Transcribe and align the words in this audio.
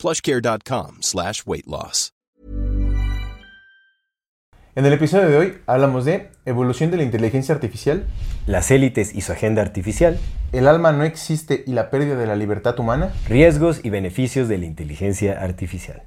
plushcare.com 0.00 0.98
slash 1.02 1.42
weight 1.46 1.66
loss. 1.66 2.12
En 4.76 4.86
el 4.86 4.92
episodio 4.92 5.28
de 5.28 5.36
hoy 5.36 5.58
hablamos 5.66 6.04
de 6.04 6.30
evolución 6.46 6.92
de 6.92 6.96
la 6.96 7.02
inteligencia 7.02 7.54
artificial, 7.54 8.04
las 8.46 8.70
élites 8.70 9.12
y 9.14 9.20
su 9.20 9.32
agenda 9.32 9.62
artificial, 9.62 10.16
el 10.52 10.68
alma 10.68 10.92
no 10.92 11.02
existe 11.02 11.64
y 11.66 11.72
la 11.72 11.90
pérdida 11.90 12.16
de 12.16 12.26
la 12.26 12.36
libertad 12.36 12.78
humana, 12.78 13.12
riesgos 13.28 13.80
y 13.84 13.90
beneficios 13.90 14.48
de 14.48 14.58
la 14.58 14.66
inteligencia 14.66 15.42
artificial. 15.42 16.04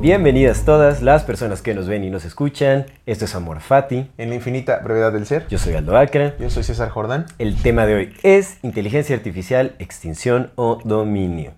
Bienvenidas 0.00 0.64
todas 0.64 1.02
las 1.02 1.24
personas 1.24 1.60
que 1.60 1.74
nos 1.74 1.88
ven 1.88 2.04
y 2.04 2.10
nos 2.10 2.24
escuchan. 2.24 2.86
Esto 3.04 3.24
es 3.24 3.34
Amor 3.34 3.58
Fati. 3.58 4.08
en 4.16 4.28
la 4.28 4.36
infinita 4.36 4.78
brevedad 4.78 5.12
del 5.12 5.26
ser. 5.26 5.48
Yo 5.48 5.58
soy 5.58 5.74
Aldo 5.74 5.96
Acra. 5.96 6.36
Yo 6.38 6.48
soy 6.50 6.62
César 6.62 6.88
Jordán. 6.88 7.26
El 7.40 7.60
tema 7.60 7.84
de 7.84 7.96
hoy 7.96 8.14
es 8.22 8.58
inteligencia 8.62 9.16
artificial, 9.16 9.74
extinción 9.80 10.52
o 10.54 10.78
dominio. 10.84 11.52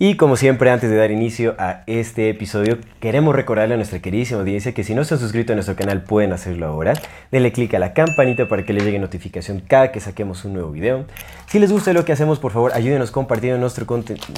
Y 0.00 0.14
como 0.14 0.36
siempre, 0.36 0.70
antes 0.70 0.90
de 0.90 0.96
dar 0.96 1.10
inicio 1.10 1.56
a 1.58 1.82
este 1.88 2.30
episodio, 2.30 2.78
queremos 3.00 3.34
recordarle 3.34 3.74
a 3.74 3.76
nuestra 3.76 3.98
queridísima 3.98 4.38
audiencia 4.38 4.72
que 4.72 4.84
si 4.84 4.94
no 4.94 5.02
se 5.02 5.14
han 5.14 5.20
suscrito 5.20 5.52
a 5.52 5.56
nuestro 5.56 5.74
canal 5.74 6.02
pueden 6.02 6.32
hacerlo 6.32 6.66
ahora. 6.66 6.92
Denle 7.32 7.50
click 7.50 7.74
a 7.74 7.80
la 7.80 7.94
campanita 7.94 8.46
para 8.46 8.64
que 8.64 8.72
les 8.72 8.84
llegue 8.84 9.00
notificación 9.00 9.60
cada 9.66 9.90
que 9.90 9.98
saquemos 9.98 10.44
un 10.44 10.52
nuevo 10.52 10.70
video. 10.70 11.04
Si 11.48 11.58
les 11.58 11.72
gusta 11.72 11.92
lo 11.92 12.04
que 12.04 12.12
hacemos, 12.12 12.38
por 12.38 12.52
favor, 12.52 12.74
ayúdenos 12.74 13.10
compartiendo 13.10 13.58
nuestro, 13.58 13.86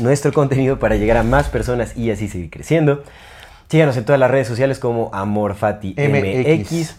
nuestro 0.03 0.33
contenido 0.33 0.79
para 0.79 0.97
llegar 0.97 1.19
a 1.19 1.25
más 1.25 1.51
personas 1.51 1.95
y 1.95 2.11
así 2.11 2.29
seguir 2.29 2.49
creciendo. 2.49 3.03
Síganos 3.69 3.99
en 3.99 4.07
todas 4.07 4.19
las 4.19 4.31
redes 4.31 4.49
sociales 4.49 4.79
como 4.79 5.11
AmorFatiMX. 5.13 6.71
MX. 6.71 6.97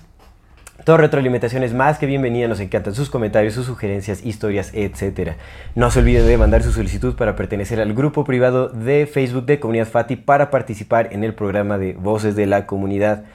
Toda 0.84 0.98
retroalimentación 0.98 1.78
más 1.78 2.00
que 2.00 2.08
bienvenida, 2.08 2.48
nos 2.48 2.60
encantan 2.60 2.96
sus 2.96 3.12
comentarios, 3.12 3.54
sus 3.54 3.68
sugerencias, 3.68 4.26
historias, 4.26 4.72
etc. 4.74 5.34
No 5.76 5.92
se 5.92 6.00
olviden 6.00 6.26
de 6.26 6.38
mandar 6.40 6.64
su 6.64 6.72
solicitud 6.72 7.16
para 7.16 7.36
pertenecer 7.36 7.80
al 7.80 7.94
grupo 7.94 8.24
privado 8.24 8.70
de 8.70 9.06
Facebook 9.06 9.46
de 9.46 9.60
Comunidad 9.60 9.86
Fati 9.86 10.16
para 10.16 10.50
participar 10.50 11.10
en 11.12 11.24
el 11.24 11.36
programa 11.36 11.78
de 11.78 11.94
Voces 11.94 12.36
de 12.36 12.48
la 12.48 12.66
Comunidad. 12.66 13.26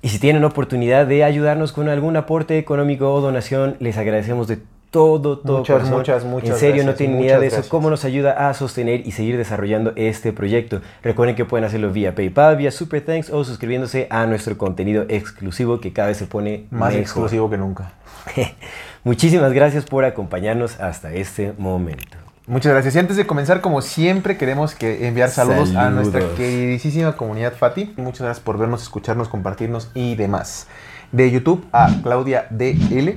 Y 0.00 0.10
si 0.10 0.20
tienen 0.20 0.44
oportunidad 0.44 1.08
de 1.08 1.24
ayudarnos 1.24 1.72
con 1.72 1.88
algún 1.88 2.16
aporte 2.16 2.56
económico 2.56 3.12
o 3.12 3.20
donación, 3.20 3.76
les 3.80 3.98
agradecemos 3.98 4.46
de 4.46 4.58
todo, 4.96 5.38
todo. 5.38 5.58
Muchas, 5.58 5.90
muchas, 5.90 6.24
muchas. 6.24 6.50
En 6.50 6.56
serio, 6.56 6.82
no 6.82 6.94
tienen 6.94 7.18
ni 7.18 7.26
idea 7.26 7.38
de 7.38 7.48
eso. 7.48 7.62
¿Cómo 7.68 7.90
nos 7.90 8.06
ayuda 8.06 8.48
a 8.48 8.54
sostener 8.54 9.06
y 9.06 9.12
seguir 9.12 9.36
desarrollando 9.36 9.92
este 9.94 10.32
proyecto? 10.32 10.80
Recuerden 11.02 11.36
que 11.36 11.44
pueden 11.44 11.66
hacerlo 11.66 11.92
vía 11.92 12.14
PayPal, 12.14 12.56
vía 12.56 12.70
Super 12.70 13.04
Thanks 13.04 13.28
o 13.28 13.44
suscribiéndose 13.44 14.06
a 14.08 14.24
nuestro 14.24 14.56
contenido 14.56 15.04
exclusivo 15.10 15.80
que 15.80 15.92
cada 15.92 16.08
vez 16.08 16.16
se 16.16 16.24
pone 16.24 16.64
más 16.70 16.94
exclusivo 16.94 17.50
que 17.50 17.58
nunca. 17.58 17.92
Muchísimas 19.04 19.52
gracias 19.52 19.84
por 19.84 20.06
acompañarnos 20.06 20.80
hasta 20.80 21.12
este 21.12 21.52
momento. 21.58 22.16
Muchas 22.46 22.72
gracias. 22.72 22.94
Y 22.94 22.98
antes 22.98 23.18
de 23.18 23.26
comenzar, 23.26 23.60
como 23.60 23.82
siempre, 23.82 24.38
queremos 24.38 24.74
que 24.74 25.06
enviar 25.06 25.28
saludos, 25.28 25.68
saludos. 25.68 25.76
a 25.76 25.90
nuestra 25.90 26.20
queridísima 26.36 27.16
comunidad 27.16 27.52
Fati. 27.52 27.92
Muchas 27.98 28.22
gracias 28.22 28.42
por 28.42 28.56
vernos, 28.56 28.80
escucharnos, 28.80 29.28
compartirnos 29.28 29.90
y 29.92 30.14
demás. 30.14 30.68
De 31.12 31.30
YouTube 31.30 31.66
a 31.70 31.90
Claudia 32.02 32.46
DL, 32.48 33.16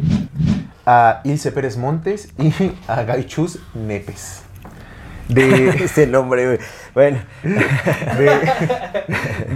a 0.92 1.22
Ilse 1.24 1.52
Pérez 1.52 1.78
Montes 1.78 2.30
y 2.40 2.52
a 2.88 3.04
Gaichus 3.04 3.60
Nepes. 3.76 4.42
De 5.28 5.70
ese 5.84 6.08
nombre, 6.08 6.58
bueno. 6.96 7.20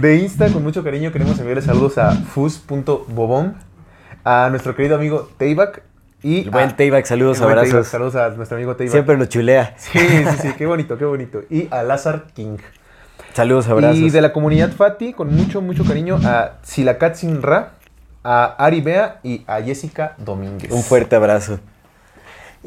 De, 0.00 0.16
Insta, 0.16 0.48
con 0.52 0.62
mucho 0.62 0.84
cariño, 0.84 1.10
queremos 1.10 1.36
enviarle 1.40 1.62
saludos 1.62 1.98
a 1.98 2.12
fus.bobón, 2.12 3.56
a 4.22 4.46
nuestro 4.50 4.76
querido 4.76 4.94
amigo 4.94 5.28
Tayback 5.36 5.82
y 6.22 6.42
el 6.42 6.50
buen 6.50 6.76
Tayback, 6.76 7.04
saludos, 7.04 7.40
abrazos. 7.40 7.88
saludos 7.88 8.14
a 8.14 8.28
nuestro 8.30 8.56
amigo 8.56 8.76
Tayback. 8.76 8.92
Siempre 8.92 9.18
lo 9.18 9.24
chulea. 9.24 9.74
Sí, 9.76 9.98
sí, 9.98 10.24
sí, 10.40 10.52
qué 10.56 10.66
bonito, 10.66 10.96
qué 10.96 11.04
bonito. 11.04 11.42
Y 11.50 11.66
a 11.72 11.82
Lazar 11.82 12.26
King. 12.32 12.58
Saludos, 13.32 13.66
abrazos. 13.66 13.98
Y 13.98 14.08
de 14.08 14.20
la 14.20 14.32
comunidad 14.32 14.70
Fati, 14.70 15.12
con 15.12 15.34
mucho, 15.34 15.60
mucho 15.60 15.84
cariño, 15.84 16.20
a 16.22 16.58
Silakatsin 16.62 17.42
Ra, 17.42 17.72
a 18.24 18.56
Ari 18.58 18.80
Bea 18.80 19.20
y 19.22 19.44
a 19.46 19.60
Jessica 19.60 20.14
Domínguez. 20.18 20.72
Un 20.72 20.82
fuerte 20.82 21.14
abrazo. 21.14 21.60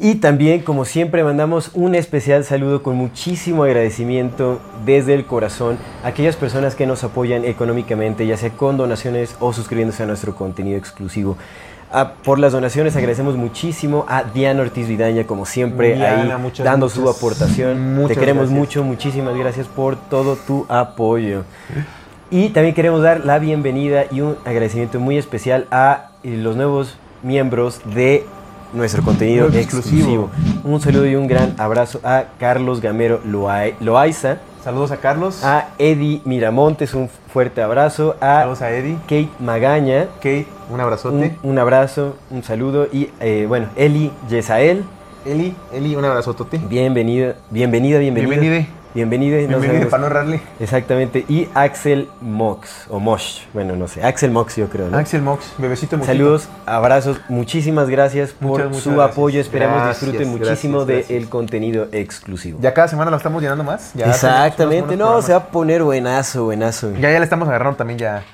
Y 0.00 0.16
también, 0.16 0.60
como 0.60 0.84
siempre, 0.84 1.24
mandamos 1.24 1.72
un 1.74 1.96
especial 1.96 2.44
saludo 2.44 2.84
con 2.84 2.94
muchísimo 2.94 3.64
agradecimiento 3.64 4.60
desde 4.86 5.12
el 5.14 5.26
corazón 5.26 5.76
a 6.04 6.08
aquellas 6.08 6.36
personas 6.36 6.76
que 6.76 6.86
nos 6.86 7.02
apoyan 7.02 7.44
económicamente, 7.44 8.24
ya 8.24 8.36
sea 8.36 8.50
con 8.50 8.76
donaciones 8.76 9.34
o 9.40 9.52
suscribiéndose 9.52 10.04
a 10.04 10.06
nuestro 10.06 10.36
contenido 10.36 10.78
exclusivo. 10.78 11.36
Ah, 11.90 12.12
por 12.22 12.38
las 12.38 12.52
donaciones 12.52 12.94
agradecemos 12.94 13.36
muchísimo 13.36 14.04
a 14.08 14.22
Diana 14.22 14.60
Ortiz 14.60 14.86
Vidaña, 14.86 15.24
como 15.24 15.46
siempre, 15.46 16.00
ahí 16.06 16.30
dando 16.62 16.88
su 16.88 17.08
aportación. 17.08 18.04
Te 18.06 18.14
queremos 18.14 18.50
mucho, 18.50 18.84
muchísimas 18.84 19.36
gracias 19.36 19.66
por 19.66 19.96
todo 19.96 20.36
tu 20.36 20.64
apoyo. 20.68 21.42
Y 22.30 22.50
también 22.50 22.74
queremos 22.74 23.02
dar 23.02 23.24
la 23.24 23.38
bienvenida 23.38 24.04
y 24.10 24.20
un 24.20 24.36
agradecimiento 24.44 25.00
muy 25.00 25.16
especial 25.16 25.66
a 25.70 26.10
eh, 26.22 26.36
los 26.36 26.56
nuevos 26.56 26.98
miembros 27.22 27.80
de 27.94 28.26
nuestro 28.74 29.02
contenido 29.02 29.48
exclusivo. 29.48 30.28
Un 30.62 30.78
saludo 30.78 31.06
y 31.06 31.16
un 31.16 31.26
gran 31.26 31.54
abrazo 31.58 32.00
a 32.04 32.24
Carlos 32.38 32.82
Gamero 32.82 33.22
Loaiza. 33.24 34.40
Saludos 34.62 34.90
a 34.90 34.98
Carlos. 34.98 35.42
A 35.42 35.68
Eddie 35.78 36.20
Miramontes, 36.26 36.92
un 36.92 37.08
fuerte 37.08 37.62
abrazo. 37.62 38.16
A 38.20 38.40
Saludos 38.40 38.60
a 38.60 38.72
Eddie. 38.72 38.96
Kate 39.04 39.30
Magaña. 39.38 40.08
Kate, 40.16 40.46
un 40.70 40.80
abrazote. 40.80 41.38
Un, 41.42 41.58
abrazo, 41.58 42.16
un 42.30 42.42
saludo. 42.42 42.88
Y 42.92 43.08
eh, 43.20 43.46
bueno, 43.48 43.68
Eli 43.74 44.12
Yesael. 44.28 44.84
Eli, 45.24 45.54
Eli, 45.72 45.96
un 45.96 46.04
abrazote. 46.04 46.58
Bienvenida, 46.58 47.36
bienvenida, 47.50 47.98
bienvenida. 47.98 48.38
Bienvenida. 48.38 48.77
Bienvenido. 48.94 49.36
Bienvenido 49.36 49.90
para 49.90 50.00
no 50.00 50.06
errarle. 50.06 50.40
Exactamente. 50.58 51.24
Y 51.28 51.48
Axel 51.54 52.08
Mox, 52.22 52.86
o 52.88 52.98
Mosh, 52.98 53.42
bueno, 53.52 53.76
no 53.76 53.86
sé. 53.86 54.02
Axel 54.02 54.30
Mox, 54.30 54.56
yo 54.56 54.68
creo. 54.68 54.88
¿no? 54.88 54.96
Axel 54.96 55.20
Mox, 55.20 55.52
bebecito 55.58 56.02
Saludos, 56.02 56.48
abrazos, 56.64 57.20
muchísimas 57.28 57.88
gracias 57.90 58.30
por 58.30 58.74
su 58.74 59.00
apoyo. 59.02 59.40
Esperamos 59.40 59.88
disfruten 59.88 60.28
muchísimo 60.28 60.84
del 60.84 61.28
contenido 61.28 61.88
exclusivo. 61.92 62.58
Ya 62.62 62.72
cada 62.72 62.88
semana 62.88 63.10
lo 63.10 63.18
estamos 63.18 63.42
llenando 63.42 63.64
más. 63.64 63.94
Exactamente, 63.94 64.96
no, 64.96 65.20
se 65.22 65.32
va 65.32 65.38
a 65.38 65.44
poner 65.48 65.82
buenazo, 65.82 66.44
buenazo. 66.44 66.92
Ya, 66.94 67.12
ya 67.12 67.18
le 67.18 67.24
estamos 67.24 67.48
agarrando 67.48 67.76
también 67.76 67.98
ya, 67.98 68.24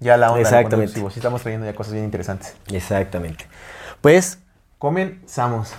ya 0.00 0.16
la 0.16 0.30
onda. 0.30 0.42
Exactamente. 0.42 0.94
Sí, 0.94 1.06
estamos 1.16 1.42
trayendo 1.42 1.66
ya 1.66 1.74
cosas 1.74 1.92
bien 1.92 2.04
interesantes. 2.04 2.56
Exactamente. 2.72 3.46
Pues. 4.00 4.38
Comenzamos. 4.78 5.74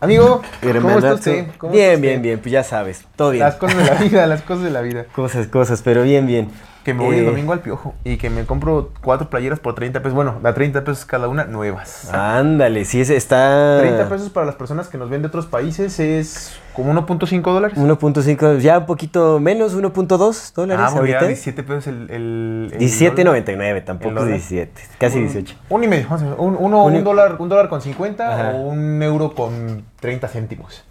Amigo, 0.00 0.42
¿cómo 0.80 0.98
estás? 0.98 1.24
bien, 1.24 2.00
bien, 2.00 2.22
bien, 2.22 2.38
pues 2.38 2.52
ya 2.52 2.62
sabes, 2.62 3.04
todo 3.16 3.30
bien. 3.30 3.44
Las 3.44 3.56
cosas 3.56 3.78
de 3.78 3.84
la 3.84 3.94
vida, 3.94 4.26
las 4.28 4.42
cosas 4.42 4.62
de 4.64 4.70
la 4.70 4.80
vida. 4.80 5.06
Cosas, 5.12 5.48
cosas, 5.48 5.82
pero 5.82 6.04
bien, 6.04 6.24
bien. 6.24 6.48
Que 6.88 6.94
me 6.94 7.04
voy 7.04 7.16
el 7.16 7.24
eh, 7.24 7.26
domingo 7.26 7.52
al 7.52 7.60
piojo 7.60 7.94
y 8.02 8.16
que 8.16 8.30
me 8.30 8.46
compro 8.46 8.92
cuatro 9.02 9.28
playeras 9.28 9.60
por 9.60 9.74
30 9.74 10.00
pesos. 10.00 10.14
Bueno, 10.14 10.38
da 10.42 10.54
30 10.54 10.84
pesos 10.84 11.04
cada 11.04 11.28
una, 11.28 11.44
nuevas. 11.44 12.08
Ándale, 12.14 12.86
sí, 12.86 13.02
está. 13.02 13.76
30 13.80 14.08
pesos 14.08 14.30
para 14.30 14.46
las 14.46 14.54
personas 14.54 14.88
que 14.88 14.96
nos 14.96 15.10
ven 15.10 15.20
de 15.20 15.28
otros 15.28 15.44
países 15.44 16.00
es 16.00 16.58
como 16.72 16.94
1.5 16.94 17.42
dólares. 17.42 17.76
1.5, 17.76 18.60
ya 18.60 18.78
un 18.78 18.86
poquito 18.86 19.38
menos, 19.38 19.76
1.2 19.76 20.54
dólares 20.54 20.86
ah, 20.88 20.96
ahorita. 20.96 21.26
17 21.26 21.62
pesos 21.62 21.88
el. 21.88 22.08
el, 22.10 22.74
17.99, 22.78 23.84
tampoco 23.84 24.20
es 24.20 24.48
17, 24.48 24.72
casi 24.98 25.18
18. 25.18 25.56
Un, 25.68 25.84
y 25.84 25.88
medio, 25.88 26.08
un, 26.38 26.56
uno, 26.58 26.84
un, 26.86 27.04
dólar, 27.04 27.36
un 27.38 27.50
dólar 27.50 27.68
con 27.68 27.82
50 27.82 28.52
o 28.54 28.62
un 28.62 29.02
euro 29.02 29.34
con 29.34 29.84
30 30.00 30.26
céntimos. 30.28 30.86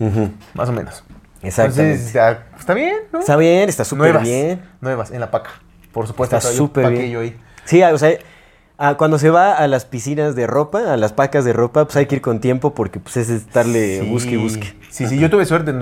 Más 0.54 0.69
o 0.69 0.74
menos. 0.74 1.04
Exactamente. 1.42 2.04
Entonces, 2.04 2.56
está 2.60 2.74
bien, 2.75 2.98
¿no? 3.12 3.19
Está 3.19 3.36
bien, 3.36 3.68
está 3.68 3.83
súper 3.83 4.19
bien. 4.19 4.62
Nuevas, 4.80 5.10
en 5.10 5.21
la 5.21 5.31
paca. 5.31 5.50
Por 5.97 6.05
supuesto, 6.05 6.38
está 6.38 6.51
súper 6.51 6.91
bien. 6.91 7.17
Ahí. 7.17 7.35
Sí, 7.65 7.81
o 7.81 7.97
sea, 7.97 8.19
Ah, 8.79 8.95
cuando 8.95 9.18
se 9.18 9.29
va 9.29 9.53
a 9.53 9.68
las 9.68 9.85
piscinas 9.85 10.35
de 10.35 10.45
ropa, 10.45 10.94
a 10.94 10.97
las 10.97 11.12
pacas 11.13 11.44
de 11.45 11.53
ropa, 11.53 11.85
pues 11.85 11.95
hay 11.97 12.06
que 12.06 12.15
ir 12.15 12.21
con 12.21 12.39
tiempo 12.39 12.75
porque 12.75 13.00
pues 13.00 13.18
es 13.18 13.29
estarle 13.29 14.01
busque 14.03 14.31
y 14.31 14.38
busque. 14.38 14.74
Sí, 14.89 15.07
sí, 15.07 15.19
yo 15.19 15.29
tuve 15.29 15.45
suerte. 15.45 15.74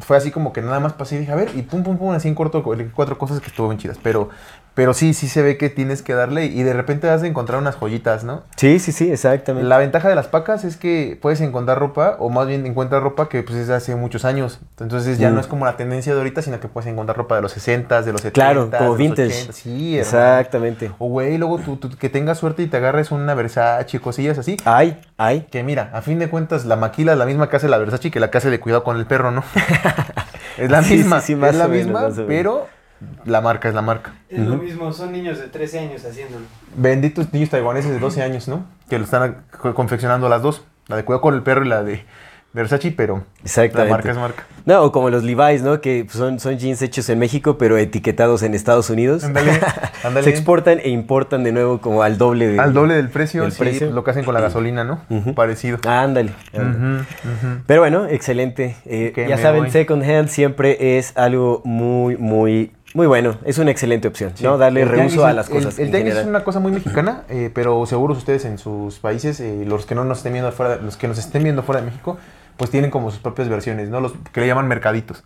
Fue 0.00 0.16
así 0.16 0.30
como 0.30 0.52
que 0.52 0.60
nada 0.62 0.78
más 0.80 0.92
pasé 0.92 1.16
y 1.16 1.18
dije, 1.20 1.32
a 1.32 1.36
ver, 1.36 1.50
y 1.54 1.62
pum, 1.62 1.82
pum, 1.82 1.96
pum, 1.98 2.12
así 2.12 2.28
en 2.28 2.34
corto, 2.34 2.62
cuatro 2.94 3.18
cosas 3.18 3.40
que 3.40 3.46
estuvo 3.48 3.68
bien 3.68 3.78
chidas. 3.78 3.98
Pero 4.02 4.28
Pero 4.74 4.92
sí, 4.92 5.14
sí 5.14 5.28
se 5.28 5.40
ve 5.40 5.56
que 5.56 5.70
tienes 5.70 6.02
que 6.02 6.14
darle 6.14 6.46
y 6.46 6.64
de 6.64 6.72
repente 6.72 7.06
vas 7.06 7.22
a 7.22 7.26
encontrar 7.28 7.60
unas 7.60 7.76
joyitas, 7.76 8.24
¿no? 8.24 8.42
Sí, 8.56 8.80
sí, 8.80 8.90
sí, 8.90 9.08
exactamente. 9.08 9.68
La 9.68 9.78
ventaja 9.78 10.08
de 10.08 10.16
las 10.16 10.26
pacas 10.26 10.64
es 10.64 10.76
que 10.76 11.16
puedes 11.22 11.40
encontrar 11.40 11.78
ropa, 11.78 12.16
o 12.18 12.28
más 12.28 12.48
bien 12.48 12.66
encuentras 12.66 13.00
ropa 13.00 13.28
que 13.28 13.44
pues 13.44 13.56
es 13.56 13.68
hace 13.70 13.94
muchos 13.94 14.24
años. 14.24 14.58
Entonces 14.80 15.18
ya 15.18 15.30
Mm. 15.30 15.34
no 15.34 15.40
es 15.40 15.46
como 15.46 15.64
la 15.64 15.76
tendencia 15.76 16.12
de 16.12 16.18
ahorita, 16.18 16.42
sino 16.42 16.58
que 16.58 16.66
puedes 16.66 16.90
encontrar 16.90 17.16
ropa 17.16 17.36
de 17.36 17.42
los 17.42 17.52
60, 17.52 18.02
de 18.02 18.10
los 18.12 18.20
70. 18.20 18.32
Claro, 18.34 18.68
como 18.68 18.82
de 18.82 18.88
los 18.88 18.98
vintage. 18.98 19.32
80. 19.42 19.52
Sí, 19.52 19.96
hermano. 19.96 20.00
Exactamente. 20.00 20.90
O 20.98 21.06
güey, 21.06 21.38
luego 21.38 21.58
tú, 21.58 21.76
tú- 21.76 21.96
que 21.96 22.08
tengas 22.08 22.33
suerte 22.34 22.62
y 22.62 22.66
te 22.66 22.76
agarres 22.76 23.10
una 23.10 23.34
Versace, 23.34 24.00
cosillas 24.00 24.38
así. 24.38 24.56
Ay, 24.64 25.00
ay. 25.18 25.46
Que 25.50 25.62
mira, 25.62 25.90
a 25.92 26.02
fin 26.02 26.18
de 26.18 26.28
cuentas, 26.28 26.64
la 26.64 26.76
maquila 26.76 27.12
es 27.12 27.18
la 27.18 27.26
misma 27.26 27.48
que 27.48 27.56
hace 27.56 27.68
la 27.68 27.78
Versace 27.78 28.10
que 28.10 28.20
la 28.20 28.30
que 28.30 28.38
hace 28.38 28.50
de 28.50 28.60
cuidado 28.60 28.84
con 28.84 28.96
el 28.96 29.06
perro, 29.06 29.30
¿no? 29.30 29.42
es 30.58 30.70
la 30.70 30.82
Sí, 30.82 30.96
misma, 30.96 31.20
sí, 31.20 31.28
sí, 31.28 31.36
más 31.36 31.50
es 31.50 31.56
la 31.56 31.68
menos, 31.68 31.86
misma, 31.86 32.26
pero 32.26 32.68
la 33.24 33.40
marca 33.40 33.68
es 33.68 33.74
la 33.74 33.82
marca. 33.82 34.14
Es 34.28 34.38
lo 34.40 34.56
mismo, 34.56 34.92
son 34.92 35.12
niños 35.12 35.38
de 35.38 35.48
13 35.48 35.78
años 35.80 36.04
haciéndolo. 36.04 36.44
Benditos 36.76 37.32
niños 37.32 37.50
taiwaneses 37.50 37.90
de 37.90 37.98
12 37.98 38.22
años, 38.22 38.48
¿no? 38.48 38.64
Que 38.88 38.98
lo 38.98 39.04
están 39.04 39.44
co- 39.60 39.74
confeccionando 39.74 40.28
las 40.28 40.42
dos. 40.42 40.62
La 40.86 40.96
de 40.96 41.04
cuidado 41.04 41.22
con 41.22 41.34
el 41.34 41.42
perro 41.42 41.64
y 41.64 41.68
la 41.68 41.82
de 41.82 42.04
Versace, 42.54 42.92
pero 42.96 43.16
la 43.16 43.22
Exactamente. 43.42 43.90
marca 43.90 44.10
es 44.12 44.16
marca. 44.16 44.46
No, 44.64 44.82
o 44.84 44.92
como 44.92 45.10
los 45.10 45.24
Levi's, 45.24 45.62
¿no? 45.62 45.80
Que 45.80 46.06
son, 46.08 46.38
son 46.40 46.56
jeans 46.56 46.80
hechos 46.82 47.08
en 47.10 47.18
México, 47.18 47.58
pero 47.58 47.76
etiquetados 47.76 48.42
en 48.44 48.54
Estados 48.54 48.88
Unidos. 48.90 49.24
Ándale, 49.24 49.50
ándale. 50.04 50.22
Se 50.24 50.30
exportan 50.30 50.78
e 50.78 50.88
importan 50.88 51.42
de 51.44 51.52
nuevo 51.52 51.80
como 51.80 52.02
al 52.02 52.16
doble 52.16 52.46
de... 52.46 52.60
Al 52.60 52.72
doble 52.72 52.94
del 52.94 53.10
precio, 53.10 53.42
del 53.42 53.52
sí, 53.52 53.58
precio. 53.58 53.90
lo 53.90 54.04
que 54.04 54.12
hacen 54.12 54.24
con 54.24 54.32
la 54.34 54.40
gasolina, 54.40 54.84
¿no? 54.84 55.00
Parecido. 55.34 55.78
Ah, 55.84 56.02
ándale. 56.02 56.30
Pero 57.66 57.80
bueno, 57.80 58.06
excelente. 58.06 58.76
Eh, 58.86 59.12
ya 59.28 59.36
saben, 59.38 59.62
voy. 59.62 59.70
second 59.70 60.02
hand 60.02 60.28
siempre 60.28 60.96
es 60.98 61.12
algo 61.16 61.60
muy, 61.64 62.16
muy, 62.16 62.72
muy 62.94 63.06
bueno. 63.06 63.36
Es 63.44 63.58
una 63.58 63.70
excelente 63.70 64.08
opción, 64.08 64.32
Sí. 64.34 64.44
¿no? 64.44 64.58
Darle 64.58 64.82
El 64.82 64.88
reuso 64.88 65.26
a 65.26 65.32
las 65.32 65.48
cosas. 65.48 65.78
El, 65.78 65.80
el 65.80 65.86
en 65.88 65.92
tianguis 66.04 66.16
es 66.22 66.26
una 66.26 66.44
cosa 66.44 66.60
muy 66.60 66.72
mexicana, 66.72 67.22
eh, 67.28 67.50
pero 67.52 67.84
seguros 67.86 68.18
ustedes 68.18 68.44
en 68.44 68.58
sus 68.58 68.98
países, 68.98 69.40
eh, 69.40 69.64
los 69.66 69.86
que 69.86 69.94
no 69.94 70.04
nos 70.04 70.18
estén 70.18 70.32
viendo 70.32 70.52
fuera, 70.52 70.76
los 70.76 70.96
que 70.96 71.08
nos 71.08 71.18
estén 71.18 71.42
viendo 71.42 71.62
fuera 71.62 71.80
de 71.80 71.86
México, 71.88 72.16
pues 72.56 72.70
tienen 72.70 72.90
como 72.90 73.10
sus 73.10 73.20
propias 73.20 73.48
versiones, 73.48 73.88
¿no? 73.88 74.00
Los 74.00 74.12
que 74.32 74.40
le 74.40 74.46
llaman 74.46 74.68
mercaditos. 74.68 75.24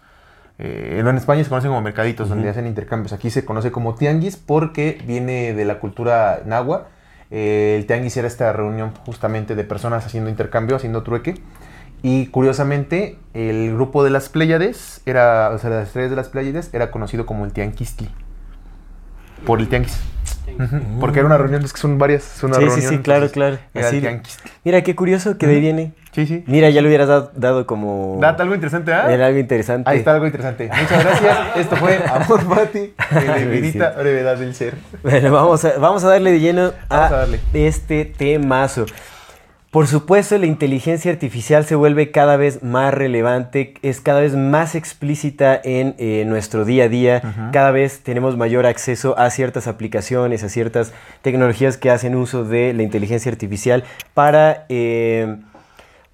Eh, 0.58 0.96
en 0.98 1.16
España 1.16 1.42
se 1.44 1.48
conocen 1.48 1.70
como 1.70 1.82
mercaditos, 1.82 2.28
donde 2.28 2.48
hacen 2.48 2.66
intercambios. 2.66 3.12
Aquí 3.12 3.30
se 3.30 3.44
conoce 3.44 3.70
como 3.70 3.94
tianguis 3.94 4.36
porque 4.36 5.00
viene 5.06 5.54
de 5.54 5.64
la 5.64 5.78
cultura 5.78 6.40
nahua. 6.44 6.88
Eh, 7.30 7.76
el 7.78 7.86
tianguis 7.86 8.16
era 8.16 8.26
esta 8.26 8.52
reunión 8.52 8.92
justamente 9.06 9.54
de 9.54 9.64
personas 9.64 10.04
haciendo 10.04 10.30
intercambio, 10.30 10.76
haciendo 10.76 11.02
trueque. 11.02 11.34
Y 12.02 12.26
curiosamente, 12.28 13.18
el 13.34 13.74
grupo 13.74 14.04
de 14.04 14.10
las 14.10 14.28
Pléyades, 14.28 15.00
era, 15.04 15.50
o 15.50 15.58
sea, 15.58 15.70
las 15.70 15.88
estrellas 15.88 16.10
de 16.10 16.16
las 16.16 16.28
Pléyades, 16.28 16.70
era 16.72 16.90
conocido 16.90 17.26
como 17.26 17.44
el 17.44 17.52
Tianquistli. 17.52 18.08
Por 19.44 19.60
el 19.60 19.68
tianguis. 19.68 19.98
Porque 21.00 21.20
era 21.20 21.26
una 21.26 21.38
reunión, 21.38 21.62
es 21.64 21.72
que 21.72 21.80
son 21.80 21.98
varias, 21.98 22.36
es 22.36 22.42
una 22.42 22.54
Sí, 22.56 22.62
sí, 22.62 22.66
reunión. 22.68 22.90
sí, 22.92 22.98
claro, 22.98 23.26
entonces, 23.26 23.32
claro. 23.34 23.58
Era 23.74 23.88
Así. 23.88 24.02
Mira, 24.64 24.82
qué 24.82 24.94
curioso 24.96 25.38
que 25.38 25.46
de 25.46 25.54
ahí 25.54 25.60
viene. 25.60 25.92
Sí, 26.12 26.26
sí. 26.26 26.42
Mira, 26.46 26.68
ya 26.70 26.80
le 26.82 26.88
hubieras 26.88 27.06
dado, 27.06 27.30
dado 27.36 27.66
como... 27.66 28.18
Date 28.20 28.42
algo 28.42 28.54
interesante, 28.54 28.92
¿ah? 28.92 29.12
Era 29.12 29.26
algo 29.26 29.38
interesante. 29.38 29.88
Ahí 29.88 29.98
está 29.98 30.14
algo 30.14 30.26
interesante. 30.26 30.68
Muchas 30.68 31.04
gracias. 31.04 31.56
Esto 31.56 31.76
fue 31.76 31.98
Amor 32.12 32.44
Pati, 32.48 32.78
Sí. 32.78 33.42
infinita 33.42 33.90
brevedad 33.98 34.36
del 34.36 34.54
ser. 34.54 34.74
Bueno, 35.02 35.30
vamos 35.30 35.64
a, 35.64 35.78
vamos 35.78 36.02
a 36.04 36.08
darle 36.08 36.32
de 36.32 36.40
lleno 36.40 36.72
a, 36.88 37.06
a 37.06 37.10
darle. 37.10 37.40
este 37.54 38.04
temazo. 38.04 38.86
Por 39.70 39.86
supuesto, 39.86 40.38
la 40.38 40.46
inteligencia 40.46 41.12
artificial 41.12 41.66
se 41.66 41.74
vuelve 41.74 42.10
cada 42.10 42.38
vez 42.38 42.62
más 42.62 42.94
relevante, 42.94 43.74
es 43.82 44.00
cada 44.00 44.20
vez 44.20 44.34
más 44.34 44.74
explícita 44.74 45.60
en 45.62 45.94
eh, 45.98 46.24
nuestro 46.26 46.64
día 46.64 46.84
a 46.84 46.88
día, 46.88 47.50
cada 47.52 47.70
vez 47.70 48.00
tenemos 48.02 48.38
mayor 48.38 48.64
acceso 48.64 49.18
a 49.18 49.28
ciertas 49.28 49.66
aplicaciones, 49.66 50.42
a 50.42 50.48
ciertas 50.48 50.94
tecnologías 51.20 51.76
que 51.76 51.90
hacen 51.90 52.14
uso 52.14 52.44
de 52.44 52.72
la 52.72 52.82
inteligencia 52.82 53.30
artificial 53.30 53.84
para... 54.14 54.64
eh, 54.68 55.36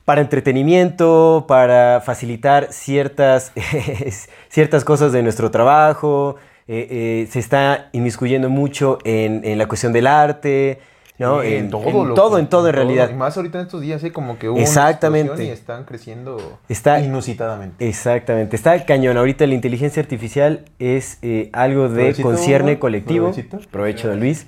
para 0.05 0.21
entretenimiento, 0.21 1.47
para 1.49 2.03
facilitar 2.05 2.69
ciertas, 2.73 3.53
ciertas 4.49 4.85
cosas 4.85 5.13
de 5.13 5.23
nuestro 5.23 5.51
trabajo. 5.51 6.37
eh, 6.69 6.89
eh, 6.91 7.29
se 7.31 7.39
está 7.39 7.89
inmiscuyendo 7.93 8.49
mucho 8.51 8.99
en, 9.05 9.43
en 9.45 9.59
la 9.59 9.67
cuestión 9.67 9.93
del 9.93 10.07
arte, 10.07 10.79
¿no? 11.19 11.43
Sí, 11.43 11.55
en, 11.55 11.71
todo, 11.71 12.09
en 12.09 12.15
todo, 12.15 12.39
en 12.39 12.49
todo 12.49 12.69
en 12.69 12.75
realidad. 12.75 13.11
Y 13.11 13.15
más 13.15 13.37
ahorita 13.37 13.59
en 13.61 13.67
estos 13.67 13.81
días, 13.81 14.03
¿eh? 14.05 14.13
como 14.13 14.39
que 14.39 14.49
hubo 14.49 14.59
Exactamente. 14.59 15.33
una 15.33 15.43
y 15.45 15.49
están 15.49 15.85
creciendo 15.85 16.59
Está- 16.69 17.01
inusitadamente. 17.01 17.89
Exactamente, 17.89 18.57
está 18.57 18.85
cañón. 18.85 19.17
Ahorita 19.17 19.47
la 19.47 19.55
inteligencia 19.55 20.03
artificial 20.03 20.65
es 20.79 21.19
eh, 21.23 21.51
algo 21.53 21.89
de 21.89 22.15
concierne 22.21 22.79
colectivo. 22.79 23.27
Provechito. 23.31 23.59
Provecho 23.71 24.09
de 24.11 24.17
Luis. 24.17 24.47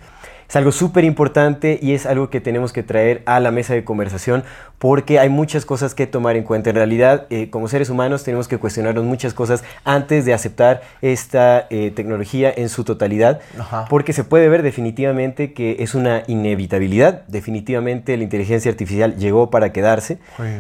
Es 0.49 0.57
algo 0.57 0.73
súper 0.73 1.05
importante 1.05 1.79
y 1.83 1.93
es 1.93 2.07
algo 2.07 2.31
que 2.31 2.41
tenemos 2.41 2.73
que 2.73 2.83
traer 2.83 3.23
a 3.27 3.41
la 3.41 3.51
mesa 3.51 3.75
de 3.75 3.85
conversación 3.85 4.45
porque 4.79 5.19
hay 5.19 5.29
muchas 5.29 5.65
cosas 5.65 5.95
que 5.95 6.07
tomar 6.07 6.37
en 6.37 6.45
cuenta. 6.45 6.71
En 6.71 6.77
realidad, 6.77 7.27
eh, 7.31 7.51
como 7.51 7.67
seres 7.67 7.91
humanos, 7.91 8.25
tenemos 8.25 8.47
que 8.47 8.59
cuestionarnos 8.59 9.05
muchas 9.05 9.35
cosas 9.35 9.65
antes 9.85 10.25
de 10.25 10.35
aceptar 10.35 10.83
esta 11.03 11.67
eh, 11.71 11.91
tecnología 11.91 12.53
en 12.55 12.69
su 12.69 12.85
totalidad 12.85 13.41
Ajá. 13.59 13.87
porque 13.89 14.13
se 14.13 14.23
puede 14.23 14.49
ver 14.49 14.63
definitivamente 14.63 15.53
que 15.53 15.77
es 15.81 15.95
una 15.95 16.23
inevitabilidad. 16.27 17.23
Definitivamente 17.27 18.17
la 18.17 18.23
inteligencia 18.23 18.71
artificial 18.71 19.17
llegó 19.17 19.51
para 19.51 19.73
quedarse. 19.73 20.19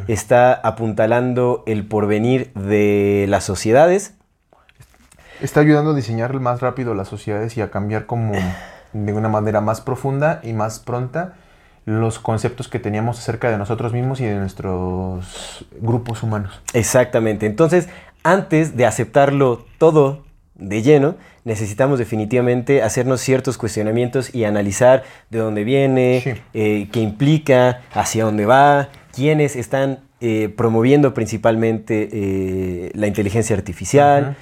Está 0.09 0.53
apuntalando 0.55 1.62
el 1.67 1.87
porvenir 1.87 2.53
de 2.55 3.27
las 3.29 3.44
sociedades. 3.44 4.15
Está 5.41 5.61
ayudando 5.61 5.91
a 5.91 5.94
diseñar 5.94 6.33
más 6.41 6.61
rápido 6.61 6.94
las 6.94 7.09
sociedades 7.09 7.56
y 7.56 7.61
a 7.61 7.71
cambiar 7.71 8.06
como 8.06 8.33
de 8.93 9.12
una 9.12 9.29
manera 9.29 9.61
más 9.61 9.81
profunda 9.81 10.41
y 10.43 10.53
más 10.53 10.79
pronta 10.79 11.35
los 11.85 12.19
conceptos 12.19 12.69
que 12.69 12.79
teníamos 12.81 13.19
acerca 13.19 13.49
de 13.50 13.59
nosotros 13.59 13.93
mismos 13.93 14.21
y 14.21 14.25
de 14.25 14.35
nuestros 14.35 15.65
grupos 15.81 16.23
humanos. 16.23 16.61
Exactamente. 16.73 17.47
Entonces, 17.47 17.88
antes 18.25 18.77
de 18.77 18.87
aceptarlo 18.87 19.65
todo 19.79 20.25
de 20.56 20.83
lleno, 20.83 21.15
necesitamos 21.44 21.99
definitivamente 22.00 22.83
hacernos 22.83 23.21
ciertos 23.21 23.56
cuestionamientos 23.56 24.35
y 24.35 24.44
analizar 24.44 25.05
de 25.31 25.38
dónde 25.38 25.62
viene, 25.62 26.21
Sí. 26.25 26.31
eh, 26.55 26.88
qué 26.91 27.00
implica, 27.00 27.83
hacia 27.93 28.25
dónde 28.25 28.47
va, 28.47 28.88
quiénes 29.15 29.55
están 29.55 30.00
eh, 30.21 30.49
promoviendo 30.56 31.12
principalmente 31.15 32.09
eh, 32.11 32.91
la 32.94 33.06
inteligencia 33.06 33.55
artificial. 33.55 34.35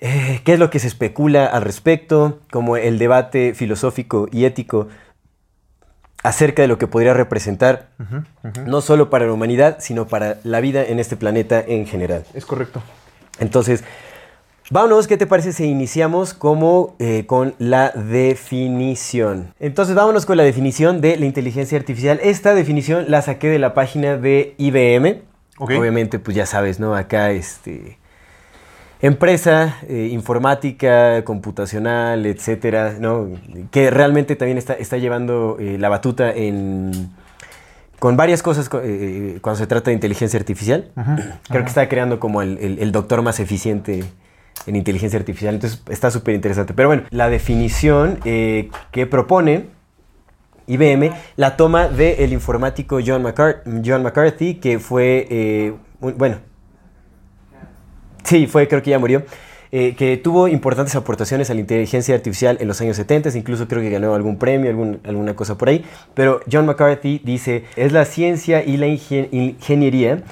Eh, 0.00 0.40
¿Qué 0.44 0.54
es 0.54 0.58
lo 0.58 0.70
que 0.70 0.78
se 0.78 0.86
especula 0.86 1.46
al 1.46 1.62
respecto? 1.62 2.40
Como 2.50 2.76
el 2.76 2.98
debate 2.98 3.54
filosófico 3.54 4.28
y 4.30 4.44
ético 4.44 4.88
acerca 6.22 6.62
de 6.62 6.68
lo 6.68 6.78
que 6.78 6.86
podría 6.86 7.14
representar 7.14 7.90
no 8.66 8.80
solo 8.80 9.10
para 9.10 9.26
la 9.26 9.32
humanidad, 9.32 9.78
sino 9.80 10.08
para 10.08 10.38
la 10.44 10.60
vida 10.60 10.84
en 10.84 10.98
este 10.98 11.16
planeta 11.16 11.62
en 11.66 11.86
general. 11.86 12.24
Es 12.34 12.44
correcto. 12.44 12.82
Entonces, 13.38 13.84
vámonos, 14.70 15.06
¿qué 15.06 15.16
te 15.16 15.26
parece 15.26 15.52
si 15.52 15.64
iniciamos 15.64 16.34
como 16.34 16.96
eh, 16.98 17.24
con 17.26 17.54
la 17.58 17.90
definición? 17.90 19.54
Entonces, 19.60 19.94
vámonos 19.94 20.26
con 20.26 20.36
la 20.36 20.42
definición 20.42 21.00
de 21.00 21.16
la 21.16 21.26
inteligencia 21.26 21.78
artificial. 21.78 22.18
Esta 22.22 22.54
definición 22.54 23.06
la 23.08 23.22
saqué 23.22 23.48
de 23.48 23.58
la 23.58 23.74
página 23.74 24.16
de 24.16 24.54
IBM. 24.58 25.22
Obviamente, 25.58 26.18
pues 26.18 26.36
ya 26.36 26.46
sabes, 26.46 26.78
¿no? 26.78 26.94
Acá, 26.94 27.30
este... 27.30 27.97
Empresa 29.00 29.76
eh, 29.88 30.08
informática, 30.10 31.22
computacional, 31.24 32.26
etcétera, 32.26 32.96
¿no? 32.98 33.28
Que 33.70 33.90
realmente 33.90 34.34
también 34.34 34.58
está, 34.58 34.72
está 34.74 34.96
llevando 34.96 35.56
eh, 35.60 35.76
la 35.78 35.88
batuta 35.88 36.32
en, 36.32 36.90
con 38.00 38.16
varias 38.16 38.42
cosas 38.42 38.68
co- 38.68 38.80
eh, 38.82 39.38
cuando 39.40 39.58
se 39.58 39.68
trata 39.68 39.90
de 39.90 39.94
inteligencia 39.94 40.36
artificial. 40.38 40.90
Creo 41.48 41.62
que 41.62 41.68
está 41.68 41.88
creando 41.88 42.18
como 42.18 42.42
el, 42.42 42.58
el- 42.58 42.78
el 42.80 42.90
doctor 42.90 43.22
más 43.22 43.38
eficiente 43.38 44.02
en 44.66 44.74
inteligencia 44.74 45.16
artificial. 45.18 45.54
Entonces 45.54 45.80
está 45.88 46.10
súper 46.10 46.34
interesante. 46.34 46.74
Pero 46.74 46.88
bueno, 46.88 47.04
la 47.10 47.28
definición 47.30 48.16
que 48.16 49.06
propone 49.08 49.66
IBM 50.66 51.12
la 51.36 51.56
toma 51.56 51.86
del 51.88 52.32
informático 52.32 52.98
John, 53.06 53.22
McCart- 53.22 53.62
John 53.86 54.02
McCarthy, 54.02 54.54
que 54.56 54.80
fue, 54.80 55.72
un- 56.00 56.18
bueno, 56.18 56.38
sí, 58.28 58.46
fue, 58.46 58.68
creo 58.68 58.82
que 58.82 58.90
ya 58.90 58.98
murió. 58.98 59.22
eh, 59.70 59.94
que 59.98 60.16
tuvo 60.16 60.48
importantes 60.48 60.94
aportaciones 60.96 61.50
a 61.50 61.54
la 61.54 61.60
inteligencia 61.60 62.14
artificial 62.14 62.56
en 62.58 62.68
los 62.68 62.80
años 62.80 62.96
70, 62.96 63.36
incluso 63.36 63.68
creo 63.68 63.82
que 63.82 63.90
ganó 63.90 64.14
algún 64.14 64.38
premio, 64.38 64.70
algún- 64.70 64.98
alguna 65.04 65.36
cosa 65.36 65.58
por 65.58 65.68
ahí. 65.68 65.84
Pero 66.14 66.40
John 66.50 66.64
McCarthy 66.64 67.20
dice, 67.22 67.64
es 67.76 67.92
la 67.92 68.06
ciencia 68.06 68.64
y 68.64 68.78
la 68.78 68.86
ingen- 68.86 69.28
ingeniería 69.30 70.22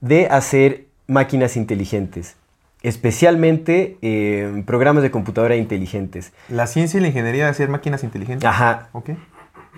de 0.00 0.28
hacer 0.28 0.86
máquinas 1.06 1.58
inteligentes, 1.58 2.36
especialmente 2.82 3.98
eh, 4.02 4.62
programas 4.66 5.02
de 5.02 5.10
computadora 5.10 5.56
inteligentes. 5.56 6.32
La 6.48 6.66
ciencia 6.66 6.96
y 6.98 7.02
la 7.02 7.08
ingeniería 7.08 7.44
de 7.44 7.50
hacer 7.50 7.68
máquinas 7.68 8.02
inteligentes. 8.02 8.48
Ajá, 8.48 8.88
Ok. 8.92 9.10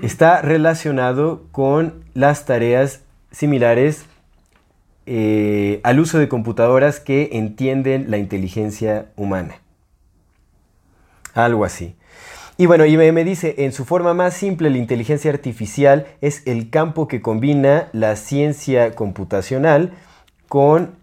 está 0.01 0.43
relacionado 0.43 1.43
con 1.51 2.05
las 2.15 2.47
tareas 2.47 3.01
similares 3.33 4.07
eh, 5.11 5.81
al 5.85 6.01
uso 6.01 6.19
de 6.19 6.29
computadoras 6.29 7.01
que 7.01 7.31
entienden 7.33 8.11
la 8.11 8.19
inteligencia 8.19 9.07
humana. 9.17 9.55
Algo 11.33 11.65
así. 11.65 11.97
Y 12.59 12.67
bueno, 12.67 12.85
me 12.85 13.25
dice, 13.25 13.55
en 13.57 13.73
su 13.73 13.87
forma 13.87 14.13
más 14.13 14.35
simple, 14.35 14.69
la 14.69 14.77
inteligencia 14.77 15.31
artificial 15.31 16.07
es 16.21 16.47
el 16.47 16.69
campo 16.69 17.09
que 17.09 17.23
combina 17.23 17.89
la 17.93 18.17
ciencia 18.17 18.95
computacional 18.95 19.93
con, 20.47 20.97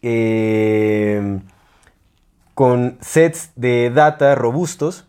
eh, 0.00 1.40
con 2.54 2.96
sets 3.02 3.50
de 3.56 3.90
data 3.90 4.36
robustos, 4.36 5.06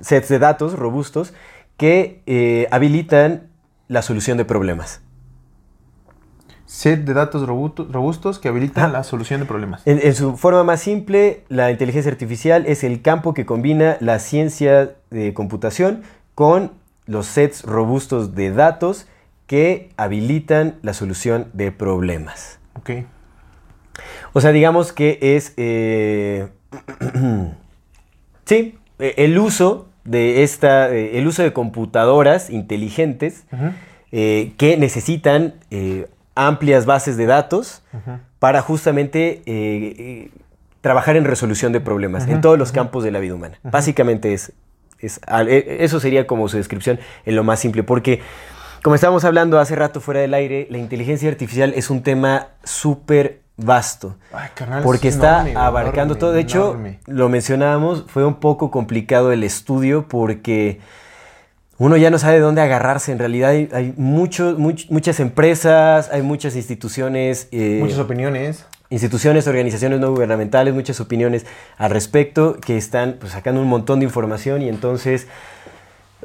sets 0.00 0.28
de 0.28 0.38
datos 0.38 0.74
robustos 0.74 1.32
que 1.78 2.20
eh, 2.26 2.68
habilitan 2.70 3.48
la 3.86 4.02
solución 4.02 4.36
de 4.36 4.44
problemas. 4.44 5.00
Set 6.70 7.04
de 7.06 7.14
datos 7.14 7.46
robusto- 7.48 7.88
robustos 7.90 8.38
que 8.38 8.48
habilitan 8.48 8.92
la 8.92 9.02
solución 9.02 9.40
de 9.40 9.46
problemas. 9.46 9.80
En, 9.86 10.00
en 10.02 10.14
su 10.14 10.36
forma 10.36 10.64
más 10.64 10.80
simple, 10.82 11.42
la 11.48 11.70
inteligencia 11.70 12.12
artificial 12.12 12.66
es 12.66 12.84
el 12.84 13.00
campo 13.00 13.32
que 13.32 13.46
combina 13.46 13.96
la 14.00 14.18
ciencia 14.18 14.94
de 15.10 15.32
computación 15.32 16.02
con 16.34 16.72
los 17.06 17.24
sets 17.26 17.62
robustos 17.64 18.34
de 18.34 18.52
datos 18.52 19.06
que 19.46 19.88
habilitan 19.96 20.74
la 20.82 20.92
solución 20.92 21.48
de 21.54 21.72
problemas. 21.72 22.58
Ok. 22.74 22.90
O 24.34 24.42
sea, 24.42 24.52
digamos 24.52 24.92
que 24.92 25.18
es... 25.22 25.54
eh, 25.56 26.48
sí, 28.44 28.78
eh, 28.98 29.14
el 29.16 29.38
uso 29.38 29.88
de 30.04 30.42
esta... 30.42 30.90
eh, 30.94 31.18
el 31.18 31.26
uso 31.26 31.42
de 31.42 31.54
computadoras 31.54 32.50
inteligentes 32.50 33.44
eh, 34.12 34.52
que 34.58 34.76
necesitan 34.76 35.54
eh, 35.70 36.08
amplias 36.38 36.86
bases 36.86 37.16
de 37.16 37.26
datos 37.26 37.82
para 38.38 38.62
justamente 38.62 39.42
eh, 39.44 39.44
eh, 39.46 40.30
trabajar 40.80 41.16
en 41.16 41.24
resolución 41.24 41.72
de 41.72 41.80
problemas 41.80 42.28
en 42.28 42.40
todos 42.40 42.56
los 42.56 42.70
campos 42.70 43.02
de 43.02 43.10
la 43.10 43.18
vida 43.18 43.34
humana. 43.34 43.58
Básicamente 43.64 44.32
es, 44.32 44.52
eh, 45.00 45.76
eso 45.80 45.98
sería 45.98 46.28
como 46.28 46.48
su 46.48 46.56
descripción 46.56 47.00
en 47.26 47.34
lo 47.34 47.42
más 47.42 47.58
simple, 47.58 47.82
porque 47.82 48.20
como 48.82 48.94
estábamos 48.94 49.24
hablando 49.24 49.58
hace 49.58 49.74
rato 49.74 50.00
fuera 50.00 50.20
del 50.20 50.32
aire, 50.32 50.68
la 50.70 50.78
inteligencia 50.78 51.28
artificial 51.28 51.72
es 51.74 51.90
un 51.90 52.04
tema 52.04 52.48
súper 52.62 53.40
vasto. 53.56 54.16
Ay, 54.32 54.50
Porque 54.84 55.08
es 55.08 55.16
está 55.16 55.40
enorme, 55.40 55.58
abarcando 55.58 56.14
enorme, 56.14 56.20
todo. 56.20 56.32
De 56.32 56.40
hecho, 56.40 56.70
enorme. 56.70 57.00
lo 57.06 57.28
mencionábamos, 57.28 58.04
fue 58.06 58.24
un 58.24 58.36
poco 58.36 58.70
complicado 58.70 59.32
el 59.32 59.42
estudio 59.42 60.06
porque 60.06 60.78
uno 61.78 61.96
ya 61.96 62.10
no 62.10 62.18
sabe 62.18 62.34
de 62.34 62.40
dónde 62.40 62.60
agarrarse. 62.60 63.12
En 63.12 63.18
realidad 63.18 63.50
hay, 63.50 63.68
hay 63.72 63.94
mucho- 63.96 64.56
much- 64.58 64.86
muchas 64.90 65.20
empresas, 65.20 66.10
hay 66.12 66.22
muchas 66.22 66.56
instituciones. 66.56 67.48
eh, 67.52 67.78
Muchas 67.80 67.98
opiniones. 67.98 68.64
instituciones, 68.90 69.46
organizaciones 69.46 70.00
no 70.00 70.10
gubernamentales, 70.10 70.72
muchas 70.74 70.98
opiniones 71.00 71.44
al 71.76 71.90
respecto 71.90 72.56
que 72.58 72.76
están 72.78 73.16
pues, 73.20 73.32
sacando 73.32 73.60
un 73.60 73.68
montón 73.68 74.00
de 74.00 74.06
información 74.06 74.62
y 74.62 74.68
entonces 74.68 75.26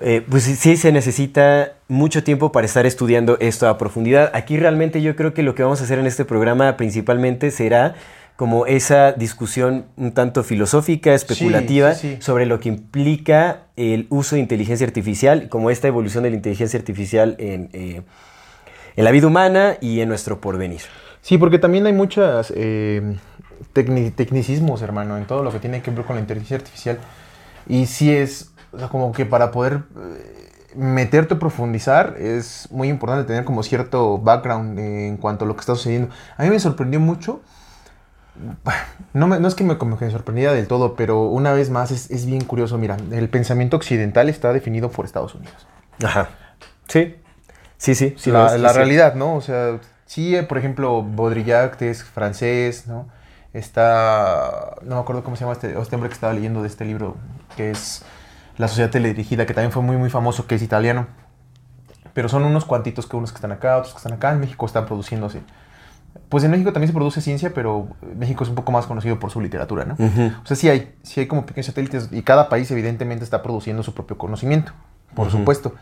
eh, 0.01 0.25
pues 0.27 0.43
sí 0.43 0.75
se 0.75 0.91
necesita 0.91 1.73
mucho 1.87 2.23
tiempo 2.23 2.51
para 2.51 2.65
estar 2.65 2.85
estudiando 2.85 3.37
esto 3.39 3.67
a 3.67 3.77
profundidad. 3.77 4.31
Aquí 4.33 4.57
realmente 4.57 5.01
yo 5.01 5.15
creo 5.15 5.33
que 5.33 5.43
lo 5.43 5.53
que 5.55 5.61
vamos 5.63 5.81
a 5.81 5.83
hacer 5.83 5.99
en 5.99 6.07
este 6.07 6.25
programa 6.25 6.77
principalmente 6.77 7.51
será 7.51 7.93
como 8.35 8.65
esa 8.65 9.11
discusión 9.11 9.85
un 9.95 10.11
tanto 10.11 10.43
filosófica, 10.43 11.13
especulativa, 11.13 11.93
sí, 11.93 12.15
sí. 12.15 12.21
sobre 12.21 12.45
lo 12.45 12.59
que 12.59 12.69
implica 12.69 13.63
el 13.75 14.07
uso 14.09 14.35
de 14.35 14.41
inteligencia 14.41 14.87
artificial, 14.87 15.49
como 15.49 15.69
esta 15.69 15.87
evolución 15.87 16.23
de 16.23 16.31
la 16.31 16.35
inteligencia 16.35 16.79
artificial 16.79 17.35
en, 17.39 17.69
eh, 17.73 18.01
en 18.95 19.03
la 19.03 19.11
vida 19.11 19.27
humana 19.27 19.77
y 19.81 20.01
en 20.01 20.09
nuestro 20.09 20.41
porvenir. 20.41 20.81
Sí, 21.21 21.37
porque 21.37 21.57
también 21.57 21.85
hay 21.85 21.93
muchos 21.93 22.53
tecnicismos, 23.71 24.81
hermano, 24.81 25.17
en 25.17 25.25
todo 25.25 25.41
lo 25.41 25.51
que 25.51 25.59
tiene 25.59 25.81
que 25.81 25.91
ver 25.91 26.03
con 26.03 26.17
la 26.17 26.21
inteligencia 26.21 26.57
artificial. 26.57 26.99
Y 27.65 27.85
sí 27.85 28.11
es, 28.11 28.51
o 28.73 28.79
sea, 28.79 28.89
como 28.89 29.11
que 29.13 29.25
para 29.25 29.51
poder 29.51 29.83
eh, 29.97 30.75
meterte 30.75 31.35
a 31.35 31.39
profundizar 31.39 32.15
es 32.19 32.67
muy 32.71 32.89
importante 32.89 33.25
tener 33.25 33.45
como 33.45 33.63
cierto 33.63 34.17
background 34.17 34.77
eh, 34.77 35.07
en 35.07 35.17
cuanto 35.17 35.45
a 35.45 35.47
lo 35.47 35.55
que 35.55 35.61
está 35.61 35.75
sucediendo. 35.75 36.09
A 36.35 36.43
mí 36.43 36.49
me 36.49 36.59
sorprendió 36.59 36.99
mucho, 36.99 37.41
no, 39.13 39.27
me- 39.27 39.39
no 39.39 39.47
es 39.47 39.55
que 39.55 39.63
me, 39.63 39.75
me 39.75 40.11
sorprendiera 40.11 40.53
del 40.53 40.67
todo, 40.67 40.95
pero 40.95 41.23
una 41.23 41.53
vez 41.53 41.69
más 41.69 41.91
es, 41.91 42.09
es 42.09 42.25
bien 42.25 42.43
curioso, 42.43 42.77
mira, 42.77 42.97
el 43.11 43.29
pensamiento 43.29 43.77
occidental 43.77 44.29
está 44.29 44.53
definido 44.53 44.89
por 44.89 45.05
Estados 45.05 45.35
Unidos. 45.35 45.67
Ajá. 46.03 46.29
Sí. 46.87 47.15
Sí, 47.77 47.95
sí. 47.95 48.15
la, 48.31 48.73
realidad, 48.73 49.15
¿no? 49.15 49.35
O 49.35 49.41
sea, 49.41 49.79
sí, 50.05 50.35
eh, 50.35 50.43
por 50.43 50.57
ejemplo, 50.57 51.03
Baudrillard 51.03 51.71
que 51.75 51.89
es 51.89 52.03
francés, 52.03 52.87
¿no? 52.87 53.07
Está, 53.53 54.77
no 54.81 54.95
me 54.95 55.01
acuerdo 55.01 55.23
cómo 55.23 55.35
se 55.35 55.41
llama 55.41 55.53
este, 55.53 55.79
este 55.79 55.95
hombre 55.95 56.09
que 56.09 56.15
estaba 56.15 56.33
leyendo 56.33 56.61
de 56.61 56.67
este 56.67 56.85
libro, 56.85 57.17
que 57.55 57.69
es 57.71 58.03
La 58.57 58.67
Sociedad 58.67 58.89
Teledirigida, 58.89 59.45
que 59.45 59.53
también 59.53 59.71
fue 59.71 59.83
muy, 59.83 59.97
muy 59.97 60.09
famoso, 60.09 60.47
que 60.47 60.55
es 60.55 60.61
italiano. 60.63 61.07
Pero 62.13 62.29
son 62.29 62.43
unos 62.45 62.65
cuantitos 62.65 63.05
que 63.05 63.15
unos 63.15 63.31
que 63.31 63.35
están 63.37 63.51
acá, 63.51 63.77
otros 63.77 63.93
que 63.93 63.97
están 63.97 64.13
acá, 64.13 64.31
en 64.31 64.39
México 64.39 64.65
están 64.65 64.85
produciéndose. 64.85 65.41
Pues 66.29 66.43
en 66.43 66.51
México 66.51 66.71
también 66.73 66.87
se 66.89 66.93
produce 66.93 67.21
ciencia, 67.21 67.53
pero 67.53 67.87
México 68.15 68.43
es 68.43 68.49
un 68.49 68.55
poco 68.55 68.71
más 68.71 68.85
conocido 68.85 69.19
por 69.19 69.31
su 69.31 69.41
literatura, 69.41 69.85
¿no? 69.85 69.95
O 70.43 70.45
sea, 70.45 70.55
sí 70.57 70.69
hay, 70.69 70.93
sí 71.03 71.19
hay 71.19 71.27
como 71.27 71.45
pequeños 71.45 71.67
satélites 71.67 72.09
y 72.11 72.21
cada 72.23 72.49
país 72.49 72.69
evidentemente 72.71 73.23
está 73.23 73.41
produciendo 73.43 73.83
su 73.83 73.93
propio 73.93 74.17
conocimiento, 74.17 74.71
por 75.15 75.29
supuesto. 75.31 75.73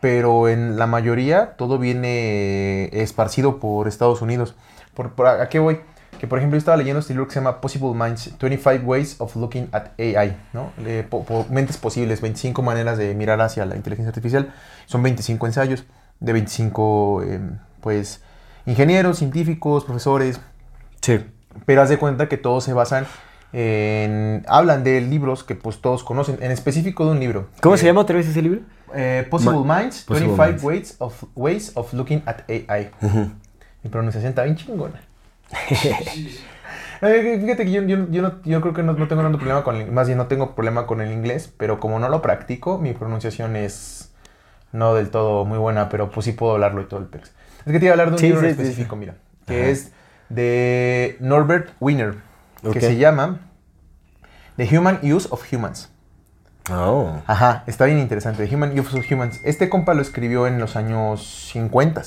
Pero 0.00 0.48
en 0.48 0.76
la 0.78 0.86
mayoría 0.86 1.56
todo 1.56 1.78
viene 1.78 2.90
esparcido 2.92 3.58
por 3.58 3.88
Estados 3.88 4.20
Unidos. 4.22 4.54
Por, 4.94 5.12
por- 5.12 5.26
¿A 5.26 5.48
qué 5.48 5.58
voy? 5.58 5.80
Que 6.18 6.26
por 6.26 6.38
ejemplo 6.38 6.56
yo 6.56 6.58
estaba 6.58 6.76
leyendo 6.76 7.00
este 7.00 7.12
libro 7.14 7.26
que 7.26 7.32
se 7.34 7.40
llama 7.40 7.60
Possible 7.60 7.92
Minds, 7.94 8.36
25 8.40 8.84
Ways 8.86 9.16
of 9.20 9.34
Looking 9.36 9.68
at 9.72 9.88
AI, 9.98 10.36
¿no? 10.52 10.72
Le- 10.82 11.02
po- 11.04 11.24
po- 11.24 11.46
mentes 11.50 11.76
posibles, 11.78 12.20
25 12.20 12.62
maneras 12.62 12.98
de 12.98 13.14
mirar 13.14 13.40
hacia 13.40 13.64
la 13.66 13.76
inteligencia 13.76 14.10
artificial. 14.10 14.52
Son 14.86 15.02
25 15.02 15.46
ensayos 15.46 15.84
de 16.20 16.32
25, 16.32 17.22
em, 17.22 17.58
pues, 17.80 18.22
ingenieros, 18.66 19.18
científicos, 19.18 19.84
profesores, 19.84 20.40
Sí. 21.00 21.20
pero 21.66 21.82
haz 21.82 21.88
de 21.88 21.98
cuenta 21.98 22.28
que 22.28 22.36
todos 22.36 22.64
se 22.64 22.72
basan 22.72 23.06
en... 23.52 24.44
Hablan 24.48 24.82
de 24.84 25.00
libros 25.00 25.44
que 25.44 25.54
pues 25.54 25.80
todos 25.80 26.02
conocen, 26.04 26.38
en 26.40 26.50
específico 26.50 27.04
de 27.06 27.12
un 27.12 27.20
libro. 27.20 27.48
¿Cómo 27.60 27.74
Eh, 27.74 27.78
se 27.78 27.86
llama 27.86 28.00
otra 28.00 28.16
vez 28.16 28.26
ese 28.26 28.42
libro? 28.42 28.60
eh, 28.94 29.26
Possible 29.30 29.58
Ma- 29.64 29.78
Minds, 29.80 30.04
Possible 30.04 30.28
25 30.36 30.46
Minds. 30.46 30.64
ways, 30.64 30.96
of, 30.98 31.24
ways 31.34 31.72
of 31.74 31.92
Looking 31.92 32.22
at 32.26 32.42
AI. 32.48 32.90
Mi 33.82 33.90
pronunciación 33.90 34.30
está 34.30 34.44
bien 34.44 34.56
chingona. 34.56 35.00
Eh, 37.02 37.38
Fíjate 37.42 37.64
que 37.64 37.70
yo, 37.72 37.82
yo- 37.82 38.08
yo 38.10 38.22
no- 38.22 38.40
yo 38.44 38.60
creo 38.62 38.72
que 38.72 38.82
no, 38.82 38.94
no 38.94 39.08
tengo 39.08 39.22
tanto 39.22 39.36
problema 39.38 39.62
con 39.62 39.76
el, 39.76 39.90
más 39.90 40.06
bien 40.06 40.16
no 40.16 40.26
tengo 40.26 40.54
problema 40.54 40.86
con 40.86 41.00
el 41.02 41.12
inglés, 41.12 41.52
pero 41.58 41.78
como 41.78 41.98
no 41.98 42.08
lo 42.08 42.22
practico, 42.22 42.78
mi 42.78 42.92
pronunciación 42.94 43.56
es 43.56 44.12
no 44.72 44.94
del 44.94 45.10
todo 45.10 45.44
muy 45.44 45.58
buena, 45.58 45.88
pero 45.90 46.10
pues 46.10 46.24
sí 46.24 46.32
puedo 46.32 46.52
hablarlo 46.52 46.80
y 46.80 46.86
todo 46.86 47.00
el 47.00 47.06
pex. 47.06 47.32
Es 47.66 47.72
que 47.72 47.78
te 47.78 47.86
iba 47.86 47.92
a 47.92 47.94
hablar 47.94 48.08
de 48.08 48.12
un 48.14 48.18
Sí, 48.18 48.26
libro 48.26 48.40
sí, 48.42 48.46
específico, 48.48 48.94
sí. 48.96 49.00
mira, 49.00 49.14
que 49.46 49.62
Ajá. 49.62 49.70
es 49.70 49.92
de 50.28 51.16
Norbert 51.20 51.70
Wiener, 51.80 52.16
que 52.72 52.80
se 52.80 52.96
llama 52.96 53.40
The 54.56 54.76
Human 54.78 55.00
Use 55.02 55.28
of 55.30 55.44
Humans. 55.52 55.90
Oh. 56.70 57.20
Ajá, 57.26 57.62
está 57.66 57.84
bien 57.84 57.98
interesante. 57.98 58.46
The 58.46 58.54
Human 58.54 58.78
Use 58.78 58.98
of 58.98 59.04
Humans. 59.10 59.40
Este 59.44 59.68
compa 59.68 59.92
lo 59.94 60.02
escribió 60.02 60.46
en 60.46 60.58
los 60.58 60.76
años 60.76 61.50
50. 61.52 62.02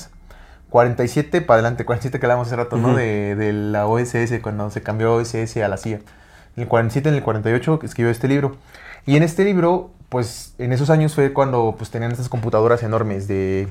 47 0.70 1.40
para 1.40 1.54
adelante, 1.60 1.84
47 1.84 2.18
que 2.20 2.26
hablábamos 2.26 2.48
hace 2.48 2.56
rato, 2.56 2.76
¿no? 2.76 2.94
De 2.94 3.52
la 3.52 3.86
OSS, 3.86 4.40
cuando 4.42 4.70
se 4.70 4.82
cambió 4.82 5.14
OSS 5.14 5.56
a 5.58 5.68
la 5.68 5.76
CIA. 5.78 6.00
En 6.56 6.62
el 6.64 6.68
47, 6.68 7.08
en 7.08 7.14
el 7.14 7.22
48 7.22 7.80
escribió 7.84 8.10
este 8.10 8.28
libro. 8.28 8.56
Y 9.06 9.16
en 9.16 9.22
este 9.22 9.44
libro, 9.44 9.92
pues 10.10 10.54
en 10.58 10.72
esos 10.72 10.90
años 10.90 11.14
fue 11.14 11.32
cuando 11.32 11.74
pues 11.78 11.90
tenían 11.90 12.10
estas 12.12 12.28
computadoras 12.28 12.82
enormes 12.82 13.28
de, 13.28 13.68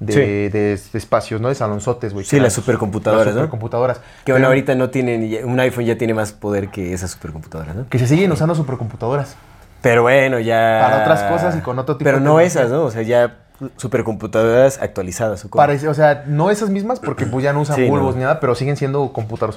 de, 0.00 0.12
Sí. 0.12 0.18
de- 0.20 0.50
de 0.92 0.98
espacios, 0.98 1.40
¿no? 1.40 1.48
De 1.48 1.54
salonzotes, 1.54 2.12
güey. 2.12 2.24
Sí, 2.24 2.38
las 2.38 2.52
supercomputadoras, 2.52 3.26
las 3.26 3.34
¿no? 3.34 3.40
supercomputadoras. 3.42 4.00
Que 4.24 4.32
bueno, 4.32 4.48
ahorita 4.48 4.74
no 4.74 4.90
tienen, 4.90 5.44
un 5.48 5.58
iPhone 5.60 5.84
ya 5.84 5.96
tiene 5.96 6.12
más 6.14 6.32
poder 6.32 6.68
que 6.68 6.92
esas 6.92 7.10
supercomputadoras, 7.12 7.74
¿no? 7.76 7.88
Que 7.88 7.98
se 7.98 8.06
siguen 8.06 8.30
usando 8.32 8.54
supercomputadoras. 8.54 9.36
Pero 9.82 10.02
bueno, 10.02 10.38
ya... 10.40 10.80
Para 10.82 11.02
otras 11.02 11.22
cosas 11.30 11.56
y 11.56 11.60
con 11.60 11.78
otro 11.78 11.96
tipo 11.96 12.04
Pero 12.04 12.18
de 12.18 12.24
no 12.24 12.36
tecnología. 12.36 12.46
esas, 12.62 12.70
¿no? 12.70 12.82
O 12.84 12.90
sea, 12.90 13.02
ya 13.02 13.36
supercomputadoras 13.76 14.80
actualizadas. 14.82 15.44
¿o? 15.44 15.50
Parece, 15.50 15.88
o 15.88 15.94
sea, 15.94 16.24
no 16.26 16.50
esas 16.50 16.70
mismas 16.70 17.00
porque 17.00 17.24
pues 17.26 17.42
ya 17.44 17.52
no 17.52 17.60
usan 17.60 17.76
Sí, 17.76 17.88
bulbos 17.88 18.14
no. 18.14 18.18
ni 18.18 18.22
nada, 18.24 18.40
pero 18.40 18.54
siguen 18.54 18.76
siendo 18.76 19.12
computadoras 19.12 19.54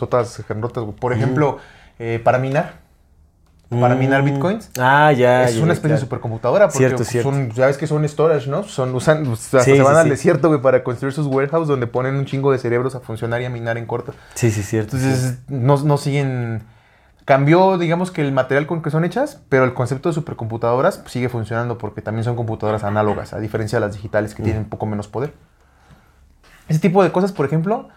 güey. 0.86 0.96
Por 0.96 1.13
ejemplo, 1.13 1.58
eh, 2.00 2.22
para 2.24 2.38
minar, 2.38 2.74
para 3.69 3.93
Mm. 3.95 3.99
minar 3.99 4.23
bitcoins, 4.23 4.71
Ah, 4.79 5.11
ya. 5.11 5.43
es 5.43 5.55
ya, 5.57 5.63
una 5.63 5.73
especie 5.73 5.89
claro. 5.89 5.95
de 5.95 6.05
supercomputadora 6.05 6.65
porque 6.67 6.77
Cierto, 6.79 6.97
pues, 6.97 7.07
cierto. 7.09 7.29
son, 7.29 7.51
ya 7.51 7.67
ves 7.67 7.77
que 7.77 7.85
son 7.85 8.07
storage, 8.07 8.49
¿no? 8.49 8.63
Son, 8.63 8.95
usan, 8.95 9.27
o 9.27 9.35
sea, 9.35 9.59
Sí, 9.61 9.75
se 9.75 9.81
van 9.83 9.93
sí, 9.93 9.99
al 9.99 10.03
sí. 10.05 10.09
desierto, 10.09 10.47
güey, 10.47 10.59
para 10.61 10.83
construir 10.83 11.13
sus 11.13 11.27
warehouse 11.27 11.67
donde 11.67 11.85
ponen 11.85 12.15
un 12.15 12.25
chingo 12.25 12.51
de 12.51 12.57
cerebros 12.57 12.95
a 12.95 12.99
funcionar 12.99 13.41
y 13.41 13.45
a 13.45 13.49
minar 13.51 13.77
en 13.77 13.85
corto. 13.85 14.13
Sí, 14.33 14.49
sí, 14.49 14.63
cierto. 14.63 14.97
Entonces, 14.97 15.38
no, 15.47 15.77
no 15.83 15.97
siguen... 15.97 16.63
Cambió, 17.25 17.77
digamos 17.77 18.09
que 18.09 18.23
el 18.23 18.31
material 18.31 18.65
con 18.65 18.81
que 18.81 18.89
son 18.89 19.05
hechas, 19.05 19.39
pero 19.49 19.63
el 19.63 19.75
concepto 19.75 20.09
de 20.09 20.15
supercomputadoras 20.15 21.03
sigue 21.05 21.29
funcionando 21.29 21.77
porque 21.77 22.01
también 22.01 22.23
son 22.23 22.35
computadoras 22.35 22.83
análogas, 22.83 23.33
a 23.33 23.39
diferencia 23.39 23.79
de 23.79 23.85
las 23.85 23.93
digitales 23.95 24.33
que 24.33 24.41
tienen 24.41 24.63
un 24.63 24.69
poco 24.69 24.88
menos 24.88 25.07
poder. 25.07 25.31
Ese 26.67 26.79
tipo 26.79 27.03
de 27.03 27.11
cosas, 27.11 27.31
por 27.31 27.45
ejemplo, 27.45 27.89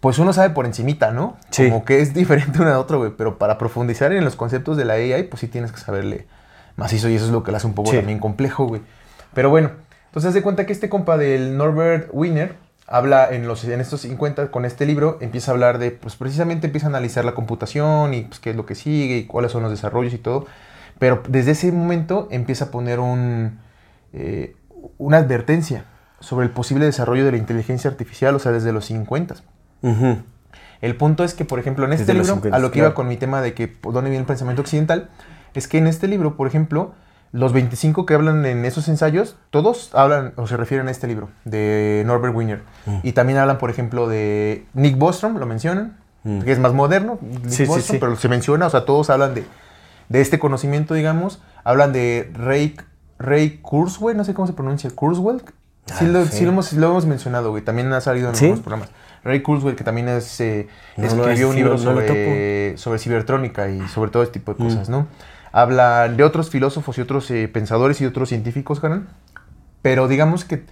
pues 0.00 0.18
uno 0.18 0.32
sabe 0.32 0.50
por 0.50 0.66
encimita, 0.66 1.10
¿no? 1.10 1.36
Sí. 1.50 1.68
Como 1.68 1.84
que 1.84 2.00
es 2.00 2.14
diferente 2.14 2.60
una 2.60 2.70
de 2.70 2.76
otra, 2.76 2.96
güey, 2.96 3.12
pero 3.16 3.38
para 3.38 3.58
profundizar 3.58 4.12
en 4.12 4.24
los 4.24 4.36
conceptos 4.36 4.76
de 4.76 4.84
la 4.84 4.94
AI, 4.94 5.24
pues 5.24 5.40
sí 5.40 5.48
tienes 5.48 5.72
que 5.72 5.78
saberle 5.78 6.26
macizo 6.76 7.08
y 7.08 7.16
eso 7.16 7.26
es 7.26 7.32
lo 7.32 7.42
que 7.42 7.50
lo 7.50 7.56
hace 7.56 7.66
un 7.66 7.74
poco 7.74 7.90
también 7.90 8.20
complejo, 8.20 8.66
güey. 8.66 8.82
Pero 9.34 9.50
bueno, 9.50 9.72
entonces 10.06 10.32
de 10.34 10.42
cuenta 10.42 10.66
que 10.66 10.72
este 10.72 10.88
compa 10.88 11.16
del 11.16 11.56
Norbert 11.56 12.08
Wiener 12.12 12.54
habla 12.86 13.28
en, 13.30 13.46
los, 13.46 13.64
en 13.64 13.80
estos 13.80 14.00
50 14.02 14.50
con 14.50 14.64
este 14.64 14.86
libro, 14.86 15.18
empieza 15.20 15.50
a 15.50 15.54
hablar 15.54 15.78
de, 15.78 15.90
pues 15.90 16.16
precisamente 16.16 16.66
empieza 16.66 16.86
a 16.86 16.90
analizar 16.90 17.24
la 17.24 17.34
computación 17.34 18.14
y 18.14 18.22
pues 18.22 18.40
qué 18.40 18.50
es 18.50 18.56
lo 18.56 18.64
que 18.64 18.74
sigue 18.74 19.18
y 19.18 19.26
cuáles 19.26 19.52
son 19.52 19.62
los 19.62 19.70
desarrollos 19.70 20.14
y 20.14 20.18
todo. 20.18 20.46
Pero 20.98 21.22
desde 21.28 21.50
ese 21.50 21.70
momento 21.70 22.28
empieza 22.30 22.66
a 22.66 22.70
poner 22.70 23.00
un, 23.00 23.58
eh, 24.12 24.56
una 24.96 25.18
advertencia 25.18 25.84
sobre 26.20 26.46
el 26.46 26.52
posible 26.52 26.86
desarrollo 26.86 27.24
de 27.24 27.32
la 27.32 27.36
inteligencia 27.36 27.90
artificial, 27.90 28.34
o 28.34 28.38
sea, 28.38 28.52
desde 28.52 28.72
los 28.72 28.86
50. 28.86 29.34
El 30.80 30.96
punto 30.96 31.24
es 31.24 31.34
que, 31.34 31.44
por 31.44 31.58
ejemplo, 31.58 31.84
en 31.84 31.92
este 31.92 32.14
libro, 32.14 32.40
a 32.52 32.58
lo 32.58 32.70
que 32.70 32.78
iba 32.80 32.94
con 32.94 33.08
mi 33.08 33.16
tema 33.16 33.40
de 33.40 33.54
que 33.54 33.76
dónde 33.82 34.10
viene 34.10 34.18
el 34.18 34.26
pensamiento 34.26 34.62
occidental, 34.62 35.10
es 35.54 35.66
que 35.66 35.78
en 35.78 35.86
este 35.86 36.06
libro, 36.08 36.36
por 36.36 36.46
ejemplo, 36.46 36.92
los 37.32 37.52
25 37.52 38.06
que 38.06 38.14
hablan 38.14 38.44
en 38.46 38.64
esos 38.64 38.88
ensayos, 38.88 39.36
todos 39.50 39.94
hablan 39.94 40.32
o 40.36 40.46
se 40.46 40.56
refieren 40.56 40.88
a 40.88 40.90
este 40.90 41.06
libro 41.06 41.28
de 41.44 42.02
Norbert 42.06 42.34
Wiener. 42.34 42.62
Mm. 42.86 42.98
Y 43.02 43.12
también 43.12 43.38
hablan, 43.38 43.58
por 43.58 43.70
ejemplo, 43.70 44.08
de 44.08 44.66
Nick 44.74 44.96
Bostrom, 44.96 45.36
lo 45.36 45.46
mencionan, 45.46 45.98
mm. 46.24 46.40
que 46.40 46.52
es 46.52 46.58
más 46.58 46.72
moderno, 46.72 47.18
Nick 47.20 47.66
Bostrom, 47.66 47.98
pero 48.00 48.16
se 48.16 48.28
menciona, 48.28 48.66
o 48.66 48.70
sea, 48.70 48.84
todos 48.84 49.10
hablan 49.10 49.34
de, 49.34 49.44
de 50.08 50.20
este 50.20 50.38
conocimiento, 50.38 50.94
digamos. 50.94 51.42
Hablan 51.64 51.92
de 51.92 52.30
Ray, 52.34 52.76
Ray 53.18 53.58
Kurzweil, 53.60 54.16
no 54.16 54.24
sé 54.24 54.32
cómo 54.32 54.46
se 54.46 54.54
pronuncia, 54.54 54.90
Kurzweil. 54.90 55.42
Sí, 55.98 56.06
lo, 56.06 56.24
sí. 56.26 56.44
lo, 56.44 56.50
hemos, 56.50 56.72
lo, 56.74 56.88
hemos, 56.88 57.06
mencionado, 57.06 57.50
güey. 57.50 57.62
También 57.62 57.92
ha 57.92 58.00
salido 58.00 58.28
en 58.28 58.34
algunos 58.34 58.60
programas. 58.60 58.90
Ray 59.24 59.42
Kurzweil, 59.42 59.76
que 59.76 59.84
también 59.84 60.08
es, 60.08 60.40
eh, 60.40 60.68
escribió 60.96 61.50
un 61.50 61.56
libro 61.56 61.78
sobre, 61.78 62.76
sobre 62.76 62.98
cibertrónica 62.98 63.68
y 63.68 63.86
sobre 63.88 64.10
todo 64.10 64.22
este 64.22 64.40
tipo 64.40 64.54
de 64.54 64.62
mm. 64.62 64.66
cosas, 64.66 64.88
¿no? 64.88 65.06
habla 65.52 66.08
de 66.08 66.22
otros 66.22 66.50
filósofos 66.50 66.98
y 66.98 67.00
otros 67.00 67.30
eh, 67.30 67.48
pensadores 67.48 68.00
y 68.00 68.06
otros 68.06 68.28
científicos, 68.28 68.82
Hanan. 68.82 69.08
Pero 69.82 70.08
digamos 70.08 70.44
que 70.44 70.64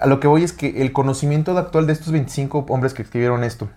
a 0.00 0.06
lo 0.06 0.20
que 0.20 0.26
voy 0.26 0.44
es 0.44 0.52
que 0.52 0.82
el 0.82 0.92
conocimiento 0.92 1.56
actual 1.56 1.86
de 1.86 1.92
estos 1.92 2.12
25 2.12 2.66
hombres 2.68 2.94
que 2.94 3.02
escribieron 3.02 3.44
esto, 3.44 3.68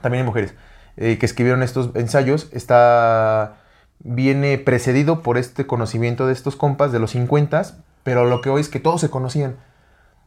también 0.00 0.22
hay 0.22 0.26
mujeres, 0.26 0.54
eh, 0.96 1.18
que 1.18 1.26
escribieron 1.26 1.62
estos 1.62 1.90
ensayos, 1.94 2.48
está 2.52 3.56
viene 4.00 4.58
precedido 4.58 5.22
por 5.22 5.38
este 5.38 5.66
conocimiento 5.66 6.26
de 6.26 6.32
estos 6.32 6.54
compas 6.56 6.92
de 6.92 6.98
los 6.98 7.12
50, 7.12 7.62
pero 8.02 8.24
lo 8.24 8.40
que 8.40 8.50
hoy 8.50 8.60
es 8.60 8.68
que 8.68 8.80
todos 8.80 9.00
se 9.00 9.10
conocían. 9.10 9.56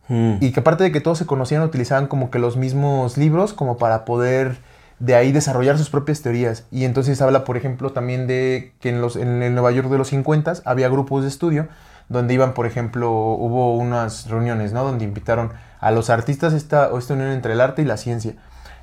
Mm. 0.10 0.36
Y 0.42 0.52
que 0.52 0.60
aparte 0.60 0.84
de 0.84 0.92
que 0.92 1.02
todos 1.02 1.18
se 1.18 1.26
conocían, 1.26 1.62
utilizaban 1.62 2.08
como 2.08 2.30
que 2.30 2.40
los 2.40 2.58
mismos 2.58 3.18
libros 3.18 3.54
como 3.54 3.78
para 3.78 4.06
poder 4.06 4.58
de 5.00 5.16
ahí 5.16 5.32
desarrollar 5.32 5.78
sus 5.78 5.90
propias 5.90 6.22
teorías. 6.22 6.66
Y 6.72 6.84
entonces 6.84 7.22
habla, 7.22 7.46
por 7.46 7.56
ejemplo, 7.56 7.92
también 7.92 8.28
de 8.28 8.74
que 8.82 8.90
en, 8.90 9.00
los, 9.00 9.16
en 9.16 9.42
el 9.42 9.54
Nueva 9.54 9.72
York 9.72 9.90
de 9.90 9.98
los 9.98 10.10
50 10.10 10.56
había 10.66 10.90
grupos 10.90 11.22
de 11.24 11.30
estudio 11.30 11.70
donde 12.10 12.34
iban, 12.34 12.54
por 12.54 12.66
ejemplo, 12.66 13.12
hubo 13.12 13.76
unas 13.78 14.28
reuniones, 14.28 14.74
¿no? 14.74 14.84
Donde 14.84 15.06
invitaron 15.06 15.54
a 15.80 15.92
los 15.92 16.10
artistas 16.10 16.54
esta, 16.54 16.90
esta 16.98 17.14
unión 17.14 17.30
entre 17.30 17.54
el 17.54 17.62
arte 17.62 17.84
y 17.84 17.86
la 17.86 17.98
ciencia. 17.98 18.34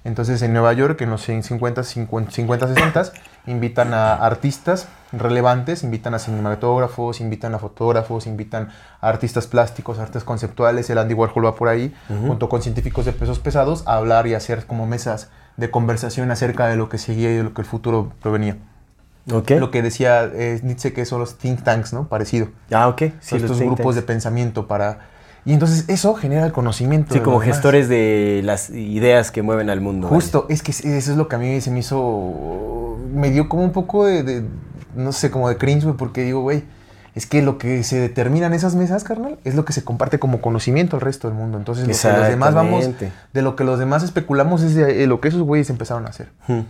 Entonces 0.06 0.40
en 0.42 0.52
Nueva 0.52 0.72
York, 0.72 1.00
en 1.00 1.10
los 1.10 1.22
50, 1.22 1.82
50, 1.82 2.30
50 2.30 2.68
60, 2.68 3.02
invitan 3.48 3.92
a 3.92 4.14
artistas 4.14 4.86
relevantes, 5.10 5.82
invitan 5.82 6.14
a 6.14 6.20
cinematógrafos, 6.20 7.20
invitan 7.20 7.56
a 7.56 7.58
fotógrafos, 7.58 8.28
invitan 8.28 8.68
a 9.00 9.08
artistas 9.08 9.48
plásticos, 9.48 9.98
artes 9.98 10.22
conceptuales, 10.22 10.88
el 10.90 10.98
Andy 10.98 11.12
Warhol 11.14 11.46
va 11.46 11.56
por 11.56 11.68
ahí, 11.68 11.92
junto 12.08 12.48
con 12.48 12.62
científicos 12.62 13.04
de 13.04 13.12
pesos 13.12 13.40
pesados, 13.40 13.82
a 13.88 13.96
hablar 13.96 14.28
y 14.28 14.34
hacer 14.34 14.66
como 14.66 14.86
mesas 14.86 15.28
de 15.56 15.72
conversación 15.72 16.30
acerca 16.30 16.68
de 16.68 16.76
lo 16.76 16.88
que 16.88 16.98
seguía 16.98 17.32
y 17.32 17.36
de 17.38 17.42
lo 17.42 17.52
que 17.52 17.62
el 17.62 17.66
futuro 17.66 18.12
provenía. 18.22 18.58
Okay. 19.28 19.58
Lo 19.58 19.72
que 19.72 19.82
decía 19.82 20.30
eh, 20.32 20.60
Nietzsche 20.62 20.92
que 20.92 21.04
son 21.04 21.18
los 21.18 21.36
think 21.36 21.64
tanks, 21.64 21.92
¿no? 21.92 22.08
Parecido. 22.08 22.46
Ah, 22.70 22.86
ok. 22.86 23.02
Sí, 23.18 23.34
estos 23.34 23.58
grupos 23.58 23.96
de 23.96 24.02
pensamiento 24.02 24.68
para... 24.68 25.15
Y 25.46 25.52
entonces 25.52 25.84
eso 25.88 26.14
genera 26.14 26.44
el 26.44 26.52
conocimiento. 26.52 27.14
Sí, 27.14 27.20
como 27.20 27.38
gestores 27.38 27.88
de 27.88 28.42
las 28.44 28.68
ideas 28.70 29.30
que 29.30 29.42
mueven 29.42 29.70
al 29.70 29.80
mundo. 29.80 30.08
Justo, 30.08 30.46
es 30.48 30.62
que 30.62 30.72
eso 30.72 30.88
es 30.88 31.16
lo 31.16 31.28
que 31.28 31.36
a 31.36 31.38
mí 31.38 31.60
se 31.60 31.70
me 31.70 31.78
hizo... 31.78 32.98
Me 33.14 33.30
dio 33.30 33.48
como 33.48 33.62
un 33.62 33.70
poco 33.70 34.04
de, 34.04 34.24
de 34.24 34.44
no 34.96 35.12
sé, 35.12 35.30
como 35.30 35.48
de 35.48 35.56
cringe, 35.56 35.86
porque 35.96 36.24
digo, 36.24 36.40
güey, 36.40 36.64
es 37.14 37.26
que 37.26 37.42
lo 37.42 37.58
que 37.58 37.84
se 37.84 37.98
determina 37.98 38.46
en 38.46 38.54
esas 38.54 38.74
mesas, 38.74 39.04
carnal, 39.04 39.38
es 39.44 39.54
lo 39.54 39.64
que 39.64 39.72
se 39.72 39.84
comparte 39.84 40.18
como 40.18 40.42
conocimiento 40.42 40.96
al 40.96 41.00
resto 41.00 41.28
del 41.28 41.36
mundo. 41.38 41.56
Entonces, 41.58 41.86
lo 41.86 42.10
que 42.10 42.18
los 42.18 42.28
demás 42.28 42.52
vamos, 42.52 42.84
de 43.32 43.42
lo 43.42 43.56
que 43.56 43.64
los 43.64 43.78
demás 43.78 44.02
especulamos 44.02 44.62
es 44.62 44.74
de 44.74 45.06
lo 45.06 45.20
que 45.20 45.28
esos 45.28 45.42
güeyes 45.42 45.70
empezaron 45.70 46.06
a 46.06 46.08
hacer. 46.08 46.28
Hmm. 46.48 46.62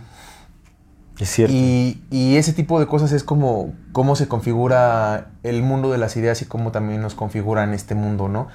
Es 1.19 1.29
cierto. 1.29 1.53
Y, 1.53 2.35
ese 2.37 2.53
tipo 2.53 2.79
de 2.79 2.87
cosas 2.87 3.11
es 3.11 3.23
como 3.23 3.73
cómo 3.91 4.15
se 4.15 4.27
configura 4.27 5.31
el 5.43 5.63
mundo 5.63 5.91
de 5.91 5.97
las 5.97 6.15
ideas 6.15 6.41
y 6.41 6.45
cómo 6.45 6.71
también 6.71 7.01
nos 7.01 7.15
configuran 7.15 7.73
este 7.73 7.95
mundo, 7.95 8.29
¿no? 8.29 8.47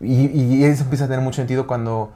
Y, 0.00 0.26
y 0.26 0.64
eso 0.64 0.84
empieza 0.84 1.04
a 1.04 1.08
tener 1.08 1.22
mucho 1.22 1.36
sentido 1.36 1.66
cuando 1.66 2.12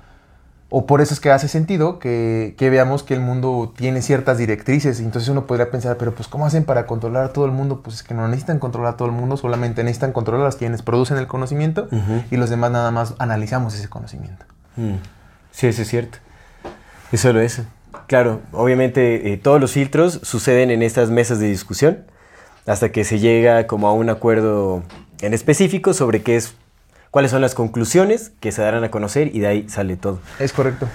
o 0.75 0.87
por 0.87 1.03
eso 1.03 1.13
es 1.13 1.21
que 1.21 1.31
hace 1.31 1.49
sentido 1.49 1.99
que, 1.99 2.57
veamos 2.59 3.03
que 3.03 3.13
el 3.13 3.21
mundo 3.21 3.75
tiene 3.77 4.01
ciertas 4.01 4.39
directrices. 4.39 5.01
Entonces 5.01 5.29
uno 5.29 5.47
podría 5.47 5.71
pensar, 5.71 5.99
pero 5.99 6.15
pues 6.15 6.29
¿cómo 6.29 6.47
hacen 6.47 6.65
para 6.65 6.87
controlar 6.87 7.27
a 7.27 7.33
todo 7.35 7.45
el 7.45 7.53
mundo? 7.53 7.83
Pues 7.83 7.97
es 7.97 8.03
que 8.03 8.15
no 8.15 8.27
necesitan 8.27 8.59
controlar 8.59 8.95
a 8.95 8.97
todo 8.97 9.07
el 9.07 9.15
mundo, 9.15 9.37
solamente 9.37 9.85
necesitan 9.85 10.13
controlar 10.13 10.47
a 10.47 10.53
quienes 10.53 10.81
producen 10.81 11.19
el 11.19 11.27
conocimiento 11.27 11.89
y 12.31 12.39
los 12.39 12.49
demás 12.49 12.71
nada 12.71 12.91
más 12.91 13.15
analizamos 13.19 13.75
ese 13.75 13.91
conocimiento. 13.91 14.47
Mm. 14.77 14.95
Sí, 15.51 15.67
eso 15.67 15.83
es 15.83 15.89
cierto. 15.89 16.17
Es 17.13 17.21
solo 17.21 17.43
eso. 17.43 17.65
Claro, 18.07 18.41
obviamente 18.53 19.31
eh, 19.31 19.37
todos 19.37 19.61
los 19.61 19.73
filtros 19.73 20.21
suceden 20.23 20.71
en 20.71 20.83
estas 20.83 21.11
mesas 21.11 21.39
de 21.39 21.49
discusión 21.49 21.99
hasta 22.65 22.91
que 22.93 23.05
se 23.05 23.19
llega 23.19 23.67
como 23.67 23.89
a 23.89 23.93
un 23.93 24.09
acuerdo 24.09 24.83
en 25.21 25.35
específico 25.35 25.93
sobre 25.93 26.23
qué 26.23 26.37
es 26.37 26.55
cuáles 27.13 27.31
son 27.31 27.43
las 27.43 27.55
conclusiones 27.55 28.33
que 28.41 28.51
se 28.51 28.63
darán 28.63 28.83
a 28.83 28.91
conocer 28.91 29.31
y 29.37 29.41
de 29.41 29.47
ahí 29.47 29.69
sale 29.69 29.97
todo. 29.97 30.19
Es 30.41 30.53
correcto. 30.53 30.89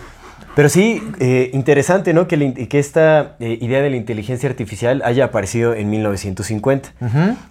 Pero 0.56 0.68
sí, 0.68 1.04
eh, 1.20 1.52
interesante, 1.54 2.16
¿no? 2.16 2.28
Que, 2.28 2.68
que 2.68 2.80
esta 2.80 3.36
eh, 3.40 3.60
idea 3.62 3.84
de 3.84 3.92
la 3.92 3.96
inteligencia 3.96 4.50
artificial 4.50 5.04
haya 5.06 5.26
aparecido 5.26 5.76
en 5.76 5.92
1950. 5.92 6.90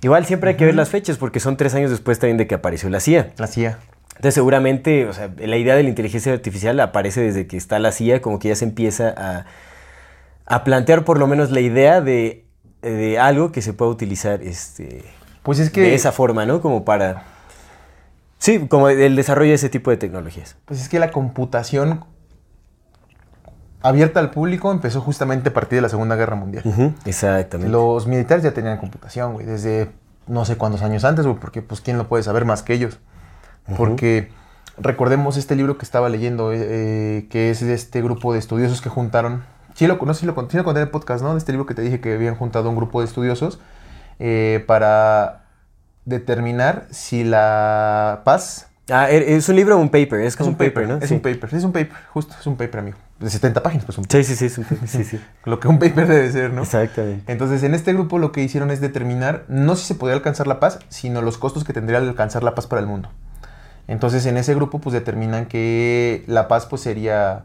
Igual 0.02 0.26
siempre 0.26 0.50
hay 0.50 0.56
que 0.56 0.64
ver 0.64 0.74
las 0.74 0.88
fechas, 0.88 1.16
porque 1.16 1.38
son 1.38 1.56
tres 1.56 1.76
años 1.76 1.92
después 1.92 2.18
también 2.18 2.36
de 2.36 2.48
que 2.48 2.56
apareció 2.56 2.90
la 2.90 2.98
CIA. 2.98 3.30
La 3.38 3.46
CIA. 3.46 3.78
Entonces 4.16 4.34
seguramente, 4.34 5.06
o 5.06 5.12
sea, 5.12 5.30
la 5.38 5.56
idea 5.56 5.76
de 5.76 5.84
la 5.84 5.88
inteligencia 5.88 6.32
artificial 6.32 6.80
aparece 6.80 7.20
desde 7.20 7.46
que 7.46 7.56
está 7.56 7.78
la 7.78 7.92
CIA, 7.92 8.20
como 8.20 8.40
que 8.40 8.48
ya 8.48 8.56
se 8.56 8.64
empieza 8.64 9.14
a, 9.16 9.46
a 10.44 10.64
plantear 10.64 11.04
por 11.04 11.20
lo 11.20 11.28
menos 11.28 11.52
la 11.52 11.60
idea 11.60 12.00
de, 12.00 12.44
de 12.82 13.20
algo 13.20 13.52
que 13.52 13.62
se 13.62 13.74
pueda 13.74 13.92
utilizar 13.92 14.42
este, 14.42 15.04
pues 15.44 15.60
es 15.60 15.70
que, 15.70 15.82
de 15.82 15.94
esa 15.94 16.10
forma, 16.10 16.44
¿no? 16.44 16.60
Como 16.60 16.84
para 16.84 17.35
Sí, 18.38 18.66
como 18.68 18.88
el 18.88 19.16
desarrollo 19.16 19.50
de 19.50 19.54
ese 19.54 19.68
tipo 19.68 19.90
de 19.90 19.96
tecnologías. 19.96 20.56
Pues 20.66 20.80
es 20.80 20.88
que 20.88 20.98
la 20.98 21.10
computación 21.10 22.04
abierta 23.82 24.20
al 24.20 24.30
público 24.30 24.72
empezó 24.72 25.00
justamente 25.00 25.50
a 25.50 25.52
partir 25.52 25.76
de 25.76 25.82
la 25.82 25.88
Segunda 25.88 26.16
Guerra 26.16 26.36
Mundial. 26.36 26.94
exactamente. 27.04 27.72
Los 27.72 28.06
militares 28.06 28.44
ya 28.44 28.52
tenían 28.52 28.78
computación, 28.78 29.34
güey, 29.34 29.46
desde 29.46 29.90
no 30.26 30.44
sé 30.44 30.56
cuántos 30.56 30.82
años 30.82 31.04
antes, 31.04 31.24
güey, 31.26 31.38
porque 31.38 31.62
pues 31.62 31.80
quién 31.80 31.98
lo 31.98 32.08
puede 32.08 32.22
saber 32.22 32.44
más 32.44 32.62
que 32.62 32.74
ellos. 32.74 32.98
Porque 33.76 34.30
recordemos 34.78 35.36
este 35.36 35.56
libro 35.56 35.76
que 35.78 35.84
estaba 35.84 36.08
leyendo, 36.08 36.52
eh, 36.52 36.58
eh, 36.60 37.26
que 37.30 37.50
es 37.50 37.60
de 37.60 37.74
este 37.74 38.00
grupo 38.02 38.32
de 38.32 38.38
estudiosos 38.38 38.80
que 38.80 38.88
juntaron. 38.88 39.42
Sí, 39.74 39.86
lo, 39.86 39.96
no 39.96 40.14
sé 40.14 40.20
si 40.20 40.26
lo, 40.26 40.34
conté 40.34 40.58
en 40.58 40.76
el 40.76 40.88
podcast, 40.88 41.22
¿no? 41.22 41.32
De 41.32 41.38
este 41.38 41.52
libro 41.52 41.66
que 41.66 41.74
te 41.74 41.82
dije 41.82 42.00
que 42.00 42.14
habían 42.14 42.36
juntado 42.36 42.70
un 42.70 42.76
grupo 42.76 43.00
de 43.00 43.06
estudiosos 43.06 43.58
eh, 44.18 44.64
para 44.66 45.45
determinar 46.06 46.86
si 46.90 47.22
la 47.24 48.22
paz... 48.24 48.68
Ah, 48.88 49.10
er, 49.10 49.24
es 49.24 49.48
un 49.48 49.56
libro 49.56 49.76
o 49.76 49.80
un 49.80 49.90
paper, 49.90 50.20
es 50.20 50.36
como 50.36 50.50
un 50.50 50.56
paper, 50.56 50.88
¿no? 50.88 50.96
Es 50.98 51.10
un 51.10 51.18
paper, 51.18 51.52
es 51.52 51.64
un 51.64 51.72
paper, 51.72 51.92
justo, 52.12 52.36
es 52.38 52.46
un 52.46 52.56
paper, 52.56 52.80
amigo. 52.80 52.96
De 53.18 53.28
70 53.28 53.60
páginas, 53.60 53.84
pues 53.84 53.98
un 53.98 54.04
paper. 54.04 54.24
Sí, 54.24 54.36
sí, 54.36 54.48
sí, 54.48 54.62
sí, 54.86 55.04
sí. 55.04 55.20
Lo 55.44 55.58
que 55.58 55.66
un 55.66 55.80
paper 55.80 56.06
debe 56.06 56.30
ser, 56.30 56.52
¿no? 56.52 56.62
Exactamente. 56.62 57.30
Entonces, 57.30 57.64
en 57.64 57.74
este 57.74 57.92
grupo 57.92 58.18
lo 58.18 58.30
que 58.30 58.42
hicieron 58.42 58.70
es 58.70 58.80
determinar 58.80 59.44
no 59.48 59.74
si 59.74 59.84
se 59.84 59.96
podía 59.96 60.14
alcanzar 60.14 60.46
la 60.46 60.60
paz, 60.60 60.78
sino 60.88 61.20
los 61.20 61.36
costos 61.36 61.64
que 61.64 61.72
tendría 61.72 61.98
al 61.98 62.08
alcanzar 62.08 62.44
la 62.44 62.54
paz 62.54 62.68
para 62.68 62.80
el 62.80 62.86
mundo. 62.86 63.10
Entonces, 63.88 64.24
en 64.26 64.36
ese 64.36 64.54
grupo, 64.54 64.78
pues 64.78 64.92
determinan 64.92 65.46
que 65.46 66.24
la 66.28 66.46
paz, 66.46 66.66
pues 66.66 66.82
sería 66.82 67.44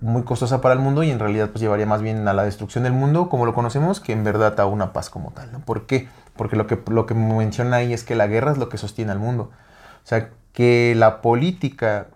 muy 0.00 0.22
costosa 0.22 0.60
para 0.60 0.74
el 0.74 0.80
mundo 0.80 1.02
y 1.02 1.10
en 1.10 1.18
realidad, 1.18 1.48
pues 1.48 1.62
llevaría 1.62 1.86
más 1.86 2.02
bien 2.02 2.28
a 2.28 2.34
la 2.34 2.44
destrucción 2.44 2.84
del 2.84 2.92
mundo 2.92 3.30
como 3.30 3.46
lo 3.46 3.54
conocemos 3.54 4.00
que 4.00 4.12
en 4.12 4.22
verdad 4.22 4.58
a 4.60 4.66
una 4.66 4.92
paz 4.92 5.08
como 5.08 5.30
tal, 5.30 5.50
¿no? 5.50 5.60
¿Por 5.60 5.86
qué? 5.86 6.08
Porque 6.36 6.56
lo 6.56 6.66
que, 6.66 6.78
lo 6.88 7.06
que 7.06 7.14
menciona 7.14 7.76
ahí 7.76 7.92
es 7.92 8.04
que 8.04 8.14
la 8.14 8.26
guerra 8.26 8.52
es 8.52 8.58
lo 8.58 8.68
que 8.68 8.78
sostiene 8.78 9.12
al 9.12 9.18
mundo. 9.18 9.50
O 10.02 10.06
sea, 10.06 10.30
que 10.52 10.94
la 10.96 11.20
política 11.20 12.08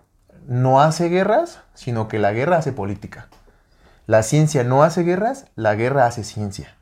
no 0.47 0.81
hace 0.81 1.09
guerras, 1.09 1.61
sino 1.73 2.07
que 2.07 2.19
la 2.19 2.31
guerra 2.31 2.57
hace 2.57 2.71
política. 2.71 3.27
La 4.07 4.23
ciencia 4.23 4.63
no 4.63 4.83
hace 4.83 5.03
guerras, 5.03 5.45
la 5.55 5.75
guerra 5.75 6.05
hace 6.05 6.23
ciencia. 6.23 6.75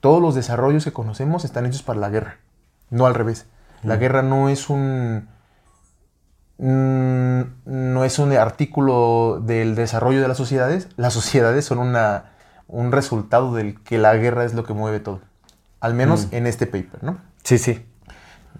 Todos 0.00 0.20
los 0.20 0.34
desarrollos 0.34 0.84
que 0.84 0.92
conocemos 0.92 1.44
están 1.44 1.66
hechos 1.66 1.82
para 1.82 2.00
la 2.00 2.10
guerra, 2.10 2.38
no 2.90 3.06
al 3.06 3.14
revés. 3.14 3.46
La 3.82 3.96
guerra 3.96 4.22
no 4.22 4.48
es 4.48 4.70
un 4.70 5.28
mm, 6.58 7.40
no 7.64 8.04
es 8.04 8.18
un 8.18 8.32
artículo 8.32 9.40
del 9.42 9.74
desarrollo 9.74 10.20
de 10.20 10.28
las 10.28 10.36
sociedades, 10.36 10.88
las 10.96 11.12
sociedades 11.12 11.64
son 11.64 11.78
una, 11.78 12.32
un 12.66 12.92
resultado 12.92 13.54
del 13.54 13.82
que 13.82 13.98
la 13.98 14.16
guerra 14.16 14.44
es 14.44 14.54
lo 14.54 14.64
que 14.64 14.72
mueve 14.72 15.00
todo 15.00 15.20
al 15.84 15.94
menos 15.94 16.28
en 16.30 16.46
este 16.46 16.66
paper, 16.66 17.02
¿no? 17.02 17.18
Sí, 17.42 17.58
sí. 17.58 17.84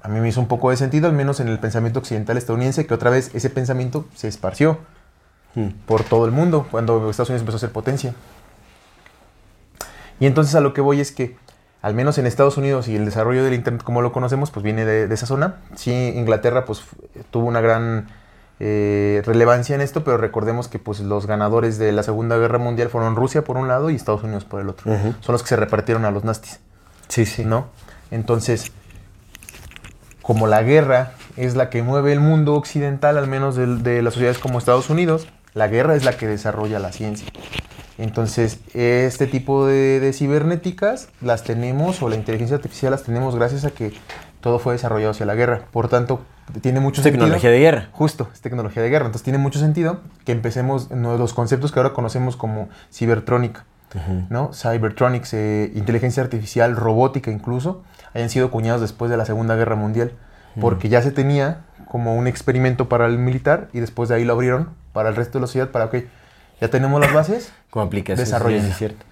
A 0.02 0.08
mí 0.08 0.20
me 0.20 0.28
hizo 0.28 0.40
un 0.40 0.48
poco 0.48 0.70
de 0.70 0.76
sentido, 0.76 1.06
al 1.08 1.14
menos 1.14 1.40
en 1.40 1.48
el 1.48 1.58
pensamiento 1.58 1.98
occidental 2.00 2.36
estadounidense, 2.36 2.86
que 2.86 2.92
otra 2.94 3.08
vez 3.10 3.30
ese 3.34 3.48
pensamiento 3.50 4.06
se 4.14 4.28
esparció 4.28 4.78
Mm. 5.56 5.68
por 5.86 6.02
todo 6.02 6.24
el 6.24 6.32
mundo 6.32 6.66
cuando 6.68 7.08
Estados 7.08 7.28
Unidos 7.30 7.42
empezó 7.42 7.58
a 7.58 7.60
ser 7.60 7.70
potencia. 7.70 8.12
Y 10.20 10.26
entonces 10.26 10.54
a 10.54 10.60
lo 10.60 10.74
que 10.74 10.80
voy 10.80 11.00
es 11.00 11.12
que, 11.12 11.36
al 11.80 11.94
menos 11.94 12.18
en 12.18 12.26
Estados 12.26 12.56
Unidos 12.56 12.88
y 12.88 12.96
el 12.96 13.04
desarrollo 13.04 13.44
del 13.44 13.54
Internet 13.54 13.82
como 13.84 14.02
lo 14.02 14.12
conocemos, 14.12 14.50
pues 14.50 14.64
viene 14.64 14.84
de, 14.84 15.06
de 15.06 15.14
esa 15.14 15.26
zona. 15.26 15.56
Sí, 15.76 16.12
Inglaterra 16.16 16.64
pues 16.64 16.82
tuvo 17.30 17.46
una 17.46 17.60
gran 17.60 18.08
eh, 18.60 19.22
relevancia 19.24 19.74
en 19.74 19.80
esto, 19.80 20.02
pero 20.04 20.16
recordemos 20.16 20.68
que 20.68 20.78
pues 20.78 21.00
los 21.00 21.26
ganadores 21.26 21.78
de 21.78 21.92
la 21.92 22.02
Segunda 22.02 22.36
Guerra 22.36 22.58
Mundial 22.58 22.88
fueron 22.88 23.16
Rusia 23.16 23.44
por 23.44 23.56
un 23.56 23.68
lado 23.68 23.90
y 23.90 23.94
Estados 23.96 24.22
Unidos 24.24 24.44
por 24.44 24.60
el 24.60 24.68
otro. 24.68 24.90
Son 25.20 25.32
los 25.32 25.42
que 25.42 25.48
se 25.48 25.56
repartieron 25.56 26.04
a 26.04 26.10
los 26.10 26.24
nastis. 26.24 26.60
Sí, 27.08 27.26
sí. 27.26 27.44
¿no? 27.44 27.68
Entonces, 28.10 28.72
como 30.22 30.46
la 30.46 30.62
guerra 30.62 31.12
es 31.36 31.56
la 31.56 31.70
que 31.70 31.82
mueve 31.82 32.12
el 32.12 32.20
mundo 32.20 32.54
occidental, 32.54 33.18
al 33.18 33.26
menos 33.26 33.56
de, 33.56 34.02
las 34.02 34.14
sociedades 34.14 34.38
como 34.38 34.58
Estados 34.58 34.90
Unidos, 34.90 35.26
la 35.52 35.68
guerra 35.68 35.96
es 35.96 36.04
la 36.04 36.16
que 36.16 36.26
desarrolla 36.26 36.78
la 36.78 36.92
ciencia. 36.92 37.28
Entonces, 37.96 38.58
este 38.74 39.26
tipo 39.26 39.66
de, 39.66 40.00
de 40.00 40.12
cibernéticas 40.12 41.08
las 41.20 41.44
tenemos, 41.44 42.02
o 42.02 42.08
la 42.08 42.16
inteligencia 42.16 42.56
artificial 42.56 42.90
las 42.90 43.04
tenemos 43.04 43.36
gracias 43.36 43.64
a 43.64 43.70
que 43.70 43.92
todo 44.40 44.58
fue 44.58 44.74
desarrollado 44.74 45.12
hacia 45.12 45.24
la 45.24 45.34
guerra. 45.34 45.62
Por 45.70 45.88
tanto, 45.88 46.20
tiene 46.60 46.78
mucho 46.78 47.02
tecnología 47.02 47.40
sentido. 47.40 47.52
de 47.52 47.58
guerra. 47.60 47.88
Justo, 47.92 48.28
es 48.32 48.42
tecnología 48.42 48.82
de 48.82 48.90
guerra. 48.90 49.06
Entonces 49.06 49.24
tiene 49.24 49.38
mucho 49.38 49.58
sentido 49.58 50.00
que 50.26 50.32
empecemos 50.32 50.90
en 50.90 51.02
los 51.02 51.32
conceptos 51.32 51.72
que 51.72 51.78
ahora 51.78 51.94
conocemos 51.94 52.36
como 52.36 52.68
cibertrónica, 52.92 53.64
¿no? 54.28 54.52
Cybertronics, 54.52 55.34
eh, 55.34 55.72
inteligencia 55.74 56.22
artificial, 56.22 56.76
robótica 56.76 57.30
incluso, 57.30 57.82
hayan 58.12 58.30
sido 58.30 58.50
cuñados 58.50 58.80
después 58.80 59.10
de 59.10 59.16
la 59.16 59.24
Segunda 59.24 59.56
Guerra 59.56 59.76
Mundial, 59.76 60.12
porque 60.60 60.88
ya 60.88 61.02
se 61.02 61.10
tenía 61.10 61.62
como 61.88 62.16
un 62.16 62.26
experimento 62.26 62.88
para 62.88 63.06
el 63.06 63.18
militar 63.18 63.68
y 63.72 63.80
después 63.80 64.08
de 64.08 64.16
ahí 64.16 64.24
lo 64.24 64.32
abrieron 64.32 64.70
para 64.92 65.08
el 65.08 65.16
resto 65.16 65.38
de 65.38 65.42
la 65.42 65.46
sociedad, 65.46 65.70
para, 65.70 65.86
ok, 65.86 65.96
ya 66.60 66.68
tenemos 66.68 67.00
las 67.00 67.12
bases, 67.12 67.52
Como 67.70 67.88
sí, 68.62 68.70
es 68.70 68.76
cierto. 68.76 69.04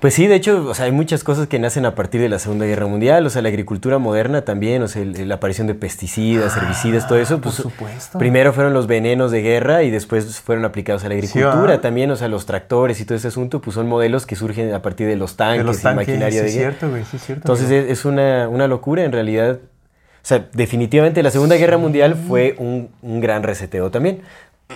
Pues 0.00 0.12
sí, 0.12 0.26
de 0.26 0.34
hecho, 0.34 0.66
o 0.68 0.74
sea, 0.74 0.84
hay 0.84 0.92
muchas 0.92 1.24
cosas 1.24 1.48
que 1.48 1.58
nacen 1.58 1.86
a 1.86 1.94
partir 1.94 2.20
de 2.20 2.28
la 2.28 2.38
Segunda 2.38 2.66
Guerra 2.66 2.86
Mundial, 2.86 3.24
o 3.24 3.30
sea, 3.30 3.40
la 3.40 3.48
agricultura 3.48 3.96
moderna 3.96 4.42
también, 4.42 4.82
o 4.82 4.88
sea, 4.88 5.02
la 5.04 5.36
aparición 5.36 5.66
de 5.66 5.74
pesticidas, 5.74 6.54
herbicidas, 6.54 7.08
todo 7.08 7.18
eso, 7.18 7.36
por 7.36 7.44
pues 7.44 7.54
supuesto. 7.54 8.18
primero 8.18 8.52
fueron 8.52 8.74
los 8.74 8.86
venenos 8.86 9.30
de 9.30 9.40
guerra 9.40 9.84
y 9.84 9.90
después 9.90 10.38
fueron 10.40 10.66
aplicados 10.66 11.02
a 11.04 11.08
la 11.08 11.14
agricultura 11.14 11.62
¿verdad? 11.62 11.80
también, 11.80 12.10
o 12.10 12.16
sea, 12.16 12.28
los 12.28 12.44
tractores 12.44 13.00
y 13.00 13.06
todo 13.06 13.16
ese 13.16 13.28
asunto, 13.28 13.62
pues 13.62 13.74
son 13.74 13.88
modelos 13.88 14.26
que 14.26 14.36
surgen 14.36 14.74
a 14.74 14.82
partir 14.82 15.06
de 15.06 15.16
los 15.16 15.36
tanques, 15.36 15.60
de 15.60 15.64
los 15.64 15.80
y 15.80 15.82
tanques, 15.82 16.08
maquinaria 16.08 16.40
sí 16.40 16.44
de 16.44 16.46
es 16.50 16.54
guerra. 16.54 16.70
cierto, 16.72 16.90
güey, 16.90 17.04
sí 17.04 17.16
es 17.16 17.22
cierto. 17.24 17.42
Entonces 17.44 17.70
es, 17.70 18.04
una, 18.04 18.48
una 18.50 18.68
locura 18.68 19.02
en 19.02 19.12
realidad. 19.12 19.60
O 19.62 20.28
sea, 20.28 20.46
definitivamente 20.52 21.22
la 21.22 21.30
Segunda 21.30 21.56
Guerra 21.56 21.78
Mundial 21.78 22.16
fue 22.16 22.54
un, 22.58 22.90
un 23.00 23.20
gran 23.22 23.42
reseteo 23.44 23.90
también. 23.90 24.20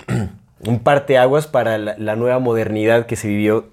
un 0.65 0.79
parteaguas 0.79 1.45
para 1.45 1.77
la, 1.77 1.95
la 1.97 2.15
nueva 2.15 2.39
modernidad 2.39 3.05
que 3.05 3.15
se 3.15 3.27
vivió 3.27 3.69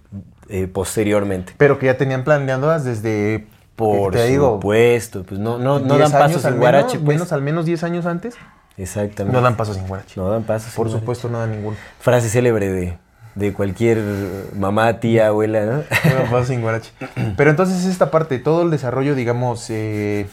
eh, 0.49 0.67
posteriormente. 0.67 1.53
Pero 1.57 1.79
que 1.79 1.87
ya 1.87 1.97
tenían 1.97 2.25
planeadas 2.25 2.85
desde, 2.85 3.47
Por 3.77 4.13
te 4.13 4.27
digo, 4.27 4.55
supuesto, 4.55 5.23
pues 5.25 5.41
no, 5.41 5.59
no, 5.59 5.79
no 5.79 5.97
10 5.97 6.11
dan 6.11 6.21
pasos 6.21 6.43
sin 6.43 6.51
menos, 6.51 6.61
guarache, 6.61 6.99
pues. 6.99 7.17
menos 7.17 7.33
al 7.33 7.43
menos 7.43 7.65
10 7.67 7.83
años 7.85 8.07
antes, 8.07 8.35
Exactamente. 8.77 9.37
no 9.37 9.43
dan 9.43 9.57
pasos 9.57 9.77
sin 9.77 9.87
guarache. 9.89 10.15
No 10.21 10.29
dan 10.31 10.45
pasos 10.45 10.73
Por 10.75 10.87
sin 10.87 10.93
guarache. 10.93 11.01
supuesto, 11.01 11.29
no 11.29 11.39
dan 11.41 11.51
ninguno. 11.53 11.77
Frase 12.01 12.29
célebre 12.29 12.69
de, 12.71 12.99
de 13.35 13.53
cualquier 13.53 13.99
mamá, 14.57 15.01
tía, 15.01 15.29
abuela, 15.29 15.65
¿no? 15.65 15.73
No 16.11 16.15
dan 16.15 16.31
pasos 16.31 16.49
sin 16.49 16.61
guarache. 16.63 16.93
Pero 17.37 17.51
entonces 17.51 17.85
esta 17.85 18.11
parte, 18.11 18.39
todo 18.39 18.63
el 18.63 18.71
desarrollo, 18.71 19.15
digamos, 19.15 19.69
eh, 19.71 20.27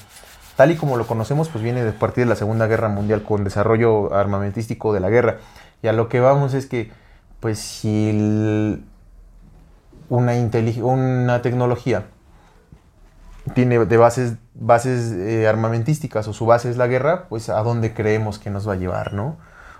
tal 0.55 0.71
y 0.71 0.75
como 0.75 0.95
lo 0.97 1.05
conocemos, 1.07 1.49
pues 1.49 1.63
viene 1.63 1.83
de 1.83 1.91
partir 1.91 2.23
de 2.25 2.29
la 2.29 2.35
Segunda 2.35 2.67
Guerra 2.67 2.87
Mundial 2.89 3.23
con 3.23 3.43
desarrollo 3.43 4.13
armamentístico 4.13 4.93
de 4.93 4.99
la 4.99 5.09
guerra. 5.09 5.37
Y 5.81 5.87
a 5.87 5.93
lo 5.93 6.07
que 6.07 6.19
vamos 6.19 6.53
es 6.53 6.65
que, 6.67 6.91
pues 7.39 7.59
si 7.59 8.09
el- 8.09 8.83
una, 10.09 10.33
una 10.81 11.41
tecnología 11.41 12.05
tiene 13.53 13.85
de 13.85 13.97
bases, 13.97 14.33
bases 14.55 15.11
eh, 15.11 15.47
armamentísticas 15.47 16.27
o 16.27 16.33
su 16.33 16.45
base 16.45 16.69
es 16.69 16.77
la 16.77 16.87
guerra, 16.87 17.25
pues 17.29 17.49
a 17.49 17.61
dónde 17.61 17.93
creemos 17.93 18.39
que 18.39 18.49
nos 18.49 18.67
va 18.67 18.73
a 18.73 18.75
llevar, 18.77 19.13
¿no? 19.13 19.37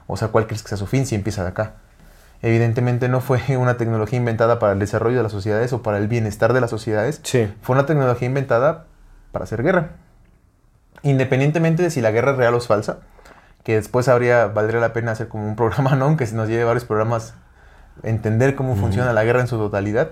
O 0.08 0.18
sea, 0.18 0.28
¿cuál 0.28 0.46
crees 0.46 0.62
que 0.62 0.70
sea 0.70 0.78
su 0.78 0.86
fin 0.86 1.06
si 1.06 1.16
empieza 1.16 1.42
de 1.44 1.50
acá? 1.50 1.74
Evidentemente 2.44 3.10
no 3.10 3.22
fue 3.22 3.40
una 3.58 3.78
tecnología 3.78 4.20
inventada 4.20 4.60
para 4.60 4.74
el 4.74 4.80
desarrollo 4.80 5.18
de 5.18 5.24
las 5.24 5.32
sociedades 5.32 5.74
o 5.74 5.82
para 5.82 5.98
el 5.98 6.08
bienestar 6.08 6.54
de 6.54 6.62
las 6.62 6.70
sociedades, 6.70 7.22
Sí. 7.24 7.52
fue 7.62 7.76
una 7.76 7.86
tecnología 7.88 8.28
inventada 8.28 8.86
para 9.32 9.44
hacer 9.44 9.64
guerra. 9.64 9.90
Independientemente 11.02 11.84
de 11.84 11.90
si 11.92 12.02
la 12.02 12.12
guerra 12.12 12.32
es 12.32 12.38
real 12.38 12.54
o 12.54 12.58
es 12.58 12.68
falsa, 12.68 13.00
que 13.64 13.76
después 13.76 14.08
habría, 14.08 14.46
valdría 14.48 14.80
la 14.80 14.94
pena 14.94 15.12
hacer 15.14 15.28
como 15.28 15.48
un 15.48 15.56
programa, 15.58 15.96
¿no? 15.96 16.16
Que 16.18 16.28
se 16.28 16.36
nos 16.36 16.48
lleve 16.48 16.64
varios 16.66 16.86
programas, 16.86 17.34
entender 18.04 18.56
cómo 18.56 18.76
funciona 18.76 19.14
la 19.14 19.24
guerra 19.24 19.42
en 19.42 19.48
su 19.48 19.58
totalidad. 19.58 20.10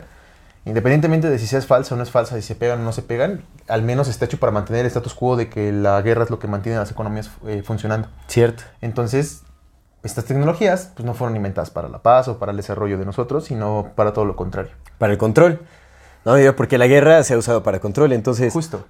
Independientemente 0.66 1.30
de 1.30 1.40
si 1.40 1.48
sea 1.48 1.62
falsa 1.62 1.94
o 1.94 1.98
no 1.98 2.04
es 2.04 2.12
falsa, 2.12 2.36
si 2.36 2.42
se 2.42 2.56
pegan 2.56 2.80
o 2.82 2.84
no 2.84 2.94
se 2.94 3.02
pegan, 3.02 3.44
al 3.68 3.82
menos 3.82 4.08
está 4.08 4.26
hecho 4.26 4.40
para 4.40 4.52
mantener 4.52 4.82
el 4.82 4.88
status 4.88 5.14
quo 5.14 5.36
de 5.36 5.50
que 5.50 5.74
la 5.74 6.02
guerra 6.02 6.24
es 6.24 6.30
lo 6.30 6.40
que 6.40 6.48
mantiene 6.48 6.78
las 6.78 6.90
economías 6.90 7.30
eh, 7.48 7.62
funcionando. 7.66 8.08
Cierto. 8.28 8.64
Entonces, 8.80 9.44
estas 10.04 10.24
tecnologías 10.24 10.92
pues, 10.96 11.06
no 11.06 11.14
fueron 11.14 11.36
inventadas 11.36 11.70
para 11.70 11.90
la 11.90 12.00
paz 12.00 12.30
o 12.30 12.40
para 12.40 12.52
el 12.52 12.58
desarrollo 12.58 12.98
de 12.98 13.06
nosotros, 13.06 13.46
sino 13.46 13.92
para 13.96 14.14
todo 14.14 14.24
lo 14.24 14.38
contrario. 14.38 14.72
Para 14.98 15.12
el 15.12 15.18
control. 15.18 15.60
No, 16.24 16.36
porque 16.56 16.78
la 16.78 16.88
guerra 16.88 17.22
se 17.24 17.34
ha 17.34 17.38
usado 17.38 17.64
para 17.64 17.80
control, 17.80 18.14
entonces... 18.14 18.54
Justo. 18.54 18.86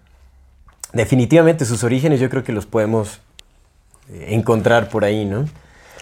Definitivamente 0.91 1.65
sus 1.65 1.83
orígenes 1.83 2.19
yo 2.19 2.29
creo 2.29 2.43
que 2.43 2.51
los 2.51 2.67
podemos 2.67 3.19
eh, 4.09 4.27
encontrar 4.29 4.89
por 4.89 5.03
ahí, 5.03 5.25
¿no? 5.25 5.45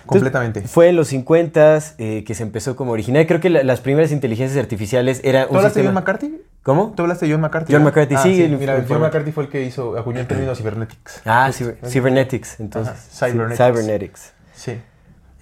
Completamente. 0.06 0.62
Fue 0.62 0.90
en 0.90 0.96
los 0.96 1.08
50 1.10 1.80
eh, 1.98 2.24
que 2.26 2.34
se 2.36 2.44
empezó 2.44 2.76
como 2.76 2.92
original. 2.92 3.26
Creo 3.28 3.40
que 3.40 3.50
la- 3.50 3.64
las 3.64 3.80
primeras 3.82 4.12
inteligencias 4.12 4.60
artificiales 4.62 5.22
era 5.24 5.46
¿Tú 5.46 5.52
un 5.52 5.58
hablaste 5.58 5.80
de. 5.82 5.86
John 5.86 5.96
McCarthy? 5.96 6.42
¿Cómo? 6.64 6.94
¿Tú 6.96 7.04
hablaste 7.04 7.26
de 7.26 7.32
John 7.34 7.42
McCarthy? 7.42 7.74
John 7.74 7.84
¿verdad? 7.84 8.02
McCarthy, 8.08 8.16
Ah, 8.16 8.24
sí, 8.36 8.44
el- 8.44 8.58
Mira, 8.58 8.76
el 8.78 8.86
John. 8.88 9.02
McCarthy 9.02 9.32
fue 9.32 9.44
el 9.46 9.50
que 9.50 9.64
hizo, 9.64 9.98
acuñó 9.98 10.20
el 10.20 10.28
término 10.28 10.54
cybernetics. 10.56 11.22
Ah, 11.26 11.50
ciber- 11.52 11.76
cybernetics, 11.88 12.60
entonces. 12.60 12.94
Ajá, 12.94 13.28
cybernetics. 13.28 13.58
Sí, 13.58 13.64
cybernetics. 13.82 14.34
Sí. 14.54 14.74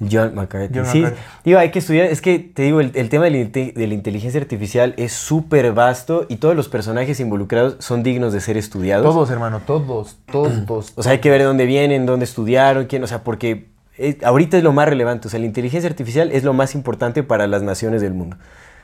John 0.10 0.34
McCarthy. 0.34 0.74
John 0.80 0.86
sí, 0.86 1.02
McCarthy. 1.02 1.22
digo, 1.44 1.60
hay 1.60 1.72
que 1.72 1.80
estudiar. 1.80 2.06
Es 2.06 2.22
que 2.22 2.40
te 2.40 2.62
digo, 2.62 2.80
el, 2.80 2.94
el 2.96 3.10
tema 3.10 3.26
de 3.26 3.32
la, 3.32 3.38
inte- 3.38 3.74
de 3.74 3.86
la 3.86 3.94
inteligencia 3.94 4.40
artificial 4.40 4.94
es 4.96 5.12
súper 5.12 5.74
vasto 5.74 6.26
y 6.30 6.38
todos 6.38 6.56
los 6.56 6.70
personajes 6.70 7.20
involucrados 7.20 7.76
son 7.80 8.02
dignos 8.02 8.32
de 8.32 8.40
ser 8.40 8.56
estudiados. 8.56 9.06
Todos, 9.06 9.30
hermano, 9.30 9.62
todos, 9.68 10.18
todos. 10.32 10.94
O 10.96 11.04
sea, 11.04 11.12
hay 11.12 11.20
que 11.20 11.30
ver 11.30 11.40
de 11.42 11.46
dónde 11.48 11.66
vienen, 11.66 12.06
dónde 12.06 12.24
estudiaron, 12.24 12.86
quién, 12.86 13.04
o 13.04 13.08
sea, 13.08 13.26
porque 13.26 13.68
eh, 14.00 14.18
ahorita 14.24 14.58
es 14.58 14.64
lo 14.64 14.72
más 14.74 14.88
relevante. 14.90 15.28
O 15.28 15.30
sea, 15.32 15.40
la 15.40 15.46
inteligencia 15.46 15.90
artificial 15.90 16.32
es 16.32 16.44
lo 16.44 16.54
más 16.54 16.74
importante 16.76 17.22
para 17.24 17.46
las 17.48 17.62
naciones 17.62 18.02
del 18.02 18.14
mundo, 18.14 18.38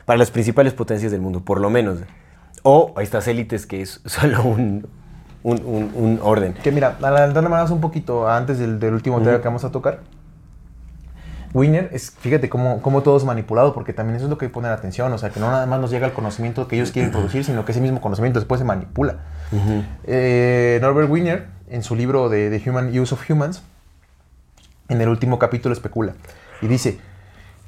para 0.06 0.18
las 0.18 0.30
principales 0.32 0.74
potencias 0.74 1.12
del 1.12 1.22
mundo, 1.22 1.42
por 1.44 1.60
lo 1.60 1.70
menos. 1.70 2.00
O 2.64 2.94
estas 3.02 3.28
élites 3.28 3.66
que 3.66 3.82
es 3.82 4.02
solo 4.06 4.44
un, 4.44 4.88
un, 5.44 5.62
un- 5.66 5.92
un 5.96 6.20
orden. 6.22 6.54
Que 6.54 6.72
mira, 6.72 6.98
adelantando 7.02 7.50
más 7.50 7.72
un 7.72 7.82
poquito 7.82 8.28
antes 8.30 8.60
del, 8.60 8.80
del 8.80 8.94
último 8.94 9.20
tema 9.22 9.40
que 9.42 9.48
vamos 9.48 9.64
a 9.64 9.72
tocar. 9.72 10.00
Winner, 11.54 11.90
es, 11.94 12.12
fíjate 12.12 12.50
cómo, 12.50 12.82
cómo 12.82 13.02
todo 13.02 13.16
es 13.16 13.24
manipulado, 13.24 13.74
porque 13.74 13.94
también 13.94 14.18
eso 14.18 14.26
es 14.26 14.30
lo 14.30 14.38
que 14.38 14.44
hay 14.46 14.50
que 14.50 14.54
poner 14.54 14.72
atención, 14.74 15.14
o 15.14 15.18
sea, 15.18 15.30
que 15.30 15.40
no 15.40 15.50
nada 15.50 15.66
más 15.66 15.80
nos 15.80 15.90
llega 15.90 16.06
el 16.06 16.12
conocimiento 16.12 16.68
que 16.68 16.76
ellos 16.76 16.92
quieren 16.92 17.12
producir, 17.14 17.46
sino 17.46 17.64
que 17.64 17.72
ese 17.72 17.80
mismo 17.80 18.02
conocimiento 18.02 18.40
después 18.40 18.60
se 18.60 18.66
manipula. 18.66 19.20
Eh, 20.04 20.80
Norbert 20.82 21.10
Wiener, 21.10 21.46
en 21.70 21.82
su 21.82 21.96
libro 21.96 22.28
de 22.28 22.50
The 22.50 22.70
Human 22.70 22.90
Use 23.00 23.14
of 23.14 23.30
Humans, 23.30 23.62
en 24.90 25.02
el 25.02 25.10
último 25.10 25.40
capítulo 25.40 25.74
especula 25.74 26.14
y 26.62 26.68
dice, 26.68 27.00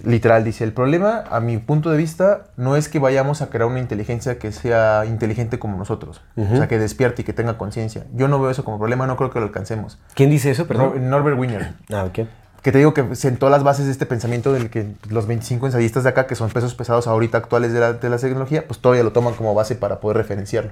literal, 0.04 0.44
dice, 0.44 0.64
el 0.64 0.74
problema 0.74 1.24
a 1.32 1.40
mi 1.40 1.58
punto 1.58 1.90
de 1.90 1.98
vista 1.98 2.44
no 2.56 2.76
es 2.76 2.88
que 2.90 3.00
vayamos 3.00 3.42
a 3.42 3.48
crear 3.50 3.68
una 3.68 3.80
inteligencia 3.80 4.38
que 4.38 4.52
sea 4.52 5.06
inteligente 5.06 5.58
como 5.60 5.78
nosotros, 5.78 6.22
o 6.38 6.56
sea, 6.58 6.68
que 6.68 6.78
despierte 6.78 7.24
y 7.24 7.26
que 7.26 7.34
tenga 7.34 7.58
conciencia. 7.58 8.06
Yo 8.14 8.28
no 8.28 8.40
veo 8.40 8.52
eso 8.52 8.64
como 8.64 8.78
problema, 8.78 9.08
no 9.08 9.18
creo 9.18 9.32
que 9.32 9.40
lo 9.40 9.46
alcancemos. 9.46 9.98
¿Quién 10.14 10.30
dice 10.30 10.52
eso? 10.52 10.64
Nor- 10.64 10.68
Perdón. 10.68 11.10
Norbert 11.10 11.38
Wiener, 11.40 11.74
Ah, 11.92 12.04
ok. 12.06 12.28
que 12.62 12.72
te 12.72 12.78
digo 12.78 12.94
que 12.94 13.16
sentó 13.16 13.50
las 13.50 13.64
bases 13.64 13.86
de 13.86 13.92
este 13.92 14.06
pensamiento 14.06 14.54
del 14.54 14.70
que 14.70 14.94
los 15.10 15.26
25 15.26 15.66
ensayistas 15.68 16.04
de 16.04 16.10
acá, 16.10 16.28
que 16.28 16.36
son 16.36 16.50
pesos 16.52 16.76
pesados 16.76 17.08
ahorita 17.08 17.38
actuales 17.40 17.74
de 17.74 17.80
la, 17.80 17.94
de 17.94 18.10
la 18.10 18.18
tecnología, 18.18 18.68
pues 18.68 18.80
todavía 18.80 19.04
lo 19.04 19.14
toman 19.14 19.34
como 19.34 19.54
base 19.56 19.74
para 19.76 20.00
poder 20.00 20.18
referenciarlo. 20.18 20.72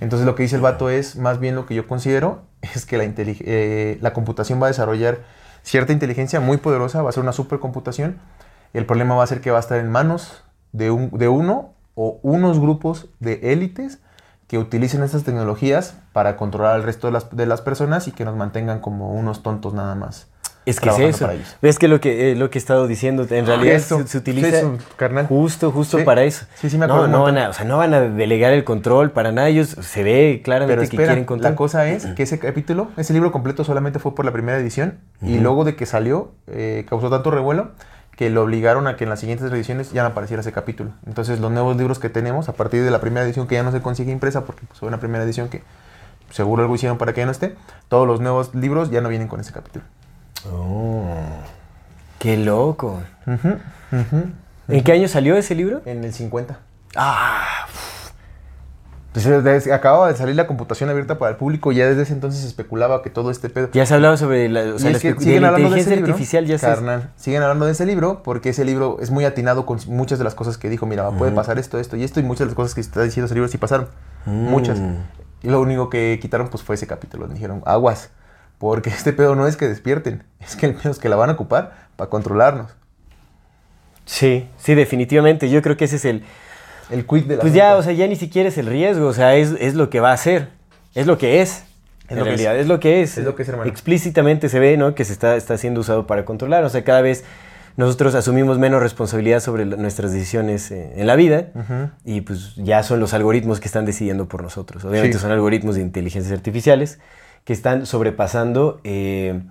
Entonces 0.00 0.26
lo 0.26 0.34
que 0.34 0.42
dice 0.42 0.56
el 0.56 0.62
vato 0.62 0.90
es, 0.90 1.14
más 1.16 1.38
bien 1.38 1.54
lo 1.54 1.64
que 1.66 1.74
yo 1.76 1.86
considero, 1.86 2.42
es 2.74 2.84
que 2.84 2.98
la, 2.98 3.04
eh, 3.06 3.98
la 4.02 4.12
computación 4.12 4.60
va 4.60 4.66
a 4.66 4.68
desarrollar 4.68 5.18
cierta 5.62 5.92
inteligencia 5.92 6.40
muy 6.40 6.56
poderosa, 6.56 7.02
va 7.02 7.10
a 7.10 7.12
ser 7.12 7.22
una 7.22 7.32
supercomputación. 7.32 8.18
El 8.72 8.86
problema 8.86 9.14
va 9.14 9.24
a 9.24 9.26
ser 9.26 9.40
que 9.40 9.50
va 9.50 9.58
a 9.58 9.60
estar 9.60 9.78
en 9.78 9.90
manos 9.90 10.44
de, 10.72 10.90
un, 10.90 11.10
de 11.10 11.28
uno 11.28 11.74
o 11.94 12.18
unos 12.22 12.58
grupos 12.58 13.08
de 13.20 13.52
élites 13.52 14.00
que 14.48 14.58
utilicen 14.58 15.02
estas 15.02 15.24
tecnologías 15.24 15.96
para 16.12 16.36
controlar 16.36 16.74
al 16.74 16.82
resto 16.82 17.06
de 17.06 17.12
las, 17.12 17.34
de 17.34 17.46
las 17.46 17.60
personas 17.60 18.08
y 18.08 18.12
que 18.12 18.24
nos 18.24 18.36
mantengan 18.36 18.80
como 18.80 19.12
unos 19.12 19.42
tontos 19.42 19.74
nada 19.74 19.94
más. 19.94 20.28
Es 20.64 20.80
que 20.80 20.90
es 20.90 20.98
eso. 20.98 21.28
Ves 21.60 21.78
que 21.78 21.88
lo 21.88 22.00
que 22.00 22.32
eh, 22.32 22.36
lo 22.36 22.50
que 22.50 22.58
he 22.58 22.60
estado 22.60 22.86
diciendo, 22.86 23.26
en 23.28 23.46
realidad 23.46 23.78
se, 23.80 24.16
utiliza 24.16 24.62
justo, 25.28 25.70
justo 25.72 26.04
para 26.04 26.22
eso. 26.24 26.46
Sí, 26.54 26.70
sí, 26.70 26.78
me 26.78 26.84
acuerdo. 26.84 27.08
No, 27.08 27.22
van 27.22 27.38
a, 27.38 27.48
o 27.48 27.52
sea, 27.52 27.64
no 27.64 27.78
van 27.78 27.94
a 27.94 28.00
delegar 28.00 28.52
el 28.52 28.64
control 28.64 29.10
para 29.10 29.32
nada. 29.32 29.48
Ellos 29.48 29.76
se 29.80 30.02
ve 30.02 30.40
claramente 30.44 30.88
que 30.88 30.96
quieren 30.96 31.24
control. 31.24 31.52
La 31.52 31.56
cosa 31.56 31.88
es 31.88 32.06
que 32.06 32.22
ese 32.22 32.38
capítulo, 32.38 32.88
ese 32.96 33.12
libro 33.12 33.32
completo 33.32 33.64
solamente 33.64 33.98
fue 33.98 34.14
por 34.14 34.24
la 34.24 34.32
primera 34.32 34.58
edición 34.58 34.98
y 35.20 35.38
luego 35.38 35.64
de 35.64 35.74
que 35.74 35.86
salió 35.86 36.32
eh, 36.46 36.86
causó 36.88 37.10
tanto 37.10 37.30
revuelo 37.30 37.72
que 38.16 38.28
lo 38.30 38.42
obligaron 38.42 38.86
a 38.86 38.96
que 38.96 39.04
en 39.04 39.10
las 39.10 39.20
siguientes 39.20 39.50
ediciones 39.50 39.92
ya 39.92 40.02
no 40.02 40.10
apareciera 40.10 40.42
ese 40.42 40.52
capítulo. 40.52 40.92
Entonces 41.06 41.40
los 41.40 41.50
nuevos 41.50 41.76
libros 41.76 41.98
que 41.98 42.08
tenemos 42.08 42.48
a 42.48 42.52
partir 42.52 42.84
de 42.84 42.90
la 42.90 43.00
primera 43.00 43.24
edición 43.24 43.46
que 43.46 43.54
ya 43.54 43.62
no 43.62 43.72
se 43.72 43.80
consigue 43.80 44.12
impresa 44.12 44.44
porque 44.44 44.66
pues, 44.66 44.78
fue 44.78 44.88
una 44.88 45.00
primera 45.00 45.24
edición 45.24 45.48
que 45.48 45.62
seguro 46.30 46.62
algo 46.62 46.74
hicieron 46.74 46.98
para 46.98 47.12
que 47.12 47.20
ya 47.20 47.26
no 47.26 47.32
esté, 47.32 47.56
todos 47.88 48.06
los 48.06 48.20
nuevos 48.20 48.54
libros 48.54 48.90
ya 48.90 49.00
no 49.00 49.08
vienen 49.08 49.28
con 49.28 49.40
ese 49.40 49.52
capítulo. 49.52 49.84
Oh, 50.50 51.04
qué 52.18 52.36
loco. 52.36 53.00
¿En 54.68 54.84
qué 54.84 54.92
año 54.92 55.08
salió 55.08 55.36
ese 55.36 55.54
libro? 55.54 55.82
En 55.84 56.04
el 56.04 56.12
50. 56.12 56.58
Ah, 56.96 57.66
pues 59.12 59.26
acababa 59.68 60.08
de 60.10 60.16
salir 60.16 60.34
la 60.34 60.46
computación 60.46 60.88
abierta 60.88 61.18
para 61.18 61.32
el 61.32 61.36
público 61.36 61.70
y 61.70 61.76
ya 61.76 61.86
desde 61.86 62.02
ese 62.02 62.14
entonces 62.14 62.40
se 62.40 62.46
especulaba 62.46 63.02
que 63.02 63.10
todo 63.10 63.30
este 63.30 63.50
pedo. 63.50 63.68
Ya 63.72 63.84
se 63.84 63.92
hablaba 63.92 64.16
sobre 64.16 64.48
la, 64.48 64.74
o 64.74 64.78
sea, 64.78 64.98
siguen 64.98 65.44
hablando 65.44 65.68
de 65.68 65.80
ese 65.80 65.94
artificial, 65.94 66.46
ya 66.46 66.58
carnal, 66.58 67.10
Siguen 67.16 67.42
hablando 67.42 67.66
de 67.66 67.72
ese 67.72 67.84
libro 67.84 68.22
porque 68.22 68.50
ese 68.50 68.64
libro 68.64 68.96
es 69.00 69.10
muy 69.10 69.26
atinado 69.26 69.66
con 69.66 69.78
muchas 69.88 70.18
de 70.18 70.24
las 70.24 70.34
cosas 70.34 70.56
que 70.56 70.70
dijo. 70.70 70.86
Mira, 70.86 71.10
puede 71.10 71.32
pasar 71.32 71.58
esto, 71.58 71.78
esto 71.78 71.96
y 71.98 72.04
esto, 72.04 72.20
y 72.20 72.22
muchas 72.22 72.40
de 72.40 72.46
las 72.46 72.54
cosas 72.54 72.74
que 72.74 72.80
está 72.80 73.02
diciendo 73.02 73.26
ese 73.26 73.34
libro 73.34 73.48
sí 73.48 73.58
pasaron. 73.58 73.88
Mm. 74.24 74.48
Muchas. 74.48 74.80
Y 75.42 75.48
lo 75.48 75.60
único 75.60 75.90
que 75.90 76.18
quitaron 76.22 76.48
pues 76.48 76.62
fue 76.62 76.76
ese 76.76 76.86
capítulo. 76.86 77.28
Dijeron, 77.28 77.62
aguas, 77.66 78.10
porque 78.62 78.90
este 78.90 79.12
pedo 79.12 79.34
no 79.34 79.48
es 79.48 79.56
que 79.56 79.66
despierten, 79.66 80.22
es 80.38 80.54
que 80.54 80.66
el 80.66 80.74
pedo 80.74 80.92
es 80.92 81.00
que 81.00 81.08
la 81.08 81.16
van 81.16 81.30
a 81.30 81.32
ocupar 81.32 81.88
para 81.96 82.08
controlarnos. 82.08 82.70
Sí, 84.04 84.48
sí, 84.56 84.76
definitivamente. 84.76 85.50
Yo 85.50 85.62
creo 85.62 85.76
que 85.76 85.86
ese 85.86 85.96
es 85.96 86.04
el... 86.04 86.22
El 86.88 87.04
quid 87.04 87.24
de 87.24 87.34
la 87.34 87.40
Pues 87.40 87.54
ya, 87.54 87.74
o 87.74 87.82
sea, 87.82 87.92
ya 87.92 88.06
ni 88.06 88.14
siquiera 88.14 88.48
es 88.48 88.58
el 88.58 88.66
riesgo, 88.66 89.08
o 89.08 89.12
sea, 89.12 89.34
es, 89.34 89.74
lo 89.74 89.90
que 89.90 89.98
va 89.98 90.10
a 90.10 90.12
hacer, 90.12 90.50
es 90.94 91.08
lo 91.08 91.18
que 91.18 91.42
es. 91.42 91.64
en 92.08 92.24
realidad, 92.24 92.56
es. 92.56 92.68
lo 92.68 92.78
que 92.78 93.02
es. 93.02 93.18
Es 93.18 93.24
lo 93.24 93.34
que 93.34 93.42
es, 93.42 93.48
hermano. 93.48 93.68
Explícitamente 93.68 94.48
se 94.48 94.60
ve, 94.60 94.76
¿no? 94.76 94.94
Que 94.94 95.04
se 95.04 95.12
está, 95.12 95.34
está 95.34 95.58
siendo 95.58 95.80
usado 95.80 96.06
para 96.06 96.24
controlar. 96.24 96.62
O 96.62 96.68
sea, 96.68 96.84
cada 96.84 97.00
vez 97.00 97.24
nosotros 97.76 98.14
asumimos 98.14 98.60
menos 98.60 98.80
responsabilidad 98.80 99.40
sobre 99.40 99.64
nuestras 99.64 100.12
decisiones 100.12 100.70
eh, 100.70 100.92
en 100.94 101.08
la 101.08 101.16
vida 101.16 101.48
y 102.04 102.20
pues 102.20 102.54
ya 102.54 102.84
son 102.84 103.00
los 103.00 103.12
algoritmos 103.12 103.58
que 103.58 103.66
están 103.66 103.86
decidiendo 103.86 104.28
por 104.28 104.40
nosotros. 104.40 104.84
Obviamente 104.84 105.18
son 105.18 105.32
algoritmos 105.32 105.74
de 105.74 105.80
inteligencias 105.80 106.32
artificiales 106.32 107.00
que 107.44 107.52
están 107.52 107.86
sobrepasando 107.86 108.80
eh, 108.84 109.42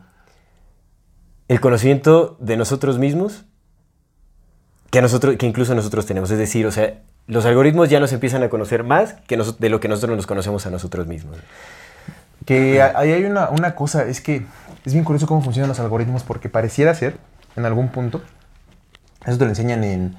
el 1.48 1.60
conocimiento 1.60 2.38
de 2.40 2.58
nosotros 2.58 3.00
mismos 3.00 3.46
que, 4.92 5.02
nosotros, 5.02 5.36
que 5.38 5.46
incluso 5.46 5.74
nosotros 5.76 6.06
tenemos. 6.06 6.30
Es 6.32 6.38
decir, 6.38 6.66
o 6.66 6.72
sea, 6.72 7.00
los 7.28 7.46
algoritmos 7.46 7.90
ya 7.90 8.00
nos 8.00 8.14
empiezan 8.14 8.44
a 8.44 8.50
conocer 8.50 8.84
más 8.84 9.14
que 9.28 9.38
de 9.38 9.70
lo 9.70 9.80
que 9.80 9.88
nosotros 9.88 10.16
nos 10.16 10.28
conocemos 10.28 10.66
a 10.66 10.70
nosotros 10.70 11.08
mismos. 11.08 11.38
Que 12.46 12.82
ahí 12.82 13.12
hay 13.12 13.24
una, 13.26 13.50
una 13.50 13.76
cosa, 13.76 14.06
es 14.06 14.22
que 14.22 14.46
es 14.86 14.94
bien 14.94 15.06
curioso 15.06 15.28
cómo 15.28 15.42
funcionan 15.42 15.70
los 15.70 15.80
algoritmos 15.80 16.24
porque 16.24 16.50
pareciera 16.50 16.94
ser 16.94 17.18
en 17.56 17.66
algún 17.66 17.90
punto. 17.90 18.22
Eso 19.26 19.38
te 19.38 19.46
lo 19.46 19.50
enseñan 19.50 19.84
en, 19.84 20.16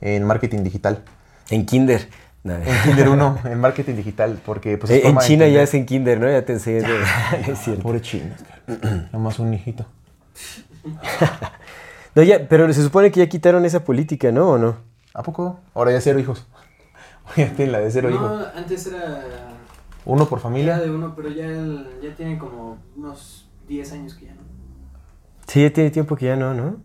en 0.00 0.24
marketing 0.24 0.62
digital. 0.62 1.02
En 1.50 1.66
Kinder. 1.66 2.08
En 2.44 2.82
Kinder 2.84 3.08
1, 3.08 3.38
en 3.44 3.60
marketing 3.60 3.94
digital, 3.94 4.40
porque 4.44 4.76
pues... 4.76 4.90
Eh, 4.90 5.06
en 5.06 5.16
China 5.18 5.46
ya 5.46 5.62
es 5.62 5.74
en 5.74 5.86
Kinder, 5.86 6.18
¿no? 6.18 6.28
Ya 6.28 6.44
te 6.44 6.54
es 6.54 6.62
cierto. 6.62 7.82
Pobre 7.82 8.00
China. 8.00 8.36
Nomás 9.12 9.38
un 9.38 9.54
hijito. 9.54 9.86
no, 12.16 12.22
ya, 12.22 12.48
pero 12.48 12.72
se 12.72 12.82
supone 12.82 13.12
que 13.12 13.20
ya 13.20 13.28
quitaron 13.28 13.64
esa 13.64 13.84
política, 13.84 14.32
¿no? 14.32 14.50
¿O 14.50 14.58
no? 14.58 14.76
¿A 15.14 15.22
poco? 15.22 15.60
Ahora 15.74 15.92
ya 15.92 16.00
cero 16.00 16.18
hijos. 16.18 16.46
Ya 17.36 17.50
tienen 17.54 17.70
la 17.70 17.78
de 17.78 17.90
cero 17.90 18.10
hijos. 18.10 18.20
No, 18.20 18.46
antes 18.58 18.84
era... 18.88 19.22
Uno 20.04 20.26
por 20.28 20.40
familia. 20.40 20.74
Era 20.74 20.84
de 20.84 20.90
uno, 20.90 21.14
pero 21.14 21.28
ya, 21.28 21.46
ya 22.02 22.14
tienen 22.16 22.36
como 22.36 22.78
unos 22.96 23.48
10 23.68 23.92
años 23.92 24.14
que 24.14 24.26
ya 24.26 24.34
no. 24.34 24.40
Sí, 25.46 25.62
ya 25.62 25.72
tiene 25.72 25.90
tiempo 25.90 26.16
que 26.16 26.26
ya 26.26 26.36
no, 26.36 26.52
¿no? 26.52 26.82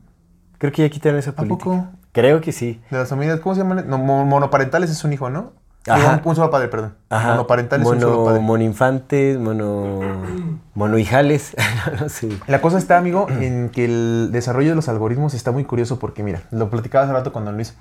Creo 0.60 0.72
que 0.72 0.84
ya 0.84 0.90
quitaron 0.90 1.18
esa 1.18 1.34
política. 1.34 1.56
¿A 1.56 1.76
poco? 1.82 1.97
Creo 2.18 2.42
que 2.42 2.52
sí. 2.52 2.82
De 2.90 2.98
las 2.98 3.10
familias, 3.10 3.40
¿cómo 3.42 3.54
se 3.54 3.62
llaman? 3.62 3.88
No, 3.88 4.00
monoparentales 4.00 4.90
es 4.90 5.04
un 5.04 5.14
hijo, 5.14 5.30
¿no? 5.30 5.52
Ajá. 5.88 6.20
Un, 6.26 6.36
solo 6.36 6.50
padre, 6.50 6.68
perdón. 6.68 6.96
Ajá. 7.12 7.34
Monoparentales 7.34 7.86
es 7.86 7.94
un 7.94 8.02
solo 8.02 8.26
padre. 8.26 8.40
Monoinfantes, 8.40 9.38
mono... 9.38 10.00
monohijales. 10.74 11.56
no 12.02 12.10
sé. 12.10 12.30
La 12.48 12.60
cosa 12.60 12.80
está, 12.80 12.98
amigo, 12.98 13.28
en 13.30 13.70
que 13.70 13.86
el 13.86 14.30
desarrollo 14.32 14.70
de 14.70 14.76
los 14.76 14.90
algoritmos 14.90 15.36
está 15.36 15.52
muy 15.52 15.64
curioso 15.64 16.00
porque, 16.00 16.24
mira, 16.24 16.42
lo 16.50 16.72
platicaba 16.72 17.04
hace 17.04 17.14
rato 17.14 17.32
con 17.32 17.46
Don 17.46 17.54
Luis. 17.54 17.76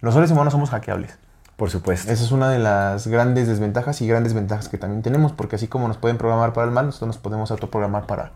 Los 0.00 0.14
seres 0.14 0.30
humanos 0.30 0.54
somos 0.54 0.70
hackeables. 0.70 1.18
Por 1.58 1.68
supuesto. 1.68 2.10
Esa 2.10 2.24
es 2.24 2.32
una 2.32 2.48
de 2.48 2.58
las 2.58 3.06
grandes 3.06 3.46
desventajas 3.46 4.00
y 4.00 4.08
grandes 4.08 4.32
ventajas 4.32 4.70
que 4.70 4.78
también 4.78 5.02
tenemos, 5.02 5.32
porque 5.32 5.56
así 5.56 5.68
como 5.68 5.86
nos 5.86 5.98
pueden 5.98 6.16
programar 6.16 6.54
para 6.54 6.66
el 6.66 6.72
mal, 6.72 6.86
nosotros 6.86 7.08
nos 7.08 7.18
podemos 7.18 7.50
autoprogramar 7.50 8.06
para, 8.06 8.32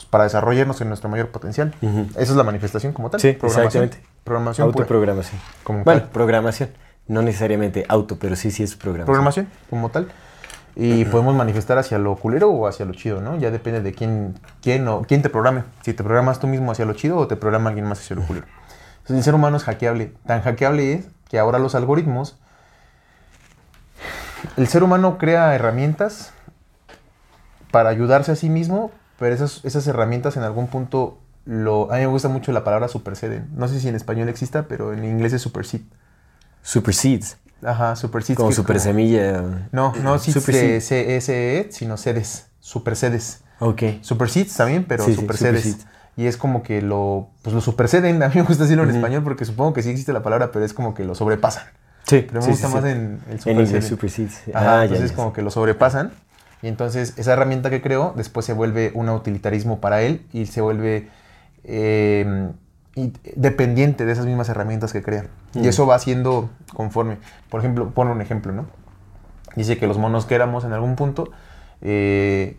pues, 0.00 0.08
para 0.08 0.24
desarrollarnos 0.24 0.80
en 0.80 0.88
nuestro 0.88 1.10
mayor 1.10 1.28
potencial. 1.28 1.74
Esa 2.12 2.22
es 2.22 2.30
la 2.30 2.42
manifestación 2.42 2.94
como 2.94 3.10
tal. 3.10 3.20
Sí, 3.20 3.32
programación, 3.32 3.90
Programación. 4.24 4.66
Autoprogramación. 4.68 5.40
Como 5.62 5.84
bueno, 5.84 6.08
programación. 6.10 6.70
No 7.06 7.20
necesariamente 7.20 7.84
auto, 7.86 8.16
pero 8.18 8.34
sí, 8.34 8.50
sí 8.50 8.62
es 8.62 8.76
programación. 8.76 9.06
Programación, 9.06 9.48
como 9.68 9.90
tal. 9.90 10.10
Y 10.74 11.04
podemos 11.04 11.34
manifestar 11.34 11.76
hacia 11.76 11.98
lo 11.98 12.16
culero 12.16 12.48
o 12.48 12.66
hacia 12.66 12.86
lo 12.86 12.94
chido, 12.94 13.20
¿no? 13.20 13.36
Ya 13.36 13.50
depende 13.50 13.82
de 13.82 13.92
quién, 13.92 14.38
quién, 14.62 14.88
o, 14.88 15.02
quién 15.02 15.20
te 15.20 15.28
programe. 15.28 15.64
Si 15.82 15.92
te 15.92 16.02
programas 16.02 16.40
tú 16.40 16.46
mismo 16.46 16.72
hacia 16.72 16.86
lo 16.86 16.94
chido 16.94 17.18
o 17.18 17.26
te 17.26 17.36
programa 17.36 17.68
alguien 17.68 17.86
más 17.86 18.00
hacia 18.00 18.16
lo 18.16 18.22
culero. 18.22 18.46
Entonces, 19.00 19.18
el 19.18 19.22
ser 19.24 19.34
humano 19.34 19.58
es 19.58 19.64
hackeable. 19.64 20.14
Tan 20.24 20.40
hackeable 20.40 20.94
es 20.94 21.08
que 21.28 21.38
ahora 21.38 21.58
los 21.58 21.74
algoritmos. 21.74 22.38
El 24.56 24.66
ser 24.66 24.82
humano 24.82 25.18
crea 25.18 25.54
herramientas 25.54 26.32
para 27.70 27.90
ayudarse 27.90 28.32
a 28.32 28.36
sí 28.36 28.48
mismo 28.48 28.92
pero 29.20 29.34
esas, 29.34 29.62
esas 29.64 29.86
herramientas 29.86 30.38
en 30.38 30.42
algún 30.42 30.66
punto 30.66 31.18
lo... 31.44 31.92
A 31.92 31.96
mí 31.96 32.00
me 32.00 32.06
gusta 32.06 32.28
mucho 32.28 32.52
la 32.52 32.64
palabra 32.64 32.88
superseden. 32.88 33.50
No 33.54 33.68
sé 33.68 33.78
si 33.78 33.86
en 33.86 33.94
español 33.94 34.30
exista, 34.30 34.66
pero 34.66 34.94
en 34.94 35.04
inglés 35.04 35.34
es 35.34 35.42
supersede. 35.42 35.84
Supersedes. 36.62 37.36
Ajá, 37.62 37.96
supersedes. 37.96 38.38
Como 38.38 38.50
super 38.50 38.80
semilla. 38.80 39.68
No, 39.72 39.92
no 40.02 40.14
de 40.14 40.20
c 40.20 40.76
s 40.76 41.58
e 41.58 41.68
sino 41.70 41.98
sedes. 41.98 42.46
Supersedes. 42.60 43.42
Ok. 43.58 43.82
Superseeds 44.00 44.56
también, 44.56 44.86
pero 44.88 45.04
sí, 45.04 45.14
supersedes. 45.14 45.86
y 46.16 46.24
es 46.24 46.38
como 46.38 46.62
que 46.62 46.80
lo, 46.80 47.28
pues 47.42 47.54
lo 47.54 47.60
superseden. 47.60 48.22
A 48.22 48.28
mí 48.28 48.36
me 48.36 48.42
gusta 48.42 48.62
decirlo 48.62 48.84
en 48.84 48.90
español 48.90 49.22
porque 49.22 49.44
supongo 49.44 49.74
que 49.74 49.82
sí 49.82 49.90
existe 49.90 50.14
la 50.14 50.22
palabra, 50.22 50.50
pero 50.50 50.64
es 50.64 50.72
como 50.72 50.94
que 50.94 51.04
lo 51.04 51.14
sobrepasan. 51.14 51.64
Sí. 52.06 52.24
Pero 52.26 52.40
me 52.40 52.46
gusta 52.46 52.68
más 52.70 52.84
en 52.86 53.20
el 53.28 53.38
supersede. 53.38 53.50
En 53.50 53.60
inglés 53.60 53.86
supersedes. 53.86 54.42
Ajá, 54.54 54.80
ah, 54.80 54.84
entonces 54.84 55.10
es 55.10 55.12
como 55.12 55.34
que 55.34 55.42
lo 55.42 55.50
sobrepasan. 55.50 56.12
Y 56.62 56.68
entonces 56.68 57.14
esa 57.16 57.32
herramienta 57.32 57.70
que 57.70 57.80
creó 57.80 58.12
después 58.16 58.46
se 58.46 58.52
vuelve 58.52 58.92
un 58.94 59.08
utilitarismo 59.08 59.80
para 59.80 60.02
él 60.02 60.26
y 60.32 60.46
se 60.46 60.60
vuelve 60.60 61.08
eh, 61.64 62.50
dependiente 63.36 64.04
de 64.04 64.12
esas 64.12 64.26
mismas 64.26 64.48
herramientas 64.48 64.92
que 64.92 65.02
crea. 65.02 65.26
Y 65.54 65.60
mm. 65.60 65.64
eso 65.66 65.86
va 65.86 65.98
siendo 65.98 66.50
conforme. 66.74 67.18
Por 67.48 67.60
ejemplo, 67.60 67.90
pone 67.90 68.10
un 68.10 68.20
ejemplo, 68.20 68.52
¿no? 68.52 68.66
Dice 69.56 69.78
que 69.78 69.86
los 69.86 69.98
monos 69.98 70.26
que 70.26 70.34
éramos 70.34 70.64
en 70.64 70.72
algún 70.72 70.96
punto, 70.96 71.30
eh, 71.80 72.56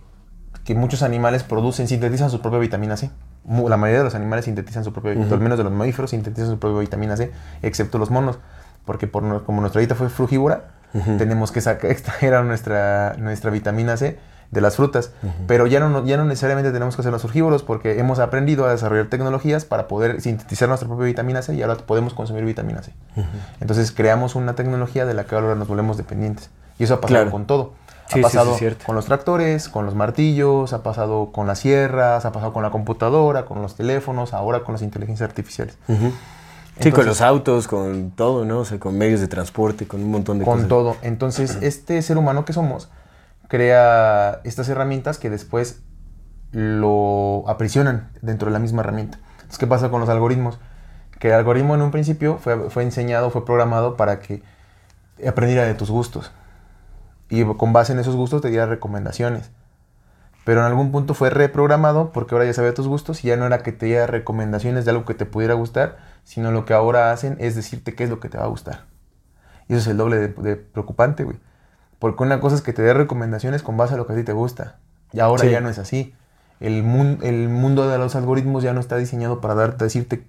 que 0.64 0.76
muchos 0.76 1.04
animales 1.04 1.44
producen, 1.44 1.88
sintetizan 1.88 2.30
su 2.30 2.42
propia 2.42 2.60
vitamina 2.60 2.98
C. 2.98 3.12
La 3.46 3.78
mayoría 3.78 4.00
de 4.00 4.04
los 4.04 4.16
animales 4.16 4.46
sintetizan 4.46 4.84
su 4.84 4.94
propia 4.94 5.12
vitamina 5.12 5.34
al 5.34 5.42
menos 5.42 5.58
de 5.58 5.64
los 5.64 5.74
mamíferos 5.74 6.12
sintetizan 6.12 6.50
su 6.50 6.60
propia 6.60 6.82
vitamina 6.82 7.18
C, 7.18 7.32
excepto 7.64 7.98
los 7.98 8.12
monos, 8.12 8.38
porque 8.86 9.08
por, 9.08 9.44
como 9.46 9.62
nuestra 9.62 9.80
dieta 9.80 9.96
fue 9.96 10.10
frugívora, 10.10 10.76
tenemos 11.18 11.52
que 11.52 11.60
extraer 11.84 12.44
nuestra, 12.44 13.16
nuestra 13.18 13.52
vitamina 13.52 13.98
C 13.98 14.20
de 14.52 14.60
las 14.60 14.76
frutas, 14.76 15.12
pero 15.48 15.66
ya 15.66 15.80
no, 15.80 16.06
ya 16.06 16.18
no 16.18 16.26
necesariamente 16.26 16.72
tenemos 16.72 16.98
que 16.98 17.04
ser 17.04 17.12
los 17.12 17.22
frugívoros 17.22 17.64
porque 17.64 18.00
hemos 18.00 18.20
aprendido 18.20 18.66
a 18.66 18.72
desarrollar 18.72 19.08
tecnologías 19.08 19.64
para 19.64 19.88
poder 19.88 20.20
sintetizar 20.20 20.68
nuestra 20.68 20.90
propia 20.90 21.06
vitamina 21.06 21.42
C 21.42 21.56
y 21.56 21.62
ahora 21.62 21.78
podemos 21.78 22.14
consumir 22.14 22.44
vitamina 22.44 22.84
C. 22.84 22.92
Entonces 23.62 23.94
creamos 23.94 24.36
una 24.36 24.54
tecnología 24.54 25.06
de 25.06 25.14
la 25.14 25.24
que 25.24 25.36
ahora 25.36 25.56
nos 25.56 25.70
volvemos 25.70 25.96
dependientes. 25.96 26.50
Y 26.78 26.84
eso 26.84 26.96
ha 26.96 27.02
pasado 27.02 27.32
con 27.32 27.46
todo. 27.46 27.74
Ha 28.14 28.22
pasado 28.22 28.58
con 28.86 28.96
los 28.96 29.06
tractores, 29.06 29.70
con 29.70 29.86
los 29.86 29.96
martillos, 29.96 30.74
ha 30.74 30.84
pasado 30.84 31.32
con 31.32 31.48
las 31.48 31.60
sierras, 31.60 32.26
ha 32.26 32.32
pasado 32.34 32.52
con 32.52 32.62
la 32.62 32.72
computadora, 32.72 33.46
con 33.46 33.62
los 33.62 33.76
teléfonos, 33.76 34.34
ahora 34.34 34.66
con 34.66 34.74
las 34.74 34.82
inteligencias 34.82 35.30
artificiales. 35.30 35.78
Sí, 36.82 36.92
con 36.92 37.06
los 37.06 37.22
autos, 37.22 37.68
con 37.68 38.12
todo, 38.12 38.46
¿no? 38.46 38.60
O 38.60 38.66
sea, 38.66 38.80
con 38.80 38.98
medios 38.98 39.20
de 39.20 39.28
transporte, 39.28 39.88
con 39.88 40.02
un 40.02 40.12
montón 40.12 40.40
de 40.40 40.46
cosas. 40.46 40.62
Con 40.62 40.70
todo. 40.70 40.98
Entonces, 41.02 41.58
este 41.62 42.02
ser 42.02 42.18
humano 42.18 42.46
que 42.46 42.54
somos 42.54 42.90
crea 43.48 44.40
estas 44.44 44.70
herramientas 44.70 45.18
que 45.18 45.30
después 45.30 45.82
lo 46.52 47.44
aprisionan 47.48 48.10
dentro 48.22 48.48
de 48.48 48.54
la 48.54 48.60
misma 48.60 48.82
herramienta. 48.82 49.20
Entonces, 49.34 49.58
¿qué 49.58 49.68
pasa 49.68 49.90
con 49.90 50.00
los 50.00 50.10
algoritmos? 50.10 50.60
Que 51.20 51.30
el 51.30 51.34
algoritmo 51.36 51.76
en 51.76 51.82
un 51.82 51.92
principio 51.92 52.38
fue, 52.38 52.70
fue 52.70 52.84
enseñado, 52.84 53.30
fue 53.30 53.46
programado 53.46 53.96
para 53.96 54.20
que 54.20 54.42
aprendiera 55.28 55.66
de 55.66 55.74
tus 55.74 55.92
gustos. 55.92 56.32
Y 57.30 57.44
con 57.46 57.74
base 57.74 57.94
en 57.94 58.00
esos 58.00 58.16
gustos 58.16 58.42
te 58.42 58.50
diera 58.50 58.66
recomendaciones. 58.66 59.52
pero 60.44 60.62
en 60.62 60.66
algún 60.66 60.92
punto 60.92 61.14
fue 61.14 61.30
reprogramado 61.30 62.12
porque 62.12 62.36
ahora 62.36 62.46
ya 62.46 62.54
sabe 62.54 62.72
tus 62.72 62.88
gustos 62.88 63.24
y 63.24 63.28
ya 63.28 63.38
no 63.38 63.46
era 63.46 63.64
que 63.64 63.72
te 63.72 63.86
diera 63.86 64.08
recomendaciones 64.08 64.86
de 64.86 64.92
algo 64.92 65.06
que 65.06 65.14
te 65.14 65.26
pudiera 65.26 65.54
gustar, 65.54 65.98
sino 66.24 66.52
lo 66.52 66.66
que 66.66 66.74
ahora 66.74 67.12
hacen 67.12 67.38
es 67.40 67.56
decirte 67.56 67.96
qué 67.96 68.06
es 68.06 68.10
lo 68.10 68.20
que 68.20 68.30
te 68.30 68.38
va 68.38 68.46
a 68.46 68.48
gustar. 68.48 68.86
Y 69.68 69.74
eso 69.74 69.82
es 69.82 69.88
el 69.88 69.98
doble 69.98 70.18
de, 70.18 70.56
preocupante, 70.56 71.24
güey. 71.24 71.38
Porque 72.00 72.24
una 72.24 72.40
cosa 72.42 72.56
es 72.56 72.62
que 72.62 72.74
te 72.74 72.82
dé 72.82 72.94
recomendaciones 72.94 73.64
con 73.64 73.78
base 73.78 73.94
a 73.94 73.98
lo 73.98 74.08
que 74.08 74.14
a 74.14 74.16
ti 74.16 74.24
te 74.24 74.34
gusta. 74.34 74.78
Y 75.14 75.20
ahora 75.20 75.46
ya 75.46 75.62
no 75.62 75.70
es 75.70 75.78
así. 75.78 76.14
El, 76.60 76.84
el 77.24 77.50
mundo 77.50 77.88
de 77.88 77.98
los 77.98 78.16
algoritmos 78.16 78.64
ya 78.64 78.74
no 78.74 78.80
está 78.80 78.98
diseñado 78.98 79.40
para 79.40 79.56
darte, 79.56 79.84
decirte, 79.84 80.26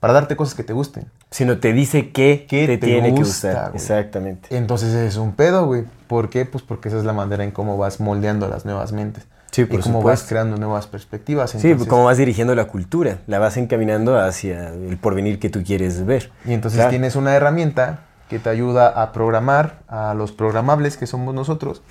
para 0.00 0.12
darte 0.12 0.34
cosas 0.34 0.54
que 0.54 0.64
te 0.64 0.72
gusten. 0.72 1.06
Sino 1.30 1.58
te 1.58 1.72
dice 1.72 2.10
qué, 2.10 2.46
te, 2.48 2.78
tiene 2.78 3.14
que 3.14 3.20
gustar. 3.20 3.72
Exactamente. 3.74 4.56
Entonces 4.56 4.94
es 4.94 5.16
un 5.16 5.32
pedo, 5.32 5.66
güey. 5.66 5.84
¿Por 6.06 6.30
qué? 6.30 6.44
Pues 6.44 6.64
porque 6.64 6.88
esa 6.88 6.98
es 6.98 7.04
la 7.04 7.12
manera 7.12 7.44
en 7.44 7.50
cómo 7.50 7.76
vas 7.76 8.00
moldeando 8.00 8.48
las 8.48 8.64
nuevas 8.64 8.92
mentes. 8.92 9.26
Sí, 9.50 9.64
por 9.64 9.80
y 9.80 9.82
cómo 9.82 10.02
vas 10.02 10.22
creando 10.22 10.56
nuevas 10.56 10.86
perspectivas. 10.86 11.50
sí, 11.50 11.74
cómo 11.88 12.04
vas 12.04 12.18
dirigiendo 12.18 12.54
la 12.54 12.66
cultura, 12.66 13.18
la 13.26 13.38
vas 13.38 13.56
encaminando 13.56 14.18
hacia 14.18 14.68
el 14.68 14.96
porvenir 14.96 15.38
que 15.38 15.50
tú 15.50 15.62
quieres 15.64 16.06
ver. 16.06 16.30
Y 16.44 16.52
entonces 16.52 16.88
tienes 16.88 17.16
una 17.16 17.34
herramienta 17.34 18.00
que 18.28 18.38
te 18.38 18.48
ayuda 18.48 18.88
a 18.88 19.10
programar 19.10 19.80
a 19.88 20.14
los 20.14 20.30
programables 20.30 20.96
que 20.96 21.08
somos 21.08 21.34
nosotros, 21.34 21.82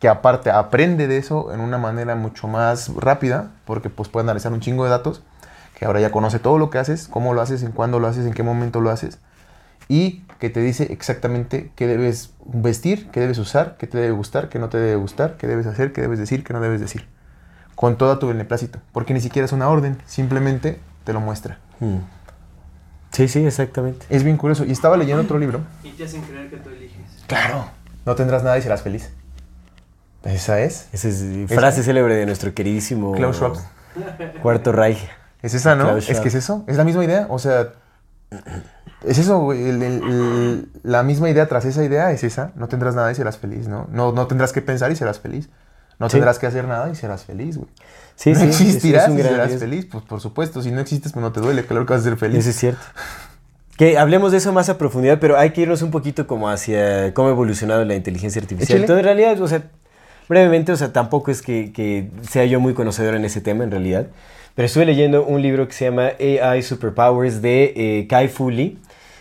que 0.00 0.08
aparte 0.08 0.50
aprende 0.50 1.06
de 1.06 1.18
eso 1.18 1.54
en 1.54 1.60
una 1.60 1.78
manera 1.78 2.16
mucho 2.16 2.48
más 2.48 2.90
rápida, 2.96 3.50
porque 3.66 3.88
pues 3.88 4.08
puede 4.08 4.24
analizar 4.24 4.52
un 4.52 4.60
chingo 4.60 4.82
de 4.82 4.90
datos, 4.90 5.22
que 5.78 5.84
ahora 5.84 6.00
ya 6.00 6.10
conoce 6.10 6.40
todo 6.40 6.58
lo 6.58 6.70
que 6.70 6.78
haces, 6.78 7.06
cómo 7.06 7.34
lo 7.34 7.40
haces, 7.40 7.62
en 7.62 7.70
cuándo 7.70 8.00
lo 8.00 8.08
haces, 8.08 8.26
en 8.26 8.34
qué 8.34 8.42
momento 8.42 8.80
lo 8.80 8.90
haces, 8.90 9.18
y 9.88 10.24
que 10.40 10.48
te 10.48 10.60
dice 10.60 10.90
exactamente 10.90 11.70
qué 11.76 11.86
debes 11.86 12.32
vestir, 12.46 13.10
qué 13.10 13.20
debes 13.20 13.38
usar, 13.38 13.76
qué 13.78 13.86
te 13.86 13.98
debe 13.98 14.12
gustar, 14.12 14.48
qué 14.48 14.58
no 14.58 14.70
te 14.70 14.78
debe 14.78 14.96
gustar, 14.96 15.36
qué 15.36 15.46
debes 15.46 15.66
hacer, 15.66 15.92
qué 15.92 16.00
debes 16.00 16.18
decir, 16.18 16.42
qué 16.42 16.54
no 16.54 16.60
debes 16.60 16.80
decir. 16.80 17.06
Con 17.74 17.98
todo 17.98 18.18
tu 18.18 18.26
beneplácito. 18.26 18.80
Porque 18.92 19.12
ni 19.12 19.20
siquiera 19.20 19.44
es 19.44 19.52
una 19.52 19.68
orden, 19.68 19.98
simplemente 20.06 20.80
te 21.04 21.12
lo 21.12 21.20
muestra. 21.20 21.58
Hmm. 21.78 21.98
Sí, 23.12 23.28
sí, 23.28 23.44
exactamente. 23.44 24.06
Es 24.08 24.24
bien 24.24 24.38
curioso. 24.38 24.64
Y 24.64 24.72
estaba 24.72 24.96
leyendo 24.96 25.22
otro 25.22 25.38
libro. 25.38 25.60
Y 25.84 25.90
te 25.90 26.04
hacen 26.04 26.22
creer 26.22 26.48
que 26.48 26.56
tú 26.56 26.70
eliges. 26.70 26.96
Claro. 27.26 27.66
No 28.06 28.14
tendrás 28.14 28.42
nada 28.42 28.56
y 28.56 28.62
serás 28.62 28.82
feliz. 28.82 29.10
Esa 30.24 30.60
es. 30.60 30.88
Esa 30.92 31.08
es 31.08 31.50
frase 31.50 31.82
célebre 31.82 32.14
de 32.14 32.24
nuestro 32.24 32.54
queridísimo 32.54 33.12
Klaus 33.12 33.36
Schwab. 33.36 33.56
Cuarto 34.40 34.72
Reich. 34.72 35.06
Es 35.42 35.52
esa, 35.52 35.74
¿no? 35.74 35.98
Es 35.98 36.20
que 36.20 36.28
es 36.28 36.34
eso. 36.34 36.64
Es 36.66 36.76
la 36.76 36.84
misma 36.84 37.04
idea. 37.04 37.26
O 37.28 37.38
sea, 37.38 37.72
es 39.04 39.18
eso, 39.18 39.52
la 40.82 41.02
misma 41.02 41.30
idea 41.30 41.46
tras 41.46 41.64
esa 41.64 41.84
idea 41.84 42.10
es 42.12 42.24
esa. 42.24 42.52
No 42.54 42.68
tendrás 42.68 42.94
nada 42.94 43.10
y 43.10 43.14
serás 43.14 43.38
feliz, 43.38 43.68
¿no? 43.68 43.88
No, 43.90 44.12
no 44.12 44.26
tendrás 44.26 44.52
que 44.52 44.62
pensar 44.62 44.92
y 44.92 44.96
serás 44.96 45.20
feliz. 45.20 45.48
No 45.98 46.08
tendrás 46.08 46.38
que 46.38 46.46
hacer 46.46 46.66
nada 46.66 46.88
y 46.90 46.94
serás 46.94 47.24
feliz, 47.24 47.58
güey. 47.58 47.68
Sí, 48.16 48.32
no 48.32 48.40
sí, 48.40 48.46
existirás 48.46 49.10
y 49.10 49.16
serás 49.16 49.54
feliz. 49.56 49.86
Pues 49.90 50.02
por 50.04 50.20
supuesto, 50.20 50.62
si 50.62 50.70
no 50.70 50.80
existes, 50.80 51.12
pues 51.12 51.22
no 51.22 51.32
te 51.32 51.40
duele. 51.40 51.64
Claro 51.64 51.86
que 51.86 51.92
vas 51.92 52.02
a 52.02 52.04
ser 52.04 52.16
feliz. 52.16 52.40
Eso 52.40 52.50
es 52.50 52.56
cierto. 52.56 52.80
Que 53.76 53.98
hablemos 53.98 54.32
de 54.32 54.38
eso 54.38 54.52
más 54.52 54.68
a 54.68 54.76
profundidad, 54.76 55.18
pero 55.20 55.38
hay 55.38 55.50
que 55.50 55.62
irnos 55.62 55.80
un 55.82 55.90
poquito 55.90 56.26
como 56.26 56.50
hacia 56.50 57.14
cómo 57.14 57.28
ha 57.28 57.32
evolucionado 57.32 57.84
la 57.84 57.94
inteligencia 57.94 58.40
artificial. 58.40 58.80
Entonces, 58.80 59.00
en 59.00 59.04
realidad, 59.04 59.40
o 59.40 59.48
sea, 59.48 59.62
brevemente, 60.28 60.72
o 60.72 60.76
sea, 60.76 60.92
tampoco 60.92 61.30
es 61.30 61.40
que, 61.40 61.72
que 61.72 62.10
sea 62.28 62.44
yo 62.44 62.60
muy 62.60 62.74
conocedor 62.74 63.14
en 63.14 63.24
ese 63.24 63.40
tema, 63.40 63.64
en 63.64 63.70
realidad. 63.70 64.06
Pero 64.54 64.66
estuve 64.66 64.84
leyendo 64.84 65.24
un 65.24 65.40
libro 65.40 65.66
que 65.66 65.72
se 65.72 65.86
llama 65.86 66.10
AI 66.18 66.62
Superpowers 66.62 67.40
de 67.40 67.72
eh, 67.76 68.06
Kai 68.06 68.28
Fu 68.28 68.50
Lee. 68.50 68.78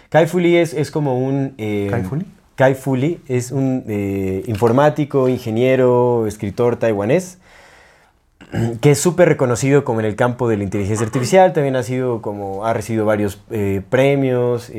Kai 0.10 0.28
Fu 0.28 0.40
Lee 0.40 0.58
es, 0.58 0.74
es 0.74 0.92
como 0.92 1.20
un... 1.20 1.54
Eh, 1.58 1.88
¿Kai 1.90 2.04
Fu 2.04 2.16
Lee? 2.16 2.26
Kai 2.56 2.76
Fu 2.76 2.96
Lee 2.96 3.22
es 3.28 3.52
un 3.52 3.84
eh, 3.88 4.44
informático, 4.48 5.30
ingeniero, 5.30 6.26
escritor 6.28 6.76
taiwanés 6.78 7.38
que 8.82 8.92
es 8.92 9.00
súper 9.00 9.30
reconocido 9.30 9.84
como 9.84 10.00
en 10.00 10.06
el 10.08 10.16
campo 10.16 10.50
de 10.50 10.58
la 10.58 10.64
inteligencia 10.64 11.06
artificial. 11.06 11.54
También 11.54 11.76
ha 11.76 11.84
sido 11.84 12.22
como 12.22 12.66
ha 12.66 12.74
recibido 12.74 13.06
varios 13.06 13.40
premios 13.90 14.72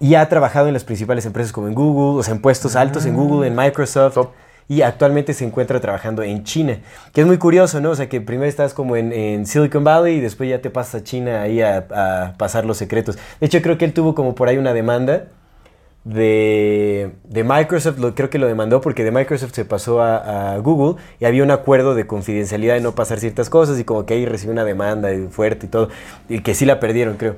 y 0.00 0.14
ha 0.14 0.28
trabajado 0.28 0.66
en 0.66 0.74
las 0.74 0.84
principales 0.84 1.26
empresas 1.26 1.52
como 1.52 1.68
en 1.68 1.74
Google, 1.74 2.20
o 2.20 2.22
sea, 2.22 2.34
en 2.34 2.40
puestos 2.40 2.74
altos 2.74 3.06
en 3.06 3.14
Google, 3.14 3.46
en 3.46 3.54
Microsoft 3.54 4.18
y 4.68 4.82
actualmente 4.82 5.32
se 5.32 5.44
encuentra 5.44 5.80
trabajando 5.80 6.22
en 6.22 6.44
China, 6.44 6.78
que 7.12 7.22
es 7.22 7.26
muy 7.26 7.38
curioso, 7.38 7.80
¿no? 7.80 7.90
O 7.90 7.94
sea, 7.94 8.08
que 8.08 8.20
primero 8.20 8.48
estás 8.48 8.74
como 8.74 8.96
en, 8.96 9.46
Silicon 9.46 9.82
Valley 9.82 10.16
y 10.16 10.20
después 10.20 10.48
ya 10.50 10.60
te 10.60 10.68
pasas 10.70 11.00
a 11.00 11.04
China 11.04 11.42
ahí 11.42 11.62
a, 11.62 12.34
pasar 12.36 12.66
los 12.66 12.76
secretos. 12.76 13.16
De 13.40 13.46
hecho, 13.46 13.62
creo 13.62 13.78
que 13.78 13.86
él 13.86 13.94
tuvo 13.94 14.14
como 14.14 14.34
por 14.34 14.48
ahí 14.48 14.58
una 14.58 14.74
demanda 14.74 15.24
de, 16.04 17.10
Microsoft, 17.32 17.98
lo, 17.98 18.14
creo 18.14 18.28
que 18.30 18.38
lo 18.38 18.46
demandó 18.46 18.80
porque 18.80 19.04
de 19.04 19.10
Microsoft 19.10 19.52
se 19.54 19.64
pasó 19.64 20.02
a, 20.02 20.58
Google 20.58 21.00
y 21.18 21.24
había 21.24 21.42
un 21.42 21.50
acuerdo 21.50 21.94
de 21.94 22.06
confidencialidad 22.06 22.74
de 22.74 22.80
no 22.80 22.94
pasar 22.94 23.20
ciertas 23.20 23.48
cosas 23.48 23.78
y 23.80 23.84
como 23.84 24.04
que 24.04 24.14
ahí 24.14 24.26
recibió 24.26 24.52
una 24.52 24.64
demanda 24.64 25.08
fuerte 25.30 25.66
y 25.66 25.68
todo, 25.70 25.88
y 26.28 26.40
que 26.40 26.54
sí 26.54 26.66
la 26.66 26.78
perdieron, 26.78 27.16
creo. 27.16 27.36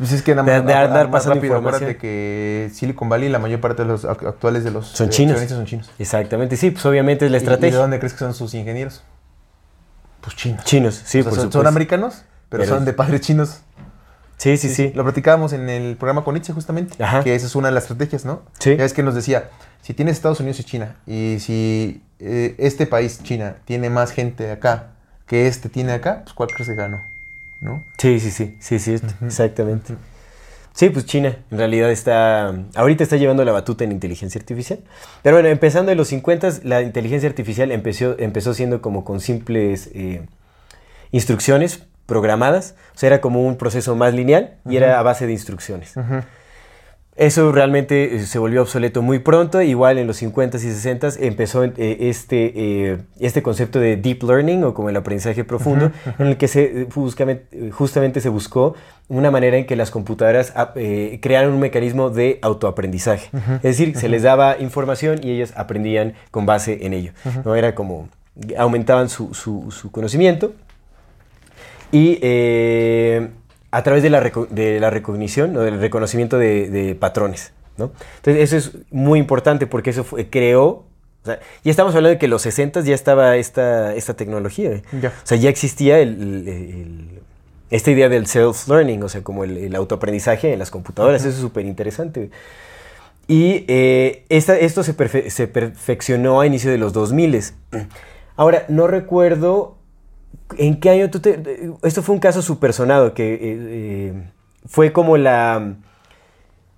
Pues 0.00 0.12
es 0.12 0.22
que 0.22 0.34
nada 0.34 0.60
más, 0.62 0.66
de, 0.66 0.72
dar 0.72 1.10
pasando 1.10 1.34
rápido, 1.34 1.56
acuérdate 1.56 1.98
que 1.98 2.70
Silicon 2.72 3.10
Valley, 3.10 3.28
la 3.28 3.38
mayor 3.38 3.60
parte 3.60 3.82
de 3.82 3.88
los 3.88 4.06
actuales 4.06 4.64
de 4.64 4.70
los 4.70 4.86
son 4.86 5.08
eh, 5.08 5.10
chinos. 5.10 5.38
son 5.42 5.66
chinos. 5.66 5.90
Exactamente, 5.98 6.56
sí, 6.56 6.70
pues 6.70 6.86
obviamente 6.86 7.26
es 7.26 7.30
la 7.30 7.36
estrategia. 7.36 7.68
¿Y, 7.68 7.72
de 7.72 7.76
dónde 7.76 7.98
crees 7.98 8.14
que 8.14 8.20
son 8.20 8.32
sus 8.32 8.54
ingenieros? 8.54 9.02
Pues 10.22 10.36
chinos. 10.36 10.64
Chinos, 10.64 11.02
sí, 11.04 11.22
por 11.22 11.34
son, 11.34 11.52
son, 11.52 11.66
americanos, 11.66 12.24
pero, 12.48 12.64
son 12.64 12.86
de 12.86 12.94
padres 12.94 13.20
chinos. 13.20 13.60
Sí, 14.38 14.56
sí, 14.56 14.70
sí, 14.70 14.90
Lo 14.94 15.02
platicábamos 15.02 15.52
en 15.52 15.68
el 15.68 15.98
programa 15.98 16.24
con 16.24 16.32
Nietzsche 16.32 16.54
justamente, 16.54 17.04
Ajá. 17.04 17.22
que 17.22 17.34
esa 17.34 17.44
es 17.44 17.54
una 17.54 17.68
de 17.68 17.74
las 17.74 17.82
estrategias, 17.84 18.24
¿no? 18.24 18.40
Sí. 18.58 18.78
Ya 18.78 18.86
es 18.86 18.94
que 18.94 19.02
nos 19.02 19.14
decía, 19.14 19.50
si 19.82 19.92
tienes 19.92 20.16
Estados 20.16 20.40
Unidos 20.40 20.60
y 20.60 20.64
China, 20.64 20.96
y 21.06 21.36
si 21.40 22.02
eh, 22.20 22.54
este 22.56 22.86
país, 22.86 23.22
China, 23.22 23.56
tiene 23.66 23.90
más 23.90 24.12
gente 24.12 24.50
acá 24.50 24.92
que 25.26 25.46
este 25.46 25.68
tiene 25.68 25.92
acá, 25.92 26.22
pues 26.24 26.32
¿cuál 26.32 26.48
crees 26.48 26.70
que 26.70 26.74
ganó? 26.74 27.09
¿No? 27.60 27.84
Sí, 27.98 28.20
sí, 28.20 28.30
sí, 28.30 28.56
sí, 28.60 28.78
sí, 28.78 28.96
exactamente. 29.24 29.94
Sí, 30.72 30.88
pues 30.88 31.04
China 31.04 31.36
en 31.50 31.58
realidad 31.58 31.90
está, 31.90 32.54
ahorita 32.74 33.02
está 33.02 33.16
llevando 33.16 33.44
la 33.44 33.52
batuta 33.52 33.84
en 33.84 33.92
inteligencia 33.92 34.38
artificial. 34.38 34.80
Pero 35.22 35.36
bueno, 35.36 35.48
empezando 35.48 35.92
en 35.92 35.98
los 35.98 36.08
50, 36.08 36.48
la 36.62 36.82
inteligencia 36.82 37.28
artificial 37.28 37.70
empezó, 37.72 38.16
empezó 38.18 38.54
siendo 38.54 38.80
como 38.80 39.04
con 39.04 39.20
simples 39.20 39.90
eh, 39.94 40.22
instrucciones 41.10 41.84
programadas, 42.06 42.76
o 42.94 42.98
sea, 42.98 43.08
era 43.08 43.20
como 43.20 43.44
un 43.46 43.56
proceso 43.56 43.94
más 43.94 44.14
lineal 44.14 44.56
y 44.68 44.76
era 44.76 44.98
a 44.98 45.02
base 45.02 45.26
de 45.26 45.32
instrucciones. 45.32 45.94
Eso 47.20 47.52
realmente 47.52 48.16
eh, 48.16 48.20
se 48.20 48.38
volvió 48.38 48.62
obsoleto 48.62 49.02
muy 49.02 49.18
pronto, 49.18 49.60
igual 49.60 49.98
en 49.98 50.06
los 50.06 50.22
50s 50.22 50.64
y 50.64 50.68
60s 50.68 51.18
empezó 51.20 51.62
eh, 51.64 51.72
este, 51.76 52.52
eh, 52.56 52.98
este 53.18 53.42
concepto 53.42 53.78
de 53.78 53.98
deep 53.98 54.22
learning 54.22 54.64
o 54.64 54.72
como 54.72 54.88
el 54.88 54.96
aprendizaje 54.96 55.44
profundo, 55.44 55.92
en 56.18 56.28
el 56.28 56.38
que 56.38 56.48
se, 56.48 56.86
justamente, 56.90 58.22
se 58.22 58.30
buscó 58.30 58.74
una 59.08 59.30
manera 59.30 59.58
en 59.58 59.66
que 59.66 59.76
las 59.76 59.90
computadoras 59.90 60.54
ah, 60.56 60.72
crearan 60.72 61.50
un 61.50 61.60
mecanismo 61.60 62.08
de 62.08 62.38
autoaprendizaje. 62.40 63.28
Es 63.56 63.76
decir, 63.76 63.98
se 63.98 64.08
les 64.08 64.22
daba 64.22 64.56
información 64.58 65.20
y 65.22 65.32
ellas 65.32 65.52
aprendían 65.56 66.14
con 66.30 66.46
base 66.46 66.86
en 66.86 66.94
ello. 66.94 67.12
¿no? 67.44 67.54
Era 67.54 67.74
como 67.74 68.08
aumentaban 68.56 69.10
su, 69.10 69.34
su 69.34 69.92
conocimiento 69.92 70.54
y 71.92 72.18
a 73.70 73.82
través 73.82 74.02
de 74.02 74.10
la, 74.10 74.20
de 74.50 74.80
la 74.80 74.90
recognición 74.90 75.56
o 75.56 75.60
del 75.60 75.80
reconocimiento 75.80 76.38
de, 76.38 76.96
patrones. 76.98 77.52
¿no? 77.76 77.92
Entonces, 78.16 78.52
eso 78.52 78.56
es 78.56 78.78
muy 78.90 79.18
importante 79.18 79.66
porque 79.66 79.90
eso 79.90 80.04
creó. 80.30 80.84
O 81.22 81.26
sea, 81.26 81.38
ya 81.64 81.70
estamos 81.70 81.94
hablando 81.94 82.10
de 82.10 82.18
que 82.18 82.26
en 82.26 82.30
los 82.30 82.42
60 82.42 82.80
ya 82.80 82.94
estaba 82.94 83.36
esta, 83.36 83.94
esta 83.94 84.14
tecnología. 84.14 84.70
¿eh? 84.70 84.82
O 84.92 85.26
sea, 85.26 85.36
ya 85.36 85.50
existía 85.50 86.00
el, 86.00 87.20
esta 87.70 87.90
idea 87.90 88.08
del 88.08 88.26
self-learning, 88.26 89.02
o 89.02 89.08
sea, 89.08 89.22
como 89.22 89.44
el, 89.44 89.74
autoaprendizaje 89.76 90.52
en 90.52 90.58
las 90.58 90.70
computadoras. 90.70 91.22
Eso 91.22 91.30
es 91.30 91.36
súper 91.36 91.66
interesante. 91.66 92.30
Y 93.28 93.64
eh, 93.68 94.24
esto 94.28 94.82
se, 94.82 95.30
se 95.30 95.46
perfeccionó 95.46 96.40
a 96.40 96.46
inicio 96.46 96.70
de 96.70 96.78
los 96.78 96.92
2000. 96.92 97.40
Ahora, 98.36 98.64
no 98.68 98.88
recuerdo 98.88 99.76
¿En 100.58 100.80
qué 100.80 100.90
año 100.90 101.10
tú 101.10 101.20
te.? 101.20 101.40
Esto 101.82 102.02
fue 102.02 102.14
un 102.14 102.20
caso 102.20 102.42
súper 102.42 102.72
sonado 102.72 103.14
que 103.14 103.34
eh, 103.34 103.38
eh, 103.42 104.30
fue 104.66 104.92
como 104.92 105.16
la. 105.16 105.74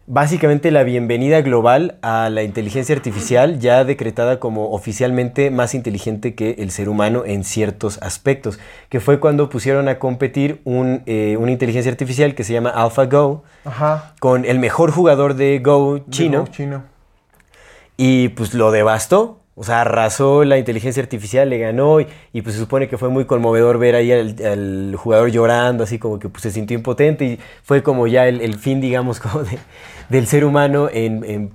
Básicamente 0.08 0.72
la 0.72 0.82
bienvenida 0.82 1.42
global 1.42 1.98
a 2.02 2.28
la 2.28 2.42
inteligencia 2.42 2.94
artificial, 2.94 3.60
ya 3.60 3.84
decretada 3.84 4.40
como 4.40 4.72
oficialmente 4.72 5.50
más 5.52 5.74
inteligente 5.74 6.34
que 6.34 6.56
el 6.58 6.72
ser 6.72 6.88
humano 6.88 7.22
en 7.24 7.44
ciertos 7.44 8.02
aspectos, 8.02 8.58
que 8.88 8.98
fue 8.98 9.20
cuando 9.20 9.48
pusieron 9.48 9.88
a 9.88 10.00
competir 10.00 10.60
eh, 10.66 11.36
una 11.38 11.52
inteligencia 11.52 11.90
artificial 11.90 12.34
que 12.34 12.42
se 12.42 12.52
llama 12.52 12.70
AlphaGo 12.70 13.44
con 14.18 14.44
el 14.44 14.58
mejor 14.58 14.90
jugador 14.90 15.34
de 15.34 15.60
Go 15.60 16.04
chino. 16.10 16.48
chino. 16.50 16.82
Y 17.96 18.30
pues 18.30 18.54
lo 18.54 18.72
devastó 18.72 19.41
o 19.54 19.64
sea, 19.64 19.82
arrasó 19.82 20.44
la 20.44 20.56
inteligencia 20.56 21.02
artificial, 21.02 21.50
le 21.50 21.58
ganó 21.58 22.00
y, 22.00 22.06
pues 22.42 22.54
se 22.54 22.60
supone 22.60 22.88
que 22.88 22.96
fue 22.96 23.10
muy 23.10 23.26
conmovedor 23.26 23.78
ver 23.78 23.94
ahí 23.94 24.10
al, 24.10 24.96
jugador 24.96 25.30
llorando, 25.30 25.84
así 25.84 25.98
como 25.98 26.18
que 26.18 26.28
pues, 26.30 26.42
se 26.42 26.50
sintió 26.50 26.76
impotente 26.76 27.24
y 27.24 27.38
fue 27.62 27.82
como 27.82 28.06
ya 28.06 28.26
el, 28.28 28.54
fin, 28.54 28.80
digamos, 28.80 29.20
como 29.20 29.44
del 30.08 30.26
ser 30.26 30.44
humano 30.44 30.88
en, 30.90 31.50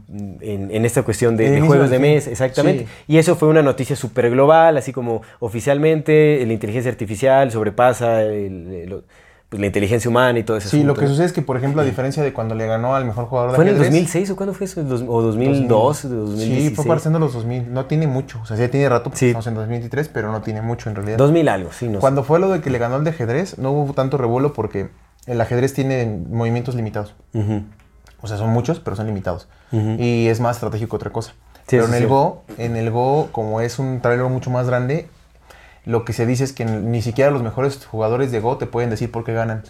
esta 0.86 1.02
cuestión 1.02 1.38
de, 1.38 1.60
juegos 1.62 1.90
de 1.90 1.98
mes, 1.98 2.28
exactamente. 2.28 2.88
Y 3.08 3.18
eso 3.18 3.36
fue 3.36 3.48
una 3.48 3.64
noticia 3.64 3.96
súper 3.96 4.30
global, 4.30 4.78
así 4.78 4.94
como 4.94 5.24
oficialmente 5.40 6.44
la 6.46 6.54
inteligencia 6.54 6.92
artificial 6.92 7.52
sobrepasa 7.52 8.22
el, 8.22 9.04
pues, 9.50 9.62
la 9.62 9.68
inteligencia 9.68 10.10
humana 10.10 10.40
y 10.40 10.44
todo 10.44 10.58
eso. 10.58 10.68
Sí, 10.68 10.84
lo 10.84 10.94
que 10.94 11.08
sucede 11.08 11.26
es 11.26 11.32
que, 11.32 11.42
por 11.42 11.56
ejemplo, 11.56 11.82
a 11.82 11.86
diferencia 11.86 12.22
de 12.22 12.34
cuando 12.34 12.54
le 12.54 12.68
ganó 12.68 12.96
al 12.96 13.06
mejor 13.06 13.26
jugador 13.26 13.52
de 13.52 13.56
¿Fue 13.56 13.64
en 13.66 13.72
el 13.72 13.78
2006 13.78 14.32
o 14.32 14.36
cuándo 14.36 14.54
fue 14.54 14.66
eso? 14.66 14.82
¿O 14.82 15.22
2002? 15.22 16.10
2016? 16.10 16.70
Sí, 16.70 16.76
fue 16.76 16.86
pareciendo 16.86 17.20
los 17.20 17.34
2000. 17.34 17.72
No 17.74 17.86
tiene 17.86 18.08
mucho. 18.08 18.40
O 18.42 18.46
sea, 18.46 18.58
ya 18.58 18.70
tiene 18.70 18.90
rato, 18.90 19.10
sí. 19.14 19.28
estamos 19.28 19.48
en 19.48 19.56
2023, 19.56 20.10
pero 20.10 20.32
no 20.32 20.42
tiene 20.42 20.62
mucho 20.62 20.90
en 20.90 20.96
realidad. 20.96 21.18
2000 21.18 21.50
algo, 21.50 21.72
sí. 21.72 21.88
No 21.88 22.00
cuando 22.00 22.24
fue 22.24 22.40
lo 22.40 22.50
de 22.50 22.60
que 22.60 22.70
le 22.70 22.78
ganó 22.78 22.98
el 22.98 23.06
de 23.06 23.12
ajedrez, 23.12 23.58
no 23.58 23.72
hubo 23.72 23.94
tanto 23.94 24.18
revuelo 24.18 24.52
porque 24.52 24.90
el 25.28 25.40
ajedrez 25.40 25.74
tiene 25.74 26.20
movimientos 26.30 26.76
limitados. 26.76 27.16
O 28.22 28.28
sea, 28.28 28.38
son 28.38 28.50
muchos, 28.50 28.80
pero 28.80 28.96
son 28.96 29.06
limitados. 29.06 29.48
Y 29.72 30.28
es 30.28 30.40
más 30.40 30.58
estratégico 30.58 30.98
otra 30.98 31.12
cosa. 31.12 31.34
pero 31.70 31.86
en 31.86 31.94
el 31.94 32.08
Go, 32.08 32.44
en 32.58 32.76
el 32.76 32.92
Go, 32.92 33.30
como 33.32 33.62
es 33.62 33.80
un 33.80 34.02
tablero 34.02 34.28
mucho 34.30 34.50
más 34.50 34.68
grande, 34.68 35.08
lo 35.88 36.04
que 36.04 36.14
se 36.14 36.26
dice 36.26 36.44
es 36.44 36.52
que 36.52 36.66
ni 36.66 37.02
siquiera 37.02 37.32
los 37.32 37.42
mejores 37.42 37.84
jugadores 37.86 38.32
de 38.32 38.42
Go 38.42 38.58
te 38.58 38.66
pueden 38.68 38.90
decir 38.90 39.10
por 39.10 39.24
qué 39.24 39.34
ganan. 39.34 39.64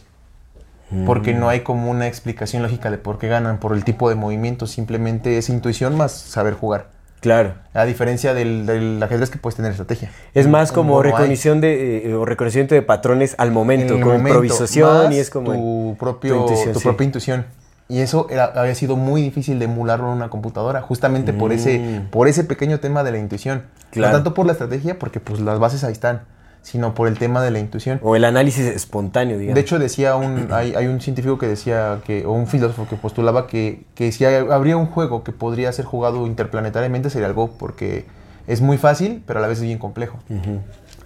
Porque 1.05 1.33
no 1.33 1.49
hay 1.49 1.61
como 1.61 1.91
una 1.91 2.07
explicación 2.07 2.63
lógica 2.63 2.89
de 2.89 2.97
por 2.97 3.19
qué 3.19 3.27
ganan, 3.27 3.59
por 3.59 3.73
el 3.73 3.83
tipo 3.83 4.07
de 4.07 4.15
movimiento, 4.15 4.67
simplemente 4.67 5.37
es 5.37 5.49
intuición 5.49 5.97
más 5.97 6.13
saber 6.13 6.53
jugar. 6.53 6.87
Claro. 7.19 7.55
A 7.73 7.83
diferencia 7.85 8.33
del, 8.33 9.01
ajedrez 9.03 9.29
que 9.29 9.37
puedes 9.37 9.57
tener 9.57 9.71
estrategia. 9.71 10.11
Es 10.33 10.47
más 10.47 10.71
como 10.71 11.03
reconocimiento 11.03 11.67
de, 11.67 12.09
eh, 12.09 12.25
reconocimiento 12.25 12.73
de 12.73 12.83
patrones 12.83 13.35
al 13.37 13.51
momento, 13.51 13.99
con 13.99 14.15
improvisación 14.15 15.11
y 15.11 15.17
es 15.17 15.29
como 15.29 15.51
tu, 15.51 15.97
propio, 15.99 16.45
tu, 16.73 16.79
propia 16.79 17.05
intuición. 17.05 17.45
Y 17.89 17.99
eso 17.99 18.27
había 18.55 18.75
sido 18.75 18.97
muy 18.97 19.21
difícil 19.21 19.59
de 19.59 19.65
emularlo 19.65 20.07
en 20.07 20.17
una 20.17 20.29
computadora, 20.29 20.81
justamente 20.81 21.31
por, 21.31 21.53
ese, 21.53 21.79
mm. 21.79 22.09
por 22.09 22.27
ese 22.27 22.43
pequeño 22.43 22.79
tema 22.79 23.03
de 23.03 23.11
la 23.11 23.17
intuición. 23.17 23.63
No 23.95 24.11
tanto 24.11 24.33
por 24.33 24.45
la 24.45 24.51
estrategia, 24.51 24.99
porque 24.99 25.19
pues 25.19 25.39
las 25.39 25.57
bases 25.57 25.85
ahí 25.85 25.93
están, 25.93 26.23
sino 26.61 26.93
por 26.93 27.07
el 27.07 27.17
tema 27.17 27.41
de 27.41 27.51
la 27.51 27.59
intuición. 27.59 27.99
O 28.03 28.17
el 28.17 28.25
análisis 28.25 28.65
espontáneo, 28.65 29.37
digamos. 29.37 29.55
De 29.55 29.61
hecho, 29.61 29.79
decía 29.79 30.17
un, 30.17 30.49
hay, 30.51 30.75
hay 30.75 30.87
un 30.87 30.99
científico 30.99 31.37
que 31.37 31.47
decía, 31.47 32.01
que, 32.05 32.25
o 32.25 32.33
un 32.33 32.47
filósofo 32.47 32.87
que 32.89 32.97
postulaba 32.97 33.47
que, 33.47 33.85
que 33.95 34.11
si 34.11 34.25
habría 34.25 34.75
un 34.75 34.87
juego 34.87 35.23
que 35.23 35.31
podría 35.31 35.71
ser 35.71 35.85
jugado 35.85 36.27
interplanetariamente 36.27 37.09
sería 37.09 37.27
algo 37.27 37.51
porque 37.57 38.05
es 38.47 38.59
muy 38.59 38.77
fácil, 38.77 39.23
pero 39.25 39.39
a 39.39 39.41
la 39.41 39.47
vez 39.47 39.59
es 39.59 39.63
bien 39.63 39.77
complejo. 39.77 40.19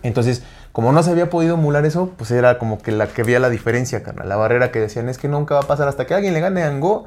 Entonces, 0.04 0.44
como 0.72 0.92
no 0.92 1.04
se 1.04 1.12
había 1.12 1.30
podido 1.30 1.56
emular 1.56 1.86
eso, 1.86 2.12
pues 2.18 2.32
era 2.32 2.58
como 2.58 2.80
que 2.80 2.92
la 2.92 3.08
que 3.08 3.22
había 3.22 3.40
la 3.40 3.50
diferencia, 3.50 4.04
carnal. 4.04 4.30
La 4.30 4.38
barrera 4.38 4.72
que 4.72 4.80
decían 4.80 5.10
es 5.10 5.18
que 5.18 5.28
nunca 5.28 5.56
va 5.56 5.62
a 5.62 5.68
pasar 5.68 5.88
hasta 5.88 6.06
que 6.06 6.14
alguien 6.14 6.34
le 6.34 6.40
gane 6.40 6.64
a 6.64 6.70
Go, 6.78 7.06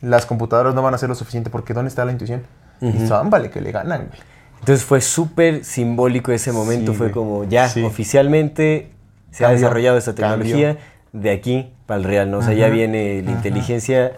las 0.00 0.26
computadoras 0.26 0.74
no 0.74 0.82
van 0.82 0.94
a 0.94 0.96
hacer 0.96 1.08
lo 1.08 1.14
suficiente 1.14 1.50
porque 1.50 1.74
¿dónde 1.74 1.88
está 1.88 2.04
la 2.04 2.12
intuición? 2.12 2.44
Y 2.80 3.08
vale 3.24 3.50
que 3.50 3.60
le 3.60 3.72
ganan, 3.72 4.08
güey. 4.08 4.20
Entonces 4.60 4.84
fue 4.84 5.00
súper 5.00 5.64
simbólico 5.64 6.32
ese 6.32 6.52
momento, 6.52 6.92
fue 6.92 7.10
como 7.10 7.44
ya 7.44 7.72
oficialmente 7.84 8.90
se 9.30 9.44
ha 9.44 9.50
desarrollado 9.50 9.96
esta 9.96 10.14
tecnología 10.14 10.78
de 11.12 11.30
aquí 11.30 11.72
para 11.86 11.98
el 11.98 12.04
real, 12.04 12.30
¿no? 12.30 12.38
O 12.38 12.42
sea, 12.42 12.54
ya 12.54 12.68
viene 12.68 13.22
la 13.22 13.30
inteligencia, 13.30 14.12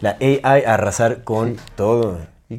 la 0.00 0.16
AI 0.20 0.64
a 0.64 0.74
arrasar 0.74 1.24
con 1.24 1.56
todo. 1.74 2.18
Y 2.48 2.54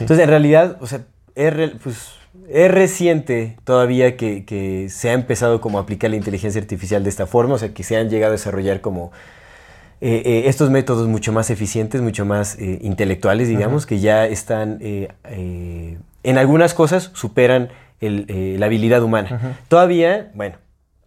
Entonces, 0.00 0.18
en 0.24 0.28
realidad, 0.28 0.76
o 0.80 0.86
sea, 0.86 1.00
es, 1.34 1.54
pues, 1.82 2.19
es 2.52 2.70
reciente 2.70 3.56
todavía 3.64 4.16
que, 4.16 4.44
que, 4.44 4.88
se 4.88 5.10
ha 5.10 5.12
empezado 5.12 5.60
como 5.60 5.78
a 5.78 5.82
aplicar 5.82 6.10
la 6.10 6.16
inteligencia 6.16 6.60
artificial 6.60 7.02
de 7.04 7.10
esta 7.10 7.26
forma, 7.26 7.54
o 7.54 7.58
sea, 7.58 7.72
que 7.72 7.82
se 7.82 7.96
han 7.96 8.10
llegado 8.10 8.32
a 8.32 8.36
desarrollar 8.36 8.80
como 8.80 9.12
eh, 10.02 10.22
eh, 10.24 10.42
estos 10.46 10.70
métodos 10.70 11.08
mucho 11.08 11.30
más 11.30 11.50
eficientes, 11.50 12.00
mucho 12.00 12.24
más 12.24 12.58
eh, 12.58 12.78
intelectuales, 12.80 13.48
digamos, 13.48 13.84
que 13.84 14.00
ya 14.00 14.26
están, 14.26 14.78
en 14.80 16.38
algunas 16.38 16.72
cosas 16.72 17.10
superan 17.12 17.68
la 18.00 18.66
habilidad 18.66 19.02
humana. 19.02 19.58
Todavía, 19.68 20.30
bueno, 20.34 20.56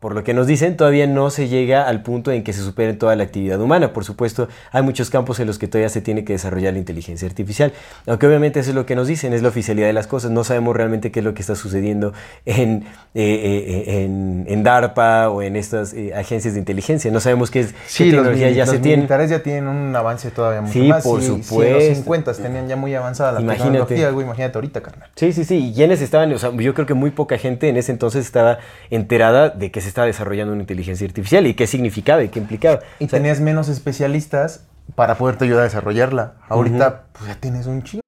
por 0.04 0.16
lo 0.16 0.26
que 0.26 0.34
nos 0.34 0.48
dicen, 0.48 0.76
todavía 0.76 1.08
no 1.08 1.30
se 1.30 1.48
llega 1.48 1.88
al 1.88 2.04
punto 2.04 2.34
en 2.34 2.44
que 2.44 2.52
se 2.52 2.62
supere 2.62 2.94
toda 2.94 3.16
la 3.16 3.24
actividad 3.24 3.62
humana. 3.62 3.94
Por 3.94 4.04
supuesto, 4.04 4.50
hay 4.74 4.82
muchos 4.84 5.10
campos 5.10 5.40
en 5.40 5.48
los 5.48 5.58
que 5.58 5.70
todavía 5.70 5.88
se 5.88 6.02
tiene 6.02 6.26
que 6.26 6.34
desarrollar 6.34 6.74
la 6.74 6.80
inteligencia 6.80 7.26
artificial. 7.26 7.72
Aunque 8.06 8.28
obviamente 8.28 8.60
eso 8.60 8.72
es 8.72 8.76
lo 8.76 8.86
que 8.86 8.98
nos 8.98 9.08
dicen, 9.08 9.32
es 9.32 9.42
la 9.42 9.48
oficialidad 9.48 9.88
de 9.88 9.94
las 9.94 10.08
cosas. 10.08 10.30
No 10.30 10.44
sabemos 10.44 10.76
realmente 10.76 11.10
qué 11.10 11.22
es 11.22 11.24
lo 11.24 11.34
que 11.34 11.40
está 11.40 11.56
sucediendo 11.56 12.12
en, 12.46 12.84
eh, 13.16 13.86
eh, 13.88 14.04
en, 14.50 14.64
DARPA 14.66 15.30
o 15.30 15.42
en 15.42 15.56
estas 15.56 15.94
eh, 15.94 16.14
agencias 16.14 16.56
de 16.56 16.60
inteligencia. 16.60 17.10
No 17.10 17.22
sabemos 17.22 17.50
qué, 17.50 17.62
es, 17.62 17.74
sí, 17.86 18.12
tecnología 18.12 18.52
ya 18.52 18.66
se 18.66 18.80
tiene. 18.80 18.98
Los 18.98 19.04
militares 19.04 19.30
ya 19.30 19.42
tienen 19.42 19.70
un 19.70 19.96
avance 19.96 20.32
todavía 20.32 20.60
mucho 20.60 20.74
sí, 20.74 20.86
más. 20.86 21.02
por 21.02 21.22
supuesto. 21.22 21.64
en 21.64 21.88
los 21.88 21.98
50 22.00 22.34
tenían 22.34 22.68
ya 22.68 22.76
muy 22.76 22.94
avanzada 22.94 23.32
la 23.32 23.40
imagínate. 23.40 23.96
tecnología, 23.96 24.22
imagínate 24.22 24.58
ahorita, 24.58 24.82
carnal. 24.82 25.10
Sí, 25.16 25.32
sí, 25.32 25.46
sí. 25.46 25.70
Y 25.70 25.74
quienes 25.74 26.02
estaban, 26.02 26.34
o 26.34 26.38
sea, 26.38 26.52
yo 26.52 26.74
creo 26.74 26.86
que 26.86 26.94
muy 26.94 27.12
poca 27.12 27.38
gente 27.38 27.70
en 27.70 27.78
ese 27.78 27.94
entonces 27.94 28.26
estaba 28.26 28.58
enterada 28.90 29.48
de 29.48 29.72
que 29.72 29.80
se 29.80 29.93
estaba 29.94 30.08
desarrollando 30.08 30.54
una 30.54 30.64
inteligencia 30.64 31.06
artificial 31.08 31.46
y 31.46 31.54
qué 31.54 31.68
significaba 31.68 32.24
y 32.24 32.30
qué 32.30 32.40
implicaba. 32.40 32.80
Y 33.00 33.08
tenías 33.08 33.40
menos 33.40 33.70
especialistas 33.70 34.66
para 34.96 35.16
poderte 35.16 35.46
ayudar 35.46 35.62
a 35.62 35.64
desarrollarla. 35.66 36.36
Ahorita, 36.50 37.06
pues 37.14 37.28
ya 37.28 37.36
tienes 37.36 37.68
un 37.68 37.84
chingo. 37.84 38.02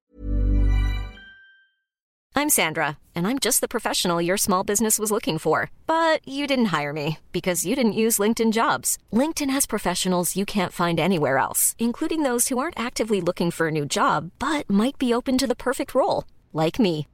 I'm 2.38 2.50
Sandra, 2.50 2.98
and 3.14 3.26
I'm 3.26 3.38
just 3.38 3.62
the 3.62 3.68
professional 3.68 4.20
your 4.20 4.36
small 4.36 4.62
business 4.62 4.98
was 4.98 5.10
looking 5.10 5.38
for. 5.38 5.70
But 5.86 6.20
you 6.28 6.46
didn't 6.46 6.66
hire 6.66 6.92
me 6.92 7.18
because 7.32 7.64
you 7.64 7.74
didn't 7.74 8.02
use 8.04 8.18
LinkedIn 8.18 8.52
jobs. 8.52 8.98
LinkedIn 9.10 9.48
has 9.50 9.64
professionals 9.64 10.36
you 10.36 10.44
can't 10.44 10.72
find 10.72 11.00
anywhere 11.00 11.38
else, 11.38 11.74
including 11.78 12.24
those 12.24 12.48
who 12.48 12.58
aren't 12.58 12.78
actively 12.78 13.22
looking 13.22 13.50
for 13.50 13.68
a 13.68 13.70
new 13.70 13.86
job, 13.86 14.32
but 14.38 14.68
might 14.68 14.98
be 14.98 15.14
open 15.14 15.38
to 15.38 15.46
the 15.46 15.56
perfect 15.56 15.94
role, 15.94 16.24
like 16.52 16.78
me. 16.78 17.06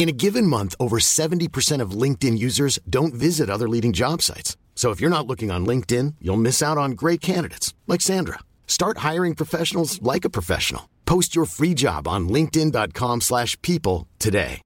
In 0.00 0.08
a 0.08 0.12
given 0.12 0.46
month, 0.46 0.74
over 0.80 0.98
70% 0.98 1.82
of 1.82 1.90
LinkedIn 1.90 2.38
users 2.38 2.78
don't 2.88 3.12
visit 3.12 3.50
other 3.50 3.68
leading 3.68 3.92
job 3.92 4.22
sites. 4.22 4.56
So 4.74 4.92
if 4.92 4.98
you're 4.98 5.16
not 5.16 5.26
looking 5.26 5.50
on 5.50 5.66
LinkedIn, 5.66 6.14
you'll 6.22 6.38
miss 6.38 6.62
out 6.62 6.78
on 6.78 6.92
great 6.92 7.20
candidates 7.20 7.74
like 7.86 8.00
Sandra. 8.00 8.38
Start 8.66 9.04
hiring 9.08 9.34
professionals 9.34 10.00
like 10.00 10.24
a 10.24 10.30
professional. 10.30 10.88
Post 11.04 11.36
your 11.36 11.44
free 11.44 11.74
job 11.74 12.08
on 12.08 12.30
linkedin.com/people 12.30 14.06
today. 14.18 14.62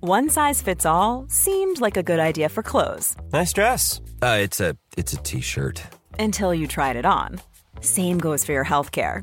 One 0.00 0.28
size 0.28 0.60
fits 0.60 0.84
all 0.84 1.24
seemed 1.30 1.80
like 1.80 1.96
a 1.96 2.02
good 2.02 2.20
idea 2.20 2.50
for 2.50 2.62
clothes. 2.62 3.16
Nice 3.32 3.54
dress. 3.54 4.02
Uh, 4.20 4.36
it's 4.42 4.60
a 4.60 4.76
it's 4.98 5.14
a 5.14 5.22
t-shirt. 5.22 5.80
Until 6.18 6.52
you 6.52 6.66
tried 6.66 6.96
it 6.96 7.06
on. 7.06 7.40
Same 7.80 8.18
goes 8.18 8.44
for 8.44 8.52
your 8.52 8.64
health 8.64 8.92
care. 8.92 9.22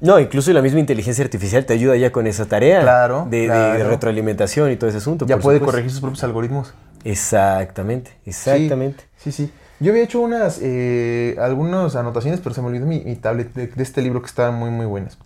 No, 0.00 0.18
incluso 0.18 0.52
la 0.52 0.62
misma 0.62 0.80
inteligencia 0.80 1.24
artificial 1.24 1.66
te 1.66 1.74
ayuda 1.74 1.96
ya 1.96 2.10
con 2.10 2.26
esa 2.26 2.46
tarea 2.46 2.80
de, 3.26 3.84
retroalimentación 3.84 4.70
y 4.70 4.76
todo 4.76 4.88
ese 4.88 4.98
asunto. 4.98 5.26
Ya 5.26 5.38
puede 5.38 5.60
corregir 5.60 5.90
sus 5.90 6.00
propios 6.00 6.24
algoritmos. 6.24 6.74
Exactamente, 7.04 8.12
exactamente. 8.26 9.04
Sí, 9.16 9.32
sí. 9.32 9.50
Yo 9.80 9.92
había 9.92 10.04
hecho 10.04 10.20
unas, 10.20 10.60
eh, 10.62 11.36
algunas 11.40 11.96
anotaciones, 11.96 12.40
pero 12.40 12.54
se 12.54 12.60
me 12.60 12.68
olvidó 12.68 12.84
mi, 12.84 13.00
tablet 13.16 13.54
de, 13.54 13.82
este 13.82 14.02
libro 14.02 14.20
que 14.20 14.26
estaban 14.26 14.54
muy, 14.54 14.70
muy 14.70 14.84
buenas. 14.84 15.16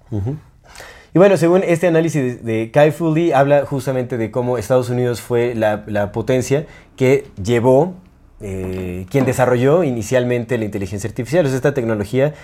Y 1.12 1.18
bueno, 1.18 1.36
según 1.36 1.62
este 1.64 1.88
análisis 1.88 2.44
de, 2.44 2.70
Kai 2.72 2.92
Fu 2.92 3.14
habla 3.34 3.66
justamente 3.66 4.16
de 4.16 4.30
cómo 4.30 4.58
Estados 4.58 4.90
Unidos 4.90 5.20
fue 5.20 5.54
la, 5.54 6.12
potencia 6.12 6.66
que 6.96 7.26
llevó, 7.42 7.94
eh, 8.40 9.06
quien 9.10 9.24
desarrolló 9.24 9.82
inicialmente 9.82 10.56
la 10.56 10.64
inteligencia 10.64 11.08
artificial. 11.08 11.46
O 11.46 11.48
sea, 11.48 11.56
esta 11.56 11.74
tecnología 11.74 12.34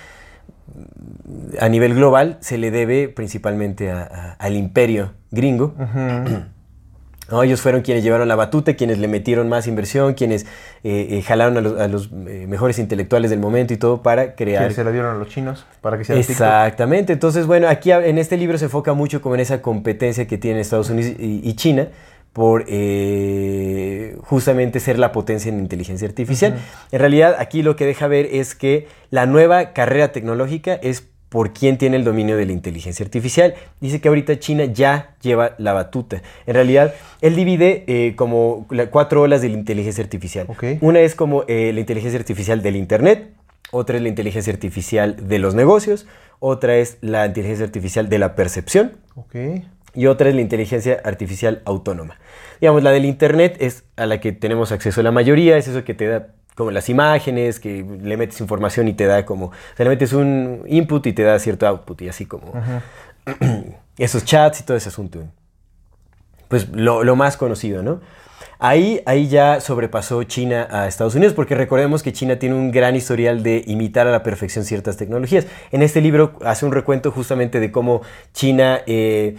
a 1.61 1.69
nivel 1.69 1.95
global 1.95 2.39
se 2.41 2.59
le 2.59 2.71
debe 2.71 3.09
principalmente 3.09 3.91
al 3.91 4.57
imperio 4.57 5.13
gringo. 5.31 5.75
ellos 7.43 7.61
fueron 7.61 7.83
quienes 7.83 8.03
llevaron 8.03 8.27
la 8.29 8.37
batuta, 8.37 8.75
quienes 8.75 8.99
le 8.99 9.09
metieron 9.09 9.49
más 9.49 9.67
inversión, 9.67 10.15
quienes 10.15 10.45
eh, 10.83 11.09
eh, 11.11 11.23
jalaron 11.23 11.57
a 11.57 11.89
los, 11.89 12.11
eh, 12.27 12.47
mejores 12.49 12.79
intelectuales 12.79 13.31
del 13.31 13.39
momento 13.39 13.73
y 13.73 13.77
todo 13.77 14.03
para 14.03 14.35
crear. 14.35 14.69
Que 14.69 14.75
se 14.75 14.85
la 14.85 14.91
dieron 14.91 15.15
a 15.15 15.19
los 15.19 15.29
chinos 15.29 15.65
para 15.81 15.97
que 15.97 16.05
sea 16.05 16.17
Exactamente. 16.17 17.13
Entonces, 17.13 17.47
bueno, 17.47 17.69
aquí 17.69 17.93
en 17.93 18.19
este 18.19 18.37
libro 18.37 18.59
se 18.59 18.65
enfoca 18.65 18.93
mucho 18.95 19.21
como 19.21 19.37
en 19.37 19.41
esa 19.43 19.63
competencia 19.63 20.27
que 20.27 20.39
tienen 20.39 20.61
Estados 20.61 20.91
Unidos 20.91 21.15
y, 21.19 21.55
China 21.55 21.89
por 22.33 22.65
eh, 22.69 24.17
justamente 24.23 24.81
ser 24.81 24.99
la 24.99 25.13
potencia 25.13 25.49
en 25.49 25.59
inteligencia 25.59 26.07
artificial. 26.07 26.59
En 26.93 26.99
realidad, 27.01 27.37
aquí 27.39 27.63
lo 27.63 27.77
que 27.77 27.87
deja 27.87 28.07
ver 28.07 28.27
es 28.31 28.55
que 28.55 28.87
la 29.11 29.27
nueva 29.27 29.73
carrera 29.73 30.13
tecnológica 30.13 30.75
es 30.75 31.05
por 31.29 31.53
quién 31.53 31.79
tiene 31.79 31.97
el 31.97 32.05
dominio 32.05 32.37
de 32.37 32.45
la 32.45 32.53
inteligencia 32.53 33.05
artificial. 33.05 33.55
Dice 33.81 34.01
que 34.01 34.09
ahorita 34.09 34.39
China 34.39 34.65
ya 34.65 35.15
lleva 35.23 35.55
la 35.59 35.73
batuta. 35.73 36.23
En 36.47 36.55
realidad, 36.55 36.93
él 37.21 37.37
divide 37.37 37.85
eh, 37.87 38.15
como 38.17 38.67
cuatro 38.91 39.23
olas 39.23 39.41
de 39.41 39.49
la 39.49 39.55
inteligencia 39.57 40.03
artificial. 40.03 40.49
Una 40.81 41.01
es 41.01 41.15
como 41.15 41.45
eh, 41.47 41.73
la 41.73 41.81
inteligencia 41.81 42.19
artificial 42.19 42.63
del 42.63 42.77
Internet, 42.77 43.31
otra 43.71 43.97
es 43.97 44.03
la 44.03 44.09
inteligencia 44.09 44.53
artificial 44.53 45.29
de 45.29 45.39
los 45.39 45.55
negocios, 45.55 46.07
otra 46.41 46.77
es 46.77 46.99
la 47.01 47.27
inteligencia 47.27 47.65
artificial 47.65 48.09
de 48.09 48.19
la 48.19 48.35
percepción. 48.35 48.93
Y 49.95 50.07
otra 50.07 50.29
es 50.29 50.35
la 50.35 50.41
inteligencia 50.41 51.01
artificial 51.05 51.63
autónoma. 51.65 52.19
Digamos, 52.61 52.83
la 52.83 52.91
del 52.91 53.05
Internet 53.05 53.57
es 53.61 53.85
a 53.97 54.07
la 54.07 54.21
que 54.21 54.33
tenemos 54.33 54.73
acceso 54.73 55.03
la 55.03 55.13
mayoría, 55.13 55.57
es 55.57 55.69
eso 55.69 55.85
que 55.85 55.95
te 55.95 56.07
da 56.07 56.29
como 56.55 56.71
las 56.71 56.89
imágenes, 56.89 57.59
que 57.59 57.85
le 58.03 58.17
metes 58.17 58.41
información 58.41 58.87
y 58.87 58.93
te 58.93 59.07
da 59.07 59.25
como, 59.25 59.47
o 59.47 59.53
sea, 59.77 59.85
le 59.85 59.91
metes 59.91 60.13
un 60.13 60.63
input 60.67 61.07
y 61.07 61.13
te 61.13 61.23
da 61.23 61.39
cierto 61.39 61.67
output 61.67 62.03
y 62.03 62.09
así 62.09 62.27
como 62.27 62.53
esos 63.99 64.25
chats 64.25 64.61
y 64.61 64.65
todo 64.65 64.77
ese 64.77 64.91
asunto. 64.91 65.25
Pues 66.49 66.69
lo, 66.71 67.05
lo, 67.05 67.17
más 67.17 67.37
conocido, 67.37 67.83
¿no? 67.83 68.01
Ahí, 68.59 69.01
ahí 69.07 69.29
ya 69.29 69.61
sobrepasó 69.61 70.23
China 70.25 70.69
a 70.71 70.87
Estados 70.87 71.15
Unidos, 71.15 71.33
porque 71.33 71.55
recordemos 71.55 72.03
que 72.03 72.13
China 72.13 72.39
tiene 72.39 72.57
un 72.57 72.73
gran 72.73 72.95
historial 72.95 73.43
de 73.43 73.65
imitar 73.67 74.07
a 74.07 74.11
la 74.11 74.23
perfección 74.23 74.67
ciertas 74.67 74.99
tecnologías. 74.99 75.47
En 75.71 75.81
este 75.81 76.03
libro 76.03 76.39
hace 76.45 76.67
un 76.67 76.73
recuento 76.73 77.11
justamente 77.11 77.59
de 77.59 77.73
cómo 77.73 78.03
China 78.35 78.81
eh, 78.87 79.37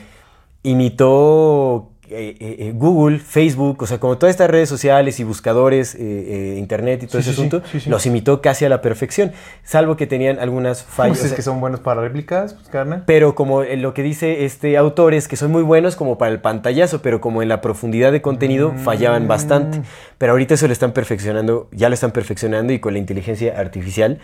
imitó 0.63 1.91
eh, 2.13 2.35
eh, 2.41 2.55
eh, 2.59 2.71
Google, 2.75 3.19
Facebook, 3.19 3.83
o 3.83 3.87
sea, 3.87 3.97
como 3.97 4.17
todas 4.17 4.31
estas 4.31 4.49
redes 4.49 4.67
sociales 4.67 5.21
y 5.21 5.23
buscadores, 5.23 5.95
internet 5.95 7.03
y 7.03 7.07
todo 7.07 7.19
ese 7.19 7.29
asunto, 7.29 7.61
los 7.85 8.05
imitó 8.05 8.41
casi 8.41 8.65
a 8.65 8.69
la 8.69 8.81
perfección, 8.81 9.31
salvo 9.63 9.95
que 9.95 10.07
tenían 10.07 10.37
algunas 10.37 10.83
fallas. 10.83 11.19
Pues 11.19 11.31
es 11.31 11.33
que 11.33 11.41
son 11.41 11.61
buenos 11.61 11.79
para 11.79 12.01
réplicas, 12.01 12.53
pues, 12.53 12.67
carne. 12.67 13.03
Pero 13.05 13.33
como 13.33 13.63
lo 13.63 13.93
que 13.93 14.03
dice 14.03 14.43
este 14.43 14.75
autor 14.75 15.13
es 15.13 15.29
que 15.29 15.37
son 15.37 15.51
muy 15.51 15.63
buenos 15.63 15.95
como 15.95 16.17
para 16.17 16.33
el 16.33 16.41
pantallazo, 16.41 17.01
pero 17.01 17.21
como 17.21 17.41
en 17.41 17.47
la 17.47 17.61
profundidad 17.61 18.11
de 18.11 18.21
contenido 18.21 18.73
fallaban 18.83 19.29
bastante. 19.29 19.79
Mm. 19.79 19.83
Pero 20.17 20.33
ahorita 20.33 20.55
eso 20.55 20.67
lo 20.67 20.73
están 20.73 20.91
perfeccionando, 20.91 21.69
ya 21.71 21.87
lo 21.87 21.93
están 21.93 22.11
perfeccionando 22.11 22.73
y 22.73 22.79
con 22.79 22.91
la 22.91 22.99
inteligencia 22.99 23.57
artificial 23.57 24.19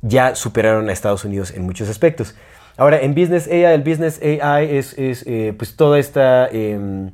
ya 0.00 0.36
superaron 0.36 0.88
a 0.88 0.92
Estados 0.92 1.24
Unidos 1.24 1.50
en 1.50 1.62
muchos 1.62 1.88
aspectos. 1.88 2.36
Ahora, 2.76 3.00
en 3.00 3.14
Business 3.14 3.46
AI, 3.46 3.64
el 3.64 3.82
Business 3.82 4.20
AI 4.22 4.76
es, 4.76 4.94
pues 5.56 5.76
toda 5.76 5.98
esta... 5.98 6.48
Em, 6.48 7.10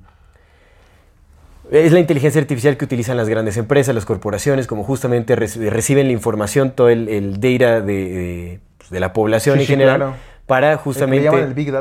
es 1.70 1.92
la 1.92 2.00
inteligencia 2.00 2.40
artificial 2.40 2.76
que 2.76 2.84
utilizan 2.86 3.16
las 3.16 3.28
grandes 3.28 3.56
empresas, 3.58 3.94
las 3.94 4.06
corporaciones, 4.06 4.66
como 4.66 4.84
justamente 4.84 5.36
reciben 5.36 6.06
la 6.06 6.12
información, 6.12 6.70
todo 6.70 6.88
el, 6.88 7.40
data 7.40 7.80
de, 7.82 8.60
pues, 8.78 8.90
de, 8.90 9.00
la 9.00 9.12
población 9.12 9.60
en 9.60 9.66
general. 9.66 10.14
Para 10.46 10.78
justamente 10.78 11.30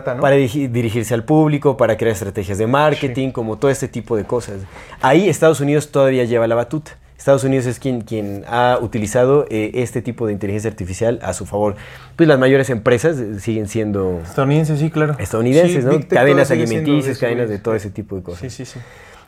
para 0.03 0.35
dirigirse 0.35 1.13
al 1.13 1.23
público, 1.23 1.77
para 1.77 1.95
crear 1.95 2.11
estrategias 2.11 2.57
de 2.57 2.67
marketing, 2.67 3.31
como 3.31 3.57
todo 3.57 3.71
este 3.71 3.87
tipo 3.87 4.17
de 4.17 4.25
cosas. 4.25 4.57
Ahí 5.01 5.29
Estados 5.29 5.61
Unidos 5.61 5.89
todavía 5.89 6.25
lleva 6.25 6.47
la 6.47 6.55
batuta. 6.55 6.97
Estados 7.17 7.43
Unidos 7.43 7.65
es 7.65 7.79
quien, 7.79 8.01
quien 8.01 8.43
ha 8.47 8.77
utilizado 8.79 9.45
eh, 9.49 9.71
este 9.75 10.01
tipo 10.01 10.27
de 10.27 10.33
inteligencia 10.33 10.69
artificial 10.69 11.19
a 11.23 11.33
su 11.33 11.45
favor. 11.45 11.75
Pues 12.15 12.29
las 12.29 12.39
mayores 12.39 12.69
empresas 12.69 13.17
eh, 13.17 13.39
siguen 13.39 13.67
siendo... 13.67 14.21
Estadounidenses, 14.23 14.79
sí, 14.79 14.91
claro. 14.91 15.15
Estadounidenses, 15.17 15.83
¿no? 15.83 15.99
Cadenas 16.07 16.51
alimenticias, 16.51 17.17
cadenas 17.17 17.49
de 17.49 17.57
todo 17.57 17.75
ese 17.75 17.89
tipo 17.89 18.15
de 18.15 18.23
cosas. 18.23 18.41
Sí, 18.41 18.49
sí, 18.49 18.65
sí. 18.65 18.79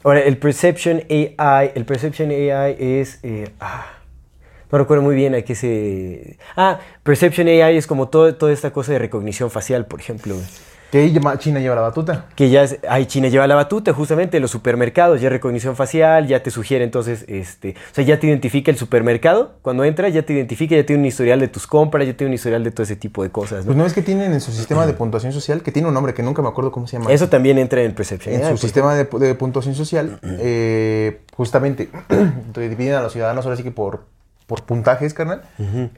Ahora, 0.04 0.22
el 0.22 0.38
Perception 0.38 1.04
AI, 1.10 1.72
el 1.76 1.86
Perception 1.86 2.30
AI 2.30 2.76
es... 2.80 3.20
Eh, 3.24 3.50
ah, 3.60 3.88
no 4.72 4.78
recuerdo 4.78 5.04
muy 5.04 5.16
bien 5.16 5.34
a 5.34 5.42
qué 5.42 5.56
se... 5.56 6.38
Ah, 6.56 6.80
Perception 7.02 7.48
AI 7.48 7.76
es 7.76 7.88
como 7.88 8.08
todo, 8.08 8.36
toda 8.36 8.54
esta 8.54 8.72
cosa 8.72 8.94
de 8.94 9.00
recognición 9.00 9.50
facial, 9.50 9.88
por 9.88 10.00
ejemplo. 10.00 10.36
Que 10.92 11.12
China 11.38 11.60
lleva 11.60 11.76
la 11.76 11.82
batuta. 11.82 12.26
Que 12.36 12.50
ya 12.50 12.66
hay 12.90 13.06
China 13.06 13.28
lleva 13.28 13.46
la 13.48 13.56
batuta, 13.56 13.94
justamente 13.94 14.40
los 14.40 14.50
supermercados, 14.50 15.22
ya 15.22 15.30
recognición 15.30 15.76
facial, 15.76 16.28
ya 16.28 16.42
te 16.42 16.50
sugiere 16.52 16.84
entonces, 16.84 17.26
este, 17.28 17.76
o 17.92 17.94
sea, 17.96 18.04
ya 18.04 18.20
te 18.20 18.28
identifica 18.28 18.72
el 18.72 18.78
supermercado, 18.78 19.54
cuando 19.62 19.84
entras 19.84 20.14
ya 20.14 20.24
te 20.24 20.34
identifica, 20.34 20.76
ya 20.76 20.86
tiene 20.86 21.02
un 21.02 21.06
historial 21.06 21.40
de 21.40 21.48
tus 21.48 21.68
compras, 21.68 22.08
ya 22.08 22.14
tiene 22.14 22.30
un 22.30 22.34
historial 22.36 22.64
de 22.64 22.72
todo 22.72 22.84
ese 22.84 22.96
tipo 22.96 23.22
de 23.22 23.30
cosas. 23.30 23.66
Pues 23.66 23.78
no 23.78 23.86
es 23.86 23.94
que 23.94 24.02
tienen 24.02 24.34
en 24.34 24.42
su 24.42 24.52
sistema 24.52 24.86
de 24.88 24.94
puntuación 24.94 25.32
social, 25.32 25.62
que 25.62 25.72
tiene 25.72 25.88
un 25.88 25.94
nombre 25.94 26.14
que 26.14 26.24
nunca 26.24 26.42
me 26.42 26.48
acuerdo 26.48 26.72
cómo 26.72 26.88
se 26.88 26.98
llama. 26.98 27.12
Eso 27.12 27.30
también 27.30 27.60
entra 27.60 27.84
en 27.84 27.94
Perception. 27.94 28.34
En 28.34 28.42
su 28.42 28.50
pues. 28.50 28.62
sistema 28.62 28.96
de, 28.96 29.36
puntuación 29.36 29.76
social, 29.76 30.20
eh, 30.24 31.22
justamente, 31.36 31.90
dividen 32.56 32.96
a 32.96 33.02
los 33.02 33.14
ciudadanos 33.14 33.46
ahora 33.46 33.58
sí 33.58 33.64
que 33.64 33.72
por 33.72 34.06
por 34.50 34.64
puntajes, 34.64 35.14
carnal. 35.14 35.43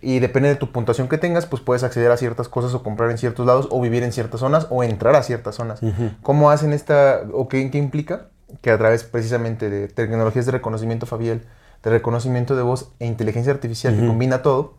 Y 0.01 0.19
depende 0.19 0.49
de 0.49 0.55
tu 0.57 0.73
puntuación 0.73 1.07
que 1.07 1.17
tengas, 1.17 1.45
pues 1.45 1.61
puedes 1.61 1.83
acceder 1.83 2.11
a 2.11 2.17
ciertas 2.17 2.49
cosas 2.49 2.73
o 2.73 2.83
comprar 2.83 3.09
en 3.09 3.17
ciertos 3.17 3.45
lados 3.47 3.69
o 3.71 3.79
vivir 3.79 4.03
en 4.03 4.11
ciertas 4.11 4.41
zonas 4.41 4.67
o 4.69 4.83
entrar 4.83 5.15
a 5.15 5.23
ciertas 5.23 5.55
zonas. 5.55 5.79
¿Cómo 6.21 6.51
hacen 6.51 6.73
esta 6.73 7.21
o 7.31 7.47
qué, 7.47 7.61
implica? 7.61 8.27
Que 8.59 8.71
a 8.71 8.77
través 8.77 9.05
precisamente 9.05 9.69
de 9.69 9.87
tecnologías 9.87 10.45
de 10.45 10.51
reconocimiento 10.51 11.05
facial, 11.05 11.43
de 11.81 11.89
reconocimiento 11.89 12.57
de 12.57 12.63
voz 12.63 12.91
e 12.99 13.05
inteligencia 13.05 13.53
artificial 13.53 13.97
que 13.97 14.05
combina 14.05 14.41
todo, 14.41 14.73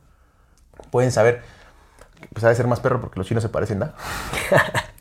pueden 0.90 1.10
saber, 1.10 1.40
pues 2.34 2.44
ha 2.44 2.50
de 2.50 2.54
ser 2.54 2.66
más 2.66 2.80
perro 2.80 3.00
porque 3.00 3.18
los 3.18 3.26
chinos 3.26 3.42
se 3.42 3.48
parecen, 3.48 3.78
¿no? 3.78 3.92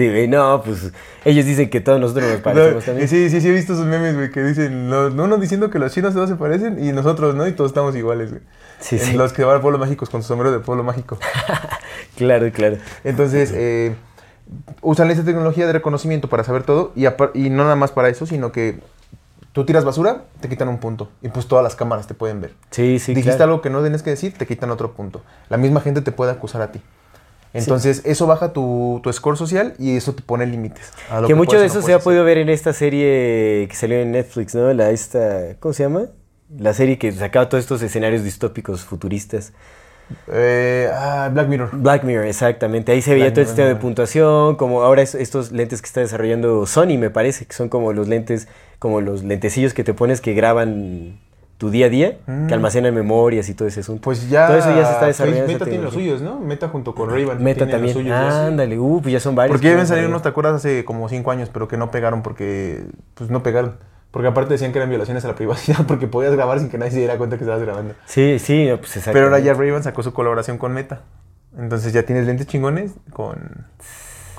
Sí, 0.00 0.28
no, 0.28 0.62
pues 0.64 0.92
ellos 1.24 1.44
dicen 1.44 1.68
que 1.68 1.80
todos 1.80 2.00
nosotros 2.00 2.30
nos 2.30 2.40
parecemos 2.40 2.84
también. 2.84 3.08
Sí, 3.08 3.28
sí, 3.28 3.40
sí, 3.40 3.48
he 3.48 3.52
visto 3.52 3.74
esos 3.74 3.86
memes, 3.86 4.14
güey, 4.14 4.30
que 4.30 4.42
dicen, 4.42 4.88
no, 4.88 5.10
no 5.10 5.36
diciendo 5.38 5.68
que 5.70 5.78
los 5.78 5.92
chinos 5.92 6.14
todos 6.14 6.30
se 6.30 6.36
parecen 6.36 6.82
y 6.82 6.92
nosotros, 6.92 7.34
¿no? 7.34 7.46
Y 7.46 7.52
todos 7.52 7.70
estamos 7.70 7.94
iguales, 7.96 8.30
güey. 8.30 8.42
Sí, 8.78 8.98
sí. 8.98 9.12
Los 9.12 9.32
que 9.32 9.44
van 9.44 9.58
a 9.58 9.60
pueblos 9.60 9.80
mágicos 9.80 10.08
con 10.08 10.22
su 10.22 10.28
sombrero 10.28 10.52
de 10.52 10.60
pueblo 10.60 10.82
mágico. 10.82 11.18
claro, 12.16 12.50
claro. 12.50 12.78
Entonces, 13.04 13.52
eh, 13.54 13.94
usan 14.80 15.10
esta 15.10 15.24
tecnología 15.24 15.66
de 15.66 15.72
reconocimiento 15.72 16.28
para 16.28 16.44
saber 16.44 16.62
todo 16.62 16.92
y, 16.96 17.06
y 17.34 17.50
no 17.50 17.64
nada 17.64 17.76
más 17.76 17.92
para 17.92 18.08
eso, 18.08 18.26
sino 18.26 18.52
que 18.52 18.80
tú 19.52 19.64
tiras 19.64 19.84
basura, 19.84 20.24
te 20.40 20.48
quitan 20.48 20.68
un 20.68 20.78
punto. 20.78 21.10
Y 21.22 21.28
pues 21.28 21.46
todas 21.46 21.62
las 21.62 21.76
cámaras 21.76 22.06
te 22.06 22.14
pueden 22.14 22.40
ver. 22.40 22.54
Sí, 22.70 22.98
sí. 22.98 23.14
Dijiste 23.14 23.42
algo 23.42 23.60
que 23.60 23.70
no 23.70 23.80
tienes 23.82 24.02
que 24.02 24.10
decir, 24.10 24.34
te 24.36 24.46
quitan 24.46 24.70
otro 24.70 24.92
punto. 24.92 25.22
La 25.48 25.56
misma 25.56 25.80
gente 25.80 26.00
te 26.00 26.12
puede 26.12 26.32
acusar 26.32 26.62
a 26.62 26.72
ti. 26.72 26.80
Entonces, 27.52 28.02
eso 28.04 28.26
baja 28.26 28.52
tu, 28.52 29.00
tu, 29.02 29.12
score 29.12 29.36
social 29.36 29.74
y 29.78 29.96
eso 29.96 30.14
te 30.14 30.22
pone 30.22 30.46
límites. 30.46 30.92
Que, 31.26 31.34
mucho 31.34 31.58
de 31.58 31.66
eso 31.66 31.82
se 31.82 31.92
ha 31.92 31.98
podido 31.98 32.24
ver 32.24 32.38
en 32.38 32.48
esta 32.48 32.72
serie 32.72 33.66
que 33.68 33.74
salió 33.74 33.98
en 33.98 34.12
Netflix, 34.12 34.54
¿no? 34.54 34.72
La 34.72 34.90
esta, 34.90 35.56
¿cómo 35.58 35.72
se 35.72 35.82
llama? 35.82 36.06
La 36.56 36.74
serie 36.74 36.98
que 36.98 37.10
sacaba 37.10 37.48
todos 37.48 37.62
estos 37.62 37.82
escenarios 37.82 38.22
distópicos 38.22 38.84
futuristas. 38.84 39.52
Eh, 40.28 40.88
ah, 40.92 41.28
Black 41.32 41.48
Mirror. 41.48 41.70
Black 41.72 42.04
Mirror, 42.04 42.26
exactamente. 42.26 42.92
Ahí 42.92 43.02
se 43.02 43.14
veía 43.14 43.32
todo 43.32 43.42
este 43.42 43.56
tema 43.56 43.68
de 43.68 43.76
puntuación, 43.76 44.56
como 44.56 44.82
ahora 44.82 45.02
estos 45.02 45.52
lentes 45.52 45.82
que 45.82 45.86
está 45.86 46.00
desarrollando 46.00 46.66
Sony, 46.66 46.98
me 46.98 47.10
parece, 47.10 47.46
que 47.46 47.52
son 47.54 47.68
como 47.68 47.92
los 47.92 48.08
lentes, 48.08 48.48
como 48.78 49.00
los 49.00 49.22
lentecillos 49.22 49.74
que 49.74 49.84
te 49.84 49.94
pones 49.94 50.20
que 50.20 50.34
graban 50.34 51.18
tu 51.60 51.70
día 51.70 51.86
a 51.86 51.88
día, 51.90 52.16
que 52.24 52.32
mm. 52.32 52.52
almacena 52.54 52.90
memorias 52.90 53.50
y 53.50 53.54
todo 53.54 53.68
ese 53.68 53.80
asunto. 53.80 54.00
Pues 54.00 54.30
ya. 54.30 54.46
Todo 54.46 54.56
eso 54.56 54.74
ya 54.74 54.86
se 54.86 54.92
está 54.92 55.06
desarrollando. 55.06 55.52
Meta 55.52 55.66
tiene 55.66 55.84
los 55.84 55.92
suyos, 55.92 56.22
¿no? 56.22 56.40
Meta 56.40 56.68
junto 56.68 56.94
con 56.94 57.10
ray 57.10 57.26
Meta 57.38 57.68
también. 57.68 58.10
Ándale, 58.10 58.78
uh, 58.78 59.02
pues 59.02 59.12
ya 59.12 59.20
son 59.20 59.34
varios. 59.34 59.52
Porque 59.52 59.68
deben 59.68 59.86
salir 59.86 60.06
unos, 60.06 60.22
¿te 60.22 60.30
acuerdas? 60.30 60.54
Hace 60.54 60.86
como 60.86 61.06
cinco 61.10 61.32
años, 61.32 61.50
pero 61.52 61.68
que 61.68 61.76
no 61.76 61.90
pegaron 61.90 62.22
porque. 62.22 62.84
Pues 63.12 63.28
no 63.28 63.42
pegaron. 63.42 63.76
Porque 64.10 64.26
aparte 64.26 64.54
decían 64.54 64.72
que 64.72 64.78
eran 64.78 64.88
violaciones 64.88 65.22
a 65.26 65.28
la 65.28 65.34
privacidad 65.34 65.80
porque 65.86 66.06
podías 66.06 66.32
grabar 66.32 66.60
sin 66.60 66.70
que 66.70 66.78
nadie 66.78 66.92
se 66.92 66.98
diera 66.98 67.18
cuenta 67.18 67.36
que 67.36 67.44
estabas 67.44 67.62
grabando. 67.62 67.92
Sí, 68.06 68.38
sí, 68.38 68.66
pues 68.78 68.96
exacto. 68.96 69.12
Pero 69.12 69.26
ahora 69.26 69.38
ya 69.40 69.52
ray 69.52 69.70
sacó 69.82 70.02
su 70.02 70.14
colaboración 70.14 70.56
con 70.56 70.72
Meta. 70.72 71.02
Entonces 71.58 71.92
ya 71.92 72.04
tienes 72.04 72.26
lentes 72.26 72.46
chingones 72.46 72.92
con 73.12 73.66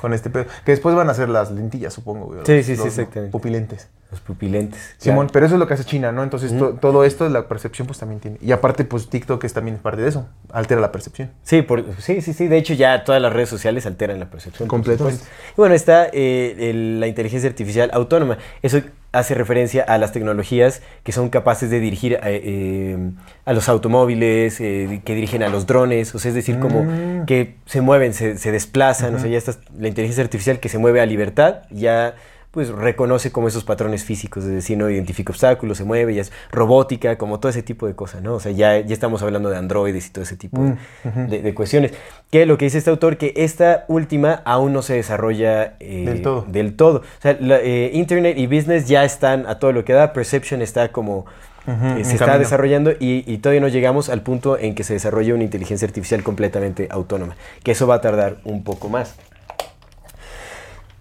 con 0.01 0.13
este 0.13 0.29
pedo. 0.29 0.45
Que 0.65 0.71
después 0.71 0.95
van 0.95 1.09
a 1.09 1.13
ser 1.13 1.29
las 1.29 1.51
lentillas, 1.51 1.93
supongo. 1.93 2.25
Güey, 2.25 2.41
sí, 2.45 2.63
sí, 2.63 2.75
sí, 2.75 2.87
exactamente. 2.87 3.31
Pupilentes. 3.31 3.87
Los 4.09 4.19
pupilentes. 4.19 4.95
Simón, 4.97 5.29
pero 5.31 5.45
eso 5.45 5.55
es 5.55 5.59
lo 5.59 5.67
que 5.67 5.75
hace 5.75 5.85
China, 5.85 6.11
¿no? 6.11 6.23
Entonces 6.23 6.53
todo 6.81 7.05
esto, 7.05 7.29
la 7.29 7.47
percepción, 7.47 7.87
pues 7.87 7.99
también 7.99 8.19
tiene. 8.19 8.37
Y 8.41 8.51
aparte, 8.51 8.83
pues 8.83 9.09
TikTok 9.09 9.41
es 9.45 9.53
también 9.53 9.77
parte 9.77 10.01
de 10.01 10.09
eso. 10.09 10.27
Altera 10.51 10.81
la 10.81 10.91
percepción. 10.91 11.31
Sí, 11.43 11.61
por, 11.61 11.85
sí, 11.99 12.21
sí, 12.21 12.33
sí. 12.33 12.47
De 12.47 12.57
hecho, 12.57 12.73
ya 12.73 13.05
todas 13.05 13.21
las 13.21 13.31
redes 13.31 13.47
sociales 13.47 13.85
alteran 13.85 14.19
la 14.19 14.29
percepción. 14.29 14.67
Completamente. 14.67 15.23
Y 15.23 15.55
bueno, 15.55 15.75
está 15.75 16.09
eh, 16.11 16.97
la 16.99 17.07
inteligencia 17.07 17.49
artificial 17.49 17.89
autónoma. 17.93 18.37
Eso 18.61 18.81
hace 19.11 19.35
referencia 19.35 19.83
a 19.83 19.97
las 19.97 20.11
tecnologías 20.11 20.81
que 21.03 21.11
son 21.11 21.29
capaces 21.29 21.69
de 21.69 21.79
dirigir 21.79 22.17
a, 22.17 22.29
eh, 22.29 22.97
los 23.45 23.67
automóviles, 23.67 24.61
eh, 24.61 25.01
que 25.03 25.15
dirigen 25.15 25.43
a 25.43 25.49
los 25.49 25.67
drones, 25.67 26.15
o 26.15 26.19
sea, 26.19 26.29
es 26.29 26.35
decir, 26.35 26.59
como 26.59 26.83
mm. 26.83 27.25
que 27.25 27.55
se 27.65 27.81
mueven, 27.81 28.13
se, 28.13 28.51
desplazan, 28.51 29.15
o 29.15 29.19
sea, 29.19 29.29
ya 29.29 29.37
está 29.37 29.53
la 29.77 29.87
inteligencia 29.87 30.23
artificial 30.23 30.59
que 30.59 30.69
se 30.69 30.77
mueve 30.77 31.01
a 31.01 31.05
libertad, 31.05 31.63
ya 31.71 32.15
pues 32.51 32.67
reconoce 32.69 33.31
como 33.31 33.47
esos 33.47 33.63
patrones 33.63 34.03
físicos, 34.03 34.43
es 34.43 34.51
decir, 34.51 34.77
no 34.77 34.89
identifica 34.89 35.31
obstáculos, 35.31 35.77
se 35.77 35.85
mueve, 35.85 36.13
ya 36.15 36.21
es 36.21 36.31
robótica, 36.51 37.17
como 37.17 37.39
todo 37.39 37.49
ese 37.49 37.63
tipo 37.63 37.87
de 37.87 37.95
cosas, 37.95 38.21
¿no? 38.21 38.33
O 38.35 38.39
sea, 38.41 38.51
ya, 38.51 38.79
ya 38.79 38.93
estamos 38.93 39.23
hablando 39.23 39.49
de 39.49 39.57
androides 39.57 40.07
y 40.07 40.09
todo 40.11 40.23
ese 40.23 40.35
tipo 40.35 40.61
Mm, 40.61 41.27
de, 41.29 41.41
de 41.41 41.53
cuestiones. 41.53 41.93
Que 42.29 42.45
lo 42.45 42.57
que 42.57 42.65
dice 42.65 42.77
este 42.77 42.89
autor, 42.89 43.17
que 43.17 43.33
esta 43.37 43.85
última 43.87 44.41
aún 44.45 44.73
no 44.73 44.81
se 44.81 44.95
desarrolla 44.95 45.75
eh, 45.79 46.03
Del 46.05 46.21
todo. 46.21 46.45
Del 46.47 46.75
todo. 46.75 46.97
O 46.99 47.21
sea, 47.21 47.37
la, 47.39 47.59
eh, 47.61 47.91
Internet 47.93 48.37
y 48.37 48.47
Business 48.47 48.87
ya 48.87 49.03
están 49.05 49.45
a 49.47 49.57
todo 49.59 49.71
lo 49.71 49.85
que 49.85 49.93
da, 49.93 50.11
Perception 50.13 50.61
está 50.61 50.91
como... 50.91 51.25
eh, 51.67 52.03
se 52.03 52.13
está 52.13 52.25
camino. 52.25 52.39
desarrollando 52.39 52.91
y, 52.91 53.23
y 53.31 53.37
todavía 53.37 53.61
no 53.61 53.67
llegamos 53.69 54.09
al 54.09 54.21
punto 54.23 54.57
en 54.57 54.75
que 54.75 54.83
se 54.83 54.93
desarrolle 54.93 55.33
una 55.33 55.43
inteligencia 55.43 55.87
artificial 55.87 56.23
completamente 56.23 56.87
autónoma, 56.91 57.35
que 57.63 57.71
eso 57.71 57.87
va 57.87 57.95
a 57.95 58.01
tardar 58.01 58.37
un 58.43 58.63
poco 58.63 58.89
más. 58.89 59.15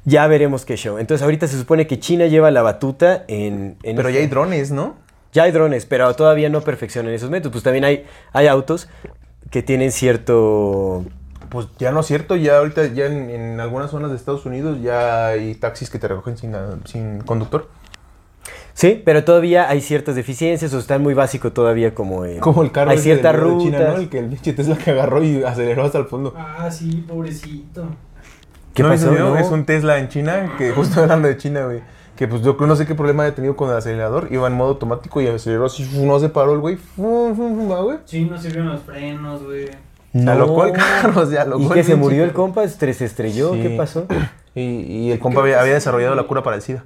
Ya 0.04 0.26
veremos 0.26 0.64
qué 0.64 0.76
show. 0.76 0.98
Entonces 0.98 1.22
ahorita 1.22 1.46
se 1.46 1.58
supone 1.58 1.86
que 1.86 1.98
China 2.00 2.26
lleva 2.26 2.50
la 2.50 2.62
batuta 2.62 3.24
en... 3.28 3.76
en 3.82 3.96
Pero 3.96 4.08
este- 4.08 4.14
ya 4.14 4.20
hay 4.20 4.26
drones, 4.28 4.70
¿no? 4.70 4.96
ya 5.32 5.44
hay 5.44 5.52
drones, 5.52 5.86
pero 5.86 6.12
todavía 6.16 6.48
no 6.48 6.60
perfeccionan 6.62 7.12
esos 7.12 7.30
métodos. 7.30 7.52
Pues 7.52 7.62
también 7.64 7.84
hay, 7.84 8.04
hay 8.32 8.46
autos 8.48 8.88
que 9.50 9.62
tienen 9.62 9.92
cierto... 9.92 11.04
Pues 11.50 11.66
ya 11.78 11.90
no 11.92 12.00
es 12.00 12.06
cierto, 12.06 12.34
ya 12.36 12.58
ahorita 12.58 12.86
ya 12.94 13.06
en, 13.06 13.28
en 13.30 13.60
algunas 13.60 13.90
zonas 13.90 14.10
de 14.10 14.16
Estados 14.16 14.46
Unidos 14.46 14.78
ya 14.82 15.28
hay 15.28 15.54
taxis 15.56 15.90
que 15.90 15.98
te 15.98 16.06
recogen 16.08 16.36
sin, 16.36 16.52
sin 16.84 17.20
conductor. 17.22 17.68
Sí, 18.72 19.02
pero 19.04 19.24
todavía 19.24 19.68
hay 19.68 19.80
ciertas 19.80 20.14
deficiencias 20.16 20.72
o 20.74 20.78
están 20.78 21.02
muy 21.02 21.12
básico 21.14 21.52
todavía 21.52 21.94
como... 21.94 22.24
en- 22.24 22.38
Como 22.40 22.62
el 22.62 22.72
carro 22.72 22.90
Hay 22.92 22.98
de 22.98 23.32
rutas. 23.32 23.62
China, 23.64 23.78
¿no? 23.80 23.96
El 23.98 24.08
que 24.08 24.18
el 24.20 24.26
pinche 24.28 24.52
Tesla 24.52 24.76
que 24.78 24.90
agarró 24.92 25.22
y 25.22 25.42
aceleró 25.44 25.84
hasta 25.84 25.98
el 25.98 26.06
fondo. 26.06 26.34
Ah, 26.36 26.70
sí, 26.70 27.04
pobrecito. 27.06 27.84
¿Qué 28.74 28.82
¿No 28.82 28.88
pasó? 28.90 29.10
No. 29.10 29.36
Es 29.36 29.48
un 29.48 29.64
Tesla 29.64 29.98
en 29.98 30.08
China, 30.08 30.54
que 30.58 30.70
justo 30.76 31.00
hablando 31.00 31.28
de 31.28 31.36
China, 31.36 31.64
güey. 31.64 31.80
Que 32.16 32.28
pues 32.28 32.42
yo 32.42 32.56
creo- 32.56 32.68
no 32.68 32.76
sé 32.76 32.86
qué 32.86 32.94
problema 32.94 33.22
haya 33.24 33.34
tenido 33.34 33.56
con 33.56 33.70
el 33.70 33.76
acelerador. 33.76 34.28
Iba 34.30 34.46
en 34.46 34.52
modo 34.54 34.70
automático 34.70 35.20
y 35.20 35.26
aceleró 35.26 35.66
así, 35.66 35.88
no 36.04 36.18
se 36.20 36.28
paró 36.28 36.52
el 36.52 36.58
güey. 36.60 36.78
ah, 36.98 37.80
güey. 37.82 37.98
Sí, 38.04 38.24
no 38.24 38.38
sirvieron 38.38 38.68
los 38.68 38.82
frenos, 38.82 39.42
güey. 39.42 39.70
Se 40.12 40.28
alocó 40.28 40.66
el 40.66 40.72
carro, 40.72 41.24
se 41.30 41.38
alocó 41.38 41.62
¿Y 41.62 41.66
el 41.66 41.72
que 41.72 41.84
se 41.84 41.94
murió 41.94 42.24
el 42.24 42.32
compa? 42.32 42.66
¿Se 42.68 42.92
se 42.92 43.04
estrelló? 43.04 43.54
Sí. 43.54 43.62
¿Qué 43.62 43.70
pasó? 43.70 44.06
Y, 44.52 44.62
y 44.62 45.12
el 45.12 45.20
compa 45.20 45.42
había, 45.42 45.60
había 45.60 45.74
desarrollado 45.74 46.16
la 46.16 46.24
cura 46.24 46.42
para 46.42 46.56
el 46.56 46.62
SIDA. 46.62 46.84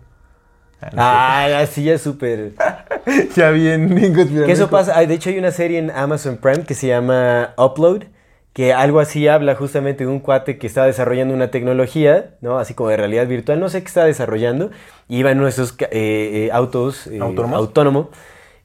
Ah, 0.96 1.60
así 1.60 1.84
ya 1.84 1.98
súper... 1.98 2.52
Ya 3.36 3.50
bien. 3.50 3.88
Que 3.88 4.52
eso 4.52 4.68
pasa, 4.68 4.98
de 5.00 5.14
hecho 5.14 5.30
hay 5.30 5.38
una 5.38 5.50
serie 5.50 5.78
en 5.78 5.90
Amazon 5.90 6.36
Prime 6.36 6.64
que 6.64 6.74
se 6.74 6.88
llama 6.88 7.54
Upload, 7.56 8.04
que 8.54 8.72
algo 8.72 9.00
así 9.00 9.26
habla 9.26 9.56
justamente 9.56 10.04
de 10.04 10.10
un 10.10 10.20
cuate 10.20 10.58
que 10.58 10.68
estaba 10.68 10.86
desarrollando 10.86 11.34
una 11.34 11.50
tecnología, 11.50 12.30
¿no? 12.40 12.58
Así 12.58 12.72
como 12.72 12.88
de 12.88 12.96
realidad 12.96 13.26
virtual, 13.26 13.58
no 13.58 13.68
sé 13.68 13.82
qué 13.82 13.88
estaba 13.88 14.06
desarrollando, 14.06 14.70
y 15.08 15.18
iba 15.18 15.32
en 15.32 15.38
uno 15.38 15.46
de 15.46 15.50
esos 15.50 15.74
eh, 15.80 15.88
eh, 15.90 16.50
autos 16.52 17.08
eh, 17.08 17.18
autónomo, 17.20 18.10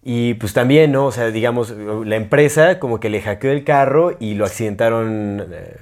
y 0.03 0.35
pues 0.35 0.53
también, 0.53 0.91
¿no? 0.91 1.07
O 1.07 1.11
sea, 1.11 1.31
digamos, 1.31 1.71
la 1.71 2.15
empresa 2.15 2.77
como 2.77 2.99
que 2.99 3.09
le 3.09 3.21
hackeó 3.21 3.51
el 3.51 3.63
carro 3.63 4.15
y 4.19 4.35
lo 4.35 4.45
accidentaron 4.45 5.47
eh, 5.51 5.77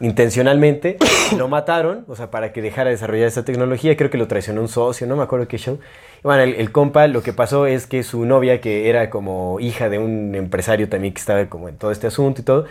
intencionalmente, 0.00 0.98
lo 1.38 1.46
mataron, 1.46 2.04
o 2.08 2.16
sea, 2.16 2.32
para 2.32 2.52
que 2.52 2.60
dejara 2.60 2.86
de 2.86 2.96
desarrollar 2.96 3.28
esa 3.28 3.44
tecnología, 3.44 3.96
creo 3.96 4.10
que 4.10 4.18
lo 4.18 4.26
traicionó 4.26 4.62
un 4.62 4.68
socio, 4.68 5.06
no 5.06 5.14
me 5.14 5.22
acuerdo 5.22 5.46
qué 5.46 5.58
show. 5.58 5.78
Y 6.18 6.22
bueno, 6.24 6.42
el, 6.42 6.54
el 6.56 6.72
compa 6.72 7.06
lo 7.06 7.22
que 7.22 7.32
pasó 7.32 7.66
es 7.66 7.86
que 7.86 8.02
su 8.02 8.24
novia, 8.24 8.60
que 8.60 8.90
era 8.90 9.10
como 9.10 9.60
hija 9.60 9.88
de 9.88 10.00
un 10.00 10.34
empresario 10.34 10.88
también 10.88 11.14
que 11.14 11.20
estaba 11.20 11.46
como 11.46 11.68
en 11.68 11.76
todo 11.76 11.92
este 11.92 12.08
asunto 12.08 12.40
y 12.40 12.44
todo, 12.44 12.66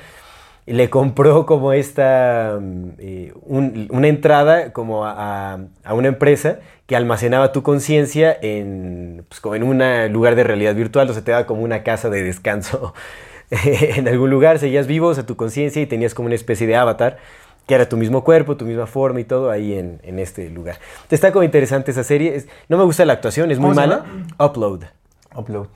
le 0.74 0.90
compró 0.90 1.46
como 1.46 1.74
esta, 1.74 2.58
mm, 2.62 2.84
eh, 3.00 3.34
un- 3.44 3.88
una 3.90 4.08
entrada 4.08 4.74
como 4.74 5.06
a, 5.06 5.54
a- 5.54 5.60
a 5.84 5.94
una 5.94 6.10
empresa 6.10 6.60
que 6.86 6.96
almacenaba 6.96 7.52
tu 7.52 7.64
conciencia 7.64 8.38
en, 8.42 9.26
pues, 9.30 9.40
como 9.42 9.56
en 9.56 9.64
un 9.64 9.82
lugar 10.14 10.36
de 10.36 10.44
realidad 10.44 10.76
virtual, 10.76 11.10
o 11.10 11.14
sea, 11.14 11.24
te 11.24 11.32
daba 11.32 11.46
como 11.46 11.62
una 11.64 11.84
casa 11.84 12.10
de 12.10 12.22
descanso 12.24 12.94
en 13.50 14.08
algún 14.08 14.30
lugar, 14.30 14.60
seguías 14.60 14.88
vivo, 14.88 15.08
o 15.08 15.14
sea, 15.14 15.26
tu 15.26 15.36
conciencia 15.38 15.82
y 15.82 15.86
tenías 15.86 16.14
como 16.14 16.26
una 16.28 16.36
especie 16.36 16.68
de 16.68 16.76
avatar 16.76 17.18
que 17.66 17.76
era 17.76 17.90
tu 17.90 17.98
mismo 17.98 18.24
cuerpo, 18.24 18.56
tu 18.56 18.64
misma 18.66 18.88
forma 18.88 19.20
y 19.20 19.26
todo 19.26 19.52
ahí 19.52 19.74
en, 19.74 20.00
en 20.04 20.20
este 20.20 20.50
lugar. 20.50 20.78
Está 21.12 21.34
como 21.34 21.44
interesante 21.44 21.92
esa 21.92 22.04
serie, 22.04 22.36
es- 22.36 22.48
no 22.70 22.78
me 22.78 22.84
gusta 22.86 23.04
la 23.06 23.14
actuación, 23.14 23.52
es 23.52 23.60
muy 23.60 23.72
¿Cómo 23.72 23.82
se 23.82 23.88
mala. 23.88 24.06
Upload. 24.40 24.84
Upload. 25.36 25.68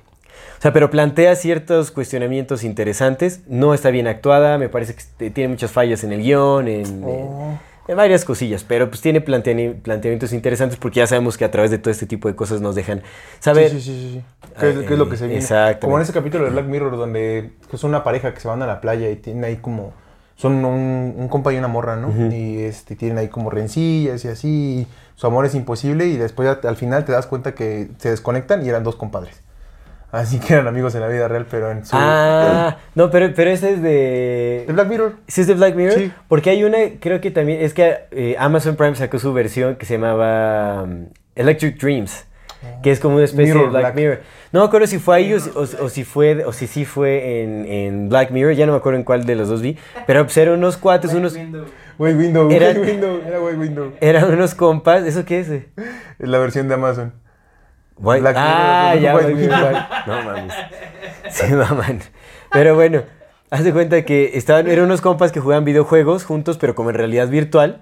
O 0.61 0.63
sea, 0.63 0.71
pero 0.73 0.91
plantea 0.91 1.35
ciertos 1.35 1.89
cuestionamientos 1.89 2.63
interesantes. 2.63 3.41
No 3.47 3.73
está 3.73 3.89
bien 3.89 4.05
actuada, 4.05 4.59
me 4.59 4.69
parece 4.69 4.93
que 5.17 5.31
tiene 5.31 5.47
muchas 5.47 5.71
fallas 5.71 6.03
en 6.03 6.11
el 6.11 6.21
guion, 6.21 6.67
en, 6.67 7.03
Oh. 7.03 7.57
en 7.87 7.97
varias 7.97 8.23
cosillas, 8.25 8.63
pero 8.63 8.87
pues 8.87 9.01
tiene 9.01 9.21
planteamientos 9.21 10.33
interesantes 10.33 10.77
porque 10.77 10.99
ya 10.99 11.07
sabemos 11.07 11.35
que 11.35 11.45
a 11.45 11.49
través 11.49 11.71
de 11.71 11.79
todo 11.79 11.89
este 11.89 12.05
tipo 12.05 12.27
de 12.27 12.35
cosas 12.35 12.61
nos 12.61 12.75
dejan 12.75 13.01
saber. 13.39 13.71
Sí, 13.71 13.81
sí, 13.81 13.91
sí, 13.91 14.11
sí. 14.13 14.21
¿Qué, 14.59 14.69
es, 14.69 14.75
Ah, 14.77 14.79
qué 14.87 14.93
es 14.93 14.99
lo 14.99 15.09
que 15.09 15.17
se 15.17 15.25
viene? 15.25 15.39
exactamente. 15.41 15.79
Como 15.79 15.97
en 15.97 16.03
ese 16.03 16.13
capítulo 16.13 16.43
de 16.43 16.51
Black 16.51 16.65
Mirror 16.67 16.95
donde 16.95 17.53
son 17.73 17.89
una 17.89 18.03
pareja 18.03 18.31
que 18.35 18.39
se 18.39 18.47
van 18.47 18.61
a 18.61 18.67
la 18.67 18.81
playa 18.81 19.09
y 19.09 19.15
tienen 19.15 19.43
ahí 19.43 19.55
como... 19.55 19.93
Son 20.35 20.63
un, 20.63 21.15
un 21.17 21.27
compa 21.27 21.51
y 21.53 21.57
una 21.57 21.67
morra, 21.69 21.95
¿no? 21.95 22.13
Y 22.35 22.59
este, 22.61 22.95
tienen 22.95 23.17
ahí 23.17 23.29
como 23.29 23.49
rencillas 23.49 24.23
y 24.25 24.27
así. 24.27 24.47
y 24.47 24.87
su 25.15 25.25
amor 25.25 25.45
es 25.47 25.55
imposible 25.55 26.05
y 26.07 26.17
después 26.17 26.47
al 26.63 26.75
final 26.77 27.03
te 27.05 27.11
das 27.13 27.25
cuenta 27.25 27.53
que 27.55 27.89
se 27.97 28.09
desconectan 28.11 28.63
y 28.63 28.69
eran 28.69 28.83
dos 28.83 28.95
compadres. 28.95 29.41
Así 30.11 30.39
que 30.39 30.53
eran 30.53 30.67
amigos 30.67 30.93
en 30.95 31.01
la 31.01 31.07
vida 31.07 31.27
real, 31.29 31.45
pero 31.49 31.71
en 31.71 31.85
su... 31.85 31.95
Ah, 31.97 32.77
no, 32.95 33.09
pero, 33.09 33.31
pero 33.33 33.49
ese 33.49 33.73
es 33.73 33.81
de... 33.81 34.65
¿De 34.67 34.73
Black 34.73 34.87
Mirror? 34.89 35.13
¿Sí 35.27 35.41
es 35.41 35.47
de 35.47 35.53
Black 35.53 35.73
Mirror? 35.75 35.97
Sí. 35.97 36.11
Porque 36.27 36.49
hay 36.49 36.63
una, 36.65 36.77
creo 36.99 37.21
que 37.21 37.31
también, 37.31 37.61
es 37.61 37.73
que 37.73 37.95
eh, 38.11 38.35
Amazon 38.37 38.75
Prime 38.75 38.95
sacó 38.95 39.19
su 39.19 39.31
versión 39.31 39.75
que 39.77 39.85
se 39.85 39.93
llamaba 39.93 40.83
um, 40.83 41.05
Electric 41.35 41.79
Dreams, 41.79 42.25
que 42.83 42.91
es 42.91 42.99
como 42.99 43.15
una 43.15 43.23
especie 43.23 43.53
Mirror 43.53 43.67
de 43.67 43.69
Black, 43.69 43.81
Black. 43.83 43.95
Mirror. 43.95 44.19
No 44.51 44.59
me 44.59 44.65
acuerdo 44.65 44.85
si 44.87 44.99
fue 44.99 45.15
ahí 45.15 45.33
o, 45.33 45.39
si- 45.39 45.49
o- 45.55 45.85
o 45.85 45.89
si 45.89 46.03
fue, 46.03 46.43
o 46.43 46.51
si 46.51 46.67
sí 46.67 46.83
fue 46.83 47.43
en, 47.43 47.65
en 47.65 48.09
Black 48.09 48.31
Mirror, 48.31 48.53
ya 48.53 48.65
no 48.65 48.73
me 48.73 48.79
acuerdo 48.79 48.99
en 48.99 49.05
cuál 49.05 49.23
de 49.25 49.35
los 49.35 49.47
dos 49.47 49.61
vi, 49.61 49.77
pero 50.05 50.23
pues 50.25 50.35
eran 50.35 50.55
unos 50.55 50.75
cuates, 50.75 51.13
unos, 51.13 51.35
Windows. 51.35 51.69
Güey 51.97 52.15
Window, 52.15 52.51
Era- 52.51 52.77
Window, 52.77 53.21
era 53.25 53.39
Window. 53.39 53.93
eran 54.01 54.25
unos 54.33 54.55
compas, 54.55 55.03
¿eso 55.05 55.23
qué 55.23 55.39
es? 55.39 55.49
eh? 55.49 55.69
Es 56.19 56.27
la 56.27 56.37
versión 56.39 56.67
de 56.67 56.73
Amazon. 56.73 57.13
White- 58.01 58.21
Black 58.21 58.35
ah, 58.37 58.91
Mirror, 58.95 59.01
ya, 59.03 59.15
White. 59.15 59.33
Window. 59.33 59.71
No 60.07 60.21
mames. 60.23 60.53
Sí, 61.29 61.53
maman. 61.53 61.99
Pero 62.51 62.75
bueno, 62.75 63.03
haz 63.49 63.63
de 63.63 63.71
cuenta 63.73 64.03
que 64.03 64.31
estaban, 64.35 64.67
eran 64.67 64.85
unos 64.85 65.01
compas 65.01 65.31
que 65.31 65.39
jugaban 65.39 65.63
videojuegos 65.65 66.23
juntos, 66.25 66.57
pero 66.57 66.75
como 66.75 66.89
en 66.89 66.95
realidad 66.95 67.27
virtual. 67.29 67.81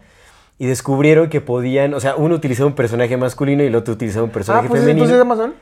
Y 0.61 0.65
descubrieron 0.67 1.30
que 1.30 1.39
podían, 1.39 1.93
o 1.93 2.01
sea, 2.01 2.15
uno 2.17 2.36
utilizaba 2.36 2.67
un 2.67 2.76
personaje 2.76 3.15
masculino 3.15 3.63
y 3.63 3.67
el 3.67 3.76
otro 3.76 3.93
utilizaba 3.93 4.26
un 4.26 4.30
Ah, 4.32 4.34
personaje 4.34 4.67
pues 4.67 4.82
femenino. 4.82 5.05
entonces 5.05 5.13
es 5.13 5.17
de 5.17 5.22
Amazon. 5.22 5.53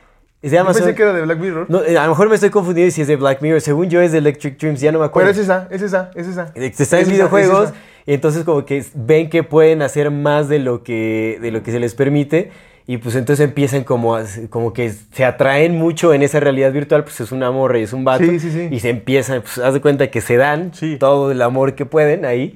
es 0.41 0.51
de 0.51 0.58
Yo 0.58 0.62
Amazon. 0.62 0.82
pensé 0.82 0.95
que 0.95 1.03
era 1.03 1.14
de 1.14 1.22
Black 1.22 1.38
Mirror. 1.39 1.66
No, 1.70 1.84
eh, 1.84 1.95
a 1.97 2.03
lo 2.05 2.10
mejor 2.10 2.30
me 2.30 2.34
estoy 2.36 2.49
confundiendo 2.49 2.91
si 2.91 3.01
es 3.03 3.08
de 3.08 3.16
Black 3.16 3.41
Mirror. 3.43 3.62
Según 3.62 3.89
yo 3.91 4.01
es 4.01 4.12
de 4.12 4.18
Electric 4.18 4.58
Dreams, 4.60 4.82
ya 4.82 4.91
no 4.91 4.97
me 4.97 5.03
Pero 5.03 5.10
acuerdo. 5.10 5.30
es 5.30 5.38
esa, 5.38 5.68
es 5.70 5.84
esa, 5.84 6.10
es 6.16 6.28
esa. 6.28 6.51
Están 6.55 6.99
Es 7.01 7.08
en 7.08 7.10
videojuegos 7.14 7.70
es 7.70 7.76
y 8.08 8.14
entonces 8.16 8.43
como 8.43 8.66
que 8.66 8.84
ven 8.95 9.30
que 9.30 9.43
pueden 9.43 9.84
hacer 9.84 10.10
más 10.10 10.49
de 10.49 10.58
lo 10.60 10.82
que, 10.84 11.38
de 11.43 11.51
lo 11.51 11.62
que 11.62 11.72
se 11.72 11.80
les 11.80 11.93
permite 11.93 12.49
y 12.88 12.98
pues 12.98 13.16
entonces 13.16 13.44
empiezan 13.46 13.84
como, 13.84 14.16
a- 14.16 14.24
como 14.50 14.72
que 14.74 14.92
se 15.12 15.26
atraen 15.26 15.78
mucho 15.78 16.14
en 16.14 16.24
esa 16.24 16.40
realidad 16.40 16.72
virtual, 16.72 17.04
pues 17.04 17.20
es 17.20 17.32
una 17.32 17.52
morra 17.52 17.80
y 17.80 17.84
es 17.84 17.94
un 17.94 18.06
vato 18.06 18.24
Sí, 18.24 18.40
sí, 18.40 18.50
sí. 18.52 18.70
y 18.72 18.80
se 18.80 18.90
empiezan, 18.90 19.42
pues 19.42 19.58
haz 19.60 19.74
de 19.74 19.82
cuenta 19.82 20.10
que 20.10 20.22
se 20.22 20.38
dan 20.38 20.72
todo 21.00 21.32
el 21.32 21.42
amor 21.42 21.76
que 21.76 21.86
pueden 21.86 22.24
ahí 22.26 22.56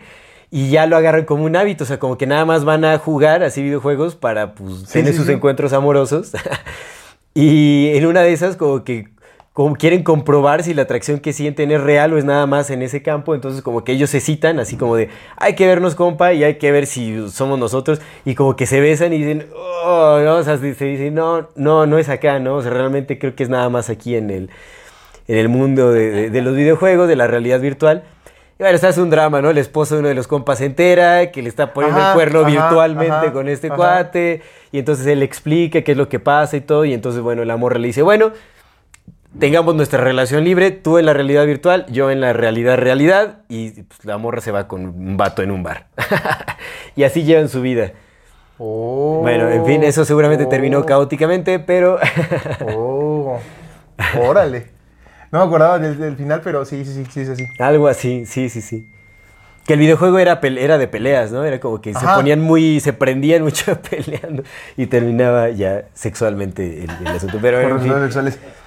y 0.49 0.69
ya 0.69 0.85
lo 0.85 0.95
agarran 0.97 1.25
como 1.25 1.43
un 1.45 1.55
hábito, 1.55 1.83
o 1.83 1.87
sea, 1.87 1.99
como 1.99 2.17
que 2.17 2.27
nada 2.27 2.45
más 2.45 2.65
van 2.65 2.83
a 2.85 2.97
jugar 2.97 3.43
así 3.43 3.61
videojuegos 3.61 4.15
para 4.15 4.53
pues 4.55 4.83
tener 4.85 5.13
sus 5.13 5.27
encuentros 5.29 5.73
amorosos. 5.73 6.31
Y 7.33 7.89
en 7.95 8.05
una 8.07 8.21
de 8.23 8.33
esas 8.33 8.57
como 8.57 8.83
que 8.83 9.07
como 9.53 9.75
quieren 9.75 10.03
comprobar 10.03 10.63
si 10.63 10.73
la 10.73 10.83
atracción 10.83 11.19
que 11.19 11.33
sienten 11.33 11.71
es 11.71 11.81
real 11.81 12.13
o 12.13 12.17
es 12.17 12.23
nada 12.23 12.45
más 12.47 12.69
en 12.69 12.81
ese 12.81 13.01
campo, 13.01 13.35
entonces 13.35 13.61
como 13.61 13.83
que 13.83 13.91
ellos 13.91 14.09
se 14.09 14.21
citan 14.21 14.59
así 14.61 14.77
como 14.77 14.95
de 14.95 15.09
hay 15.35 15.55
que 15.55 15.67
vernos 15.67 15.93
compa 15.95 16.31
y 16.31 16.43
hay 16.45 16.55
que 16.55 16.71
ver 16.71 16.85
si 16.87 17.29
somos 17.29 17.59
nosotros 17.59 17.99
y 18.23 18.35
como 18.35 18.55
que 18.55 18.65
se 18.65 18.79
besan 18.79 19.11
y 19.11 19.17
dicen 19.17 19.47
oh, 19.83 20.19
no, 20.23 20.35
o 20.37 20.43
sea, 20.43 20.57
se 20.57 20.85
dicen 20.85 21.13
no, 21.15 21.49
no, 21.55 21.85
no 21.85 21.97
es 21.97 22.07
acá, 22.07 22.39
¿no? 22.39 22.55
O 22.55 22.61
sea, 22.61 22.71
realmente 22.71 23.19
creo 23.19 23.35
que 23.35 23.43
es 23.43 23.49
nada 23.49 23.67
más 23.69 23.89
aquí 23.89 24.15
en 24.15 24.29
el, 24.29 24.49
en 25.27 25.37
el 25.37 25.49
mundo 25.49 25.91
de, 25.91 26.09
de- 26.11 26.29
de 26.29 26.41
los 26.41 26.55
videojuegos, 26.55 27.07
de 27.09 27.15
la 27.17 27.27
realidad 27.27 27.59
virtual. 27.59 28.03
Y 28.57 28.63
bueno, 28.63 28.77
se 28.77 28.87
hace 28.87 29.01
un 29.01 29.09
drama, 29.09 29.41
¿no? 29.41 29.49
El 29.49 29.57
esposo 29.57 29.95
de 29.95 29.99
uno 29.99 30.07
de 30.09 30.15
los 30.15 30.27
compas 30.27 30.59
se 30.59 30.65
entera 30.65 31.31
que 31.31 31.41
le 31.41 31.49
está 31.49 31.73
poniendo 31.73 31.99
Ajá, 31.99 32.09
el 32.11 32.15
cuerno 32.15 32.39
ajá, 32.41 32.49
virtualmente 32.49 33.13
ajá, 33.15 33.33
con 33.33 33.49
este 33.49 33.69
cuate. 33.69 34.41
Y 34.71 34.79
entonces 34.79 35.07
él 35.07 35.23
explica 35.23 35.81
qué 35.81 35.91
es 35.93 35.97
lo 35.97 36.07
que 36.07 36.19
pasa 36.19 36.55
y 36.57 36.61
todo. 36.61 36.85
Y 36.85 36.93
entonces, 36.93 37.21
bueno, 37.21 37.43
la 37.43 37.57
morra 37.57 37.79
le 37.79 37.87
dice, 37.87 38.01
bueno, 38.03 38.31
tengamos 39.39 39.75
nuestra 39.75 40.03
relación 40.03 40.43
libre, 40.43 40.71
tú 40.71 40.97
en 40.97 41.05
la 41.05 41.13
realidad 41.13 41.45
virtual, 41.45 41.85
yo 41.89 42.11
en 42.11 42.21
la 42.21 42.33
realidad 42.33 42.77
realidad. 42.77 43.39
Y 43.49 43.83
pues, 43.83 44.05
la 44.05 44.17
morra 44.17 44.41
se 44.41 44.51
va 44.51 44.67
con 44.67 44.85
un 44.85 45.17
vato 45.17 45.41
en 45.41 45.51
un 45.51 45.63
bar. 45.63 45.87
y 46.95 47.03
así 47.03 47.23
llevan 47.23 47.49
su 47.49 47.61
vida. 47.61 47.91
Oh, 48.57 49.19
Bueno, 49.21 49.49
en 49.49 49.65
fin, 49.65 49.83
eso 49.83 50.05
seguramente 50.05 50.45
terminó 50.45 50.79
oh, 50.79 50.85
caóticamente, 50.85 51.59
pero... 51.59 51.99
Oh, 52.75 53.39
órale. 54.19 54.67
No 55.31 55.39
me 55.39 55.45
acordaba 55.45 55.79
del, 55.79 55.97
del 55.97 56.15
final, 56.15 56.41
pero 56.43 56.65
sí, 56.65 56.83
sí, 56.85 56.93
sí, 56.93 57.05
sí, 57.09 57.21
es 57.21 57.29
así. 57.29 57.45
Algo 57.57 57.87
así, 57.87 58.25
sí, 58.25 58.49
sí, 58.49 58.61
sí. 58.61 58.87
Que 59.65 59.73
el 59.73 59.79
videojuego 59.79 60.19
era, 60.19 60.39
era 60.43 60.77
de 60.77 60.87
peleas, 60.87 61.31
¿no? 61.31 61.45
Era 61.45 61.59
como 61.59 61.81
que 61.81 61.93
se 61.93 62.05
ponían 62.05 62.41
muy, 62.41 62.79
se 62.79 62.93
prendían 62.93 63.43
mucho 63.43 63.79
peleando 63.81 64.43
y 64.75 64.87
terminaba 64.87 65.49
ya 65.49 65.85
sexualmente 65.93 66.83
el, 66.83 67.07
asunto. 67.07 67.37
Pero 67.41 67.61
en 67.61 67.79
fin. 67.79 67.93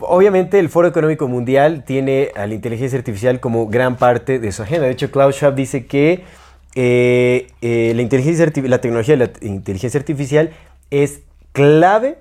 obviamente 0.00 0.58
el 0.58 0.68
Foro 0.68 0.88
Económico 0.88 1.28
Mundial 1.28 1.84
tiene 1.84 2.30
a 2.36 2.46
la 2.46 2.54
inteligencia 2.54 2.98
artificial 2.98 3.40
como 3.40 3.66
gran 3.66 3.96
parte 3.96 4.38
de 4.38 4.52
su 4.52 4.62
agenda. 4.62 4.86
De 4.86 4.92
hecho, 4.92 5.10
Klaus 5.10 5.36
Schwab 5.36 5.54
dice 5.54 5.86
que 5.86 6.24
eh, 6.76 7.48
eh, 7.60 7.92
la, 7.94 8.02
inteligencia 8.02 8.50
la 8.64 8.80
tecnología 8.80 9.16
de 9.16 9.26
la 9.26 9.32
inteligencia 9.46 9.98
artificial 9.98 10.50
es 10.90 11.20
clave, 11.52 12.18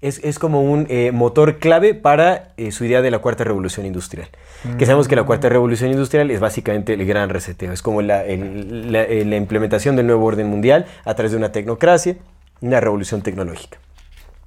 es, 0.00 0.38
como 0.38 0.62
un 0.62 0.86
eh, 0.88 1.10
motor 1.12 1.58
clave 1.58 1.94
para 1.94 2.54
su 2.70 2.84
idea 2.84 3.02
de 3.02 3.10
la 3.10 3.18
cuarta 3.18 3.44
revolución 3.44 3.86
industrial. 3.86 4.28
Que 4.76 4.86
sabemos 4.86 5.06
que 5.06 5.14
la 5.14 5.22
cuarta 5.22 5.48
revolución 5.48 5.90
industrial 5.90 6.30
es 6.32 6.40
básicamente 6.40 6.94
el 6.94 7.04
gran 7.06 7.28
reseteo, 7.28 7.72
es 7.72 7.82
como 7.82 8.02
la, 8.02 8.24
implementación 8.28 9.94
del 9.94 10.06
nuevo 10.06 10.24
orden 10.24 10.48
mundial 10.48 10.86
a 11.04 11.14
través 11.14 11.30
de 11.32 11.38
una 11.38 11.52
tecnocracia, 11.52 12.16
una 12.60 12.80
revolución 12.80 13.22
tecnológica. 13.22 13.78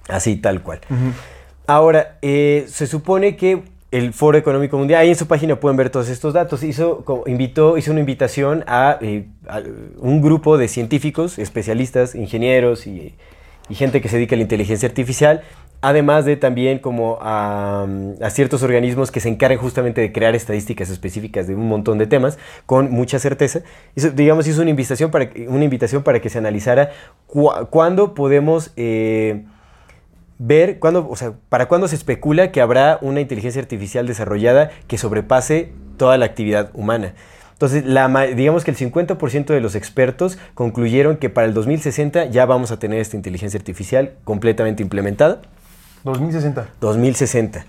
Así 0.10 0.36
tal 0.36 0.62
cual. 0.62 0.82
Ahora, 1.72 2.18
eh, 2.22 2.66
se 2.68 2.86
supone 2.86 3.38
que 3.38 3.64
el 3.92 4.12
Foro 4.12 4.38
Económico 4.38 4.78
Mundial, 4.78 5.04
ahí 5.04 5.08
en 5.08 5.16
su 5.16 5.26
página 5.26 5.58
pueden 5.58 5.78
ver 5.78 5.90
todos 5.90 6.10
estos 6.10 6.34
datos, 6.34 6.64
hizo, 6.64 7.06
invitó, 7.28 7.78
hizo 7.78 7.92
una 7.92 8.02
invitación 8.02 8.66
eh, 9.00 9.26
a, 9.48 9.62
un 9.98 10.22
grupo 10.22 10.58
de 10.58 10.68
científicos, 10.68 11.40
especialistas, 11.40 12.14
ingenieros 12.14 12.88
y, 12.88 13.16
gente 13.70 14.02
que 14.02 14.10
se 14.10 14.18
dedica 14.18 14.36
a 14.36 14.38
la 14.38 14.42
inteligencia 14.42 14.90
artificial, 14.90 15.44
además 15.80 16.26
de 16.26 16.36
también 16.36 16.80
como 16.80 17.20
a, 17.22 17.88
ciertos 18.32 18.64
organismos 18.64 19.10
que 19.10 19.22
se 19.22 19.30
encargan 19.30 19.58
justamente 19.58 20.02
de 20.02 20.12
crear 20.12 20.36
estadísticas 20.36 20.90
específicas 20.90 21.48
de 21.48 21.56
un 21.56 21.70
montón 21.70 21.98
de 21.98 22.06
temas 22.06 22.38
con 22.66 22.92
mucha 22.92 23.18
certeza. 23.18 23.62
digamos, 24.14 24.46
hizo 24.46 24.60
una 24.60 24.72
invitación 24.72 25.10
para, 25.10 25.30
una 25.48 25.64
invitación 25.64 26.04
para 26.04 26.20
que 26.20 26.28
se 26.28 26.38
analizara 26.38 26.92
cuándo 27.70 28.14
podemos... 28.14 28.74
Eh, 28.76 29.46
ver 30.44 30.80
cuándo, 30.80 31.08
o 31.08 31.16
sea, 31.16 31.34
para 31.50 31.68
cuándo 31.68 31.88
se 31.88 31.96
especula 31.96 32.52
que 32.52 32.62
habrá 32.62 32.98
una 33.02 33.22
inteligencia 33.22 33.62
artificial 33.62 34.08
desarrollada 34.08 34.72
que 34.88 34.98
sobrepase 34.98 35.72
toda 35.98 36.18
la 36.18 36.26
actividad 36.26 36.72
humana. 36.74 37.14
Entonces, 37.54 37.86
la, 37.86 38.08
digamos 38.26 38.64
que 38.64 38.72
el 38.72 38.78
50% 38.78 39.46
de 39.46 39.62
los 39.62 39.76
expertos 39.76 40.40
concluyeron 40.56 41.18
que 41.18 41.30
para 41.30 41.46
el 41.46 41.54
2060 41.54 42.26
ya 42.26 42.48
vamos 42.48 42.72
a 42.72 42.80
tener 42.80 43.00
esta 43.00 43.16
inteligencia 43.16 43.60
artificial 43.60 44.14
completamente 44.24 44.82
implementada. 44.82 45.42
2060. 46.04 46.70
2060. 46.82 47.66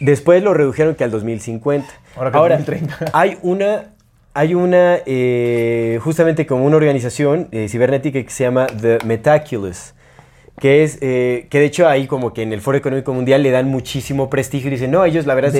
Después 0.00 0.42
lo 0.42 0.52
redujeron 0.52 0.96
que 0.96 1.04
al 1.04 1.12
2050. 1.12 1.86
Ahora, 2.16 2.30
que 2.32 2.36
Ahora 2.38 2.56
2030. 2.56 3.04
hay 3.12 3.38
una 3.42 3.92
hay 4.34 4.52
una, 4.52 4.98
eh, 5.06 5.98
justamente 6.02 6.44
como 6.44 6.66
una 6.66 6.76
organización 6.76 7.48
eh, 7.52 7.70
cibernética 7.70 8.22
que 8.22 8.28
se 8.28 8.44
llama 8.44 8.66
The 8.66 8.98
Metaculous, 9.06 9.94
que 10.60 10.84
es 10.84 10.98
eh, 11.02 11.46
que 11.50 11.58
de 11.58 11.66
hecho 11.66 11.86
ahí 11.86 12.06
como 12.06 12.32
que 12.32 12.42
en 12.42 12.52
el 12.52 12.60
Foro 12.60 12.78
Económico 12.78 13.12
Mundial 13.12 13.42
le 13.42 13.50
dan 13.50 13.68
muchísimo 13.68 14.30
prestigio 14.30 14.68
y 14.68 14.70
dicen, 14.72 14.90
no, 14.90 15.04
ellos 15.04 15.26
la 15.26 15.34
verdad 15.34 15.54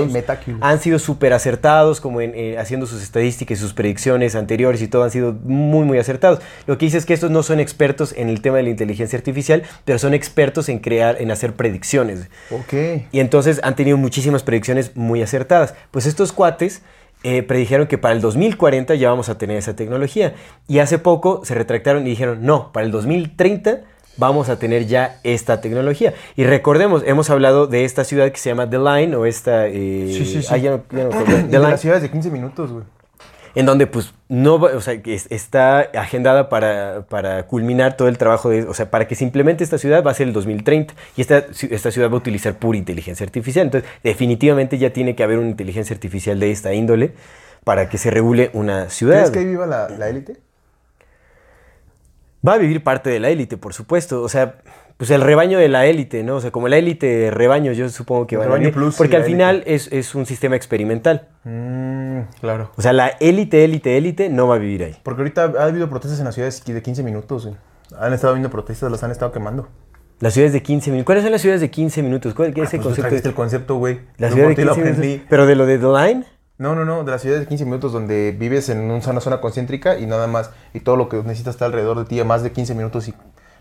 han 0.61 0.81
sido 0.81 0.99
súper 0.99 1.33
acertados 1.33 2.01
como 2.01 2.21
en, 2.21 2.33
eh, 2.35 2.59
haciendo 2.59 2.87
sus 2.87 3.03
estadísticas 3.03 3.59
y 3.59 3.61
sus 3.61 3.75
predicciones 3.75 4.35
anteriores 4.35 4.81
y 4.81 4.89
todo 4.89 5.05
han 5.05 5.11
sido 5.11 5.35
muy, 5.45 5.85
muy 5.85 5.99
acertados. 5.99 6.41
Lo 6.67 6.79
que 6.79 6.87
dice 6.87 6.99
es 6.99 7.05
que 7.05 7.15
estos 7.15 7.31
no 7.31 7.43
son 7.43 7.61
expertos 7.61 8.15
en 8.17 8.29
el 8.29 8.41
tema 8.41 8.57
de 8.57 8.65
la 8.65 8.71
inteligencia 8.71 9.19
artificial, 9.19 9.63
pero 9.85 9.99
son 9.99 10.15
expertos 10.15 10.69
en 10.69 10.79
crear, 10.79 11.21
en 11.21 11.31
hacer 11.31 11.53
predicciones. 11.55 12.29
Ok. 12.51 12.73
Y 13.13 13.21
entonces 13.21 13.61
han 13.63 13.77
tenido 13.77 13.99
muchísimas 13.99 14.43
predicciones 14.43 14.97
muy 14.97 15.23
acertadas. 15.23 15.75
Pues 15.91 16.07
estos 16.07 16.33
cuates... 16.33 16.83
Eh, 17.23 17.43
predijeron 17.43 17.89
que 17.89 17.99
para 17.99 18.15
el 18.15 18.21
2040 18.21 18.95
ya 18.95 19.09
vamos 19.09 19.31
a 19.31 19.39
tener 19.39 19.57
esa 19.57 19.75
tecnología. 19.75 20.35
Y 20.69 20.79
hace 20.79 20.99
poco 20.99 21.41
se 21.45 21.55
retractaron 21.55 22.07
y 22.07 22.11
dijeron, 22.11 22.45
no, 22.45 22.71
para 22.73 22.87
el 22.87 22.93
2030 22.93 23.81
vamos 24.17 24.49
a 24.49 24.59
tener 24.59 24.87
ya 24.87 25.19
esta 25.23 25.61
tecnología. 25.61 26.15
Y 26.37 26.45
recordemos, 26.45 27.03
hemos 27.07 27.31
hablado 27.31 27.67
de 27.67 27.85
esta 27.85 28.05
ciudad 28.05 28.31
que 28.31 28.39
se 28.39 28.51
llama 28.51 28.69
The 28.69 28.79
Line 28.79 29.17
o 29.17 29.27
esta... 29.27 29.67
Eh, 29.67 30.13
sí, 30.13 30.25
sí, 30.25 30.43
sí. 30.43 30.49
Ah, 30.51 30.57
ya 30.57 30.71
no, 30.73 30.83
The 30.91 31.59
Line. 31.59 31.79
ciudad 31.79 32.01
de 32.01 32.11
15 32.11 32.31
minutos, 32.31 32.73
güey. 32.73 32.85
En 33.55 33.65
donde 33.65 33.87
pues 33.87 34.13
no, 34.29 34.57
o 34.57 34.81
sea, 34.83 35.01
está 35.31 35.81
agendada 35.81 36.51
para, 36.51 37.07
para, 37.09 37.47
culminar 37.47 37.97
todo 37.97 38.09
el 38.09 38.19
trabajo 38.19 38.51
de, 38.51 38.65
o 38.65 38.75
sea, 38.75 38.91
para 38.91 39.09
que 39.09 39.15
se 39.15 39.25
implemente 39.25 39.65
esta 39.65 39.79
ciudad 39.79 40.05
va 40.05 40.11
a 40.11 40.15
ser 40.15 40.27
el 40.27 40.35
2030 40.35 40.93
y 41.17 41.23
esta, 41.23 41.47
esta 41.71 41.91
ciudad 41.91 42.11
va 42.11 42.15
a 42.15 42.19
utilizar 42.19 42.59
pura 42.59 42.77
inteligencia 42.77 43.25
artificial. 43.25 43.65
Entonces, 43.65 43.89
definitivamente 44.05 44.77
ya 44.77 44.93
tiene 44.93 45.17
que 45.17 45.23
haber 45.23 45.39
una 45.39 45.49
inteligencia 45.49 45.95
artificial 45.95 46.39
de 46.39 46.51
esta 46.51 46.75
índole 46.75 47.15
para 47.65 47.89
que 47.89 47.97
se 47.97 48.11
regule 48.11 48.51
una 48.53 48.91
ciudad. 48.91 49.21
¿Crees 49.21 49.31
que 49.31 49.39
ahí 49.39 49.47
viva 49.47 49.67
la 49.67 50.07
élite? 50.07 50.37
Va 52.47 52.55
a 52.55 52.59
vivir 52.59 52.83
parte 52.83 53.11
de 53.11 53.21
la 53.21 53.29
élite, 53.31 53.57
por 53.57 53.75
supuesto. 53.75 54.23
O 54.23 54.29
sea, 54.29 54.57
pues 54.97 55.11
el 55.11 55.21
rebaño 55.21 55.59
de 55.59 55.69
la 55.69 55.87
élite, 55.87 56.23
¿no? 56.23 56.37
O 56.37 56.41
sea, 56.41 56.51
como 56.51 56.69
la 56.69 56.79
élite 56.79 57.07
de 57.07 57.31
rebaño, 57.31 57.73
yo 57.73 57.89
supongo 57.89 58.27
que 58.27 58.37
va 58.37 58.45
a 58.45 58.59
vivir. 58.59 58.75
Porque 58.97 59.17
al 59.17 59.25
final 59.25 59.63
es, 59.67 60.15
un 60.15 60.27
sistema 60.27 60.57
experimental. 60.57 61.29
Mm, 61.45 62.21
claro. 62.41 62.73
O 62.77 62.83
sea, 62.83 62.93
la 62.93 63.09
élite, 63.09 63.65
élite, 63.65 63.97
élite 63.97 64.29
no 64.31 64.49
va 64.49 64.57
a 64.57 64.59
vivir 64.59 64.83
ahí. 64.85 64.97
Porque 65.03 65.21
ahorita 65.21 65.53
ha 65.59 65.65
habido 65.65 65.89
protestas 65.91 66.19
en 66.19 66.25
las 66.25 66.35
ciudades 66.35 66.65
de 66.65 66.83
15 66.83 67.03
minutos. 67.03 67.51
Han 67.99 68.13
estado 68.13 68.33
habiendo 68.33 68.51
protestas, 68.51 68.91
las 68.91 69.03
han 69.03 69.11
estado 69.11 69.33
quemando. 69.33 69.69
Las 70.19 70.33
ciudades 70.33 70.55
de 70.55 70.63
15 70.63 70.91
minutos. 70.91 71.07
¿Cuáles 71.07 71.25
son 71.25 71.33
las 71.33 71.43
ciudades 71.43 71.61
de 71.61 71.71
15 71.71 72.03
minutos? 72.03 72.33
¿Cuál 72.33 72.49
es 72.49 72.57
ese 72.57 72.79
ah, 72.79 72.81
pues 72.83 72.97
concepto? 72.97 73.29
el 73.29 73.35
concepto, 73.35 73.75
güey. 73.77 74.01
Las 74.17 74.33
ciudades 74.33 74.57
de 74.57 74.65
15 74.65 74.81
minutos. 74.81 75.27
Pero 75.29 75.47
de 75.47 75.57
lo 75.57 75.67
de 75.67 75.79
The 75.79 75.87
Line. 75.87 76.25
No, 76.59 76.75
no, 76.75 76.87
no, 76.87 77.05
de 77.05 77.11
la 77.11 77.19
ciudad 77.19 77.39
de 77.39 77.47
15 77.47 77.67
minutos 77.67 77.93
donde 77.93 78.33
vives 78.33 78.71
en 78.71 78.91
una 78.91 79.21
zona 79.21 79.41
concéntrica 79.43 79.99
y 79.99 80.07
nada 80.07 80.27
más, 80.27 80.51
y 80.73 80.81
todo 80.81 80.97
lo 80.97 81.11
que 81.11 81.19
necesitas 81.19 81.55
está 81.55 81.67
alrededor 81.67 81.99
de 81.99 82.07
ti 82.07 82.19
a 82.19 82.25
más 82.25 82.43
de 82.43 82.51
15 82.51 82.75
minutos 82.75 83.09
y 83.09 83.15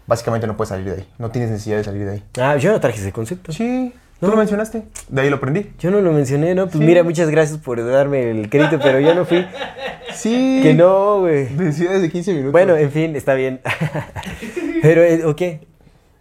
básicamente 0.07 0.47
no 0.47 0.55
puedes 0.55 0.69
salir 0.69 0.85
de 0.85 1.01
ahí. 1.01 1.07
No 1.17 1.29
tienes 1.29 1.51
necesidad 1.51 1.77
de 1.77 1.83
salir 1.83 2.05
de 2.05 2.11
ahí. 2.11 2.23
Ah, 2.39 2.55
yo 2.55 2.71
no 2.71 2.79
traje 2.79 2.99
ese 2.99 3.11
concepto. 3.11 3.51
Sí, 3.51 3.93
tú 4.21 4.27
lo 4.27 4.37
mencionaste. 4.37 4.83
De 5.09 5.21
ahí 5.21 5.29
lo 5.29 5.35
aprendí. 5.35 5.73
Yo 5.77 5.91
no 5.91 5.99
lo 5.99 6.13
mencioné, 6.13 6.55
¿no? 6.55 6.67
Pues 6.67 6.77
mira, 6.77 7.03
muchas 7.03 7.29
gracias 7.29 7.59
por 7.59 7.85
darme 7.85 8.31
el 8.31 8.49
crédito, 8.49 8.79
pero 8.81 9.01
yo 9.01 9.13
no 9.13 9.25
fui. 9.25 9.45
Sí. 10.13 10.61
Que 10.63 10.73
no, 10.73 11.19
güey. 11.19 11.47
Decía 11.47 11.91
desde 11.91 12.09
15 12.09 12.31
minutos. 12.31 12.51
Bueno, 12.53 12.77
en 12.77 12.91
fin, 12.91 13.15
está 13.17 13.33
bien. 13.33 13.59
pero, 14.81 15.03
eh, 15.03 15.25
¿o 15.25 15.35
qué? 15.35 15.67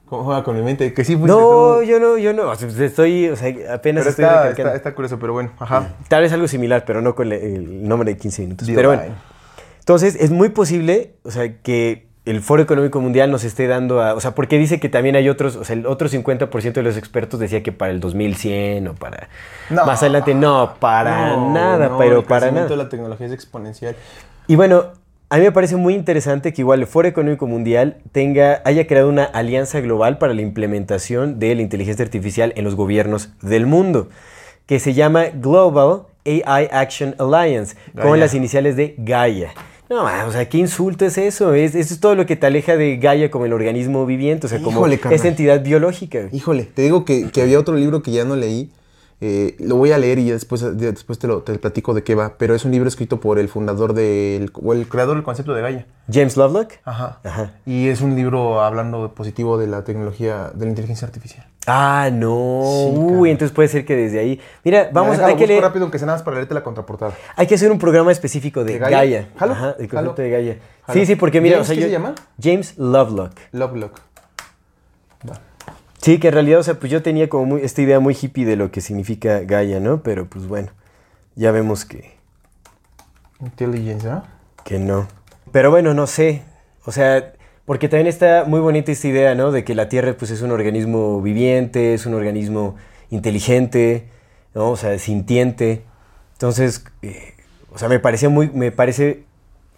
¿Cómo 0.07 0.25
juega 0.25 0.45
con 0.45 0.57
mi 0.57 0.63
mente? 0.63 0.93
Que 0.93 1.05
sí 1.05 1.17
fuiste 1.17 1.35
No, 1.37 1.83
yo 1.83 1.99
no, 1.99 2.19
yo 2.19 2.33
no. 2.33 2.51
O 2.51 2.55
sea, 2.57 2.69
estoy, 2.69 3.29
o 3.29 3.37
sea, 3.37 3.49
apenas 3.75 4.05
Pero 4.05 4.11
estoy 4.11 4.25
está, 4.25 4.51
está, 4.51 4.75
está 4.75 4.95
curioso, 4.95 5.19
pero 5.19 5.33
bueno, 5.33 5.53
ajá. 5.59 5.95
Tal 6.09 6.23
vez 6.23 6.33
algo 6.33 6.47
similar, 6.47 6.85
pero 6.87 7.01
no 7.01 7.15
con 7.15 7.33
el, 7.33 7.41
el 7.41 7.89
nombre 7.89 8.13
de 8.13 8.19
15 8.19 8.43
minutos. 8.43 8.69
Pero 8.73 8.89
bueno. 8.91 9.03
ay. 9.07 9.15
Entonces, 9.81 10.17
es 10.17 10.31
muy 10.31 10.49
posible, 10.49 11.15
o 11.25 11.31
sea, 11.31 11.59
que 11.61 12.07
el 12.25 12.41
Foro 12.41 12.63
Económico 12.63 13.01
Mundial 13.03 13.31
nos 13.31 13.45
esté 13.45 13.67
dando 13.67 14.01
a... 14.03 14.15
O 14.15 14.21
sea, 14.21 14.35
porque 14.35 14.57
dice 14.59 14.81
que 14.81 14.89
también 14.89 15.15
hay 15.15 15.29
otros, 15.29 15.57
o 15.57 15.65
sea, 15.65 15.77
el 15.77 15.85
otro 15.87 16.09
50% 16.09 16.73
de 16.73 16.83
los 16.83 16.97
expertos 16.97 17.39
decía 17.39 17.63
que 17.63 17.71
para 17.71 17.93
el 17.93 18.01
2100 18.01 18.89
o 18.89 18.95
para... 18.95 19.29
No. 19.69 19.85
Más 19.85 20.01
adelante, 20.03 20.35
no, 20.35 20.75
para 20.81 21.37
No, 21.37 21.53
nada, 21.53 21.89
no, 21.91 21.99
pero 21.99 22.21
el 22.21 22.25
para 22.25 22.51
nada. 22.51 22.67
de 22.67 22.77
la 22.77 22.89
tecnología 22.89 23.27
es 23.27 23.33
exponencial. 23.33 23.95
Y 24.47 24.57
bueno, 24.57 24.93
a 25.31 25.39
mí 25.39 25.43
me 25.43 25.53
parece 25.53 25.77
muy 25.77 25.95
interesante 25.95 26.53
que 26.53 26.63
igual 26.63 26.81
el 26.81 26.87
Foro 26.87 27.09
Económico 27.09 27.47
Mundial 27.47 27.99
tenga, 28.13 28.61
haya 28.65 28.87
creado 28.87 29.09
una 29.09 29.25
alianza 29.25 29.81
global 29.81 30.19
para 30.19 30.35
la 30.35 30.43
implementación 30.43 31.39
de 31.39 31.55
la 31.55 31.63
inteligencia 31.63 32.05
artificial 32.05 32.53
en 32.57 32.65
los 32.65 32.75
gobiernos 32.75 33.31
del 33.43 33.67
mundo, 33.67 34.09
que 34.67 34.79
se 34.79 34.95
llama 34.95 35.27
Global 35.35 36.03
AI 36.27 36.69
Action 36.71 37.15
Alliance, 37.19 37.77
con 38.01 38.21
las 38.21 38.35
iniciales 38.35 38.77
de 38.77 38.95
Gaia. 38.99 39.53
No, 39.89 40.05
o 40.05 40.33
sea, 40.33 40.49
¿qué 40.49 40.59
insulto 40.59 41.05
es 41.05 41.19
eso? 41.19 41.53
Es, 41.53 41.75
eso 41.75 41.95
es 41.95 42.01
todo 42.01 42.15
lo 42.15 42.27
que 42.27 42.37
te 42.37 42.47
aleja 42.47 42.77
de 42.77 42.97
Gaia 42.97 43.31
como 43.31 43.45
el 43.45 43.53
organismo 43.53 44.07
viviente, 44.07 44.47
o 44.47 44.49
sea, 44.49 44.61
como 44.61 44.79
Híjole, 44.79 45.01
esa 45.11 45.29
entidad 45.29 45.63
biológica. 45.63 46.29
Híjole, 46.33 46.65
te 46.65 46.83
digo 46.83 47.05
que, 47.05 47.31
que 47.31 47.43
había 47.43 47.59
otro 47.59 47.77
libro 47.77 48.03
que 48.03 48.11
ya 48.11 48.25
no 48.25 48.37
leí. 48.37 48.71
Eh, 49.27 49.57
lo 49.59 49.77
voy 49.77 49.91
a 49.93 49.97
leer 49.99 50.19
y 50.19 50.27
ya 50.27 50.35
después, 50.35 50.77
después 50.77 51.19
te 51.19 51.27
lo 51.27 51.43
te 51.43 51.59
platico 51.59 51.95
de 51.95 52.03
qué 52.03 52.15
va. 52.15 52.35
Pero 52.37 52.55
es 52.55 52.65
un 52.67 52.73
libro 52.73 52.89
escrito 52.89 53.21
por 53.21 53.39
el 53.39 53.49
fundador 53.49 53.95
del. 53.95 54.51
o 54.63 54.73
el 54.75 54.87
creador 54.87 55.15
del 55.17 55.25
concepto 55.25 55.55
de 55.55 55.63
Gaia. 55.63 55.87
James 56.13 56.37
Lovelock. 56.37 56.73
Ajá. 56.85 57.21
Ajá. 57.25 57.53
Y 57.65 57.89
es 57.89 58.03
un 58.03 58.15
libro 58.15 58.61
hablando 58.61 59.15
positivo 59.15 59.57
de 59.57 59.67
la 59.67 59.83
tecnología, 59.85 60.51
de 60.55 60.67
la 60.67 60.71
inteligencia 60.71 61.07
artificial. 61.07 61.47
Ah, 61.67 62.11
no. 62.13 62.61
Sí, 62.93 62.99
Uy, 62.99 63.31
entonces 63.31 63.55
puede 63.55 63.69
ser 63.69 63.87
que 63.87 63.97
desde 63.97 64.19
ahí. 64.21 64.39
Mira, 64.65 64.91
vamos, 64.93 65.13
Déjalo, 65.13 65.29
hay 65.29 65.37
que 65.37 65.47
leer. 65.47 65.63
rápido, 65.63 65.85
aunque 65.85 65.99
sea 65.99 66.05
nada 66.05 66.19
más 66.19 66.23
para 66.23 66.37
leerte 66.37 66.53
la 66.53 66.63
contraportada. 66.63 67.15
Hay 67.37 67.47
que 67.47 67.55
hacer 67.55 67.73
un 67.73 67.79
programa 67.79 68.13
específico 68.13 68.63
de, 68.65 68.75
¿De 68.75 68.79
Gaia. 68.79 68.97
Gaia? 68.99 69.29
Ajá, 69.39 69.69
el 69.79 69.89
concepto 69.89 69.97
jalo. 69.97 70.15
de 70.15 70.31
Gaia. 70.31 70.59
Jalo. 70.87 71.01
Sí, 71.01 71.07
sí, 71.07 71.17
porque 71.17 71.41
mira, 71.41 71.55
¿James 71.57 71.67
o 71.67 71.69
sea, 71.69 71.75
qué 71.77 71.81
yo- 71.81 71.87
se 71.87 71.93
llama? 71.93 72.15
James 72.43 72.75
Lovelock. 72.77 73.33
Lovelock. 73.53 74.01
Sí, 76.05 76.19
que 76.19 76.29
en 76.29 76.35
realidad, 76.35 76.61
o 76.61 76.63
sea, 76.63 76.75
pues 76.75 76.93
yo 76.93 77.03
tenía 77.03 77.31
como 77.31 77.47
muy, 77.47 77.63
esta 77.63 77.81
idea 77.81 77.99
muy 77.99 78.15
hippie 78.15 78.45
de 78.45 78.57
lo 78.57 78.71
que 78.71 78.83
significa 78.83 79.41
Gaia, 79.41 79.81
¿no? 79.81 80.03
Pero 80.03 80.27
pues 80.27 80.47
bueno, 80.47 80.69
ya 81.35 81.51
vemos 81.51 81.87
que, 81.87 82.13
Intelligence, 83.41 84.07
¿ah? 84.07 84.25
que 84.65 84.79
no. 84.79 85.09
Pero 85.51 85.71
bueno, 85.71 85.95
no 85.95 86.07
sé. 86.07 86.43
O 86.85 86.93
sea, 86.93 87.33
porque 87.65 87.89
también 87.89 88.09
está 88.09 88.45
muy 88.47 88.61
bonita 88.61 88.93
esta 88.93 89.09
idea, 89.09 89.35
¿no? 89.35 89.51
De 89.51 89.65
que 89.65 89.75
la 89.75 89.89
Tierra 89.89 90.15
pues 90.19 90.31
es 90.31 90.43
un 90.43 90.51
organismo 90.51 91.23
viviente, 91.23 91.95
es 91.95 92.05
un 92.05 92.13
organismo 92.13 92.77
inteligente, 93.09 94.07
¿no? 94.55 94.73
O 94.73 94.77
sea, 94.77 94.99
sintiente. 94.99 95.85
Entonces, 96.33 96.85
eh, 97.01 97.33
o 97.73 97.79
sea, 97.79 97.89
me 97.89 97.99
parecía 97.99 98.29
muy, 98.29 98.51
me 98.51 98.73
parece, 98.73 99.25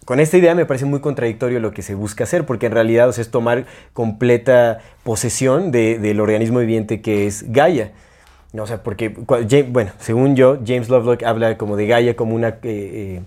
con 0.07 0.21
esta 0.21 0.37
idea 0.37 0.55
me 0.55 0.65
parece 0.65 0.85
muy 0.85 1.01
contradictorio 1.01 1.59
lo 1.59 1.71
que 1.71 1.81
se 1.81 1.93
busca 1.93 2.23
hacer, 2.23 2.45
porque 2.45 2.67
en 2.67 2.71
realidad, 2.71 3.09
es 3.09 3.29
tomar 3.29 3.65
completa 3.91 4.79
posesión 5.03 5.69
de- 5.69 5.99
del 5.99 6.21
organismo 6.21 6.59
viviente 6.59 7.01
que 7.01 7.27
es 7.27 7.51
Gaia. 7.51 7.91
No, 8.53 8.63
O 8.63 8.67
sea, 8.67 8.83
porque, 8.83 9.09
bueno, 9.09 9.91
según 9.99 10.37
yo, 10.37 10.59
James 10.65 10.87
Lovelock 10.87 11.23
habla 11.23 11.57
como 11.57 11.75
de 11.75 11.87
Gaia 11.87 12.15
como 12.15 12.35
una... 12.35 12.47
eh, 12.47 12.55
eh, 12.63 13.21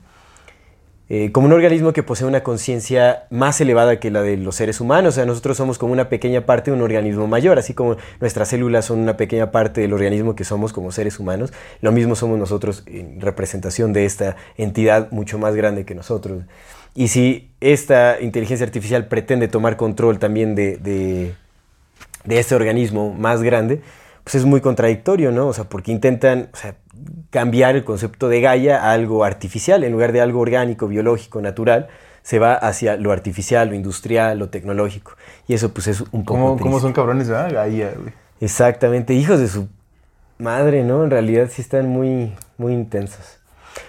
eh, 1.12 1.32
como 1.32 1.48
un 1.48 1.52
organismo 1.52 1.92
que 1.92 2.04
posee 2.04 2.24
una 2.28 2.44
conciencia 2.44 3.24
más 3.30 3.60
elevada 3.60 3.98
que 3.98 4.12
la 4.12 4.22
de 4.22 4.36
los 4.36 4.54
seres 4.54 4.80
humanos. 4.80 5.14
O 5.14 5.16
sea, 5.16 5.26
nosotros 5.26 5.56
somos 5.56 5.76
como 5.76 5.92
una 5.92 6.08
pequeña 6.08 6.46
parte 6.46 6.70
de 6.70 6.76
un 6.76 6.82
organismo 6.84 7.26
mayor, 7.26 7.58
así 7.58 7.74
como 7.74 7.96
nuestras 8.20 8.46
células 8.46 8.84
son 8.84 9.00
una 9.00 9.16
pequeña 9.16 9.50
parte 9.50 9.80
del 9.80 9.92
organismo 9.92 10.36
que 10.36 10.44
somos 10.44 10.72
como 10.72 10.92
seres 10.92 11.18
humanos. 11.18 11.52
Lo 11.80 11.90
mismo 11.90 12.14
somos 12.14 12.38
nosotros 12.38 12.84
en 12.86 13.20
representación 13.20 13.92
de 13.92 14.04
esta 14.04 14.36
entidad 14.56 15.10
mucho 15.10 15.36
más 15.36 15.56
grande 15.56 15.84
que 15.84 15.96
nosotros. 15.96 16.44
Y 16.94 17.08
si 17.08 17.50
esta 17.60 18.20
inteligencia 18.20 18.64
artificial 18.64 19.08
pretende 19.08 19.48
tomar 19.48 19.76
control 19.76 20.20
también 20.20 20.54
de, 20.54 20.76
de, 20.76 21.34
de 22.24 22.38
este 22.38 22.54
organismo 22.54 23.12
más 23.12 23.42
grande, 23.42 23.80
pues 24.22 24.36
es 24.36 24.44
muy 24.44 24.60
contradictorio, 24.60 25.32
¿no? 25.32 25.48
O 25.48 25.52
sea, 25.52 25.64
porque 25.64 25.90
intentan 25.90 26.50
o 26.52 26.56
sea, 26.56 26.76
cambiar 27.30 27.76
el 27.76 27.84
concepto 27.84 28.28
de 28.28 28.40
Gaia 28.40 28.82
a 28.82 28.92
algo 28.92 29.24
artificial, 29.24 29.84
en 29.84 29.92
lugar 29.92 30.12
de 30.12 30.20
algo 30.20 30.40
orgánico, 30.40 30.88
biológico, 30.88 31.40
natural, 31.40 31.88
se 32.22 32.38
va 32.38 32.54
hacia 32.54 32.96
lo 32.96 33.12
artificial, 33.12 33.68
lo 33.68 33.74
industrial, 33.74 34.38
lo 34.38 34.48
tecnológico. 34.48 35.12
Y 35.48 35.54
eso 35.54 35.72
pues 35.72 35.86
es 35.86 36.00
un 36.00 36.24
poco 36.24 36.40
¿Cómo, 36.40 36.46
triste. 36.50 36.62
cómo 36.64 36.80
son 36.80 36.92
cabrones, 36.92 37.28
¿verdad? 37.28 37.52
Gaia, 37.52 37.92
güey. 37.96 38.12
Exactamente, 38.40 39.14
hijos 39.14 39.38
de 39.38 39.48
su 39.48 39.68
madre, 40.38 40.84
¿no? 40.84 41.04
En 41.04 41.10
realidad 41.10 41.48
sí 41.50 41.62
están 41.62 41.88
muy, 41.88 42.32
muy 42.56 42.72
intensos. 42.72 43.40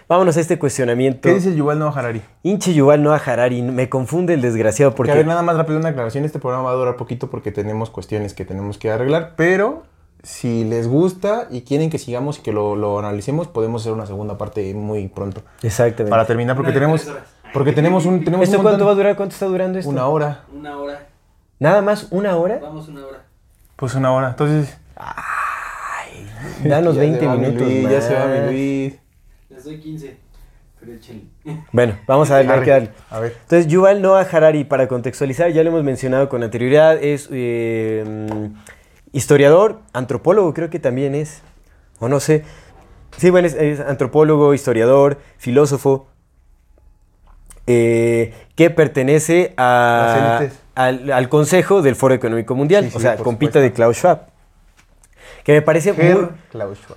Vámonos 0.08 0.36
a 0.38 0.42
este 0.42 0.60
cuestionamiento. 0.60 1.22
¿Qué 1.22 1.36
dice 1.36 1.56
Yuval 1.56 1.80
Noah 1.80 1.98
Harari? 1.98 2.22
Hinche 2.44 2.74
Yuval 2.74 3.02
Noah 3.02 3.22
Harari, 3.26 3.62
me 3.62 3.90
confunde 3.90 4.34
el 4.34 4.42
desgraciado 4.42 4.92
Que 4.92 4.98
porque... 4.98 5.12
a 5.14 5.16
ver, 5.16 5.26
nada 5.26 5.42
más 5.42 5.56
rápido 5.56 5.80
una 5.80 5.90
aclaración. 5.90 6.26
Este 6.26 6.40
programa 6.40 6.66
va 6.66 6.72
a 6.72 6.76
durar 6.76 6.98
poquito 6.98 7.30
porque 7.30 7.52
tenemos 7.52 7.90
cuestiones 7.90 8.34
que 8.34 8.46
tenemos 8.46 8.78
que 8.78 8.92
arreglar, 8.92 9.34
pero 9.38 9.84
si 10.24 10.64
les 10.64 10.88
gusta 10.88 11.48
y 11.50 11.62
quieren 11.62 11.90
que 11.90 11.98
sigamos 11.98 12.40
y 12.40 12.42
que 12.42 12.52
lo, 12.52 12.76
lo 12.76 13.00
analicemos, 13.00 13.48
podemos 13.48 13.82
hacer 13.82 13.94
una 13.94 14.06
segunda 14.06 14.38
parte 14.38 14.74
muy 14.74 15.08
pronto. 15.08 15.42
Exactamente. 15.64 16.10
Para 16.10 16.26
terminar, 16.26 16.56
porque 16.56 16.72
tenemos, 16.72 17.12
porque 17.54 17.72
tenemos 17.74 18.06
un, 18.06 18.24
tenemos 18.24 18.46
¿Esto 18.46 18.58
un 18.58 18.64
cuánto 18.64 18.86
va 18.86 18.92
a 18.92 18.96
durar? 18.96 19.16
¿Cuánto 19.16 19.34
está 19.34 19.48
durando 19.48 19.80
esto? 19.80 19.90
Una 19.90 20.08
hora. 20.08 20.44
Una 20.54 20.78
hora. 20.78 21.08
¿Nada 21.60 21.82
más 21.82 22.08
una 22.12 22.36
hora? 22.38 22.60
Vamos 22.62 22.88
una 22.88 23.06
hora. 23.06 23.24
Pues 23.76 23.96
una 23.96 24.12
hora. 24.14 24.30
Entonces. 24.30 24.78
Danos 26.64 26.96
ya 26.96 27.02
20 27.02 27.20
se 27.20 27.26
va 27.26 27.36
mi 27.36 27.42
minutos 27.42 27.68
Luis, 27.68 27.84
más. 27.84 27.92
Ya 27.92 28.02
se 28.02 28.14
va 28.14 28.26
mi 28.28 28.40
Luis. 28.52 28.94
Les 29.50 29.64
doy 29.64 29.80
15. 29.80 30.18
Pero 30.80 30.94
échenle. 30.94 31.24
Bueno, 31.72 31.98
vamos 32.08 32.30
a 32.32 32.38
Arre. 32.38 32.64
que 32.64 32.72
darle. 32.72 32.90
A 33.10 33.20
ver. 33.20 33.36
Entonces, 33.42 33.68
Yuval 33.68 34.02
Noah 34.02 34.28
Harari, 34.32 34.64
para 34.64 34.88
contextualizar, 34.88 35.52
ya 35.52 35.64
lo 35.64 35.70
hemos 35.70 35.84
mencionado 35.84 36.30
con 36.30 36.44
anterioridad, 36.44 37.02
es 37.02 37.28
eh, 37.32 38.04
historiador, 39.12 39.80
antropólogo 39.94 40.54
creo 40.54 40.70
que 40.70 40.80
también 40.80 41.16
es, 41.16 41.42
o 42.00 42.08
no 42.10 42.20
sé. 42.20 42.44
Sí, 43.18 43.30
bueno, 43.30 43.48
es, 43.48 43.54
es 43.56 43.80
antropólogo, 43.80 44.54
historiador, 44.54 45.18
filósofo, 45.38 46.08
eh, 47.68 48.34
que 48.56 48.70
pertenece 48.70 49.54
a- 49.58 50.42
al, 50.76 51.12
al 51.12 51.30
Consejo 51.30 51.82
del 51.82 51.96
Foro 51.96 52.14
Económico 52.14 52.56
Mundial, 52.56 52.86
Sí, 52.86 52.92
sí, 52.92 52.98
o 52.98 53.00
sea, 53.00 53.18
compita 53.18 53.52
supuesto. 53.54 53.60
de 53.60 53.74
Klaus 53.74 53.98
Schwab. 53.98 54.31
Que 55.44 55.54
me 55.54 55.62
parece 55.62 55.94
muy, 55.94 56.28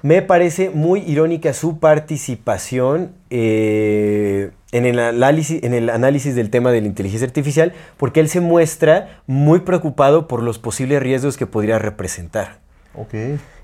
me 0.03 0.23
parece 0.23 0.71
muy 0.71 1.01
irónica 1.01 1.53
su 1.55 1.79
participación 1.79 3.13
eh, 3.31 4.51
en, 4.73 4.87
el 4.87 4.99
análisis, 4.99 5.63
en 5.63 5.75
el 5.75 5.89
análisis 5.91 6.35
del 6.35 6.51
tema 6.51 6.71
de 6.73 6.81
la 6.81 6.87
inteligencia 6.87 7.27
artificial, 7.27 7.73
porque 7.97 8.21
él 8.21 8.29
se 8.29 8.41
muestra 8.41 9.21
muy 9.27 9.61
preocupado 9.61 10.29
por 10.29 10.43
los 10.43 10.59
posibles 10.59 11.03
riesgos 11.03 11.37
que 11.37 11.47
podría 11.47 11.79
representar. 11.79 12.59
Ok. 12.95 13.15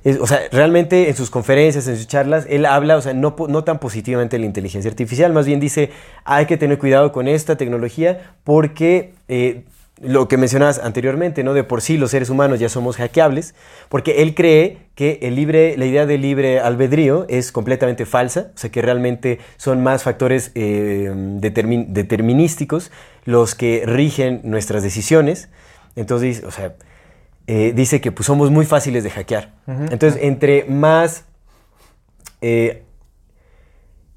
Es- 0.03 0.19
o 0.19 0.27
sea, 0.27 0.41
realmente 0.51 1.09
en 1.11 1.15
sus 1.17 1.31
conferencias, 1.31 1.87
en 1.87 1.97
sus 1.97 2.07
charlas, 2.07 2.47
él 2.49 2.65
habla, 2.65 2.97
o 2.97 3.01
sea, 3.03 3.13
no, 3.13 3.37
no 3.49 3.65
tan 3.65 3.79
positivamente 3.79 4.37
de 4.37 4.41
la 4.41 4.47
inteligencia 4.47 4.91
artificial, 4.91 5.33
más 5.33 5.47
bien 5.47 5.61
dice, 5.61 5.91
hay 6.25 6.47
que 6.47 6.57
tener 6.57 6.79
cuidado 6.79 7.13
con 7.13 7.29
esta 7.29 7.57
tecnología 7.57 8.33
porque 8.45 9.13
eh, 9.29 9.65
lo 10.01 10.29
que 10.29 10.39
mencionabas 10.39 10.79
anteriormente, 10.79 11.45
¿no? 11.45 11.53
De 11.53 11.63
por 11.63 11.83
sí 11.83 11.99
los 11.99 12.11
seres 12.11 12.31
humanos 12.31 12.59
ya 12.59 12.69
somos 12.71 12.97
hackeables, 12.97 13.55
porque 13.91 14.23
él 14.23 14.35
cree 14.35 14.79
que 14.95 15.19
el 15.23 15.35
libre, 15.35 15.77
la 15.77 15.85
idea 15.85 16.07
del 16.07 16.23
libre 16.23 16.59
albedrío 16.59 17.27
es 17.29 17.53
completamente 17.53 18.07
falsa, 18.07 18.51
o 18.55 18.59
sea, 18.59 18.71
que 18.71 18.81
realmente 18.81 19.39
son 19.59 19.83
más 19.83 20.03
factores 20.03 20.53
eh, 20.55 21.11
determin- 21.41 21.89
determinísticos 21.89 22.91
los 23.27 23.55
que 23.55 23.83
rigen 23.85 24.41
nuestras 24.45 24.83
decisiones. 24.83 25.51
Entonces, 25.97 26.45
o 26.45 26.51
sea, 26.51 26.75
eh, 27.47 27.73
dice 27.75 28.01
que 28.01 28.11
pues, 28.11 28.27
somos 28.27 28.51
muy 28.51 28.65
fáciles 28.65 29.05
de 29.05 29.11
hackear. 29.11 29.53
Entonces, 29.67 30.19
entre 30.23 30.65
más, 30.65 31.25
eh, 32.41 32.85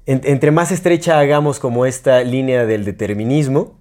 en- 0.06 0.22
entre 0.24 0.50
más 0.50 0.70
estrecha 0.72 1.18
hagamos 1.18 1.58
como 1.60 1.84
esta 1.84 2.22
línea 2.22 2.64
del 2.64 2.84
determinismo, 2.84 3.78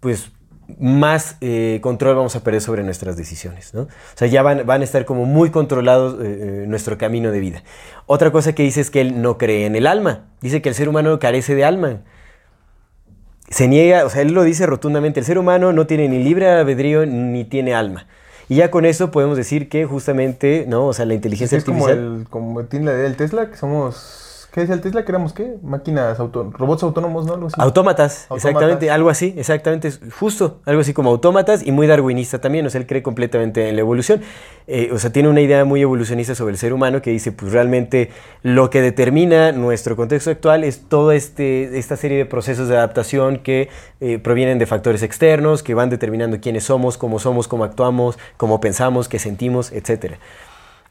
pues 0.00 0.30
más 0.78 1.36
eh, 1.40 1.78
control 1.82 2.16
vamos 2.16 2.36
a 2.36 2.44
perder 2.44 2.60
sobre 2.60 2.82
nuestras 2.82 3.16
decisiones. 3.16 3.72
¿no? 3.74 3.82
O 3.82 3.88
sea, 4.14 4.28
ya 4.28 4.42
van, 4.42 4.66
van 4.66 4.82
a 4.82 4.84
estar 4.84 5.04
como 5.04 5.24
muy 5.24 5.50
controlados 5.50 6.14
eh, 6.14 6.62
eh, 6.62 6.64
nuestro 6.66 6.98
camino 6.98 7.30
de 7.30 7.40
vida. 7.40 7.62
Otra 8.06 8.30
cosa 8.30 8.54
que 8.54 8.62
dice 8.62 8.80
es 8.80 8.90
que 8.90 9.00
él 9.00 9.22
no 9.22 9.38
cree 9.38 9.66
en 9.66 9.76
el 9.76 9.86
alma. 9.86 10.26
Dice 10.40 10.60
que 10.60 10.68
el 10.68 10.74
ser 10.74 10.88
humano 10.88 11.18
carece 11.18 11.54
de 11.54 11.64
alma. 11.64 12.00
se 13.48 13.66
niega, 13.68 14.04
o 14.04 14.10
sea, 14.10 14.22
él 14.22 14.32
lo 14.32 14.42
dice 14.42 14.66
rotundamente, 14.66 15.20
el 15.20 15.26
ser 15.26 15.38
humano 15.38 15.72
no 15.72 15.86
tiene 15.86 16.08
ni 16.08 16.22
libre 16.22 16.48
albedrío 16.48 17.06
ni 17.06 17.44
tiene 17.44 17.74
alma. 17.74 18.06
Y 18.50 18.56
ya 18.56 18.70
con 18.70 18.86
eso 18.86 19.10
podemos 19.10 19.36
decir 19.36 19.68
que 19.68 19.84
justamente, 19.84 20.64
¿no? 20.68 20.86
O 20.86 20.92
sea, 20.94 21.04
la 21.04 21.14
inteligencia 21.14 21.58
es 21.58 21.64
artificial... 21.64 21.98
Como, 21.98 22.16
el, 22.16 22.28
como 22.28 22.64
tiene 22.64 22.86
la 22.86 22.92
idea 22.92 23.02
del 23.02 23.16
Tesla, 23.16 23.50
que 23.50 23.56
somos 23.56 24.27
¿Qué 24.58 24.62
decía 24.62 24.74
el 24.74 24.80
Tesla? 24.80 25.04
¿Que 25.04 25.12
éramos 25.12 25.32
qué? 25.32 25.54
Máquinas, 25.62 26.18
robots 26.18 26.82
autónomos, 26.82 27.24
¿no? 27.26 27.34
Autómatas, 27.34 27.62
autómatas, 27.62 28.28
exactamente, 28.32 28.90
algo 28.90 29.08
así, 29.08 29.32
exactamente, 29.36 29.88
justo, 30.18 30.58
algo 30.64 30.80
así 30.80 30.92
como 30.92 31.10
autómatas 31.10 31.64
y 31.64 31.70
muy 31.70 31.86
darwinista 31.86 32.40
también, 32.40 32.66
o 32.66 32.70
sea, 32.70 32.80
él 32.80 32.88
cree 32.88 33.00
completamente 33.00 33.68
en 33.68 33.76
la 33.76 33.82
evolución. 33.82 34.20
Eh, 34.66 34.90
o 34.92 34.98
sea, 34.98 35.12
tiene 35.12 35.28
una 35.28 35.42
idea 35.42 35.64
muy 35.64 35.80
evolucionista 35.80 36.34
sobre 36.34 36.54
el 36.54 36.58
ser 36.58 36.72
humano 36.72 37.00
que 37.00 37.12
dice, 37.12 37.30
pues 37.30 37.52
realmente 37.52 38.10
lo 38.42 38.68
que 38.68 38.82
determina 38.82 39.52
nuestro 39.52 39.94
contexto 39.94 40.30
actual 40.30 40.64
es 40.64 40.80
toda 40.88 41.14
este, 41.14 41.78
esta 41.78 41.96
serie 41.96 42.18
de 42.18 42.26
procesos 42.26 42.66
de 42.66 42.78
adaptación 42.78 43.38
que 43.38 43.68
eh, 44.00 44.18
provienen 44.18 44.58
de 44.58 44.66
factores 44.66 45.04
externos, 45.04 45.62
que 45.62 45.74
van 45.74 45.88
determinando 45.88 46.40
quiénes 46.40 46.64
somos, 46.64 46.98
cómo 46.98 47.20
somos, 47.20 47.46
cómo 47.46 47.62
actuamos, 47.62 48.18
cómo 48.36 48.60
pensamos, 48.60 49.08
qué 49.08 49.20
sentimos, 49.20 49.70
etcétera. 49.70 50.18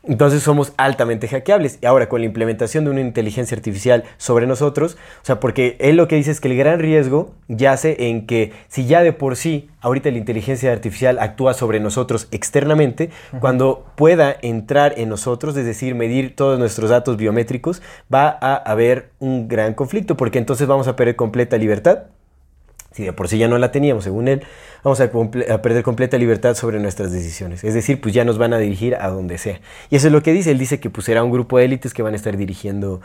Entonces 0.07 0.41
somos 0.41 0.73
altamente 0.77 1.27
hackeables. 1.27 1.79
Y 1.81 1.85
ahora 1.85 2.09
con 2.09 2.21
la 2.21 2.25
implementación 2.25 2.85
de 2.85 2.91
una 2.91 3.01
inteligencia 3.01 3.55
artificial 3.55 4.03
sobre 4.17 4.47
nosotros, 4.47 4.97
o 5.21 5.25
sea, 5.25 5.39
porque 5.39 5.75
él 5.79 5.97
lo 5.97 6.07
que 6.07 6.15
dice 6.15 6.31
es 6.31 6.39
que 6.39 6.47
el 6.47 6.57
gran 6.57 6.79
riesgo 6.79 7.33
yace 7.47 8.07
en 8.07 8.25
que 8.25 8.53
si 8.69 8.85
ya 8.85 9.03
de 9.03 9.13
por 9.13 9.35
sí 9.35 9.69
ahorita 9.81 10.09
la 10.11 10.17
inteligencia 10.17 10.71
artificial 10.71 11.19
actúa 11.19 11.53
sobre 11.53 11.79
nosotros 11.79 12.27
externamente, 12.31 13.09
cuando 13.39 13.85
pueda 13.95 14.35
entrar 14.41 14.93
en 14.97 15.09
nosotros, 15.09 15.55
es 15.55 15.65
decir, 15.65 15.95
medir 15.95 16.35
todos 16.35 16.57
nuestros 16.59 16.89
datos 16.89 17.17
biométricos, 17.17 17.81
va 18.13 18.37
a 18.41 18.55
haber 18.55 19.11
un 19.19 19.47
gran 19.47 19.73
conflicto, 19.73 20.17
porque 20.17 20.39
entonces 20.39 20.67
vamos 20.67 20.87
a 20.87 20.95
perder 20.95 21.15
completa 21.15 21.57
libertad 21.57 22.03
si 22.97 23.03
de 23.03 23.13
por 23.13 23.27
sí 23.27 23.37
ya 23.37 23.47
no 23.47 23.59
la 23.59 23.71
teníamos, 23.71 24.03
según 24.03 24.27
él, 24.27 24.41
vamos 24.83 24.99
a, 24.99 25.11
perder 25.11 25.83
completa 25.83 26.17
libertad 26.17 26.55
sobre 26.55 26.79
nuestras 26.79 27.11
decisiones. 27.11 27.63
Es 27.63 27.75
decir, 27.75 28.01
pues 28.01 28.11
ya 28.11 28.25
nos 28.25 28.39
van 28.39 28.53
a 28.53 28.57
dirigir 28.57 28.95
a 28.95 29.09
donde 29.09 29.37
sea. 29.37 29.59
Y 29.91 29.97
eso 29.97 30.07
es 30.07 30.13
lo 30.13 30.23
que 30.23 30.33
dice. 30.33 30.49
Él 30.49 30.57
dice 30.57 30.79
que 30.79 30.89
pues 30.89 31.05
será 31.05 31.23
un 31.23 31.31
grupo 31.31 31.59
de 31.59 31.65
élites 31.65 31.93
que 31.93 32.01
van 32.01 32.13
a 32.13 32.15
estar 32.15 32.35
dirigiendo 32.35 32.99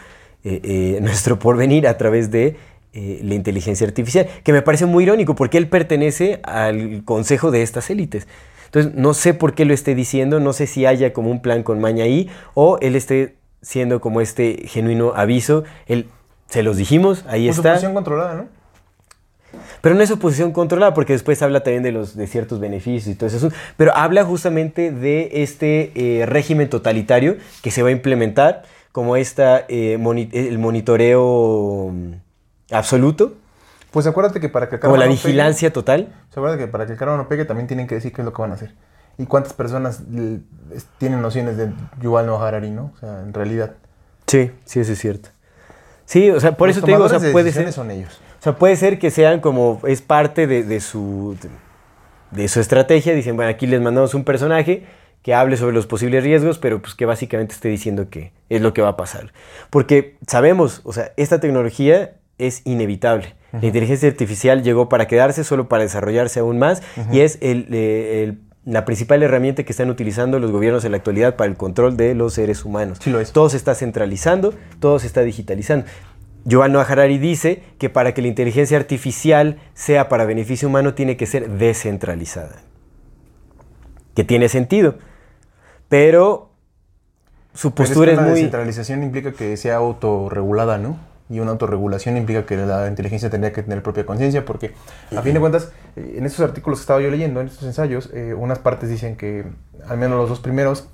eh, 0.44 0.60
eh, 0.64 0.98
nuestro 1.02 1.38
porvenir 1.38 1.86
a 1.86 1.98
través 1.98 2.30
de 2.30 2.56
eh, 2.94 3.20
la 3.22 3.34
inteligencia 3.34 3.86
artificial, 3.86 4.28
que 4.42 4.54
me 4.54 4.62
parece 4.62 4.86
muy 4.86 5.04
irónico 5.04 5.34
porque 5.34 5.58
él 5.58 5.68
pertenece 5.68 6.40
al 6.42 7.04
consejo 7.04 7.50
de 7.50 7.60
estas 7.60 7.90
élites. 7.90 8.26
Entonces, 8.64 8.94
no 8.94 9.12
sé 9.12 9.34
por 9.34 9.54
qué 9.54 9.66
lo 9.66 9.74
esté 9.74 9.94
diciendo, 9.94 10.40
no 10.40 10.54
sé 10.54 10.66
si 10.66 10.86
haya 10.86 11.12
como 11.12 11.30
un 11.30 11.42
plan 11.42 11.62
con 11.62 11.82
maña 11.82 12.04
ahí 12.04 12.30
o 12.54 12.78
él 12.80 12.96
esté 12.96 13.34
siendo 13.60 14.00
como 14.00 14.22
este 14.22 14.62
genuino 14.68 15.12
aviso. 15.14 15.64
Él, 15.86 16.06
se 16.48 16.62
los 16.62 16.78
dijimos, 16.78 17.26
ahí 17.28 17.46
está. 17.46 17.56
Su 17.56 17.62
posición 17.68 17.92
controlada, 17.92 18.34
¿no? 18.36 18.61
Pero 19.80 19.94
no 19.94 20.02
es 20.02 20.10
oposición 20.10 20.52
controlada, 20.52 20.94
porque 20.94 21.12
después 21.12 21.42
habla 21.42 21.62
también 21.62 21.82
de, 21.82 21.92
los, 21.92 22.16
de 22.16 22.26
ciertos 22.26 22.60
beneficios 22.60 23.14
y 23.14 23.16
todo 23.16 23.28
eso. 23.28 23.50
Pero 23.76 23.94
habla 23.96 24.24
justamente 24.24 24.92
de 24.92 25.30
este 25.42 25.92
eh, 25.94 26.26
régimen 26.26 26.68
totalitario 26.68 27.36
que 27.62 27.70
se 27.70 27.82
va 27.82 27.88
a 27.88 27.92
implementar, 27.92 28.62
como 28.92 29.16
esta, 29.16 29.64
eh, 29.68 29.98
el 30.32 30.58
monitoreo 30.58 31.90
mm, 31.92 32.12
absoluto. 32.72 33.34
Pues 33.90 34.06
acuérdate 34.06 34.40
que 34.40 34.48
para 34.48 34.68
que 34.68 34.76
el 34.76 34.80
Como 34.80 34.96
la 34.96 35.06
vigilancia 35.06 35.72
total. 35.72 36.14
Acuérdate 36.30 36.64
que 36.64 36.68
para 36.68 36.86
que 36.86 36.92
el 36.92 36.98
karma 36.98 37.16
no 37.16 37.28
pegue 37.28 37.44
también 37.44 37.66
tienen 37.66 37.86
que 37.86 37.96
decir 37.96 38.12
qué 38.12 38.22
es 38.22 38.24
lo 38.24 38.32
que 38.32 38.40
van 38.40 38.52
a 38.52 38.54
hacer. 38.54 38.74
Y 39.18 39.26
cuántas 39.26 39.52
personas 39.52 40.02
tienen 40.98 41.20
nociones 41.20 41.58
de 41.58 41.70
Yuval 42.00 42.26
Noah 42.26 42.48
Harari, 42.48 42.70
¿no? 42.70 42.92
O 42.96 42.98
sea, 42.98 43.20
en 43.20 43.34
realidad. 43.34 43.72
Sí, 44.26 44.50
sí, 44.64 44.80
eso 44.80 44.92
es 44.92 44.98
cierto. 44.98 45.28
Sí, 46.06 46.30
o 46.30 46.40
sea, 46.40 46.56
por 46.56 46.70
eso 46.70 46.80
te 46.80 46.92
digo, 46.92 47.04
o 47.04 47.08
sea, 47.08 47.20
puede 47.32 47.52
ser. 47.52 47.70
son 47.72 47.90
ellos. 47.90 48.20
O 48.42 48.44
sea, 48.44 48.56
puede 48.56 48.74
ser 48.74 48.98
que 48.98 49.12
sean 49.12 49.38
como, 49.38 49.80
es 49.86 50.02
parte 50.02 50.48
de, 50.48 50.80
su, 50.80 51.36
de 52.32 52.48
su 52.48 52.58
estrategia. 52.58 53.14
Dicen, 53.14 53.36
bueno, 53.36 53.48
aquí 53.48 53.68
les 53.68 53.80
mandamos 53.80 54.14
un 54.14 54.24
personaje 54.24 54.82
que 55.22 55.32
hable 55.32 55.56
sobre 55.56 55.76
los 55.76 55.86
posibles 55.86 56.24
riesgos, 56.24 56.58
pero 56.58 56.82
pues 56.82 56.96
que 56.96 57.06
básicamente 57.06 57.54
esté 57.54 57.68
diciendo 57.68 58.10
que 58.10 58.32
es 58.48 58.60
lo 58.60 58.74
que 58.74 58.82
va 58.82 58.88
a 58.88 58.96
pasar. 58.96 59.32
Porque 59.70 60.16
sabemos, 60.26 60.80
o 60.82 60.92
sea, 60.92 61.12
esta 61.16 61.38
tecnología 61.38 62.14
es 62.38 62.62
inevitable. 62.64 63.36
La 63.52 63.64
inteligencia 63.64 64.08
artificial 64.08 64.64
llegó 64.64 64.88
para 64.88 65.06
quedarse, 65.06 65.44
solo 65.44 65.68
para 65.68 65.84
desarrollarse 65.84 66.40
aún 66.40 66.58
más, 66.58 66.82
y 67.12 67.20
es 67.20 67.38
eh, 67.42 68.34
la 68.64 68.84
principal 68.84 69.22
herramienta 69.22 69.62
que 69.62 69.72
están 69.72 69.88
utilizando 69.88 70.40
los 70.40 70.50
gobiernos 70.50 70.84
en 70.84 70.90
la 70.90 70.96
actualidad 70.96 71.36
para 71.36 71.48
el 71.48 71.56
control 71.56 71.96
de 71.96 72.16
los 72.16 72.34
seres 72.34 72.64
humanos. 72.64 72.98
Sí 73.00 73.10
lo 73.10 73.20
es. 73.20 73.30
Todo 73.30 73.48
se 73.48 73.56
está 73.56 73.76
centralizando, 73.76 74.52
todo 74.80 74.98
se 74.98 75.06
está 75.06 75.22
digitalizando. 75.22 75.86
Yuval 76.44 76.72
Noah 76.72 76.86
Harari 76.88 77.18
dice 77.18 77.62
que 77.78 77.88
para 77.88 78.14
que 78.14 78.22
la 78.22 78.28
inteligencia 78.28 78.76
artificial 78.76 79.58
sea 79.74 80.08
para 80.08 80.24
beneficio 80.24 80.68
humano 80.68 80.94
tiene 80.94 81.16
que 81.16 81.26
ser 81.26 81.48
descentralizada. 81.50 82.62
Que 84.14 84.24
tiene 84.24 84.48
sentido. 84.48 84.96
Pero 85.88 86.50
su 87.54 87.74
postura 87.74 88.12
es, 88.12 88.18
muy... 88.18 88.28
La 88.28 88.34
descentralización 88.34 89.02
implica 89.02 89.32
que 89.32 89.56
sea 89.56 89.76
autorregulada, 89.76 90.78
¿no? 90.78 90.98
Y 91.28 91.40
una 91.40 91.52
autorregulación 91.52 92.16
implica 92.16 92.44
que 92.44 92.56
la 92.56 92.88
inteligencia 92.88 93.30
tendría 93.30 93.52
que 93.52 93.62
tener 93.62 93.82
propia 93.82 94.04
conciencia, 94.04 94.44
porque 94.44 94.74
a 95.16 95.22
fin 95.22 95.32
de 95.32 95.40
cuentas, 95.40 95.72
en 95.96 96.26
estos 96.26 96.40
artículos 96.40 96.80
que 96.80 96.82
estaba 96.82 97.00
yo 97.00 97.10
leyendo, 97.10 97.40
en 97.40 97.46
estos 97.46 97.62
ensayos, 97.64 98.10
eh, 98.12 98.34
unas 98.34 98.58
partes 98.58 98.90
dicen 98.90 99.16
que, 99.16 99.46
al 99.88 99.96
menos 99.96 100.18
los 100.18 100.28
dos 100.28 100.40
primeros, 100.40 100.88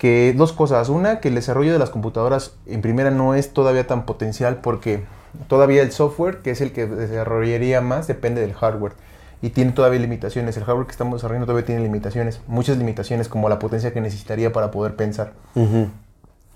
que 0.00 0.32
dos 0.34 0.54
cosas. 0.54 0.88
Una, 0.88 1.20
que 1.20 1.28
el 1.28 1.34
desarrollo 1.34 1.74
de 1.74 1.78
las 1.78 1.90
computadoras 1.90 2.54
en 2.64 2.80
primera 2.80 3.10
no 3.10 3.34
es 3.34 3.52
todavía 3.52 3.86
tan 3.86 4.06
potencial 4.06 4.62
porque 4.62 5.04
todavía 5.46 5.82
el 5.82 5.92
software, 5.92 6.38
que 6.38 6.52
es 6.52 6.62
el 6.62 6.72
que 6.72 6.86
desarrollaría 6.86 7.82
más, 7.82 8.06
depende 8.06 8.40
del 8.40 8.54
hardware. 8.54 8.94
Y 9.42 9.50
tiene 9.50 9.72
todavía 9.72 10.00
limitaciones. 10.00 10.56
El 10.56 10.64
hardware 10.64 10.86
que 10.86 10.92
estamos 10.92 11.18
desarrollando 11.18 11.44
todavía 11.44 11.66
tiene 11.66 11.82
limitaciones. 11.82 12.40
Muchas 12.46 12.78
limitaciones 12.78 13.28
como 13.28 13.50
la 13.50 13.58
potencia 13.58 13.92
que 13.92 14.00
necesitaría 14.00 14.54
para 14.54 14.70
poder 14.70 14.96
pensar. 14.96 15.34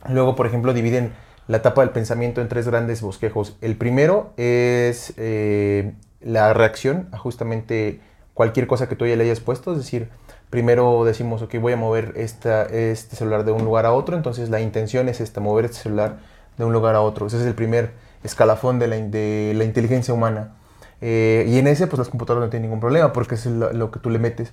Luego, 0.09 0.37
por 0.37 0.47
ejemplo, 0.47 0.73
dividen 0.73 1.13
la 1.47 1.59
etapa 1.59 1.83
del 1.83 1.91
pensamiento 1.91 2.41
en 2.41 2.49
tres 2.49 2.67
grandes 2.67 3.03
bosquejos. 3.03 3.59
El 3.61 3.77
primero 3.77 4.33
es 4.39 5.13
eh, 5.19 5.93
la 6.23 6.55
reacción 6.55 7.09
a 7.13 7.19
justamente 7.19 8.01
cualquier 8.33 8.67
cosa 8.67 8.89
que 8.89 8.97
tú 8.97 9.07
ya 9.07 9.17
le 9.17 9.25
hayas 9.25 9.41
puesto. 9.41 9.73
Es 9.73 9.79
decir, 9.79 10.09
primero 10.55 11.05
decimos, 11.05 11.43
ok, 11.43 11.57
voy 11.61 11.73
a 11.73 11.77
mover 11.77 12.13
esta, 12.15 12.63
este 12.67 13.17
celular 13.17 13.45
de 13.45 13.51
un 13.51 13.65
lugar 13.65 13.87
a 13.87 13.93
otro, 13.93 14.17
entonces 14.17 14.51
la 14.51 14.61
intención 14.61 15.09
es 15.09 15.21
esta, 15.21 15.41
mover 15.41 15.65
este 15.65 15.79
celular 15.79 16.19
de 16.57 16.65
un 16.65 16.73
lugar 16.73 16.95
a 16.95 17.01
otro. 17.01 17.27
Ese 17.27 17.39
es 17.39 17.43
el 17.45 17.57
primer 17.57 17.91
escalafón 18.23 18.79
de 18.79 18.87
la, 18.87 18.95
de 18.95 19.53
la 19.57 19.65
inteligencia 19.65 20.15
humana. 20.15 20.55
Eh, 21.01 21.45
y 21.49 21.59
en 21.59 21.67
ese, 21.67 21.89
pues 21.89 21.99
las 21.99 22.09
computadoras 22.09 22.47
no 22.47 22.51
tienen 22.51 22.71
ningún 22.71 22.79
problema 22.79 23.13
porque 23.13 23.35
es 23.35 23.47
lo, 23.47 23.91
que 23.91 23.99
tú 23.99 24.11
le 24.11 24.21
metes. 24.21 24.53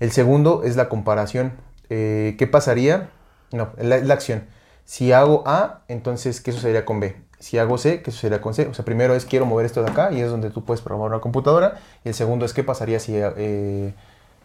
El 0.00 0.12
segundo 0.12 0.64
es 0.64 0.76
la 0.76 0.90
comparación. 0.90 1.52
Eh, 1.88 2.36
¿Qué 2.38 2.46
pasaría? 2.46 3.08
No, 3.50 3.70
la, 3.78 4.00
la, 4.00 4.12
acción. 4.12 4.44
Si 4.84 5.12
hago 5.12 5.44
A, 5.46 5.80
entonces, 5.88 6.42
¿qué 6.42 6.52
sucedería 6.52 6.84
con 6.84 7.00
B? 7.00 7.16
Si 7.38 7.56
hago 7.56 7.78
C, 7.78 8.02
¿qué 8.02 8.10
sucedería 8.10 8.42
con 8.42 8.52
C? 8.52 8.66
O 8.66 8.74
sea, 8.74 8.84
primero 8.84 9.14
es 9.14 9.24
quiero 9.24 9.46
mover 9.46 9.64
esto 9.64 9.82
de 9.82 9.90
acá 9.90 10.12
y 10.12 10.20
es 10.20 10.28
donde 10.28 10.50
tú 10.50 10.66
puedes 10.66 10.82
programar 10.82 11.08
una 11.08 11.20
computadora. 11.22 11.80
Y 12.04 12.08
el 12.08 12.14
segundo 12.14 12.44
es 12.44 12.52
qué 12.52 12.64
pasaría 12.64 13.00
si... 13.00 13.14
Eh, 13.16 13.94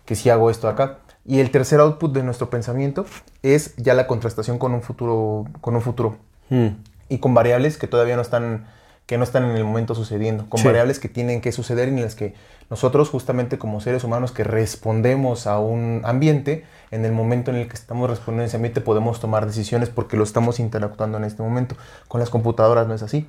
que 0.06 0.16
si 0.16 0.30
hago 0.30 0.50
esto 0.50 0.68
acá. 0.68 1.00
Y 1.26 1.40
el 1.40 1.52
tercer 1.52 1.80
output 1.80 2.14
de 2.14 2.24
nuestro 2.24 2.50
pensamiento 2.50 3.06
es 3.42 3.76
ya 3.78 3.94
la 3.94 4.08
contrastación 4.08 4.58
con 4.58 4.74
un 4.74 4.82
futuro, 4.82 5.46
con 5.62 5.76
un 5.76 5.82
futuro. 5.82 6.18
Hmm. 6.50 6.70
Y 7.10 7.20
con 7.20 7.34
variables 7.34 7.78
que 7.78 7.88
todavía 7.88 8.16
no 8.16 8.22
están, 8.22 8.66
que 9.06 9.18
no 9.18 9.24
están 9.24 9.46
en 9.46 9.56
el 9.56 9.64
momento 9.64 9.96
sucediendo. 9.96 10.50
Con 10.50 10.64
variables 10.64 11.00
que 11.00 11.08
tienen 11.08 11.40
que 11.40 11.52
suceder 11.52 11.88
y 11.88 11.92
en 11.92 12.02
las 12.02 12.16
que 12.16 12.34
nosotros 12.70 13.10
justamente 13.10 13.58
como 13.58 13.80
seres 13.80 14.04
humanos 14.04 14.32
que 14.32 14.44
respondemos 14.44 15.48
a 15.48 15.60
un 15.60 16.02
ambiente, 16.04 16.66
en 16.92 17.06
el 17.06 17.12
momento 17.12 17.52
en 17.52 17.58
el 17.58 17.68
que 17.68 17.76
estamos 17.76 18.10
respondiendo 18.10 18.44
a 18.44 18.48
ese 18.48 18.58
ambiente 18.58 18.82
podemos 18.82 19.20
tomar 19.20 19.46
decisiones 19.46 19.90
porque 19.90 20.18
lo 20.18 20.24
estamos 20.24 20.60
interactuando 20.60 21.18
en 21.18 21.24
este 21.24 21.42
momento. 21.42 21.76
Con 22.08 22.20
las 22.20 22.30
computadoras 22.30 22.88
no 22.88 22.94
es 22.94 23.04
así 23.04 23.28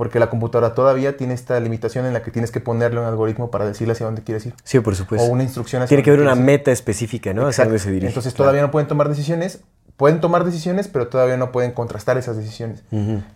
porque 0.00 0.18
la 0.18 0.30
computadora 0.30 0.72
todavía 0.72 1.18
tiene 1.18 1.34
esta 1.34 1.60
limitación 1.60 2.06
en 2.06 2.14
la 2.14 2.22
que 2.22 2.30
tienes 2.30 2.50
que 2.50 2.58
ponerle 2.58 3.00
un 3.00 3.04
algoritmo 3.04 3.50
para 3.50 3.66
decirle 3.66 3.92
hacia 3.92 4.06
dónde 4.06 4.22
quieres 4.22 4.46
ir. 4.46 4.54
Sí, 4.64 4.80
por 4.80 4.96
supuesto. 4.96 5.26
O 5.26 5.30
una 5.30 5.42
instrucción 5.42 5.82
hacia 5.82 5.88
Tiene 5.88 6.02
que 6.02 6.08
haber 6.08 6.22
una 6.22 6.34
meta 6.34 6.72
específica, 6.72 7.34
¿no? 7.34 7.46
Hacia 7.46 7.64
dónde 7.64 7.78
se 7.78 7.90
dirige. 7.90 8.06
Entonces 8.06 8.32
todavía 8.32 8.62
no 8.62 8.70
pueden 8.70 8.88
tomar 8.88 9.10
decisiones. 9.10 9.60
Pueden 9.98 10.22
tomar 10.22 10.44
decisiones, 10.44 10.88
pero 10.88 11.08
todavía 11.08 11.36
no 11.36 11.52
pueden 11.52 11.72
contrastar 11.72 12.16
esas 12.16 12.38
decisiones. 12.38 12.82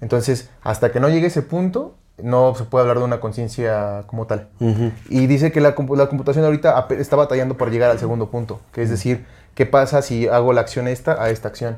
Entonces, 0.01 0.49
hasta 0.63 0.91
que 0.91 1.01
no 1.01 1.11
llegue 1.11 1.27
ese 1.27 1.43
punto, 1.43 1.97
no 2.17 2.55
se 2.55 2.65
puede 2.65 2.81
hablar 2.81 2.99
de 2.99 3.05
una 3.05 3.21
conciencia 3.21 4.05
como 4.07 4.27
tal. 4.27 4.49
Y 5.11 5.27
dice 5.27 5.53
que 5.53 5.61
la, 5.61 5.75
la, 5.95 6.09
computación 6.09 6.47
ahorita 6.47 6.87
está 6.99 7.17
batallando 7.17 7.59
por 7.59 7.71
llegar 7.73 7.91
al 7.91 7.99
segundo 7.99 8.31
punto, 8.31 8.63
que 8.73 8.81
es 8.81 8.89
decir, 8.89 9.27
¿qué 9.55 9.67
pasa 9.67 10.01
si 10.01 10.29
hago 10.29 10.55
la 10.55 10.63
acción 10.63 10.89
esta 10.89 11.23
a 11.23 11.29
esta 11.29 11.49
acción? 11.49 11.77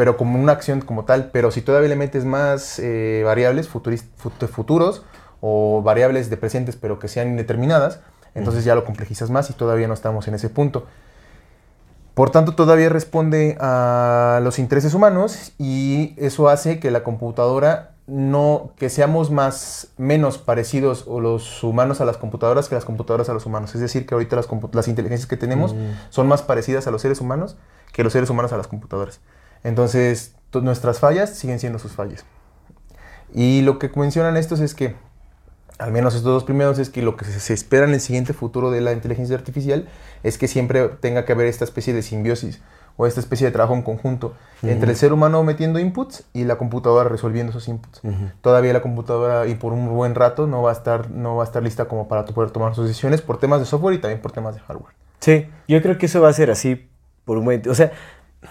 Pero 0.00 0.16
como 0.16 0.40
una 0.40 0.52
acción 0.52 0.80
como 0.80 1.04
tal. 1.04 1.28
Pero 1.30 1.50
si 1.50 1.60
todavía 1.60 1.90
le 1.90 1.94
metes 1.94 2.24
más 2.24 2.78
eh, 2.78 3.20
variables 3.22 3.68
futuros 3.68 5.02
o 5.42 5.82
variables 5.82 6.30
de 6.30 6.38
presentes 6.38 6.74
pero 6.76 6.98
que 6.98 7.06
sean 7.06 7.28
indeterminadas, 7.28 8.00
entonces 8.34 8.64
ya 8.64 8.74
lo 8.74 8.86
complejizas 8.86 9.28
más 9.28 9.50
y 9.50 9.52
todavía 9.52 9.88
no 9.88 9.92
estamos 9.92 10.26
en 10.26 10.32
ese 10.32 10.48
punto. 10.48 10.86
Por 12.14 12.30
tanto, 12.30 12.54
todavía 12.54 12.88
responde 12.88 13.58
a 13.60 14.40
los 14.42 14.58
intereses 14.58 14.94
humanos 14.94 15.52
y 15.58 16.14
eso 16.16 16.48
hace 16.48 16.80
que 16.80 16.90
la 16.90 17.02
computadora 17.02 17.90
no 18.06 18.72
que 18.78 18.88
seamos 18.88 19.30
más 19.30 19.88
menos 19.98 20.38
parecidos 20.38 21.04
o 21.08 21.20
los 21.20 21.62
humanos 21.62 22.00
a 22.00 22.06
las 22.06 22.16
computadoras 22.16 22.70
que 22.70 22.74
las 22.74 22.86
computadoras 22.86 23.28
a 23.28 23.34
los 23.34 23.44
humanos. 23.44 23.74
Es 23.74 23.82
decir, 23.82 24.06
que 24.06 24.14
ahorita 24.14 24.34
las, 24.36 24.48
las 24.72 24.88
inteligencias 24.88 25.28
que 25.28 25.36
tenemos 25.36 25.74
mm. 25.74 26.08
son 26.08 26.26
más 26.26 26.40
parecidas 26.40 26.86
a 26.86 26.90
los 26.90 27.02
seres 27.02 27.20
humanos 27.20 27.58
que 27.92 28.02
los 28.02 28.14
seres 28.14 28.30
humanos 28.30 28.50
a 28.54 28.56
las 28.56 28.66
computadoras. 28.66 29.20
Entonces, 29.64 30.34
nuestras 30.52 30.98
fallas 30.98 31.30
siguen 31.30 31.58
siendo 31.58 31.78
sus 31.78 31.92
fallas. 31.92 32.24
Y 33.32 33.62
lo 33.62 33.78
que 33.78 33.90
mencionan 33.94 34.36
estos 34.36 34.60
es 34.60 34.74
que, 34.74 34.96
al 35.78 35.92
menos 35.92 36.14
estos 36.14 36.32
dos 36.32 36.44
primeros, 36.44 36.78
es 36.78 36.90
que 36.90 37.02
lo 37.02 37.16
que 37.16 37.24
se 37.24 37.54
espera 37.54 37.84
en 37.84 37.94
el 37.94 38.00
siguiente 38.00 38.32
futuro 38.32 38.70
de 38.70 38.80
la 38.80 38.92
inteligencia 38.92 39.36
artificial 39.36 39.88
es 40.22 40.38
que 40.38 40.48
siempre 40.48 40.88
tenga 40.88 41.24
que 41.24 41.32
haber 41.32 41.46
esta 41.46 41.64
especie 41.64 41.94
de 41.94 42.02
simbiosis 42.02 42.60
o 42.96 43.06
esta 43.06 43.20
especie 43.20 43.46
de 43.46 43.52
trabajo 43.52 43.74
en 43.74 43.80
conjunto 43.80 44.34
entre 44.62 44.90
el 44.90 44.96
ser 44.96 45.14
humano 45.14 45.42
metiendo 45.42 45.78
inputs 45.78 46.24
y 46.34 46.44
la 46.44 46.58
computadora 46.58 47.08
resolviendo 47.08 47.50
esos 47.50 47.66
inputs. 47.66 48.02
Todavía 48.42 48.74
la 48.74 48.82
computadora 48.82 49.46
y 49.46 49.54
por 49.54 49.72
un 49.72 49.88
buen 49.88 50.14
rato 50.14 50.46
no 50.46 50.60
va 50.60 50.70
a 50.70 50.74
estar 50.74 51.10
no 51.10 51.36
va 51.36 51.44
a 51.44 51.46
estar 51.46 51.62
lista 51.62 51.86
como 51.86 52.08
para 52.08 52.26
poder 52.26 52.50
tomar 52.50 52.74
sus 52.74 52.86
decisiones 52.86 53.22
por 53.22 53.38
temas 53.38 53.60
de 53.60 53.64
software 53.64 53.94
y 53.94 53.98
también 53.98 54.20
por 54.20 54.32
temas 54.32 54.54
de 54.54 54.60
hardware. 54.60 54.92
Sí, 55.20 55.46
yo 55.66 55.80
creo 55.80 55.96
que 55.96 56.06
eso 56.06 56.20
va 56.20 56.28
a 56.28 56.32
ser 56.34 56.50
así 56.50 56.90
por 57.24 57.38
un 57.38 57.44
momento, 57.44 57.70
o 57.70 57.74
sea, 57.74 57.92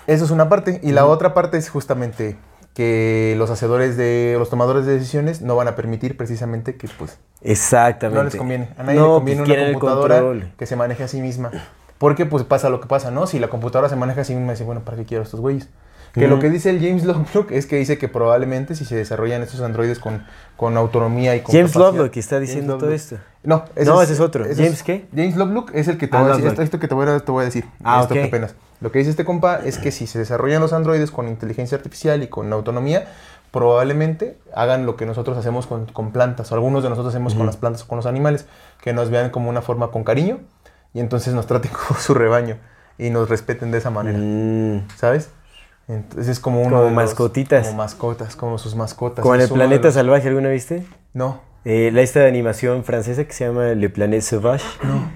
eso 0.08 0.26
es 0.26 0.32
una 0.32 0.50
parte 0.50 0.80
y 0.84 0.92
la 0.92 1.06
otra 1.06 1.34
parte 1.34 1.58
es 1.58 1.70
justamente 1.70 2.38
que 2.74 3.36
los 3.38 3.50
hacedores 3.50 3.98
de 3.98 4.36
los 4.38 4.50
tomadores 4.50 4.86
de 4.86 4.94
decisiones 4.94 5.42
no 5.42 5.56
van 5.56 5.68
a 5.68 5.76
permitir 5.76 6.16
precisamente 6.16 6.76
que 6.76 6.88
pues 6.88 7.18
exactamente 7.42 8.18
no 8.18 8.24
les 8.24 8.36
conviene 8.36 8.70
a 8.78 8.84
nadie 8.84 9.00
le 9.00 9.06
conviene 9.06 9.44
pues, 9.44 9.58
una 9.58 9.72
computadora 9.74 10.52
que 10.58 10.66
se 10.66 10.76
maneje 10.76 11.04
a 11.04 11.08
sí 11.08 11.22
misma 11.22 11.52
porque 12.00 12.26
pues 12.26 12.46
pasa 12.46 12.70
lo 12.70 12.80
que 12.80 12.88
pasa, 12.88 13.12
¿no? 13.12 13.28
Si 13.28 13.40
la 13.40 13.50
computadora 13.50 13.90
se 13.90 13.98
maneja 13.98 14.22
así 14.22 14.34
me 14.34 14.54
dice, 14.54 14.64
bueno, 14.64 14.82
¿para 14.82 14.98
qué 14.98 15.06
quiero 15.06 15.24
estos 15.24 15.42
güeyes? 15.42 15.68
Que 16.14 16.28
lo 16.28 16.40
que 16.40 16.50
dice 16.50 16.72
el 16.72 16.80
James 16.80 17.04
Lovelock 17.04 17.52
es 17.52 17.68
que 17.68 17.76
dice 17.76 18.00
que 18.00 18.08
probablemente 18.08 18.74
si 18.74 18.84
se 18.84 18.96
desarrollan 18.96 19.44
estos 19.44 19.62
androides 19.62 20.00
con, 20.00 20.26
con 20.58 20.76
autonomía 20.76 21.36
y 21.36 21.42
con 21.42 21.54
James 21.54 21.76
Lovelock 21.76 22.10
que 22.10 22.20
está 22.20 22.40
diciendo 22.40 22.80
todo 22.80 22.92
esto. 22.92 23.18
No, 23.44 23.66
ese, 23.76 23.86
no, 23.86 24.02
es, 24.02 24.06
ese 24.06 24.14
es 24.14 24.20
otro. 24.20 24.44
¿James 24.44 24.82
qué? 24.82 25.06
James 25.14 25.36
Lovelock 25.36 25.72
es 25.76 25.88
el 25.88 26.00
que 26.00 26.08
te 26.08 26.18
ah, 26.18 26.22
voy 26.22 26.32
a 26.32 26.38
decir. 26.38 26.60
Esto, 26.62 26.80
que 26.80 26.88
te 26.88 26.96
voy 26.96 27.08
a, 27.08 27.20
te 27.20 27.32
voy 27.32 27.44
a 27.44 27.46
decir. 27.46 27.66
Ah, 27.84 28.00
esto 28.02 28.16
que 28.16 28.48
Lo 28.82 28.92
que 28.92 29.00
dice 29.00 29.12
este 29.12 29.26
compa 29.26 29.58
es 29.58 29.78
que 29.78 29.92
si 29.92 30.08
se 30.08 30.20
desarrollan 30.20 30.62
los 30.62 30.74
androides 30.74 31.12
con 31.12 31.28
inteligencia 31.28 31.78
artificial 31.78 32.24
y 32.24 32.28
con 32.28 32.52
autonomía, 32.54 33.08
probablemente 33.52 34.38
hagan 34.54 34.86
lo 34.86 34.96
que 34.96 35.06
nosotros 35.06 35.38
hacemos 35.38 35.68
con, 35.68 35.86
con 35.88 36.12
plantas, 36.12 36.52
o 36.52 36.56
algunos 36.56 36.84
de 36.84 36.90
nosotros 36.90 37.14
hacemos 37.14 37.36
con 37.36 37.46
las 37.46 37.58
plantas 37.58 37.84
o 37.84 37.88
con 37.88 37.98
los 37.98 38.06
animales, 38.06 38.46
que 38.82 38.94
nos 38.94 39.10
vean 39.10 39.32
como 39.32 39.50
una 39.50 39.62
forma 39.62 39.92
con 39.92 40.04
cariño 40.04 40.40
y 40.94 41.00
entonces 41.00 41.34
nos 41.34 41.48
traten 41.48 41.72
como 41.88 42.00
su 42.00 42.14
rebaño 42.14 42.58
y 42.98 43.10
nos 43.10 43.30
respeten 43.30 43.72
de 43.72 43.80
esa 43.80 43.90
manera. 43.90 44.18
Mm. 44.20 44.88
¿Sabes? 44.96 45.30
Entonces 45.88 46.28
es 46.28 46.40
como 46.40 46.62
uno 46.62 46.84
Como 46.84 46.92
mascotitas. 46.92 47.66
como 47.66 47.78
mascotas, 47.80 48.36
como 48.36 48.58
sus 48.60 48.76
mascotas. 48.76 49.24
Como 49.24 49.36
en 49.36 49.42
el 49.42 49.50
planeta 49.50 49.92
salvaje, 49.92 50.28
¿alguna 50.28 50.50
viste? 50.50 50.86
No. 51.14 51.42
Eh, 51.66 51.90
la 51.92 52.02
esta 52.02 52.20
de 52.20 52.28
animación 52.28 52.84
francesa 52.84 53.26
que 53.26 53.34
se 53.34 53.46
llama 53.46 53.74
Le 53.74 53.90
Planète 53.90 54.22
Sauvage. 54.22 54.66
No. 54.84 55.12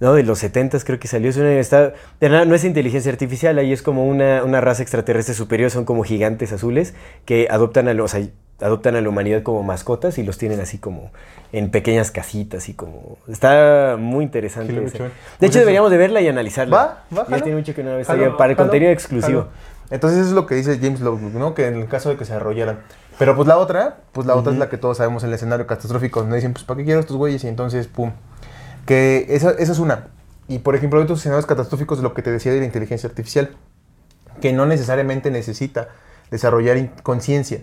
No, 0.00 0.14
de 0.14 0.22
los 0.22 0.38
70 0.38 0.78
creo 0.80 0.98
que 0.98 1.08
salió. 1.08 1.28
Es 1.30 1.36
una, 1.36 1.52
está, 1.52 1.92
no 2.20 2.54
es 2.54 2.64
inteligencia 2.64 3.10
artificial, 3.10 3.58
ahí 3.58 3.72
es 3.72 3.82
como 3.82 4.06
una, 4.06 4.44
una, 4.44 4.60
raza 4.60 4.82
extraterrestre 4.82 5.34
superior, 5.34 5.70
son 5.70 5.84
como 5.84 6.04
gigantes 6.04 6.52
azules 6.52 6.94
que 7.24 7.48
adoptan 7.50 7.88
a 7.88 7.94
los, 7.94 8.14
adoptan 8.60 8.96
a 8.96 9.00
la 9.00 9.08
humanidad 9.08 9.42
como 9.42 9.62
mascotas 9.62 10.18
y 10.18 10.22
los 10.22 10.38
tienen 10.38 10.60
así 10.60 10.78
como 10.78 11.10
en 11.52 11.70
pequeñas 11.70 12.10
casitas 12.10 12.68
y 12.68 12.74
como... 12.74 13.18
Está 13.28 13.96
muy 13.98 14.24
interesante. 14.24 14.72
De 14.72 14.80
pues 14.80 14.94
hecho, 15.40 15.58
deberíamos 15.58 15.90
de 15.90 15.96
verla 15.96 16.20
y 16.20 16.28
analizarla. 16.28 16.76
Va, 16.76 17.04
va, 17.16 17.26
Ya 17.28 17.42
tiene 17.42 17.58
mucho 17.58 17.74
que 17.74 17.82
no 17.82 17.98
la 17.98 18.36
para 18.36 18.50
el 18.50 18.56
contenido 18.56 18.92
exclusivo. 18.92 19.48
Entonces 19.90 20.20
eso 20.20 20.28
es 20.28 20.34
lo 20.34 20.46
que 20.46 20.54
dice 20.54 20.78
James 20.80 21.00
Lovelock, 21.00 21.32
¿no? 21.34 21.54
Que 21.54 21.66
en 21.66 21.76
el 21.76 21.88
caso 21.88 22.10
de 22.10 22.16
que 22.16 22.24
se 22.24 22.32
desarrollaran. 22.34 22.80
Pero 23.18 23.34
pues 23.34 23.48
la 23.48 23.56
otra, 23.56 23.98
pues 24.12 24.26
la 24.26 24.36
otra 24.36 24.52
es 24.52 24.58
la 24.58 24.68
que 24.68 24.76
todos 24.76 24.98
sabemos 24.98 25.22
en 25.22 25.30
el 25.30 25.34
escenario 25.34 25.66
catastrófico, 25.66 26.20
donde 26.20 26.36
dicen, 26.36 26.52
pues 26.52 26.64
¿para 26.64 26.78
qué 26.78 26.84
quiero 26.84 27.00
estos 27.00 27.16
güeyes? 27.16 27.42
Y 27.44 27.48
entonces, 27.48 27.88
pum. 27.88 28.12
Que 28.88 29.26
esa, 29.28 29.50
esa 29.50 29.72
es 29.72 29.78
una. 29.78 30.08
Y 30.48 30.60
por 30.60 30.74
ejemplo, 30.74 31.00
otros 31.00 31.20
escenarios 31.20 31.46
catastróficos, 31.46 32.00
lo 32.00 32.14
que 32.14 32.22
te 32.22 32.32
decía 32.32 32.52
de 32.52 32.58
la 32.58 32.64
inteligencia 32.64 33.08
artificial, 33.08 33.50
que 34.40 34.52
no 34.52 34.66
necesariamente 34.66 35.30
necesita 35.30 35.88
desarrollar 36.30 37.02
conciencia 37.02 37.60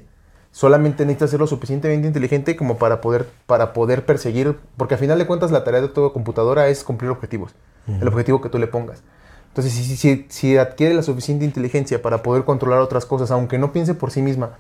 solamente 0.55 1.05
necesitas 1.05 1.31
ser 1.31 1.41
lo 1.41 1.47
suficientemente 1.47 2.07
inteligente 2.07 2.55
como 2.55 2.77
para 2.77 3.01
poder, 3.01 3.27
para 3.45 3.73
poder 3.73 4.05
perseguir, 4.05 4.55
porque 4.77 4.93
al 4.93 5.01
final 5.01 5.19
de 5.19 5.27
cuentas 5.27 5.51
la 5.51 5.65
tarea 5.65 5.81
de 5.81 5.89
toda 5.89 6.13
computadora 6.13 6.69
es 6.69 6.85
cumplir 6.85 7.11
objetivos, 7.11 7.51
el 7.87 8.07
objetivo 8.07 8.39
que 8.39 8.47
tú 8.47 8.57
le 8.57 8.67
pongas. 8.67 9.03
Entonces, 9.49 9.73
si, 9.73 9.97
si, 9.97 10.25
si, 10.29 10.57
adquiere 10.57 10.95
la 10.95 11.03
suficiente 11.03 11.43
inteligencia 11.43 12.01
para 12.01 12.23
poder 12.23 12.45
controlar 12.45 12.79
otras 12.79 13.05
cosas, 13.05 13.31
aunque 13.31 13.57
no 13.57 13.73
piense 13.73 13.95
por 13.95 14.11
sí 14.11 14.21
misma, 14.21 14.51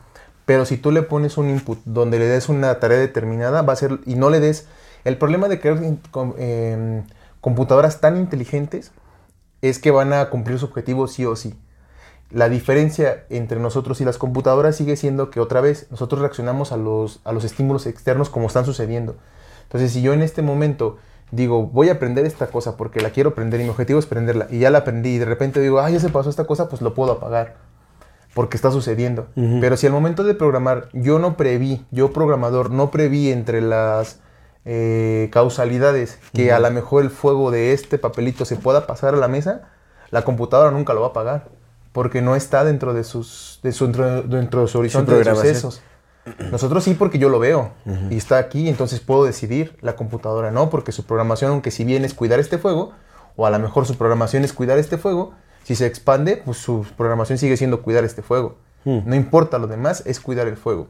pero 0.45 0.65
si 0.65 0.75
tú 0.75 0.91
le 0.91 1.01
pones 1.01 1.37
un 1.37 1.49
input 1.49 1.79
donde 1.85 2.19
le 2.19 2.25
des 2.25 2.49
una 2.49 2.77
tarea 2.81 2.97
determinada, 2.97 3.61
va 3.61 3.71
a 3.71 3.77
ser, 3.77 3.99
y 4.05 4.15
no 4.15 4.29
le 4.29 4.41
des, 4.41 4.67
el 5.05 5.17
problema 5.17 5.47
de 5.47 5.59
crear 5.59 5.79
em, 6.37 7.03
computadoras 7.39 8.01
tan 8.01 8.17
inteligentes 8.17 8.91
es 9.61 9.79
que 9.79 9.91
van 9.91 10.13
a 10.13 10.29
cumplir 10.29 10.59
su 10.59 10.65
objetivo 10.65 11.07
sí 11.07 11.25
o 11.25 11.35
sí. 11.35 11.55
La 12.31 12.49
diferencia 12.49 13.23
entre 13.29 13.59
nosotros 13.59 14.01
y 14.01 14.05
las 14.05 14.17
computadoras 14.17 14.75
sigue 14.75 14.95
siendo 14.97 15.29
que 15.29 15.39
otra 15.39 15.61
vez 15.61 15.87
nosotros 15.91 16.21
reaccionamos 16.21 16.71
a 16.71 16.77
los, 16.77 17.21
a 17.23 17.31
los 17.31 17.43
estímulos 17.43 17.85
externos 17.85 18.29
como 18.29 18.47
están 18.47 18.65
sucediendo. 18.65 19.15
Entonces, 19.63 19.93
si 19.93 20.01
yo 20.01 20.11
en 20.13 20.21
este 20.21 20.41
momento 20.41 20.97
digo, 21.31 21.67
voy 21.67 21.89
a 21.89 21.93
aprender 21.93 22.25
esta 22.25 22.47
cosa 22.47 22.77
porque 22.77 22.99
la 22.99 23.11
quiero 23.11 23.31
aprender 23.31 23.61
y 23.61 23.63
mi 23.63 23.69
objetivo 23.69 23.99
es 23.99 24.05
aprenderla 24.05 24.47
y 24.49 24.59
ya 24.59 24.69
la 24.69 24.79
aprendí 24.79 25.15
y 25.15 25.17
de 25.19 25.25
repente 25.25 25.61
digo, 25.61 25.79
ah, 25.79 25.89
ya 25.89 25.99
se 25.99 26.09
pasó 26.09 26.29
esta 26.29 26.45
cosa, 26.45 26.67
pues 26.67 26.81
lo 26.81 26.93
puedo 26.93 27.13
apagar 27.13 27.57
porque 28.33 28.57
está 28.57 28.69
sucediendo. 28.69 29.27
Pero 29.35 29.77
si 29.77 29.87
al 29.87 29.93
momento 29.93 30.25
de 30.25 30.33
programar 30.33 30.89
yo 30.91 31.19
no 31.19 31.37
preví, 31.37 31.85
yo 31.89 32.11
programador 32.11 32.69
no 32.69 32.91
preví 32.91 33.31
entre 33.31 33.61
las 33.61 34.19
eh, 34.65 35.29
causalidades 35.31 36.19
que 36.33 36.51
a 36.51 36.59
lo 36.59 36.69
mejor 36.71 37.03
el 37.03 37.09
fuego 37.09 37.51
de 37.51 37.73
este 37.73 37.97
papelito 37.97 38.45
se 38.45 38.55
pueda 38.55 38.87
pasar 38.87 39.13
a 39.13 39.17
la 39.17 39.27
mesa, 39.27 39.69
la 40.11 40.23
computadora 40.23 40.71
nunca 40.71 40.93
lo 40.93 41.01
va 41.01 41.07
a 41.07 41.09
apagar 41.11 41.49
porque 41.91 42.21
no 42.21 42.35
está 42.35 42.65
dentro 42.65 42.93
de 42.93 43.05
sus 43.05 43.61
de 43.63 43.71
su, 43.71 43.87
dentro 43.87 44.61
de 44.61 44.67
su 44.67 44.79
horizonte 44.79 45.13
de 45.13 45.23
sucesos. 45.23 45.81
Nosotros 46.51 46.83
sí 46.83 46.95
porque 46.95 47.19
yo 47.19 47.29
lo 47.29 47.39
veo 47.39 47.71
y 48.09 48.17
está 48.17 48.37
aquí, 48.37 48.67
entonces 48.67 48.99
puedo 48.99 49.23
decidir. 49.23 49.77
La 49.81 49.95
computadora 49.95 50.51
no, 50.51 50.69
porque 50.69 50.91
su 50.91 51.05
programación, 51.05 51.51
aunque 51.51 51.71
si 51.71 51.85
bien 51.85 52.03
es 52.03 52.13
cuidar 52.13 52.39
este 52.39 52.57
fuego, 52.57 52.93
o 53.35 53.45
a 53.45 53.49
lo 53.49 53.59
mejor 53.59 53.85
su 53.85 53.95
programación 53.95 54.43
es 54.43 54.51
cuidar 54.51 54.77
este 54.77 54.97
fuego, 54.97 55.33
si 55.63 55.75
se 55.75 55.85
expande, 55.85 56.41
pues 56.43 56.57
su 56.57 56.85
programación 56.97 57.37
sigue 57.37 57.55
siendo 57.55 57.81
cuidar 57.81 58.03
este 58.03 58.21
fuego. 58.21 58.57
No 58.85 59.15
importa 59.15 59.57
lo 59.57 59.67
demás, 59.67 60.03
es 60.05 60.19
cuidar 60.19 60.47
el 60.47 60.57
fuego. 60.57 60.87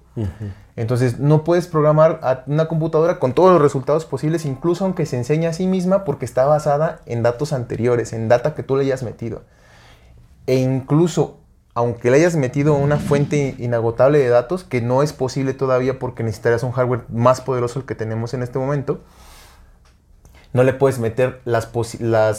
Entonces 0.76 1.20
no 1.20 1.44
puedes 1.44 1.68
programar 1.68 2.20
a 2.22 2.44
una 2.48 2.68
computadora 2.68 3.20
con 3.20 3.34
todos 3.34 3.54
los 3.54 3.62
resultados 3.62 4.06
posibles, 4.06 4.46
incluso 4.46 4.84
aunque 4.84 5.06
se 5.06 5.18
enseñe 5.18 5.48
a 5.48 5.54
sí 5.54 5.66
misma, 5.66 6.04
porque 6.04 6.26
está 6.26 6.46
basada 6.46 7.00
en 7.06 7.24
datos 7.24 7.54
anteriores, 7.54 8.12
en 8.12 8.28
data 8.28 8.54
que 8.54 8.64
tú 8.64 8.76
le 8.76 8.84
hayas 8.84 9.02
metido 9.02 9.44
e 10.48 10.56
incluso 10.56 11.40
aunque 11.74 12.10
le 12.10 12.18
hayas 12.18 12.38
metido 12.38 12.74
una 12.76 12.98
fuente 12.98 13.56
inagotable 13.60 14.20
de 14.20 14.30
datos, 14.30 14.64
que 14.64 14.80
no 14.80 15.04
es 15.04 15.12
posible 15.12 15.54
todavía 15.54 16.00
porque 16.00 16.24
necesitarías 16.24 16.64
un 16.64 16.72
hardware 16.72 17.04
más 17.10 17.42
poderoso 17.42 17.80
el 17.80 17.86
que 17.86 17.96
tenemos 17.96 18.34
en 18.34 18.44
este 18.44 18.58
momento, 18.58 19.02
no 20.54 20.64
le 20.64 20.72
puedes 20.72 21.00
meter 21.00 21.42
las, 21.44 21.68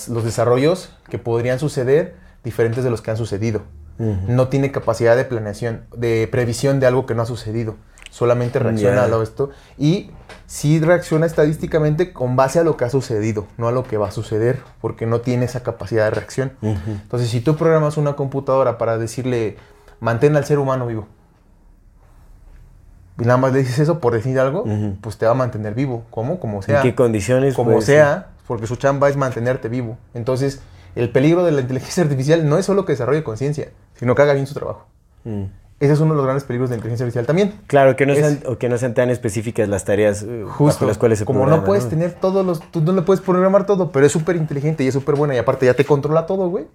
los 0.08 0.24
desarrollos 0.24 0.90
que 1.10 1.18
podrían 1.18 1.58
suceder 1.58 2.16
diferentes 2.44 2.82
de 2.82 2.88
los 2.88 3.02
que 3.02 3.10
han 3.10 3.18
sucedido. 3.18 3.60
No 3.98 4.48
tiene 4.48 4.72
capacidad 4.72 5.16
de 5.16 5.24
planeación, 5.24 5.82
de 5.96 6.28
previsión 6.30 6.80
de 6.80 6.86
algo 6.86 7.06
que 7.06 7.14
no 7.14 7.22
ha 7.22 7.26
sucedido. 7.26 7.76
Solamente 8.10 8.58
reacciona 8.58 9.04
a 9.04 9.22
esto. 9.22 9.50
Y 9.76 10.10
sí 10.46 10.80
reacciona 10.80 11.26
estadísticamente 11.26 12.12
con 12.12 12.36
base 12.36 12.58
a 12.58 12.64
lo 12.64 12.76
que 12.76 12.84
ha 12.84 12.90
sucedido, 12.90 13.46
no 13.58 13.68
a 13.68 13.72
lo 13.72 13.84
que 13.84 13.96
va 13.96 14.08
a 14.08 14.10
suceder, 14.10 14.60
porque 14.80 15.06
no 15.06 15.20
tiene 15.20 15.44
esa 15.44 15.62
capacidad 15.62 16.04
de 16.04 16.10
reacción. 16.10 16.52
Entonces, 16.62 17.28
si 17.28 17.40
tú 17.40 17.56
programas 17.56 17.96
una 17.96 18.14
computadora 18.14 18.78
para 18.78 18.96
decirle, 18.96 19.56
mantén 20.00 20.36
al 20.36 20.44
ser 20.44 20.58
humano 20.58 20.86
vivo, 20.86 21.08
y 23.18 23.22
nada 23.22 23.38
más 23.38 23.52
le 23.52 23.60
dices 23.60 23.78
eso 23.78 23.98
por 23.98 24.12
decir 24.12 24.38
algo, 24.38 24.64
pues 25.00 25.16
te 25.16 25.26
va 25.26 25.32
a 25.32 25.34
mantener 25.34 25.74
vivo. 25.74 26.04
¿Cómo? 26.10 26.38
Como 26.38 26.62
sea. 26.62 26.78
¿En 26.78 26.82
qué 26.82 26.94
condiciones? 26.94 27.54
Como 27.54 27.80
sea, 27.80 28.28
porque 28.46 28.66
su 28.66 28.76
chamba 28.76 29.08
es 29.08 29.16
mantenerte 29.16 29.68
vivo. 29.68 29.96
Entonces, 30.14 30.60
el 30.96 31.10
peligro 31.10 31.44
de 31.44 31.52
la 31.52 31.60
inteligencia 31.60 32.02
artificial 32.02 32.48
no 32.48 32.58
es 32.58 32.66
solo 32.66 32.84
que 32.84 32.92
desarrolle 32.92 33.22
conciencia, 33.22 33.68
sino 33.94 34.14
que 34.14 34.22
haga 34.22 34.32
bien 34.32 34.46
su 34.46 34.54
trabajo. 34.54 34.86
Mm. 35.24 35.44
Ese 35.78 35.92
es 35.92 36.00
uno 36.00 36.12
de 36.12 36.16
los 36.16 36.24
grandes 36.24 36.44
peligros 36.44 36.70
de 36.70 36.76
la 36.76 36.78
inteligencia 36.78 37.04
artificial 37.04 37.26
también. 37.26 37.60
Claro, 37.66 37.96
que 37.96 38.06
no, 38.06 38.14
sean, 38.14 38.40
o 38.46 38.56
que 38.56 38.70
no 38.70 38.78
sean 38.78 38.94
tan 38.94 39.10
específicas 39.10 39.68
las 39.68 39.84
tareas 39.84 40.22
eh, 40.22 40.44
justo, 40.48 40.86
las 40.86 40.96
cuales 40.96 41.18
se 41.18 41.26
Como 41.26 41.46
no 41.46 41.64
puedes 41.64 41.86
tener 41.90 42.14
todos 42.14 42.46
los... 42.46 42.60
Tú 42.70 42.80
no 42.80 42.92
le 42.92 43.02
puedes 43.02 43.20
programar 43.20 43.66
todo, 43.66 43.92
pero 43.92 44.06
es 44.06 44.12
súper 44.12 44.36
inteligente 44.36 44.84
y 44.84 44.86
es 44.86 44.94
súper 44.94 45.16
buena 45.16 45.34
y 45.34 45.38
aparte 45.38 45.66
ya 45.66 45.74
te 45.74 45.84
controla 45.84 46.24
todo, 46.24 46.48
güey. 46.48 46.66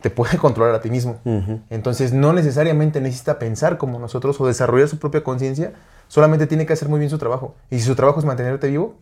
Te 0.00 0.08
puede 0.08 0.38
controlar 0.38 0.74
a 0.74 0.80
ti 0.80 0.88
mismo. 0.88 1.20
Entonces 1.68 2.14
no 2.14 2.32
necesariamente 2.32 3.02
necesita 3.02 3.38
pensar 3.38 3.76
como 3.76 3.98
nosotros 3.98 4.40
o 4.40 4.46
desarrollar 4.46 4.88
su 4.88 4.98
propia 4.98 5.22
conciencia. 5.22 5.74
Solamente 6.06 6.46
tiene 6.46 6.64
que 6.64 6.72
hacer 6.72 6.88
muy 6.88 7.00
bien 7.00 7.10
su 7.10 7.18
trabajo. 7.18 7.54
Y 7.70 7.80
si 7.80 7.84
su 7.84 7.94
trabajo 7.96 8.18
es 8.18 8.24
mantenerte 8.24 8.68
vivo... 8.68 8.96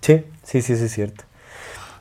Sí, 0.00 0.26
sí, 0.42 0.60
sí, 0.60 0.76
sí, 0.76 0.84
es 0.86 0.92
cierto. 0.92 1.24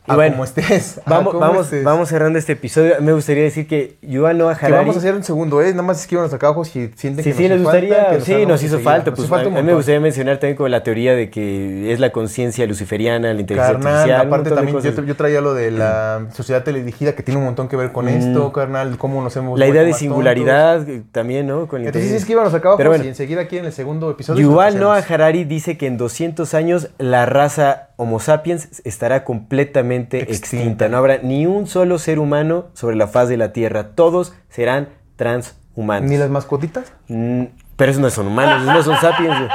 A 0.05 0.15
bueno, 0.15 0.34
como 0.34 0.43
estés. 0.43 0.99
Vamos, 1.05 1.39
vamos, 1.39 1.65
estés. 1.67 1.84
vamos 1.84 2.09
cerrando 2.09 2.38
este 2.38 2.53
episodio. 2.53 2.95
Me 2.99 3.13
gustaría 3.13 3.43
decir 3.43 3.67
que 3.67 3.95
Yuval 4.01 4.38
Noah 4.38 4.55
Que 4.57 4.65
Harari... 4.65 4.81
vamos 4.81 4.95
a 4.97 4.99
hacer 4.99 5.15
un 5.15 5.23
segundo, 5.23 5.61
¿eh? 5.61 5.71
Nada 5.71 5.84
más 5.84 6.01
escríbanos 6.01 6.34
acá 6.34 6.47
abajo 6.47 6.65
si 6.65 6.89
sienten 6.95 7.23
Sí, 7.23 7.31
que 7.31 7.38
sí, 7.38 7.43
nos 7.47 7.55
hizo 7.59 7.63
gustaría, 7.63 7.95
falta, 7.95 8.15
que 8.17 8.21
sí, 8.21 8.45
nos 8.45 8.63
hizo 8.63 8.80
falta. 8.80 9.09
Nos 9.11 9.19
Pues, 9.19 9.30
falta 9.30 9.47
a, 9.47 9.61
mí 9.61 9.63
me 9.63 9.73
gustaría 9.73 10.01
mencionar 10.01 10.38
también 10.38 10.57
como 10.57 10.67
la 10.67 10.84
teoría 10.84 11.15
de 11.15 11.30
que 11.30 11.93
es 11.93 11.99
la 12.01 12.11
conciencia 12.11 12.65
luciferiana, 12.67 13.34
la 13.34 13.39
inteligencia 13.39 13.73
Carnal, 13.75 13.93
artificial. 13.93 14.27
aparte 14.27 14.49
también 14.51 15.07
yo, 15.07 15.15
traía 15.15 15.39
lo 15.39 15.53
de 15.53 15.71
la 15.71 16.27
sociedad 16.34 16.63
teledirigida 16.63 17.13
que 17.13 17.23
tiene 17.23 17.39
un 17.39 17.45
montón 17.45 17.69
que 17.69 17.77
ver 17.77 17.91
con 17.93 18.09
esto, 18.09 18.51
carnal, 18.51 18.97
cómo 18.97 19.23
nos 19.23 19.35
hemos. 19.38 19.57
La 19.57 19.67
idea 19.67 19.84
de 19.84 19.93
singularidad 19.93 20.88
eh, 20.89 21.03
también, 21.11 21.47
¿no? 21.47 21.67
Con. 21.67 21.85
Entonces 21.85 22.23
acá 22.23 22.67
abajo 22.69 22.77
Pero 22.77 22.89
bueno. 22.89 23.05
y 23.05 23.07
enseguida 23.07 23.41
aquí 23.41 23.57
en 23.57 23.65
el 23.65 23.73
segundo 23.73 24.11
episodio. 24.11 24.41
Yuval 24.41 24.80
Noah 24.80 24.97
los. 24.97 25.11
Harari 25.11 25.45
dice 25.45 25.77
que 25.77 25.88
en 25.88 25.97
200 25.97 26.53
años 26.53 26.89
la 26.97 27.25
raza 27.25 27.89
Homo 28.03 28.19
sapiens 28.19 28.81
estará 28.85 29.23
completamente 29.23 30.17
Extinta. 30.19 30.35
extinta. 30.38 30.89
No 30.89 30.97
habrá 30.97 31.17
ni 31.19 31.45
un 31.45 31.67
solo 31.67 31.97
ser 31.99 32.19
humano 32.19 32.65
sobre 32.73 32.95
la 32.95 33.07
faz 33.07 33.30
de 33.30 33.38
la 33.38 33.53
Tierra. 33.53 33.95
Todos 33.95 34.34
serán 34.49 34.89
transhumanos. 35.15 36.09
¿Ni 36.09 36.17
las 36.17 36.30
mascotitas? 36.30 36.91
Mm, 37.07 37.45
pero 37.77 37.91
esos 37.91 38.01
no 38.01 38.09
son 38.09 38.27
humanos, 38.27 38.61
esos 38.63 38.73
no 38.75 38.84
son 38.84 38.97
sapiens. 39.01 39.38
güey. 39.39 39.49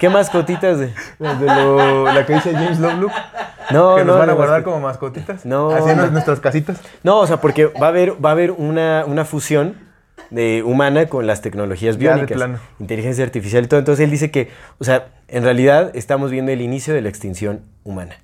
¿Qué 0.00 0.08
mascotitas? 0.10 0.76
güey? 0.76 0.90
Las 1.18 1.40
de 1.40 1.46
lo- 1.46 2.04
la 2.12 2.26
que 2.26 2.34
dice 2.34 2.52
James 2.52 2.78
Lovelock. 2.78 3.12
No, 3.70 3.94
que 3.96 4.04
no, 4.04 4.12
nos 4.12 4.18
van 4.18 4.30
a 4.30 4.32
guardar 4.34 4.62
como 4.64 4.80
mascotitas. 4.80 5.46
No, 5.46 5.70
Así 5.70 5.88
en 5.90 5.96
no. 5.96 6.06
nuestras 6.08 6.40
casitas. 6.40 6.78
No, 7.02 7.20
o 7.20 7.26
sea, 7.26 7.38
porque 7.40 7.66
va 7.66 7.86
a 7.86 7.88
haber, 7.90 8.22
va 8.22 8.30
a 8.30 8.32
haber 8.32 8.50
una, 8.50 9.04
una 9.06 9.24
fusión 9.24 9.76
de 10.32 10.62
humana 10.62 11.06
con 11.06 11.26
las 11.26 11.42
tecnologías 11.42 11.98
biónicas, 11.98 12.36
plano. 12.36 12.58
inteligencia 12.78 13.24
artificial 13.24 13.64
y 13.64 13.68
todo. 13.68 13.78
Entonces 13.78 14.04
él 14.04 14.10
dice 14.10 14.30
que, 14.30 14.48
o 14.78 14.84
sea, 14.84 15.12
en 15.28 15.44
realidad 15.44 15.90
estamos 15.94 16.30
viendo 16.30 16.50
el 16.52 16.60
inicio 16.60 16.94
de 16.94 17.02
la 17.02 17.08
extinción 17.08 17.60
humana. 17.84 18.16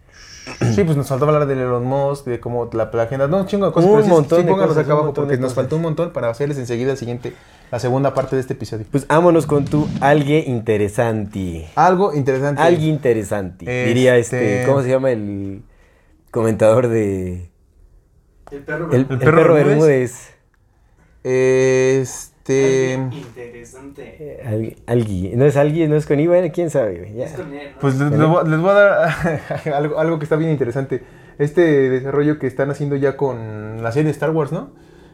Sí, 0.74 0.82
pues 0.82 0.96
nos 0.96 1.06
faltó 1.08 1.26
hablar 1.26 1.46
de 1.46 1.52
Elon 1.52 1.84
Musk, 1.84 2.24
de 2.24 2.40
cómo 2.40 2.70
la, 2.72 2.90
la 2.90 3.02
agenda. 3.02 3.28
No, 3.28 3.40
un 3.40 3.46
chingo 3.46 3.66
de 3.66 3.72
cosas. 3.72 3.90
Un 3.90 3.96
pero 3.96 4.08
montón 4.08 4.38
sí, 4.40 4.44
de 4.46 4.50
pónganos 4.50 4.70
cosas, 4.70 4.84
acá 4.84 4.92
abajo 4.94 5.12
porque 5.12 5.36
nos 5.36 5.52
faltó 5.52 5.76
un 5.76 5.82
montón 5.82 6.12
para 6.14 6.30
hacerles 6.30 6.56
enseguida 6.56 6.92
el 6.92 6.96
siguiente, 6.96 7.34
la 7.70 7.78
segunda 7.78 8.14
parte 8.14 8.34
de 8.36 8.40
este 8.40 8.54
episodio. 8.54 8.86
Pues 8.90 9.06
vámonos 9.06 9.44
con 9.44 9.66
tu 9.66 9.86
algo 10.00 10.32
interesante. 10.32 11.68
Algo 11.74 12.14
interesante. 12.14 12.62
Algo 12.62 12.82
interesante. 12.82 13.64
Este- 13.66 13.84
Diría 13.88 14.16
este, 14.16 14.62
¿cómo 14.66 14.80
se 14.80 14.88
llama 14.88 15.10
el 15.10 15.62
comentador 16.30 16.88
de... 16.88 17.50
El 18.50 18.60
perro. 18.60 18.90
El, 18.94 19.06
el 19.10 19.18
perro, 19.18 19.52
Bermúdez. 19.52 20.34
Este. 21.28 22.94
Interesante. 23.12 24.16
Eh, 24.18 24.42
Algui- 24.46 24.76
Algui. 24.86 25.32
No 25.36 25.44
es 25.44 25.56
alguien, 25.56 25.90
no 25.90 25.96
es 25.96 26.06
con 26.06 26.18
I, 26.18 26.26
bueno, 26.26 26.48
quién 26.52 26.70
sabe. 26.70 26.98
güey, 26.98 27.14
ya. 27.14 27.26
Es 27.26 27.32
con 27.32 27.52
él, 27.52 27.70
¿no? 27.74 27.80
Pues 27.80 27.96
les, 27.98 28.10
les 28.10 28.26
voy, 28.28 28.48
les 28.48 28.60
voy 28.60 28.70
a 28.70 28.74
dar 28.74 29.40
algo, 29.74 29.98
algo 29.98 30.18
que 30.18 30.24
está 30.24 30.36
bien 30.36 30.50
interesante. 30.50 31.02
Este 31.38 31.60
desarrollo 31.90 32.38
que 32.38 32.46
están 32.46 32.70
haciendo 32.70 32.96
ya 32.96 33.16
con 33.16 33.82
la 33.82 33.92
serie 33.92 34.06
de 34.06 34.10
Star 34.12 34.30
Wars, 34.30 34.52
¿no? 34.52 34.70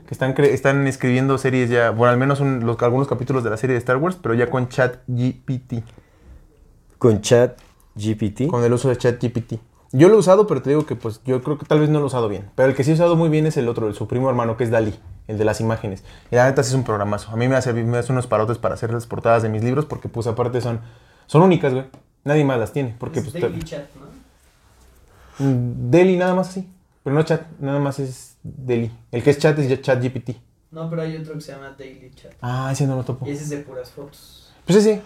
Que 0.07 0.15
están, 0.15 0.35
están 0.39 0.87
escribiendo 0.87 1.37
series 1.39 1.69
ya, 1.71 1.91
bueno, 1.91 2.13
al 2.13 2.19
menos 2.19 2.41
un- 2.41 2.65
los, 2.65 2.81
algunos 2.83 3.09
capítulos 3.09 3.43
de 3.45 3.51
la 3.51 3.57
serie 3.57 3.75
de 3.75 3.79
Star 3.79 3.97
Wars, 3.97 4.17
pero 4.23 4.35
ya 4.35 4.49
con 4.49 4.69
Chat 4.69 4.99
GPT, 5.09 5.83
Con 6.99 7.21
chat 7.21 7.59
GPT. 7.97 8.47
con 8.49 8.63
el 8.65 8.73
uso 8.73 8.89
de 8.89 8.97
Chat 8.97 9.21
GPT. 9.23 9.59
Yo 9.93 10.09
lo 10.09 10.15
he 10.15 10.19
usado, 10.19 10.47
pero 10.47 10.61
te 10.63 10.71
digo 10.71 10.87
que 10.87 10.97
pues 10.97 11.21
yo 11.25 11.43
creo 11.43 11.57
que 11.59 11.67
tal 11.67 11.79
vez 11.81 11.89
no 11.89 11.99
lo 11.99 12.05
he 12.05 12.09
usado 12.09 12.29
bien. 12.29 12.51
Pero 12.55 12.69
el 12.69 12.75
que 12.75 12.83
sí 12.85 12.91
he 12.91 12.95
usado 12.95 13.17
muy 13.17 13.29
bien 13.29 13.47
es 13.47 13.57
el 13.57 13.69
otro, 13.69 13.87
el 13.89 13.95
su 13.95 14.09
primo 14.09 14.29
hermano, 14.29 14.57
que 14.57 14.65
es 14.65 14.71
Dali, 14.71 14.95
el 15.29 15.39
de 15.39 15.45
las 15.45 15.61
imágenes. 15.61 16.03
Y 16.31 16.37
la 16.37 16.45
neta 16.47 16.63
sí 16.63 16.69
es 16.71 16.75
un 16.75 16.85
programazo. 16.85 17.31
A 17.31 17.37
mí 17.37 17.49
me 17.49 17.57
hace, 17.57 17.73
me 17.73 17.99
hace 17.99 18.13
unos 18.13 18.27
parotes 18.27 18.59
para 18.59 18.75
hacer 18.75 18.93
las 18.93 19.07
portadas 19.07 19.43
de 19.43 19.49
mis 19.49 19.63
libros, 19.65 19.85
porque 19.87 20.09
pues 20.09 20.27
aparte 20.27 20.61
son, 20.61 20.81
son 21.27 21.43
únicas, 21.43 21.73
güey. 21.73 21.87
Nadie 22.25 22.45
más 22.45 22.59
las 22.59 22.73
tiene. 22.73 22.95
Porque, 22.99 23.21
Es 23.21 23.29
pues, 23.31 23.43
Daily 23.43 23.59
te- 23.61 23.65
Chat, 23.67 23.85
¿no? 23.97 25.45
Mm, 25.47 25.91
Deli 25.91 26.17
nada 26.17 26.35
más 26.35 26.49
así. 26.51 26.69
Pero 27.03 27.15
no 27.17 27.23
chat, 27.23 27.43
nada 27.59 27.79
más 27.81 27.99
es 27.99 28.37
Deli. 28.43 28.91
El 29.13 29.23
que 29.23 29.31
es 29.31 29.39
chat 29.39 29.59
es 29.59 29.83
chat 29.83 30.03
GPT. 30.03 30.37
No, 30.71 30.89
pero 30.89 31.03
hay 31.03 31.17
otro 31.17 31.35
que 31.35 31.41
se 31.43 31.53
llama 31.53 31.75
Daily 31.79 32.11
Chat. 32.15 32.33
Ah, 32.41 32.71
ese 32.73 32.87
no 32.87 32.97
lo 32.97 33.05
topo. 33.05 33.27
Y 33.27 33.31
ese 33.31 33.45
es 33.45 33.51
de 33.51 33.59
puras 33.59 33.91
fotos. 33.91 34.53
Pues 34.65 34.79
ese, 34.79 35.03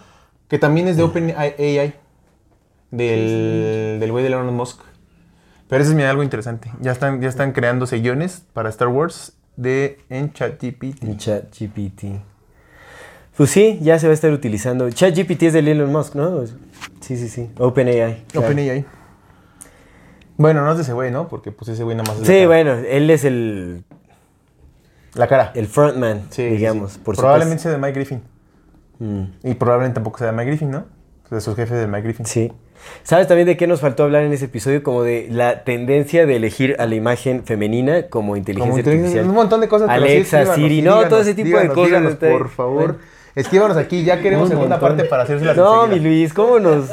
que 0.49 0.59
también 0.59 0.86
es 0.89 0.97
de 0.97 1.03
OpenAI. 1.03 1.95
Del 2.90 3.99
del 4.01 4.11
güey 4.12 4.23
de 4.23 4.28
Elon 4.28 4.55
Musk. 4.55 4.81
Pero 5.69 5.82
ese 5.82 5.90
es 5.90 5.97
mira, 5.97 6.09
algo 6.09 6.23
interesante. 6.23 6.70
Ya 6.81 6.93
están, 6.93 7.20
ya 7.20 7.28
están 7.28 7.53
creando 7.53 7.85
guiones 7.86 8.45
para 8.55 8.70
Star 8.70 8.89
Wars 8.89 9.35
de 9.59 9.98
en 10.09 10.32
ChatGPT. 10.32 11.02
En 11.02 11.16
ChatGPT. 11.18 12.05
Pues 13.36 13.51
sí, 13.51 13.78
ya 13.82 13.98
se 13.98 14.06
va 14.06 14.12
a 14.12 14.14
estar 14.14 14.32
utilizando. 14.32 14.89
ChatGPT 14.90 15.43
es 15.44 15.52
de 15.52 15.59
Elon 15.60 15.93
Musk, 15.93 16.14
¿no? 16.14 16.44
Sí, 17.01 17.16
sí, 17.16 17.28
sí. 17.28 17.51
OpenAI. 17.59 18.24
claro. 18.32 18.47
OpenAI. 18.47 18.85
Bueno, 20.36 20.64
no 20.64 20.70
es 20.70 20.76
de 20.78 20.82
ese 20.85 20.93
güey, 20.93 21.10
¿no? 21.10 21.28
Porque 21.28 21.51
pues 21.52 21.68
ese 21.68 21.82
güey 21.85 21.97
nada 21.97 22.10
más 22.12 22.20
es 22.22 22.26
Sí, 22.26 22.47
bueno, 22.47 22.72
él 22.74 23.10
es 23.10 23.24
el, 23.24 23.82
la 25.14 25.26
cara. 25.26 25.51
el 25.56 25.66
frontman, 25.66 26.22
Sí, 26.30 26.44
digamos. 26.47 26.93
sí. 26.93 27.01
Por 27.05 27.16
probablemente 27.16 27.62
sea 27.64 27.72
de 27.72 27.78
Mike 27.78 27.93
Griffin. 27.94 28.22
Mm, 29.01 29.22
Y 29.44 29.55
probablemente 29.55 29.94
tampoco 29.94 30.18
sea 30.18 30.28
de 30.28 30.32
Mike 30.32 30.47
Griffin, 30.51 30.70
¿no? 30.70 30.86
De 31.30 31.40
sus 31.40 31.55
jefes 31.56 31.78
de 31.78 31.86
Mike 31.89 32.02
Griffin. 32.02 32.26
sí. 32.26 32.52
¿Sabes 33.02 33.26
también 33.26 33.46
de 33.46 33.56
qué 33.56 33.66
nos 33.66 33.80
faltó 33.80 34.05
hablar 34.05 34.22
en 34.22 34.32
ese 34.32 34.46
episodio? 34.46 34.82
Como 34.82 35.02
de 35.02 35.28
la 35.30 35.64
tendencia 35.64 36.26
de 36.26 36.36
elegir 36.36 36.76
a 36.78 36.86
la 36.86 36.94
imagen 36.94 37.44
femenina 37.44 38.05
como 38.09 38.36
inteligencia, 38.36 38.70
Como 38.70 38.78
inteligencia- 38.78 39.20
artificial. 39.20 39.28
un 39.28 39.34
montón 39.34 39.60
de 39.60 39.68
cosas. 39.68 39.88
sí, 39.88 39.94
Alexa, 39.94 40.55
Siri, 40.55 40.82
no, 40.82 40.92
díganos, 40.92 41.09
todo 41.09 41.20
ese 41.20 41.34
tipo 41.34 41.59
de 41.59 41.68
cosas. 41.68 41.84
díganos, 41.86 42.12
está 42.12 42.26
ahí. 42.26 42.32
por 42.32 42.48
favor. 42.50 42.96
Escríbanos 43.34 43.76
aquí, 43.76 44.02
ya 44.05 44.20
queremos 44.20 44.46
Un 44.48 44.56
segunda 44.56 44.80
parte 44.80 45.05
para 45.05 45.22
hacérselas 45.22 45.56
No, 45.56 45.86
mi. 45.86 46.00
Luis, 46.00 46.34
¿cómo 46.34 46.59
nos...? 46.59 46.90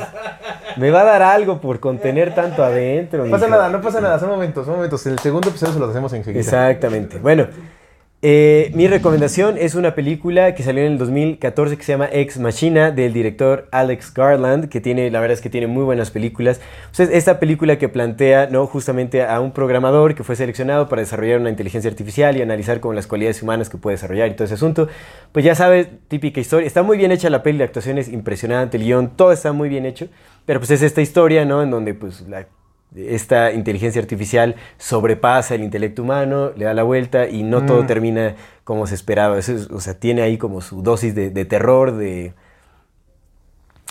Me 0.77 0.91
va 0.91 1.01
a 1.01 1.03
dar 1.05 1.23
algo 1.23 1.59
por 1.59 1.79
contener 1.79 2.35
tanto 2.35 2.63
adentro. 2.63 3.25
No 3.25 3.31
pasa 3.31 3.47
nada, 3.47 3.69
no 3.69 3.81
pasa 3.81 3.99
nada, 4.01 4.19
son 4.19 4.29
momentos, 4.29 4.65
son 4.65 4.75
momentos. 4.75 5.03
El 5.07 5.17
segundo 5.19 5.49
episodio 5.49 5.73
se 5.73 5.79
los 5.79 5.89
hacemos 5.89 6.13
enseguida. 6.13 6.41
Exactamente. 6.41 7.17
Bueno, 7.17 7.47
eh, 8.27 8.71
mi 8.73 8.87
recomendación 8.87 9.55
es 9.55 9.75
una 9.75 9.93
película 9.93 10.55
que 10.55 10.63
salió 10.63 10.83
en 10.83 10.93
el 10.93 10.97
2014 10.97 11.77
que 11.77 11.83
se 11.83 11.91
llama 11.91 12.09
Ex 12.11 12.39
Machina 12.39 12.89
del 12.89 13.13
director 13.13 13.67
Alex 13.71 14.11
Garland, 14.15 14.67
que 14.67 14.81
tiene, 14.81 15.11
la 15.11 15.19
verdad 15.19 15.35
es 15.35 15.41
que 15.41 15.51
tiene 15.51 15.67
muy 15.67 15.83
buenas 15.83 16.09
películas. 16.09 16.59
Pues 16.87 17.01
es 17.01 17.15
esta 17.15 17.39
película 17.39 17.77
que 17.77 17.87
plantea, 17.87 18.47
¿no? 18.47 18.65
Justamente 18.65 19.23
a 19.23 19.39
un 19.41 19.51
programador 19.51 20.15
que 20.15 20.23
fue 20.23 20.35
seleccionado 20.35 20.89
para 20.89 21.03
desarrollar 21.03 21.39
una 21.39 21.51
inteligencia 21.51 21.87
artificial 21.87 22.35
y 22.35 22.41
analizar 22.41 22.79
como 22.79 22.95
las 22.95 23.05
cualidades 23.05 23.43
humanas 23.43 23.69
que 23.69 23.77
puede 23.77 23.93
desarrollar 23.97 24.27
y 24.29 24.33
todo 24.33 24.45
ese 24.45 24.55
asunto. 24.55 24.87
Pues 25.31 25.45
ya 25.45 25.53
sabes, 25.53 25.89
típica 26.07 26.39
historia. 26.39 26.65
Está 26.65 26.81
muy 26.81 26.97
bien 26.97 27.11
hecha 27.11 27.29
la 27.29 27.43
peli, 27.43 27.59
la 27.59 27.65
actuación 27.65 27.99
es 27.99 28.09
impresionante, 28.09 28.77
el 28.77 28.85
guion, 28.85 29.15
todo 29.15 29.33
está 29.33 29.51
muy 29.51 29.69
bien 29.69 29.85
hecho. 29.85 30.07
Pero 30.47 30.59
pues 30.59 30.71
es 30.71 30.81
esta 30.81 31.03
historia, 31.03 31.45
¿no? 31.45 31.61
En 31.61 31.69
donde 31.69 31.93
pues 31.93 32.21
la 32.21 32.47
esta 32.95 33.51
inteligencia 33.51 34.01
artificial 34.01 34.55
sobrepasa 34.77 35.55
el 35.55 35.63
intelecto 35.63 36.01
humano, 36.03 36.51
le 36.55 36.65
da 36.65 36.73
la 36.73 36.83
vuelta 36.83 37.27
y 37.27 37.43
no 37.43 37.65
todo 37.65 37.83
Mm. 37.83 37.87
termina 37.87 38.35
como 38.63 38.87
se 38.87 38.95
esperaba. 38.95 39.37
Eso 39.37 39.53
es- 39.53 39.69
o 39.69 39.79
sea, 39.79 39.93
tiene 39.99 40.21
ahí 40.21 40.37
como 40.37 40.61
su 40.61 40.81
dosis 40.81 41.13
de, 41.15 41.29
de 41.29 41.45
terror, 41.45 41.91
de, 41.95 42.33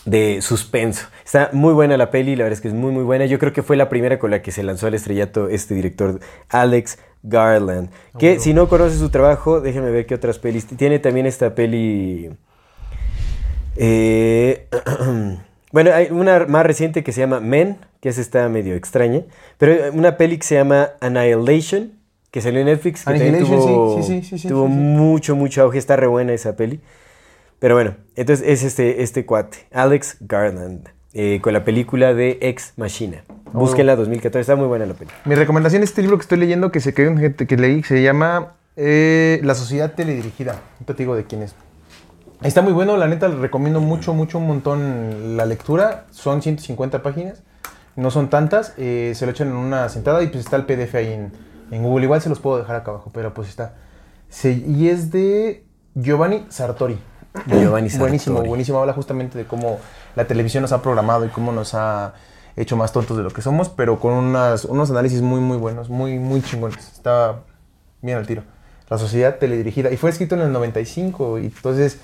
de 0.06 0.40
suspenso. 0.42 1.06
Está 1.24 1.50
muy 1.52 1.72
buena 1.72 1.96
la 1.96 2.10
peli, 2.10 2.36
la 2.36 2.44
verdad 2.44 2.54
es 2.58 2.60
que 2.60 2.68
es 2.68 2.74
muy, 2.74 2.92
muy 2.92 3.04
buena. 3.04 3.24
Yo 3.26 3.38
creo 3.38 3.52
que 3.52 3.62
fue 3.62 3.76
la 3.76 3.88
primera 3.88 4.18
con 4.18 4.30
la 4.30 4.42
que 4.42 4.50
se 4.52 4.62
lanzó 4.62 4.86
al 4.86 4.94
estrellato 4.94 5.48
este 5.48 5.74
director, 5.74 6.20
Alex 6.50 6.98
Garland. 7.22 7.88
Que 8.18 8.38
si 8.38 8.52
no 8.52 8.68
conoces 8.68 8.98
su 8.98 9.08
trabajo, 9.08 9.60
déjame 9.62 9.90
ver 9.90 10.04
qué 10.06 10.14
otras 10.14 10.38
pelis. 10.38 10.66
Tiene 10.66 10.98
también 10.98 11.24
esta 11.26 11.54
peli... 11.54 12.30
eh, 13.76 14.68
bueno, 15.72 15.90
hay 15.92 16.08
una 16.10 16.46
más 16.46 16.66
reciente 16.66 17.02
que 17.02 17.12
se 17.12 17.20
llama 17.20 17.40
Men, 17.40 17.78
que 18.04 18.10
esa 18.10 18.20
está 18.20 18.46
medio 18.50 18.74
extraña. 18.74 19.22
Pero 19.56 19.84
hay 19.84 19.90
una 19.98 20.18
peli 20.18 20.36
que 20.36 20.44
se 20.44 20.56
llama 20.56 20.90
Annihilation, 21.00 21.92
que 22.30 22.42
salió 22.42 22.60
en 22.60 22.66
Netflix, 22.66 23.00
que 23.00 23.04
también 23.06 23.36
Annihilation, 23.36 23.60
tuvo, 23.66 24.02
sí, 24.02 24.22
sí, 24.22 24.38
sí, 24.38 24.46
tuvo 24.46 24.68
mucho, 24.68 25.34
mucho 25.34 25.62
auge. 25.62 25.78
Está 25.78 25.96
re 25.96 26.06
buena 26.06 26.34
esa 26.34 26.54
peli. 26.54 26.80
Pero 27.60 27.76
bueno, 27.76 27.94
entonces 28.14 28.46
es 28.46 28.62
este, 28.62 29.02
este 29.02 29.24
cuate, 29.24 29.56
Alex 29.72 30.18
Garland, 30.20 30.86
eh, 31.14 31.38
con 31.40 31.54
la 31.54 31.64
película 31.64 32.12
de 32.12 32.36
Ex 32.42 32.74
Machina. 32.76 33.24
Oh. 33.54 33.60
Búsquenla 33.60 33.96
2014, 33.96 34.38
está 34.38 34.54
muy 34.54 34.66
buena 34.66 34.84
la 34.84 34.92
peli. 34.92 35.10
Mi 35.24 35.34
recomendación 35.34 35.82
es 35.82 35.88
este 35.88 36.02
libro 36.02 36.18
que 36.18 36.24
estoy 36.24 36.36
leyendo 36.36 36.70
que 36.70 36.80
se 36.80 36.92
gente 36.92 37.46
que 37.46 37.56
leí, 37.56 37.82
se 37.84 38.02
llama 38.02 38.52
eh, 38.76 39.40
La 39.44 39.54
Sociedad 39.54 39.94
Teledirigida. 39.94 40.60
No 40.78 40.84
te 40.84 40.92
digo 40.92 41.16
de 41.16 41.24
quién 41.24 41.40
es. 41.40 41.54
Está 42.42 42.60
muy 42.60 42.74
bueno, 42.74 42.98
la 42.98 43.08
neta, 43.08 43.28
le 43.28 43.36
recomiendo 43.36 43.80
mucho, 43.80 44.12
mucho, 44.12 44.36
un 44.36 44.46
montón 44.46 45.38
la 45.38 45.46
lectura. 45.46 46.04
Son 46.10 46.42
150 46.42 47.02
páginas, 47.02 47.42
no 47.96 48.10
son 48.10 48.28
tantas. 48.30 48.74
eh, 48.76 49.12
se 49.14 49.26
lo 49.26 49.32
echan 49.32 49.48
en 49.48 49.56
una 49.56 49.88
sentada 49.88 50.22
y 50.22 50.28
pues 50.28 50.44
está 50.44 50.56
el 50.56 50.64
PDF 50.66 50.94
ahí 50.96 51.12
en, 51.12 51.32
en 51.70 51.82
Google. 51.82 52.04
Igual 52.04 52.20
se 52.20 52.28
los 52.28 52.40
puedo 52.40 52.58
dejar 52.58 52.76
acá 52.76 52.90
abajo, 52.90 53.10
pero 53.12 53.32
pues 53.34 53.48
está. 53.48 53.74
Se- 54.28 54.52
y 54.52 54.88
es 54.88 55.10
de 55.10 55.64
Giovanni 55.94 56.46
Sartori. 56.48 56.98
Giovanni 57.46 57.88
Sartori. 57.90 57.98
Buenísimo, 58.10 58.42
buenísimo. 58.42 58.78
Habla 58.80 58.92
justamente 58.92 59.38
de 59.38 59.44
cómo 59.44 59.78
la 60.16 60.26
televisión 60.26 60.62
nos 60.62 60.72
ha 60.72 60.82
programado 60.82 61.24
y 61.24 61.28
cómo 61.28 61.52
nos 61.52 61.74
ha 61.74 62.14
hecho 62.56 62.76
más 62.76 62.92
tontos 62.92 63.16
de 63.16 63.22
lo 63.24 63.30
que 63.30 63.42
somos, 63.42 63.68
pero 63.68 63.98
con 63.98 64.12
unas, 64.12 64.64
unos 64.64 64.90
análisis 64.90 65.22
muy, 65.22 65.40
muy 65.40 65.56
buenos, 65.56 65.88
muy, 65.90 66.18
muy 66.20 66.40
chingones. 66.42 66.78
Está 66.92 67.40
bien 68.00 68.18
al 68.18 68.26
tiro. 68.26 68.42
La 68.88 68.98
sociedad 68.98 69.38
teledirigida. 69.38 69.90
Y 69.90 69.96
fue 69.96 70.10
escrito 70.10 70.34
en 70.36 70.42
el 70.42 70.52
95, 70.52 71.38
y 71.40 71.46
entonces 71.46 71.98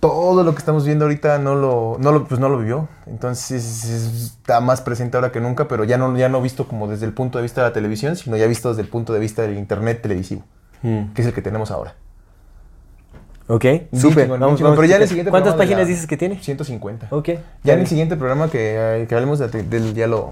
todo 0.00 0.42
lo 0.44 0.52
que 0.52 0.58
estamos 0.58 0.84
viendo 0.86 1.04
ahorita 1.04 1.38
no 1.38 1.54
lo, 1.54 1.96
no 2.00 2.10
lo, 2.12 2.24
pues 2.26 2.40
no 2.40 2.48
lo 2.48 2.58
vivió. 2.58 2.88
Entonces 3.06 3.84
está 3.84 4.60
más 4.60 4.80
presente 4.80 5.16
ahora 5.16 5.30
que 5.30 5.40
nunca, 5.40 5.68
pero 5.68 5.84
ya 5.84 5.98
no, 5.98 6.16
ya 6.16 6.28
no 6.28 6.40
visto 6.42 6.66
como 6.66 6.88
desde 6.88 7.06
el 7.06 7.12
punto 7.12 7.38
de 7.38 7.42
vista 7.42 7.60
de 7.62 7.68
la 7.68 7.72
televisión, 7.74 8.16
sino 8.16 8.36
ya 8.36 8.46
visto 8.46 8.70
desde 8.70 8.82
el 8.82 8.88
punto 8.88 9.12
de 9.12 9.20
vista 9.20 9.42
del 9.42 9.56
internet 9.58 10.00
televisivo, 10.02 10.42
Mm. 10.82 11.12
que 11.14 11.20
es 11.20 11.28
el 11.28 11.34
que 11.34 11.42
tenemos 11.42 11.70
ahora. 11.70 11.94
Ok, 13.48 13.64
súper. 13.92 14.28
Vamos, 14.28 14.60
Pero 14.60 14.84
ya 14.84 14.96
en 14.96 15.02
el 15.02 15.08
siguiente 15.08 15.30
¿Cuántas 15.30 15.54
páginas 15.54 15.86
dices 15.88 16.06
que 16.06 16.16
tiene? 16.16 16.38
150. 16.40 17.08
Ok. 17.10 17.30
Ya 17.64 17.74
en 17.74 17.80
el 17.80 17.86
siguiente 17.88 18.16
programa 18.16 18.48
que, 18.48 19.02
eh, 19.02 19.06
que 19.08 19.14
hablemos 19.14 19.40
de- 19.40 19.48
del, 19.64 19.92
ya 19.94 20.06
lo... 20.06 20.30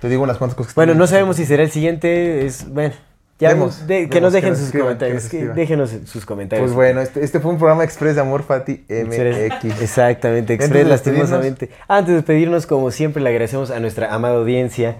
Te 0.00 0.08
digo 0.08 0.22
unas 0.22 0.38
cuantas 0.38 0.56
cosas. 0.56 0.72
que 0.72 0.78
Bueno, 0.78 0.94
no 0.94 1.06
sabemos 1.08 1.36
si 1.36 1.44
será 1.46 1.64
el 1.64 1.70
siguiente. 1.70 2.46
Es, 2.46 2.72
bueno, 2.72 2.94
ya 3.40 3.48
Vemos, 3.48 3.86
de- 3.86 4.08
que 4.08 4.20
vemos, 4.20 4.22
nos 4.22 4.32
que 4.32 4.36
dejen 4.36 4.50
nos 4.50 4.58
sus 4.58 4.66
escriban, 4.66 4.86
comentarios. 4.88 5.28
que 5.28 5.42
nos 5.44 5.56
déjenos 5.56 5.90
sus 6.06 6.26
comentarios. 6.26 6.66
Pues 6.66 6.74
bueno, 6.74 7.00
este, 7.00 7.24
este 7.24 7.40
fue 7.40 7.50
un 7.52 7.58
programa 7.58 7.82
express 7.84 8.14
de 8.14 8.20
Amor 8.20 8.42
Fati 8.42 8.84
MX. 8.88 9.80
Exactamente, 9.82 10.54
Express, 10.54 10.86
lastimosamente. 10.86 11.70
Antes 11.88 12.08
de 12.08 12.14
despedirnos, 12.16 12.66
como 12.66 12.90
siempre, 12.90 13.22
le 13.22 13.30
agradecemos 13.30 13.70
a 13.70 13.80
nuestra 13.80 14.14
amada 14.14 14.36
audiencia 14.36 14.96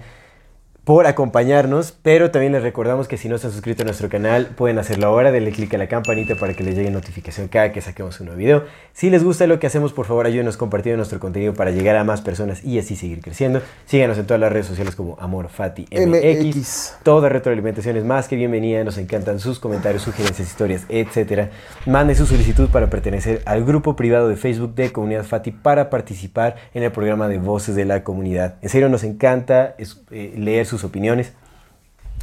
por 0.91 1.07
acompañarnos, 1.07 1.93
pero 1.93 2.31
también 2.31 2.51
les 2.51 2.63
recordamos 2.63 3.07
que 3.07 3.15
si 3.15 3.29
no 3.29 3.37
se 3.37 3.47
han 3.47 3.53
suscrito 3.53 3.83
a 3.83 3.85
nuestro 3.85 4.09
canal, 4.09 4.47
pueden 4.57 4.77
hacerlo 4.77 5.07
ahora, 5.07 5.31
denle 5.31 5.53
clic 5.53 5.73
a 5.73 5.77
la 5.77 5.87
campanita 5.87 6.35
para 6.35 6.53
que 6.53 6.65
les 6.65 6.75
llegue 6.75 6.91
notificación 6.91 7.47
cada 7.47 7.71
que 7.71 7.79
saquemos 7.79 8.19
un 8.19 8.25
nuevo 8.25 8.37
video. 8.37 8.65
Si 8.91 9.09
les 9.09 9.23
gusta 9.23 9.47
lo 9.47 9.57
que 9.57 9.67
hacemos, 9.67 9.93
por 9.93 10.05
favor 10.05 10.25
ayúdenos 10.25 10.57
compartiendo 10.57 10.97
nuestro 10.97 11.21
contenido 11.21 11.53
para 11.53 11.71
llegar 11.71 11.95
a 11.95 12.03
más 12.03 12.19
personas 12.19 12.65
y 12.65 12.77
así 12.77 12.97
seguir 12.97 13.21
creciendo. 13.21 13.61
Síganos 13.85 14.17
en 14.17 14.25
todas 14.25 14.41
las 14.41 14.51
redes 14.51 14.65
sociales 14.65 14.93
como 14.97 15.15
AmorFatiMX. 15.21 16.07
MX. 16.07 16.95
Toda 17.03 17.29
retroalimentación 17.29 17.95
es 17.95 18.03
más 18.03 18.27
que 18.27 18.35
bienvenida, 18.35 18.83
nos 18.83 18.97
encantan 18.97 19.39
sus 19.39 19.59
comentarios, 19.59 20.01
sugerencias, 20.01 20.45
historias, 20.45 20.85
etc. 20.89 21.51
Mande 21.85 22.15
su 22.15 22.25
solicitud 22.25 22.67
para 22.67 22.89
pertenecer 22.89 23.41
al 23.45 23.63
grupo 23.63 23.95
privado 23.95 24.27
de 24.27 24.35
Facebook 24.35 24.75
de 24.75 24.91
Comunidad 24.91 25.23
Fati 25.23 25.51
para 25.51 25.89
participar 25.89 26.57
en 26.73 26.83
el 26.83 26.91
programa 26.91 27.29
de 27.29 27.37
Voces 27.37 27.75
de 27.75 27.85
la 27.85 28.03
Comunidad. 28.03 28.55
En 28.61 28.67
serio, 28.67 28.89
nos 28.89 29.05
encanta 29.05 29.75
eh, 29.77 30.33
leer 30.35 30.65
sus 30.65 30.80
opiniones. 30.83 31.33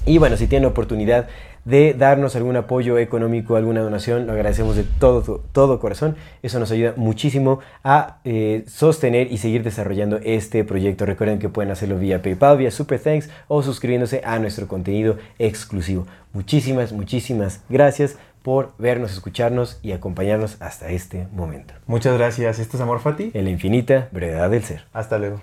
Y 0.06 0.18
bueno, 0.18 0.36
si 0.36 0.46
tienen 0.46 0.68
oportunidad 0.68 1.28
de 1.64 1.92
darnos 1.92 2.34
algún 2.34 2.56
apoyo 2.56 2.96
económico, 2.96 3.56
alguna 3.56 3.82
donación, 3.82 4.26
lo 4.26 4.32
agradecemos 4.32 4.74
de 4.74 4.84
todo, 4.84 5.20
todo, 5.22 5.44
todo 5.52 5.80
corazón. 5.80 6.16
Eso 6.42 6.58
nos 6.58 6.70
ayuda 6.70 6.94
muchísimo 6.96 7.60
a 7.84 8.20
eh, 8.24 8.64
sostener 8.66 9.30
y 9.30 9.36
seguir 9.36 9.62
desarrollando 9.62 10.18
este 10.22 10.64
proyecto. 10.64 11.04
Recuerden 11.04 11.38
que 11.38 11.50
pueden 11.50 11.70
hacerlo 11.70 11.98
vía 11.98 12.22
PayPal, 12.22 12.56
vía 12.56 12.70
Super 12.70 13.00
Thanks 13.00 13.28
o 13.48 13.62
suscribiéndose 13.62 14.22
a 14.24 14.38
nuestro 14.38 14.66
contenido 14.66 15.18
exclusivo. 15.38 16.06
Muchísimas, 16.32 16.92
muchísimas 16.92 17.60
gracias 17.68 18.16
por 18.42 18.72
vernos, 18.78 19.12
escucharnos 19.12 19.78
y 19.82 19.92
acompañarnos 19.92 20.56
hasta 20.60 20.88
este 20.88 21.26
momento. 21.32 21.74
Muchas 21.86 22.16
gracias. 22.16 22.58
Esto 22.58 22.78
es 22.78 22.82
Amor 22.82 23.00
Fati. 23.00 23.30
En 23.34 23.44
la 23.44 23.50
infinita 23.50 24.08
brevedad 24.10 24.48
del 24.48 24.62
ser. 24.62 24.84
Hasta 24.94 25.18
luego. 25.18 25.42